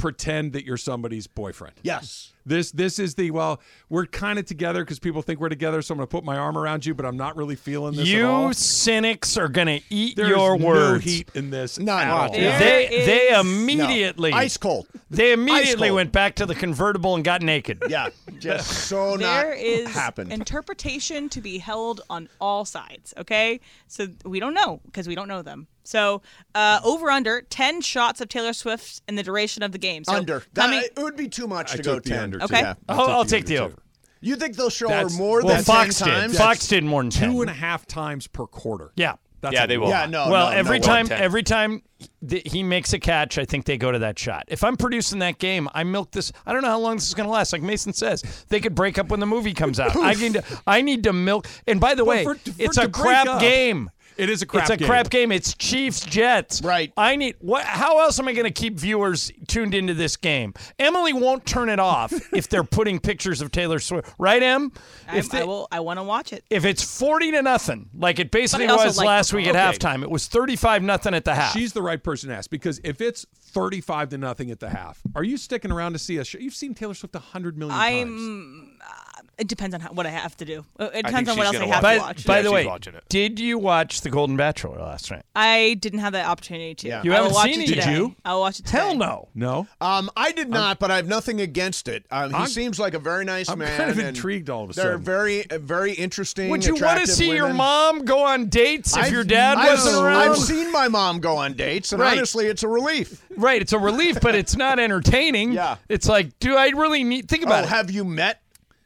pretend 0.00 0.52
that 0.54 0.64
you're 0.64 0.76
somebody's 0.76 1.26
boyfriend. 1.26 1.74
Yes. 1.82 2.32
This 2.46 2.70
this 2.72 2.98
is 2.98 3.14
the 3.16 3.30
well, 3.30 3.60
we're 3.90 4.06
kind 4.06 4.38
of 4.38 4.46
together 4.46 4.82
because 4.82 4.98
people 4.98 5.20
think 5.20 5.40
we're 5.40 5.50
together, 5.50 5.82
so 5.82 5.92
I'm 5.92 5.98
going 5.98 6.06
to 6.06 6.10
put 6.10 6.24
my 6.24 6.38
arm 6.38 6.56
around 6.56 6.86
you, 6.86 6.94
but 6.94 7.04
I'm 7.04 7.18
not 7.18 7.36
really 7.36 7.54
feeling 7.54 7.94
this 7.94 8.10
at 8.12 8.24
all. 8.24 8.48
You 8.48 8.52
cynics 8.54 9.36
are 9.36 9.48
going 9.48 9.66
to 9.66 9.80
eat 9.90 10.16
There's 10.16 10.30
your 10.30 10.58
no 10.58 10.64
words. 10.66 11.04
heat 11.04 11.30
in 11.34 11.50
this 11.50 11.78
None. 11.78 12.02
at 12.08 12.10
all. 12.10 12.32
There 12.32 12.58
They 12.58 12.88
they 13.04 13.18
is- 13.28 13.40
immediately 13.46 14.30
No. 14.30 14.38
Ice 14.38 14.56
cold. 14.56 14.86
They 15.10 15.32
immediately 15.32 15.88
cold. 15.88 15.96
went 15.96 16.12
back 16.12 16.36
to 16.36 16.46
the 16.46 16.54
convertible 16.54 17.14
and 17.14 17.22
got 17.24 17.42
naked. 17.42 17.82
Yeah, 17.90 18.08
just 18.38 18.88
so 18.88 19.16
not 19.16 19.18
There 19.42 19.52
is 19.52 19.88
happened. 19.90 20.32
interpretation 20.32 21.28
to 21.30 21.40
be 21.42 21.58
held 21.58 22.00
on 22.08 22.28
all 22.40 22.64
sides. 22.64 23.12
Okay, 23.18 23.60
so 23.86 24.06
we 24.24 24.40
don't 24.40 24.54
know 24.54 24.80
because 24.86 25.06
we 25.06 25.14
don't 25.14 25.28
know 25.28 25.42
them. 25.42 25.66
So 25.90 26.22
uh, 26.54 26.80
over 26.84 27.10
under 27.10 27.42
ten 27.42 27.80
shots 27.80 28.20
of 28.20 28.28
Taylor 28.28 28.52
Swift 28.52 29.02
in 29.08 29.16
the 29.16 29.22
duration 29.24 29.62
of 29.64 29.72
the 29.72 29.78
game. 29.78 30.04
So 30.04 30.14
under. 30.14 30.44
That- 30.54 30.62
coming- 30.66 30.82
it 30.84 30.92
would 30.98 31.16
be 31.16 31.28
too 31.28 31.46
much 31.48 31.72
I 31.74 31.76
to 31.78 31.82
go 31.82 31.94
the 31.96 32.00
ten. 32.08 32.18
under, 32.20 32.38
too. 32.38 32.44
Okay. 32.44 32.60
Yeah. 32.60 32.74
I 32.88 32.92
I'll, 32.92 32.98
took 32.98 33.08
I'll 33.08 33.24
the 33.24 33.30
take 33.30 33.46
the 33.46 33.58
over. 33.58 33.74
too. 33.74 33.82
You 34.22 34.36
think 34.36 34.54
they'll 34.56 34.70
show 34.70 34.88
That's- 34.88 35.12
her 35.16 35.18
more 35.18 35.42
Well, 35.42 35.56
than 35.56 35.64
Fox 35.64 35.98
10 35.98 36.06
did. 36.08 36.14
times? 36.14 36.38
Fox 36.38 36.68
did 36.68 36.84
more 36.84 37.02
than 37.02 37.10
ten. 37.10 37.30
Two 37.32 37.40
and 37.40 37.50
a 37.50 37.54
half 37.54 37.86
times 37.86 38.26
per 38.28 38.46
quarter. 38.46 38.92
Yeah. 38.96 39.14
That's 39.40 39.54
Yeah, 39.54 39.64
a 39.64 39.66
they 39.66 39.78
will. 39.78 39.88
Yeah, 39.88 40.04
no. 40.04 40.28
well, 40.30 40.50
no, 40.50 40.56
every 40.56 40.78
no. 40.80 40.84
time 40.86 41.06
10. 41.08 41.18
every 41.18 41.42
time 41.42 41.82
th- 42.28 42.42
he 42.52 42.62
makes 42.62 42.92
a 42.92 42.98
catch, 42.98 43.38
I 43.38 43.46
think 43.46 43.64
they 43.64 43.78
go 43.78 43.90
to 43.90 43.98
that 44.00 44.18
shot. 44.18 44.44
If 44.48 44.62
I'm 44.62 44.76
producing 44.76 45.20
that 45.20 45.38
game, 45.38 45.66
I 45.72 45.82
milk 45.82 46.10
this. 46.10 46.30
I 46.44 46.52
don't 46.52 46.60
know 46.60 46.68
how 46.68 46.78
long 46.78 46.96
this 46.96 47.08
is 47.08 47.14
going 47.14 47.26
to 47.26 47.32
last. 47.32 47.50
Like 47.54 47.62
Mason 47.62 47.94
says, 47.94 48.22
they 48.50 48.60
could 48.60 48.74
break 48.74 48.98
up 48.98 49.08
when 49.08 49.18
the 49.18 49.24
movie 49.26 49.54
comes 49.54 49.80
out. 49.80 49.96
I 49.96 50.12
need 50.20 50.34
to, 50.34 50.44
I 50.66 50.82
need 50.82 51.04
to 51.04 51.14
milk. 51.14 51.46
And 51.66 51.80
by 51.80 51.94
the 51.94 52.04
way, 52.04 52.22
for- 52.22 52.34
for 52.34 52.50
it's 52.58 52.76
a 52.76 52.82
to 52.82 52.88
break 52.90 53.02
crap 53.02 53.26
up. 53.28 53.40
game. 53.40 53.90
It 54.20 54.28
is 54.28 54.42
a 54.42 54.46
crap 54.46 54.64
It's 54.64 54.70
a 54.70 54.76
game. 54.76 54.88
crap 54.88 55.08
game. 55.10 55.32
It's 55.32 55.54
Chiefs 55.54 56.00
Jets. 56.00 56.60
Right. 56.62 56.92
I 56.96 57.16
need 57.16 57.36
what? 57.40 57.64
How 57.64 58.00
else 58.00 58.18
am 58.18 58.28
I 58.28 58.32
going 58.32 58.44
to 58.44 58.50
keep 58.50 58.78
viewers 58.78 59.32
tuned 59.48 59.74
into 59.74 59.94
this 59.94 60.16
game? 60.16 60.52
Emily 60.78 61.12
won't 61.12 61.46
turn 61.46 61.68
it 61.70 61.80
off 61.80 62.12
if 62.34 62.48
they're 62.48 62.62
putting 62.64 62.98
pictures 63.00 63.40
of 63.40 63.50
Taylor 63.50 63.78
Swift. 63.78 64.12
Right, 64.18 64.42
Em? 64.42 64.72
I, 65.08 65.16
If 65.18 65.32
I 65.34 65.44
will. 65.44 65.68
I 65.72 65.80
want 65.80 65.98
to 65.98 66.02
watch 66.02 66.32
it. 66.32 66.44
if 66.50 66.64
it's 66.64 66.82
40 66.98 67.30
to 67.32 67.42
nothing, 67.42 67.88
like 67.94 68.18
it 68.18 68.30
basically 68.30 68.66
But 68.66 68.72
I 68.72 68.74
also 68.76 68.86
was 68.88 68.98
like 68.98 69.06
last 69.06 69.32
week 69.32 69.46
at 69.46 69.56
Okay. 69.56 69.78
halftime, 69.78 70.02
it 70.02 70.10
was 70.10 70.26
35 70.28 70.82
nothing 70.82 71.14
at 71.14 71.24
the 71.24 71.34
half. 71.34 71.52
She's 71.54 71.72
the 71.72 71.82
right 71.82 72.02
person 72.02 72.28
to 72.28 72.36
ask 72.36 72.50
because 72.50 72.78
if 72.84 73.00
it's 73.00 73.24
35 73.52 74.10
to 74.10 74.18
nothing 74.18 74.50
at 74.50 74.60
the 74.60 74.68
half, 74.70 75.00
are 75.14 75.24
you 75.24 75.36
sticking 75.38 75.72
around 75.72 75.94
to 75.94 75.98
see 75.98 76.18
a 76.18 76.24
show? 76.24 76.38
You've 76.38 76.54
seen 76.54 76.74
Taylor 76.74 76.94
Swift 76.94 77.14
a 77.14 77.18
100 77.18 77.56
million 77.56 77.76
times. 77.76 78.10
I'm. 78.20 78.78
Uh, 78.80 78.94
it 79.40 79.48
depends 79.48 79.74
on 79.74 79.80
how, 79.80 79.90
what 79.92 80.06
I 80.06 80.10
have 80.10 80.36
to 80.36 80.44
do. 80.44 80.64
Uh, 80.78 80.90
It 80.94 81.06
depends 81.06 81.28
on 81.30 81.36
what 81.36 81.46
else 81.46 81.56
I 81.56 81.66
have 81.66 81.82
watch 81.82 81.82
to 81.82 81.94
it. 81.94 81.98
watch. 82.00 82.24
By 82.26 82.36
Yeah, 82.36 82.42
the 82.42 82.48
she's 82.48 82.54
way, 82.54 82.66
watching 82.66 82.94
it. 82.94 83.04
did 83.08 83.40
you 83.40 83.58
watch 83.58 84.02
The 84.02 84.10
Golden 84.10 84.36
Bachelor 84.36 84.78
last 84.78 85.10
night? 85.10 85.24
I 85.34 85.76
didn't 85.80 86.00
have 86.00 86.12
that 86.12 86.26
opportunity 86.26 86.74
to. 86.76 86.88
Yeah. 86.88 87.02
You 87.02 87.12
I 87.12 87.16
haven't 87.16 87.32
watch 87.32 87.44
seen 87.50 87.60
it 87.62 87.64
it 87.70 87.74
today. 87.74 87.86
Did 87.86 87.96
you? 87.96 88.16
I'll 88.24 88.40
watch 88.40 88.60
it. 88.60 88.66
Today. 88.66 88.78
Hell 88.78 88.94
no. 88.94 89.28
No? 89.34 89.66
Um, 89.80 90.10
I 90.16 90.32
did 90.32 90.50
not, 90.50 90.78
but 90.78 90.90
I 90.90 90.96
have 90.96 91.08
nothing 91.08 91.40
against 91.40 91.88
it. 91.88 92.04
Um, 92.10 92.30
he 92.30 92.36
I'm- 92.36 92.46
seems 92.48 92.78
like 92.78 92.94
a 92.94 92.98
very 92.98 93.24
nice 93.24 93.48
I'm 93.48 93.58
man. 93.58 93.76
kind 93.78 93.90
of 93.90 93.98
and 93.98 94.08
intrigued 94.08 94.50
all 94.50 94.64
of 94.64 94.70
a 94.70 94.74
sudden. 94.74 94.90
They're 94.90 94.98
very, 94.98 95.50
uh, 95.50 95.58
very 95.58 95.92
interesting. 95.94 96.50
Would 96.50 96.64
you 96.64 96.72
want 96.74 96.80
to 96.80 96.86
attractive 96.88 97.14
see 97.14 97.32
your 97.34 97.52
mom 97.54 98.04
go 98.04 98.24
on 98.24 98.48
dates 98.48 98.96
if 98.96 99.04
I've- 99.04 99.12
your 99.14 99.24
dad 99.24 99.56
I've- 99.58 99.68
wasn't 99.70 100.04
around? 100.04 100.30
I've 100.32 100.36
seen 100.38 100.70
my 100.72 100.88
mom 100.88 101.20
go 101.20 101.36
on 101.36 101.54
dates, 101.54 101.92
and 101.92 102.00
Right. 102.00 102.16
honestly, 102.18 102.46
it's 102.46 102.62
a 102.62 102.68
relief. 102.68 103.22
right, 103.36 103.62
it's 103.62 103.72
a 103.72 103.78
relief, 103.78 104.18
but 104.20 104.34
it's 104.34 104.56
not 104.56 104.78
entertaining. 104.78 105.52
Yeah. 105.52 105.76
It's 105.88 106.06
like, 106.08 106.38
do 106.40 106.56
I 106.56 106.68
really 106.68 107.04
need 107.04 107.28
think 107.28 107.42
about 107.44 107.62
oh, 107.62 107.66
it? 107.66 107.70
have 107.70 107.90
you 107.90 108.04
met 108.04 108.39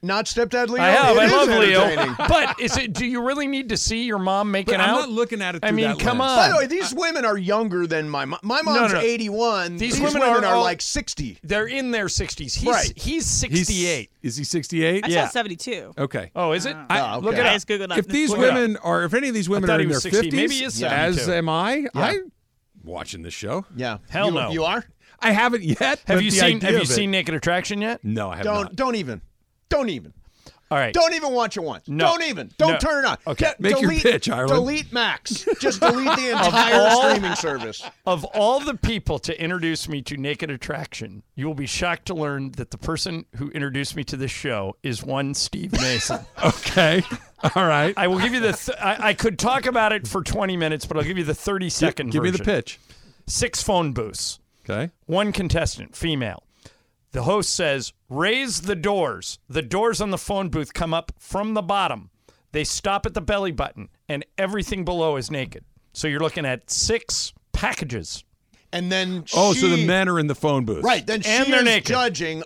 not 0.05 0.27
stepdad 0.27 0.69
Leo? 0.69 0.83
I 0.83 0.89
have. 0.91 1.17
It 1.17 1.21
I 1.23 1.27
love 1.29 1.49
Leo. 1.49 2.15
But 2.29 2.61
is 2.61 2.77
it 2.77 2.93
do 2.93 3.05
you 3.07 3.23
really 3.27 3.47
need 3.47 3.69
to 3.71 3.77
see 3.77 4.05
your 4.05 4.19
mom 4.19 4.51
making 4.51 4.75
But 4.75 4.81
I'm 4.81 4.91
out? 4.91 5.01
not 5.01 5.09
looking 5.11 5.43
at 5.43 5.55
it 5.55 5.65
I 5.65 5.71
mean, 5.71 5.87
that 5.89 5.99
come 5.99 6.19
lens. 6.19 6.31
on. 6.33 6.37
By 6.39 6.49
the 6.51 6.57
way, 6.57 6.67
these 6.67 6.95
women 6.95 7.25
are 7.25 7.37
younger 7.39 7.87
than 7.87 8.09
my 8.09 8.25
mom. 8.25 8.39
My 8.43 8.63
mom's 8.63 8.93
no. 8.93 9.01
81. 9.01 9.77
These 9.77 9.95
These, 9.95 10.01
women 10.03 10.21
women, 10.29 10.45
are 10.45 10.49
are, 10.49 10.55
all- 10.57 10.63
like 10.63 10.81
60. 10.83 11.39
They're 11.43 11.67
in 11.67 11.91
their 11.91 12.07
60s. 12.07 12.55
He's 12.55 12.65
Right. 12.65 12.93
he's 12.97 13.05
He's- 13.05 13.27
68. 13.27 14.11
Is 14.23 14.37
he 14.37 14.45
68? 14.45 15.05
I 15.05 15.09
Yeah. 15.09 15.27
saw 15.27 15.31
72. 15.33 15.93
Okay. 15.99 16.31
Oh, 16.37 16.53
is 16.53 16.67
it? 16.67 16.77
I- 16.91 17.15
Oh, 17.17 17.19
Look 17.21 17.33
okay. 17.35 17.41
it 17.43 17.47
I 17.47 17.49
up. 17.49 17.55
just 17.55 17.69
googled 17.69 17.97
If 17.99 18.07
these 18.07 18.31
Look 18.31 18.39
women 18.41 18.77
are, 18.79 19.05
if 19.05 19.15
any 19.15 19.29
of 19.29 19.35
these 19.35 19.49
women 19.49 19.69
are 19.71 19.79
he 19.79 19.83
in 19.85 19.89
their 19.89 19.97
was 19.97 20.03
60. 20.03 20.31
50s, 20.31 20.33
Maybe 20.35 20.55
he 20.55 20.65
is 20.65 20.83
as 20.83 21.29
am 21.29 21.49
I, 21.49 21.77
Yeah. 21.77 21.89
I 21.95 22.19
watching 22.83 23.23
this 23.23 23.35
show. 23.35 23.65
Yeah. 23.77 23.99
Hell 24.11 24.27
you, 24.29 24.33
no. 24.35 24.51
You 24.51 24.65
are? 24.65 24.85
I 25.21 25.31
haven't 25.33 25.63
yet. 25.63 26.01
Have 26.07 26.21
you 26.21 26.31
seen 26.31 26.57
idea 26.57 26.73
Have 26.73 26.81
you 26.81 26.87
seen 26.87 27.11
Naked 27.11 27.35
Attraction 27.35 27.81
yet? 27.81 28.01
No, 28.05 28.29
I 28.31 28.37
have 28.37 28.45
Don't 28.45 28.63
not. 28.65 28.77
don't 28.77 28.95
even. 28.97 29.23
Don't 29.77 29.89
even. 29.91 30.13
All 30.71 30.79
right. 30.79 30.95
Don't 30.95 31.13
even 31.15 31.33
watch 31.33 31.57
it 31.57 31.61
once. 31.63 31.87
No. 31.89 32.07
Don't 32.07 32.23
even. 32.25 32.51
Don't 32.57 32.73
No. 32.73 32.79
turn 32.79 33.05
it 33.05 33.09
on. 33.09 33.19
Okay. 33.27 33.45
Get- 33.45 33.61
Make 33.61 33.73
your 33.73 33.91
delete, 33.91 34.03
pitch, 34.03 34.29
Ireland. 34.31 34.49
Delete 34.61 34.93
Max. 34.93 35.47
Just 35.61 35.81
delete 35.81 36.17
the 36.17 36.31
entire 36.31 36.75
all- 36.81 37.11
streaming 37.11 37.35
service. 37.37 37.83
Of 38.07 38.25
all 38.25 38.61
the 38.61 38.75
people 38.75 39.19
to 39.21 39.41
introduce 39.41 39.89
me 39.89 40.01
to 40.03 40.17
Naked 40.17 40.51
Attraction, 40.51 41.23
you 41.37 41.47
will 41.47 41.55
be 41.55 41.67
shocked 41.67 42.07
to 42.07 42.15
learn 42.15 42.53
that 42.53 42.71
the 42.71 42.79
person 42.79 43.27
who 43.37 43.51
introduced 43.51 43.95
me 43.95 44.05
to 44.05 44.17
this 44.17 44.31
show 44.31 44.77
is 44.83 45.03
one 45.05 45.35
Steve 45.35 45.73
Mason. 45.73 46.21
Okay. 46.45 47.03
All 47.55 47.67
right. 47.67 47.93
I 47.97 48.07
will 48.07 48.19
give 48.19 48.33
you 48.33 48.41
the. 48.41 48.53
Th- 48.55 48.77
I, 48.81 49.09
I 49.09 49.15
could 49.15 49.39
talk 49.39 49.67
about 49.67 49.93
it 49.93 50.09
for 50.09 50.23
20 50.23 50.57
minutes, 50.57 50.87
but 50.87 50.97
I'll 50.97 51.03
give 51.05 51.19
you 51.19 51.25
the 51.25 51.35
30 51.35 51.69
second. 51.69 52.11
Give 52.11 52.23
me 52.23 52.31
the 52.31 52.43
pitch. 52.43 52.81
Six 53.27 53.63
phone 53.63 53.93
booths. 53.93 54.39
Okay. 54.69 54.91
One 55.07 55.31
contestant, 55.33 55.95
female. 55.95 56.43
The 57.15 57.23
host 57.23 57.55
says, 57.55 57.93
"Raise 58.11 58.63
the 58.63 58.75
doors." 58.75 59.39
The 59.49 59.63
doors 59.63 60.01
on 60.01 60.11
the 60.11 60.19
phone 60.19 60.49
booth 60.49 60.75
come 60.75 60.93
up 60.93 61.13
from 61.19 61.55
the 61.55 61.63
bottom. 61.63 62.11
They 62.53 62.65
stop 62.65 63.07
at 63.07 63.15
the 63.15 63.21
belly 63.21 63.53
button, 63.53 63.89
and 64.09 64.25
everything 64.37 64.85
below 64.85 65.17
is 65.17 65.31
naked. 65.31 65.65
So 65.93 66.09
you're 66.09 66.21
looking 66.21 66.45
at 66.45 66.71
six 66.71 67.33
packages. 67.53 68.25
And 68.73 68.91
then 68.91 69.25
Oh, 69.33 69.55
so 69.55 69.69
the 69.69 69.87
men 69.87 70.09
are 70.09 70.19
in 70.19 70.27
the 70.27 70.35
phone 70.35 70.65
booth. 70.65 70.83
Right. 70.83 71.07
Then 71.07 71.23
And 71.25 71.45
she 71.47 71.51
they're 71.53 71.61
is 71.61 71.65
naked. 71.65 71.87
judging 71.87 72.43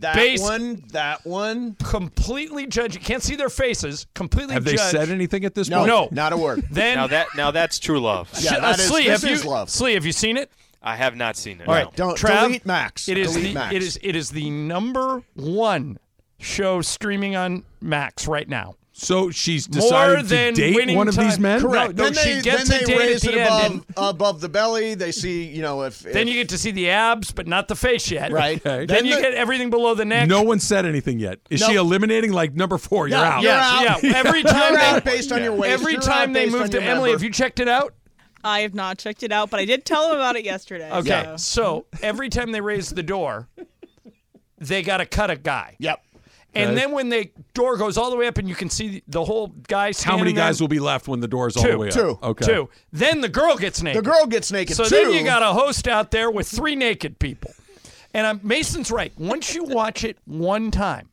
that 0.00 0.14
Base- 0.16 0.40
one, 0.40 0.82
that 0.92 1.26
one. 1.26 1.74
Completely 1.84 2.66
judge. 2.66 2.94
You 2.94 3.00
can't 3.02 3.22
see 3.22 3.36
their 3.36 3.50
faces. 3.50 4.06
Completely. 4.14 4.54
Have 4.54 4.64
they 4.64 4.78
said 4.78 5.10
anything 5.10 5.44
at 5.44 5.54
this 5.54 5.68
No, 5.68 5.80
point? 5.80 5.88
No. 5.88 6.08
not 6.10 6.32
a 6.32 6.36
word. 6.38 6.64
Then 6.70 6.96
Now 6.96 7.06
that 7.08 7.26
now 7.36 7.50
that's 7.50 7.78
true 7.78 8.00
love. 8.00 8.30
Yeah, 8.40 8.54
uh, 8.56 8.60
that 8.60 8.78
is- 8.80 8.86
Slee, 8.88 9.04
this 9.08 9.20
have 9.22 9.30
is 9.30 9.44
you, 9.44 9.50
love. 9.50 9.68
Slee, 9.68 9.92
have 9.92 10.06
you 10.06 10.12
seen 10.12 10.38
it? 10.38 10.50
I 10.82 10.96
have 10.96 11.16
not 11.16 11.36
seen 11.36 11.60
it. 11.60 11.68
All 11.68 11.74
no. 11.74 11.80
right, 11.84 11.96
Don't 11.96 12.16
Trav, 12.16 12.42
delete 12.42 12.66
Max. 12.66 13.08
It 13.08 13.18
is 13.18 13.32
Delete 13.32 13.48
the 13.48 13.54
Max. 13.54 13.74
it 13.74 13.82
is 13.82 13.98
it 14.02 14.14
is 14.16 14.30
the 14.30 14.48
number 14.50 15.22
one 15.34 15.98
show 16.38 16.80
streaming 16.82 17.34
on 17.36 17.64
Max 17.80 18.28
right 18.28 18.48
now. 18.48 18.76
So 19.00 19.30
she's 19.30 19.68
More 19.70 19.80
decided 19.80 20.26
than 20.26 20.54
to 20.54 20.60
date 20.60 20.74
winning 20.74 20.96
one 20.96 21.06
of 21.06 21.16
these 21.16 21.38
men? 21.38 21.60
Correct. 21.60 21.94
No, 21.94 22.02
no, 22.04 22.10
then 22.10 22.14
she 22.24 22.34
they, 22.34 22.42
gets 22.42 22.68
then 22.68 22.82
a 22.82 22.84
they 22.84 22.92
date 22.92 22.98
raise 22.98 23.24
at 23.28 23.32
it 23.32 23.36
the 23.36 23.44
above, 23.46 23.62
end, 23.70 23.84
above 23.96 24.40
the 24.40 24.48
belly. 24.48 24.94
They 24.96 25.12
see, 25.12 25.44
you 25.44 25.62
know, 25.62 25.82
if, 25.82 26.00
Then 26.00 26.26
you 26.26 26.34
get 26.34 26.48
to 26.48 26.58
see 26.58 26.72
the 26.72 26.90
abs, 26.90 27.30
but 27.30 27.46
not 27.46 27.68
the 27.68 27.76
face 27.76 28.10
yet. 28.10 28.32
Right. 28.32 28.56
Okay. 28.58 28.86
Then, 28.86 28.86
Then 28.88 29.04
you 29.06 29.14
the- 29.14 29.22
get 29.22 29.34
everything 29.34 29.70
below 29.70 29.94
the 29.94 30.04
neck. 30.04 30.28
No 30.28 30.42
one 30.42 30.58
said 30.58 30.84
anything 30.84 31.20
yet. 31.20 31.38
Is 31.48 31.60
No. 31.60 31.68
she 31.68 31.74
eliminating 31.76 32.32
like 32.32 32.54
number 32.56 32.76
four? 32.76 33.06
You're 33.06 33.18
out. 33.18 33.40
you're 33.40 33.52
Yes, 33.52 33.88
out. 33.88 34.02
yeah. 34.02 34.12
Every 34.16 34.42
time 34.44 34.74
they, 34.74 35.00
based 35.12 35.30
on 35.30 35.44
your 35.44 35.54
waist. 35.54 35.74
every 35.80 35.96
time 35.98 36.32
they 36.32 36.46
based 36.46 36.56
move 36.56 36.70
to 36.70 36.82
Emily, 36.82 37.10
member. 37.10 37.12
have 37.12 37.22
you 37.22 37.30
checked 37.30 37.60
it 37.60 37.68
out? 37.68 37.94
I 38.44 38.60
have 38.60 38.74
not 38.74 38.98
checked 38.98 39.22
it 39.22 39.32
out, 39.32 39.50
but 39.50 39.60
I 39.60 39.64
did 39.64 39.84
tell 39.84 40.10
him 40.10 40.16
about 40.16 40.36
it 40.36 40.44
yesterday. 40.44 40.90
Okay. 40.92 41.24
so- 41.36 41.36
So 41.36 41.86
every 42.02 42.28
time 42.28 42.52
they 42.52 42.60
raise 42.60 42.90
the 42.90 43.02
door, 43.02 43.48
they 44.58 44.82
got 44.82 44.98
to 44.98 45.06
cut 45.06 45.30
a 45.30 45.36
guy. 45.36 45.76
Yep. 45.78 46.02
And 46.54 46.70
Okay. 46.70 46.80
then 46.80 46.92
when 46.92 47.08
the 47.10 47.30
door 47.52 47.76
goes 47.76 47.98
all 47.98 48.10
the 48.10 48.16
way 48.16 48.26
up 48.26 48.38
and 48.38 48.48
you 48.48 48.54
can 48.54 48.70
see 48.70 49.02
the 49.06 49.22
whole 49.24 49.48
guy 49.68 49.88
How 49.88 49.92
standing 49.92 50.24
many 50.24 50.32
guys 50.32 50.58
there, 50.58 50.64
will 50.64 50.68
be 50.68 50.80
left 50.80 51.06
when 51.06 51.20
the 51.20 51.28
door's 51.28 51.56
all 51.56 51.62
Two. 51.62 51.70
the 51.72 51.78
way 51.78 51.88
up? 51.88 51.94
Two. 51.94 52.10
up? 52.12 52.24
Okay. 52.24 52.46
Two. 52.46 52.70
Then 52.90 53.20
the 53.20 53.28
girl 53.28 53.56
gets 53.56 53.82
naked. 53.82 54.02
The 54.02 54.10
girl 54.10 54.26
gets 54.26 54.50
naked 54.50 54.74
So 54.76 54.84
too. 54.84 54.90
then 54.90 55.12
you 55.12 55.24
got 55.24 55.42
a 55.42 55.52
host 55.52 55.86
out 55.86 56.10
there 56.10 56.30
with 56.30 56.48
three 56.48 56.74
naked 56.74 57.18
people. 57.18 57.52
And 58.14 58.26
um, 58.26 58.40
Mason's 58.42 58.90
right. 58.90 59.12
Once 59.18 59.54
you 59.54 59.64
watch 59.64 60.02
it 60.04 60.16
one 60.24 60.70
time, 60.70 61.10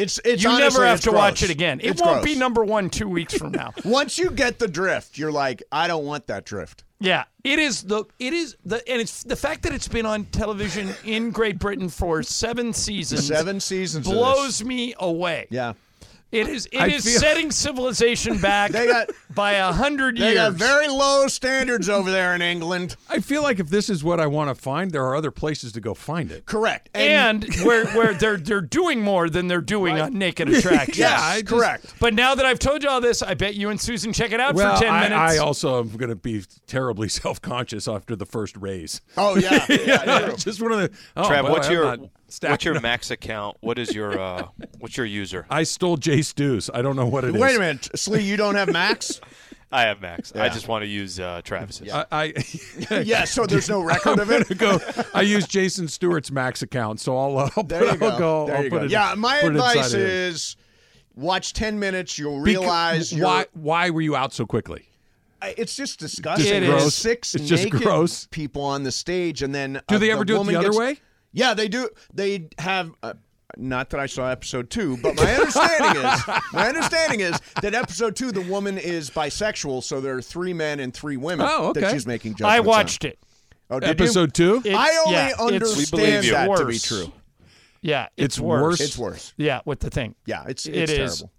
It's 0.00 0.20
it's 0.24 0.42
you 0.42 0.56
never 0.58 0.84
have 0.86 1.00
to 1.02 1.12
watch 1.12 1.42
it 1.42 1.50
again. 1.50 1.80
It 1.80 1.90
It's 1.90 2.02
won't 2.02 2.22
gross. 2.22 2.34
be 2.34 2.38
number 2.38 2.64
one 2.64 2.90
two 2.90 3.08
weeks 3.08 3.34
from 3.36 3.52
now. 3.52 3.72
Once 3.84 4.18
you 4.18 4.30
get 4.30 4.58
the 4.58 4.68
drift, 4.68 5.18
you're 5.18 5.32
like, 5.32 5.62
I 5.70 5.88
don't 5.88 6.04
want 6.04 6.26
that 6.28 6.44
drift. 6.44 6.84
Yeah, 7.02 7.24
it 7.44 7.58
is 7.58 7.82
the 7.84 8.04
it 8.18 8.32
is 8.34 8.56
the 8.64 8.86
and 8.88 9.00
it's 9.00 9.22
the 9.22 9.36
fact 9.36 9.62
that 9.62 9.72
it's 9.72 9.88
been 9.88 10.04
on 10.06 10.26
television 10.26 10.90
in 11.04 11.30
Great 11.30 11.58
Britain 11.58 11.88
for 11.88 12.22
seven 12.22 12.72
seasons. 12.72 13.26
Seven 13.26 13.58
seasons 13.60 14.06
blows 14.06 14.62
me 14.62 14.94
away. 14.98 15.46
Yeah. 15.50 15.72
It 16.32 16.46
is 16.48 16.66
it 16.70 16.78
I 16.80 16.86
is 16.88 17.04
feel- 17.04 17.18
setting 17.20 17.50
civilization 17.50 18.38
back 18.38 18.70
They 18.70 18.86
got 18.86 19.10
by 19.34 19.52
a 19.54 19.72
hundred 19.72 20.16
years. 20.16 20.28
they 20.28 20.34
years. 20.40 20.50
got 20.50 20.58
very 20.58 20.86
low 20.88 21.26
standards 21.26 21.88
over 21.88 22.10
there 22.10 22.34
in 22.36 22.42
England. 22.42 22.94
I 23.08 23.18
feel 23.18 23.42
like 23.42 23.58
if 23.58 23.68
this 23.68 23.90
is 23.90 24.04
what 24.04 24.20
I 24.20 24.26
want 24.28 24.48
to 24.48 24.54
find, 24.60 24.92
there 24.92 25.04
are 25.04 25.16
other 25.16 25.30
places 25.32 25.72
to 25.72 25.80
go 25.80 25.92
find 25.94 26.30
it. 26.30 26.46
Correct. 26.46 26.88
and 26.94 27.44
where 27.64 27.86
where 27.96 28.14
they're 28.14 28.36
they're 28.36 28.60
doing 28.60 29.00
more 29.02 29.28
than 29.28 29.48
they're 29.48 29.60
doing 29.60 30.00
on 30.00 30.16
Naked 30.18 30.48
Attraction. 30.48 30.94
yes, 30.98 31.20
I 31.20 31.40
just- 31.40 31.52
correct. 31.52 31.94
But 31.98 32.14
now 32.14 32.34
that 32.36 32.46
I've 32.46 32.60
told 32.60 32.82
you 32.84 32.88
all 32.90 33.00
this, 33.00 33.22
I 33.22 33.34
bet 33.34 33.54
you 33.56 33.70
and 33.70 33.80
Susan 33.80 34.12
check 34.12 34.30
it 34.32 34.38
out 34.40 34.54
Well, 34.54 34.76
for 34.76 34.84
ten 34.84 34.94
I, 34.94 35.00
minutes. 35.08 35.20
I 35.34 35.38
also 35.38 35.80
am 35.80 35.88
going 35.96 36.10
to 36.10 36.16
be 36.16 36.44
terribly 36.68 37.08
self-conscious 37.34 37.88
after 37.88 38.14
the 38.14 38.26
first 38.26 38.56
raise. 38.56 39.00
Oh 39.16 39.36
yeah, 39.36 39.66
yeah, 39.68 39.76
Yeah, 39.84 40.18
true. 40.26 40.36
just 40.36 40.62
one 40.62 40.70
of 40.72 40.78
the. 40.78 40.90
Oh, 41.16 41.22
Trav, 41.28 41.42
boy, 41.42 41.50
what's 41.50 41.66
I'm 41.66 41.72
your 41.72 41.84
not 41.96 41.98
stacking 42.30 42.52
what's 42.52 42.64
your 42.64 42.76
up. 42.76 42.82
max 42.82 43.10
account? 43.10 43.56
What 43.60 43.78
is 43.78 43.94
your 43.94 44.18
uh, 44.18 44.48
what's 44.78 44.96
your 44.96 45.06
user? 45.06 45.46
I 45.50 45.62
stole 45.64 45.96
Jay 45.96 46.22
Stews. 46.22 46.70
I 46.72 46.82
don't 46.82 46.96
know 46.96 47.06
what 47.06 47.24
it 47.24 47.34
is. 47.34 47.40
Wait 47.40 47.56
a 47.56 47.58
minute, 47.58 47.88
Slee, 47.98 48.22
you 48.22 48.36
don't 48.36 48.54
have 48.54 48.70
Max? 48.72 49.20
I 49.72 49.82
have 49.82 50.00
max. 50.00 50.34
I 50.34 50.48
just 50.48 50.66
want 50.66 50.82
to 50.82 50.88
use 50.88 51.20
uh, 51.20 51.42
Travis's. 51.44 51.92
I, 51.92 52.04
I 52.10 52.32
yeah, 53.04 53.22
so 53.24 53.46
there's 53.46 53.68
no 53.68 53.80
record 53.80 54.14
I'm 54.18 54.28
of 54.28 54.30
it. 54.50 54.58
go. 54.58 54.80
I 55.14 55.22
use 55.22 55.46
Jason 55.46 55.86
Stewart's 55.86 56.32
Max 56.32 56.60
account, 56.62 56.98
so 56.98 57.16
I'll. 57.16 57.38
Uh, 57.38 57.50
I'll 57.56 57.62
There 57.62 57.78
put, 57.86 58.00
you 58.00 58.06
I'll 58.06 58.10
go. 58.10 58.18
go. 58.18 58.46
There 58.48 58.56
I'll 58.56 58.64
you 58.64 58.70
put 58.70 58.78
go. 58.80 58.84
It, 58.86 58.90
yeah, 58.90 59.14
my 59.16 59.38
put 59.42 59.52
advice 59.52 59.94
is 59.94 60.56
watch 61.14 61.52
10 61.52 61.78
minutes. 61.78 62.18
You'll 62.18 62.40
realize 62.40 63.12
you're, 63.12 63.24
why. 63.24 63.46
Why 63.52 63.90
were 63.90 64.00
you 64.00 64.16
out 64.16 64.32
so 64.32 64.44
quickly? 64.44 64.88
I- 65.40 65.54
It's 65.56 65.76
just 65.76 66.00
disgusting. 66.00 66.46
Just 66.46 66.60
There's 66.62 66.80
gross. 66.82 66.94
Six 66.96 67.34
It's 67.36 67.46
just 67.48 67.64
naked 67.66 67.82
gross. 67.82 68.26
people 68.32 68.62
on 68.62 68.82
the 68.82 68.90
stage, 68.90 69.40
and 69.42 69.54
then 69.54 69.74
Do 69.86 69.94
uh, 69.94 69.98
they 69.98 70.10
ever 70.10 70.24
do 70.24 70.34
it 70.34 70.38
woman 70.38 70.52
the 70.54 70.58
other 70.58 70.70
gets- 70.70 70.78
way? 70.80 70.98
Yeah, 71.32 71.54
they 71.54 71.68
do. 71.68 71.88
They 72.12 72.48
have. 72.58 72.90
Uh, 73.02 73.14
not 73.56 73.90
that 73.90 73.98
I 73.98 74.06
saw 74.06 74.28
episode 74.28 74.70
two, 74.70 74.96
but 74.98 75.16
my 75.16 75.34
understanding 75.34 76.02
is 76.04 76.20
my 76.52 76.68
understanding 76.68 77.18
is 77.20 77.36
that 77.62 77.74
episode 77.74 78.14
two, 78.14 78.30
the 78.30 78.42
woman 78.42 78.78
is 78.78 79.10
bisexual, 79.10 79.82
so 79.82 80.00
there 80.00 80.16
are 80.16 80.22
three 80.22 80.52
men 80.52 80.78
and 80.78 80.94
three 80.94 81.16
women 81.16 81.46
Oh, 81.50 81.72
that 81.72 81.82
okay. 81.82 81.92
she's 81.92 82.06
making 82.06 82.34
judgments. 82.36 82.54
I 82.56 82.60
watched 82.60 83.04
on. 83.04 83.10
it. 83.10 83.18
Oh, 83.68 83.80
did 83.80 83.90
Episode 83.90 84.34
two. 84.34 84.62
It- 84.64 84.74
I 84.74 84.96
only 85.04 85.12
yeah, 85.14 85.26
it's- 85.30 85.40
understand 85.40 85.88
We 85.92 85.98
believe 85.98 86.24
you. 86.26 86.30
that 86.32 86.46
to 86.46 86.56
be 86.58 86.64
Worse. 86.74 86.82
true. 86.82 87.12
Yeah, 87.82 88.04
it's, 88.16 88.36
It's 88.36 88.40
worse. 88.40 88.62
worse. 88.62 88.80
It's 88.80 88.98
worse. 88.98 89.34
Yeah, 89.36 89.60
with 89.64 89.80
the 89.80 89.90
thing. 89.90 90.14
Yeah, 90.26 90.44
it's 90.46 90.66
It 90.66 90.76
it's 90.76 90.92
is. 90.92 91.18
terrible. 91.18 91.32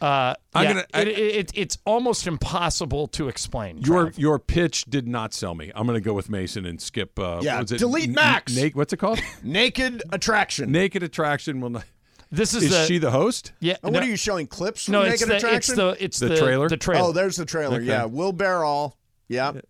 Uh, 0.00 0.34
I'm 0.54 0.64
yeah, 0.64 0.72
gonna- 0.72 0.86
I- 0.94 1.00
it, 1.02 1.08
it, 1.08 1.18
it, 1.36 1.52
it's 1.54 1.78
almost 1.84 2.26
impossible 2.26 3.08
to 3.08 3.28
explain. 3.28 3.78
Your 3.78 4.12
your 4.16 4.38
pitch 4.38 4.84
did 4.84 5.08
not 5.08 5.34
sell 5.34 5.54
me. 5.54 5.72
I'm 5.74 5.86
going 5.86 5.96
to 6.00 6.04
go 6.04 6.14
with 6.14 6.30
Mason 6.30 6.64
and 6.66 6.80
skip. 6.80 7.18
Uh, 7.18 7.40
Yeah, 7.42 7.54
what 7.54 7.62
was 7.62 7.72
it? 7.72 7.78
delete 7.78 8.08
N- 8.08 8.14
Max. 8.14 8.56
Na- 8.56 8.68
what's 8.74 8.92
it 8.92 8.98
called? 8.98 9.20
Naked 9.42 10.02
attraction. 10.12 10.70
Naked 10.72 11.02
attraction 11.02 11.60
will 11.60 11.70
not. 11.70 11.84
This 12.30 12.52
is 12.54 12.64
is 12.64 12.70
the- 12.70 12.84
she 12.86 12.98
the 12.98 13.10
host? 13.10 13.52
Yeah. 13.60 13.76
And 13.82 13.92
no- 13.92 13.98
what 13.98 14.06
are 14.06 14.10
you 14.10 14.16
showing 14.16 14.46
clips? 14.46 14.84
From 14.84 14.92
No, 14.92 15.02
it's 15.02 15.20
Naked 15.26 15.42
the, 15.42 15.54
it's 15.54 15.66
the 15.68 15.96
it's 15.98 16.18
The 16.18 16.28
the, 16.28 16.36
trailer? 16.36 16.68
The 16.68 16.76
trailer. 16.76 17.08
Oh, 17.08 17.12
there's 17.12 17.36
the 17.36 17.44
trailer. 17.46 17.76
Okay. 17.76 17.86
Yeah, 17.86 18.04
Will 18.04 18.32
Barrall. 18.32 18.92
Yep. 19.28 19.64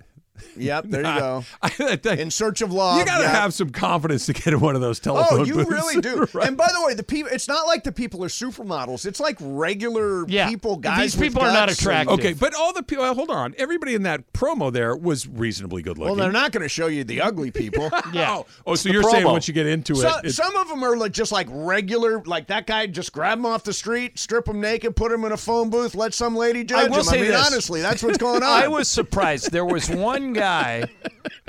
Yep, 0.57 0.84
there 0.89 1.01
you 1.03 1.20
go. 2.05 2.11
In 2.12 2.30
search 2.30 2.62
of 2.62 2.72
love. 2.72 2.99
You 2.99 3.05
got 3.05 3.18
to 3.18 3.24
yep. 3.24 3.32
have 3.32 3.55
some 3.55 3.70
confidence 3.70 4.26
to 4.26 4.32
get 4.32 4.49
in 4.49 4.61
one 4.61 4.74
of 4.74 4.80
those 4.80 4.99
telephone 5.01 5.41
Oh, 5.41 5.45
you 5.45 5.55
booths. 5.55 5.70
really 5.70 6.01
do. 6.01 6.26
Right. 6.34 6.49
And 6.49 6.57
by 6.57 6.68
the 6.68 6.84
way, 6.86 6.95
the 6.95 7.03
people 7.03 7.30
it's 7.32 7.49
not 7.49 7.66
like 7.66 7.84
the 7.84 7.93
people 7.93 8.22
are 8.24 8.28
supermodels. 8.28 9.07
It's 9.07 9.20
like 9.20 9.36
regular 9.41 10.26
Yeah. 10.28 10.49
people, 10.49 10.76
guys. 10.76 11.12
These 11.14 11.16
people 11.20 11.43
are 11.43 11.53
not 11.53 11.68
guts 11.68 11.78
and- 11.78 11.86
attractive. 11.86 12.18
Okay, 12.18 12.32
but 12.34 12.55
all 12.55 12.72
the 12.72 12.82
people. 12.82 13.12
Hold 13.14 13.30
on. 13.30 13.55
Everybody 13.59 13.95
in 13.95 14.03
that 14.03 14.32
promo 14.32 14.72
there 14.72 14.95
was 14.97 15.26
reasonably 15.26 15.82
good 15.82 15.97
looking. 15.99 16.16
Well, 16.16 16.16
they're 16.16 16.32
not 16.32 16.53
going 16.53 16.62
to 16.62 16.68
show 16.68 16.86
you 16.89 17.05
the 17.05 17.20
ugly 17.20 17.51
people. 17.51 17.91
Yeah. 18.12 18.36
Oh, 18.36 18.47
oh 18.66 18.74
so 18.74 18.89
you're 18.91 19.03
saying 19.05 19.24
once 19.24 19.49
you 19.49 19.55
get 19.55 19.66
into 19.66 19.95
So- 19.97 20.09
it, 20.09 20.18
it's- 20.26 20.34
some 20.36 20.55
of 20.57 20.68
them 20.68 20.82
are 20.82 20.97
like 20.97 21.12
just 21.12 21.32
like 21.32 21.47
regular, 21.51 22.22
like 22.24 22.47
that 22.49 22.66
guy. 22.66 22.86
Just 22.86 23.12
grab 23.12 23.39
him 23.39 23.47
off 23.47 23.64
the 23.64 23.72
street, 23.72 24.18
strip 24.18 24.49
him 24.49 24.61
naked, 24.61 24.97
put 24.97 25.11
him 25.12 25.24
in 25.24 25.32
a 25.32 25.36
phone 25.36 25.70
booth, 25.70 25.95
let 25.95 26.14
some 26.14 26.36
lady 26.36 26.64
judge 26.64 26.86
I 26.86 26.89
will 26.89 26.99
him. 26.99 27.05
say 27.05 27.18
I 27.18 27.22
mean, 27.22 27.30
this. 27.32 27.47
honestly, 27.47 27.80
that's 27.80 28.03
what's 28.03 28.18
going 28.18 28.43
on. 28.43 28.49
I 28.49 28.68
was 28.68 28.89
surprised. 28.89 29.51
There 29.53 29.64
was 29.64 29.89
one 29.91 30.28
guy 30.33 30.85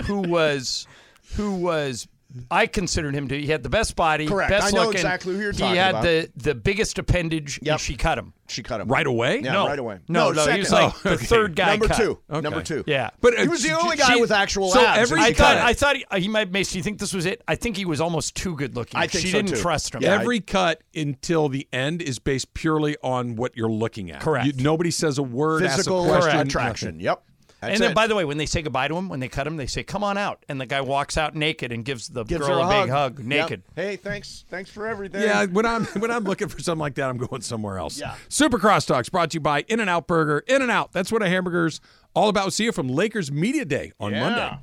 who 0.05 0.21
was 0.21 0.87
who 1.35 1.55
was 1.55 2.07
I 2.51 2.67
considered 2.67 3.15
him 3.15 3.27
to 3.29 3.39
he 3.41 3.47
had 3.47 3.63
the 3.63 3.69
best 3.69 3.95
body, 3.95 4.27
Correct. 4.27 4.51
best 4.51 4.67
I 4.67 4.69
know 4.77 4.83
looking. 4.85 4.99
exactly 4.99 5.33
who 5.35 5.41
you're 5.41 5.51
talking 5.51 5.69
he 5.71 5.77
had 5.77 5.89
about. 5.91 6.03
the 6.03 6.29
the 6.37 6.53
biggest 6.55 6.99
appendage 6.99 7.59
and 7.65 7.79
she 7.79 7.95
cut 7.95 8.19
him. 8.19 8.33
She 8.47 8.61
cut 8.61 8.81
him 8.81 8.87
right 8.87 9.05
away. 9.07 9.41
Yeah, 9.41 9.53
no, 9.53 9.67
right 9.67 9.79
away. 9.79 9.99
No, 10.07 10.31
No, 10.31 10.45
no, 10.45 10.51
he 10.51 10.59
was 10.59 10.69
second. 10.69 10.85
like 10.87 10.93
Oh, 10.95 10.99
the 11.09 11.09
okay. 11.15 11.25
third 11.25 11.55
guy. 11.55 11.71
Number 11.71 11.87
cut. 11.87 11.97
two. 11.97 12.19
Okay. 12.29 12.41
Number 12.41 12.61
two. 12.61 12.83
Yeah, 12.87 13.09
But 13.21 13.37
uh, 13.37 13.41
He 13.43 13.47
was 13.47 13.63
the 13.63 13.71
only 13.79 13.95
guy 13.97 14.13
She- 14.13 14.21
with 14.21 14.31
actual 14.31 14.69
so 14.69 14.83
abs. 14.85 14.99
every- 15.11 15.21
I 15.21 15.27
she 15.29 15.33
thought 15.33 15.57
cut 15.57 15.65
I 15.65 15.73
thought 15.73 15.95
he, 15.97 16.05
he 16.21 16.27
might. 16.27 16.51
Mace, 16.51 16.71
do 16.71 16.77
you 16.77 16.83
think 16.83 16.99
this 16.99 17.13
was 17.15 17.25
it? 17.25 17.41
I 17.47 17.55
think 17.55 17.77
he 17.77 17.85
was 17.85 17.99
almost 17.99 18.35
too 18.35 18.55
good 18.55 18.75
looking. 18.75 18.99
I 18.99 19.07
think 19.07 19.23
she 19.23 19.31
so, 19.31 19.37
didn't 19.39 19.55
too. 19.55 19.61
trust 19.61 19.95
him. 19.95 20.01
Yeah, 20.03 20.13
Every 20.19 20.39
cut 20.39 20.81
until 20.95 21.49
the 21.49 21.67
end 21.73 22.01
is 22.03 22.19
based 22.19 22.53
purely 22.53 22.95
on 23.03 23.35
what 23.37 23.55
you're 23.57 23.69
looking 23.71 24.11
at. 24.11 24.21
Correct. 24.21 24.45
You- 24.45 24.53
nobody 24.63 24.91
says 24.91 25.17
a 25.17 25.23
word. 25.23 25.63
asks 25.63 25.73
a 25.73 25.77
physical 25.77 26.05
question, 26.05 26.39
attraction. 26.41 26.87
nothing. 26.97 27.01
Yep. 27.05 27.23
That's 27.61 27.73
and 27.73 27.81
then, 27.81 27.91
it. 27.91 27.95
by 27.95 28.07
the 28.07 28.15
way, 28.15 28.23
when 28.23 28.37
they 28.37 28.45
say 28.45 28.61
goodbye 28.61 28.87
to 28.87 28.95
him, 28.95 29.09
when 29.09 29.19
they 29.19 29.27
cut 29.27 29.45
him, 29.45 29.57
they 29.57 29.67
say, 29.67 29.83
"Come 29.83 30.03
on 30.03 30.17
out," 30.17 30.43
and 30.47 30.61
the 30.61 30.65
guy 30.65 30.79
walks 30.79 31.17
out 31.17 31.35
naked 31.35 31.71
and 31.73 31.83
gives 31.83 32.07
the 32.07 32.23
Gives 32.23 32.45
girl 32.47 32.63
her 32.63 32.79
a, 32.79 32.83
big 32.83 32.89
hug, 32.89 33.17
Yep. 33.19 33.25
naked. 33.27 33.63
Hey, 33.75 33.95
thanks, 33.97 34.45
thanks 34.49 34.69
for 34.69 34.87
everything. 34.87 35.21
Yeah, 35.23 35.45
when 35.45 35.65
I'm 35.65 35.85
when 35.85 36.09
I'm 36.09 36.23
looking 36.23 36.47
for 36.47 36.59
something 36.61 36.79
like 36.79 36.95
that, 36.95 37.09
I'm 37.09 37.17
going 37.17 37.41
somewhere 37.41 37.77
else. 37.77 37.99
Yeah. 37.99 38.15
Super 38.29 38.57
Crosstalks 38.59 39.11
brought 39.11 39.31
to 39.31 39.35
you 39.35 39.41
by 39.41 39.65
In 39.67 39.79
and 39.81 39.89
Out 39.89 40.07
Burger. 40.07 40.43
In 40.47 40.61
and 40.61 40.71
Out. 40.71 40.93
That's 40.93 41.11
what 41.11 41.21
a 41.21 41.27
hamburger's 41.27 41.81
all 42.13 42.29
about. 42.29 42.53
See 42.53 42.63
you 42.63 42.71
from 42.71 42.87
Lakers 42.87 43.31
Media 43.31 43.65
Day 43.65 43.91
on 43.99 44.13
Yeah. 44.13 44.21
Monday. 44.21 44.57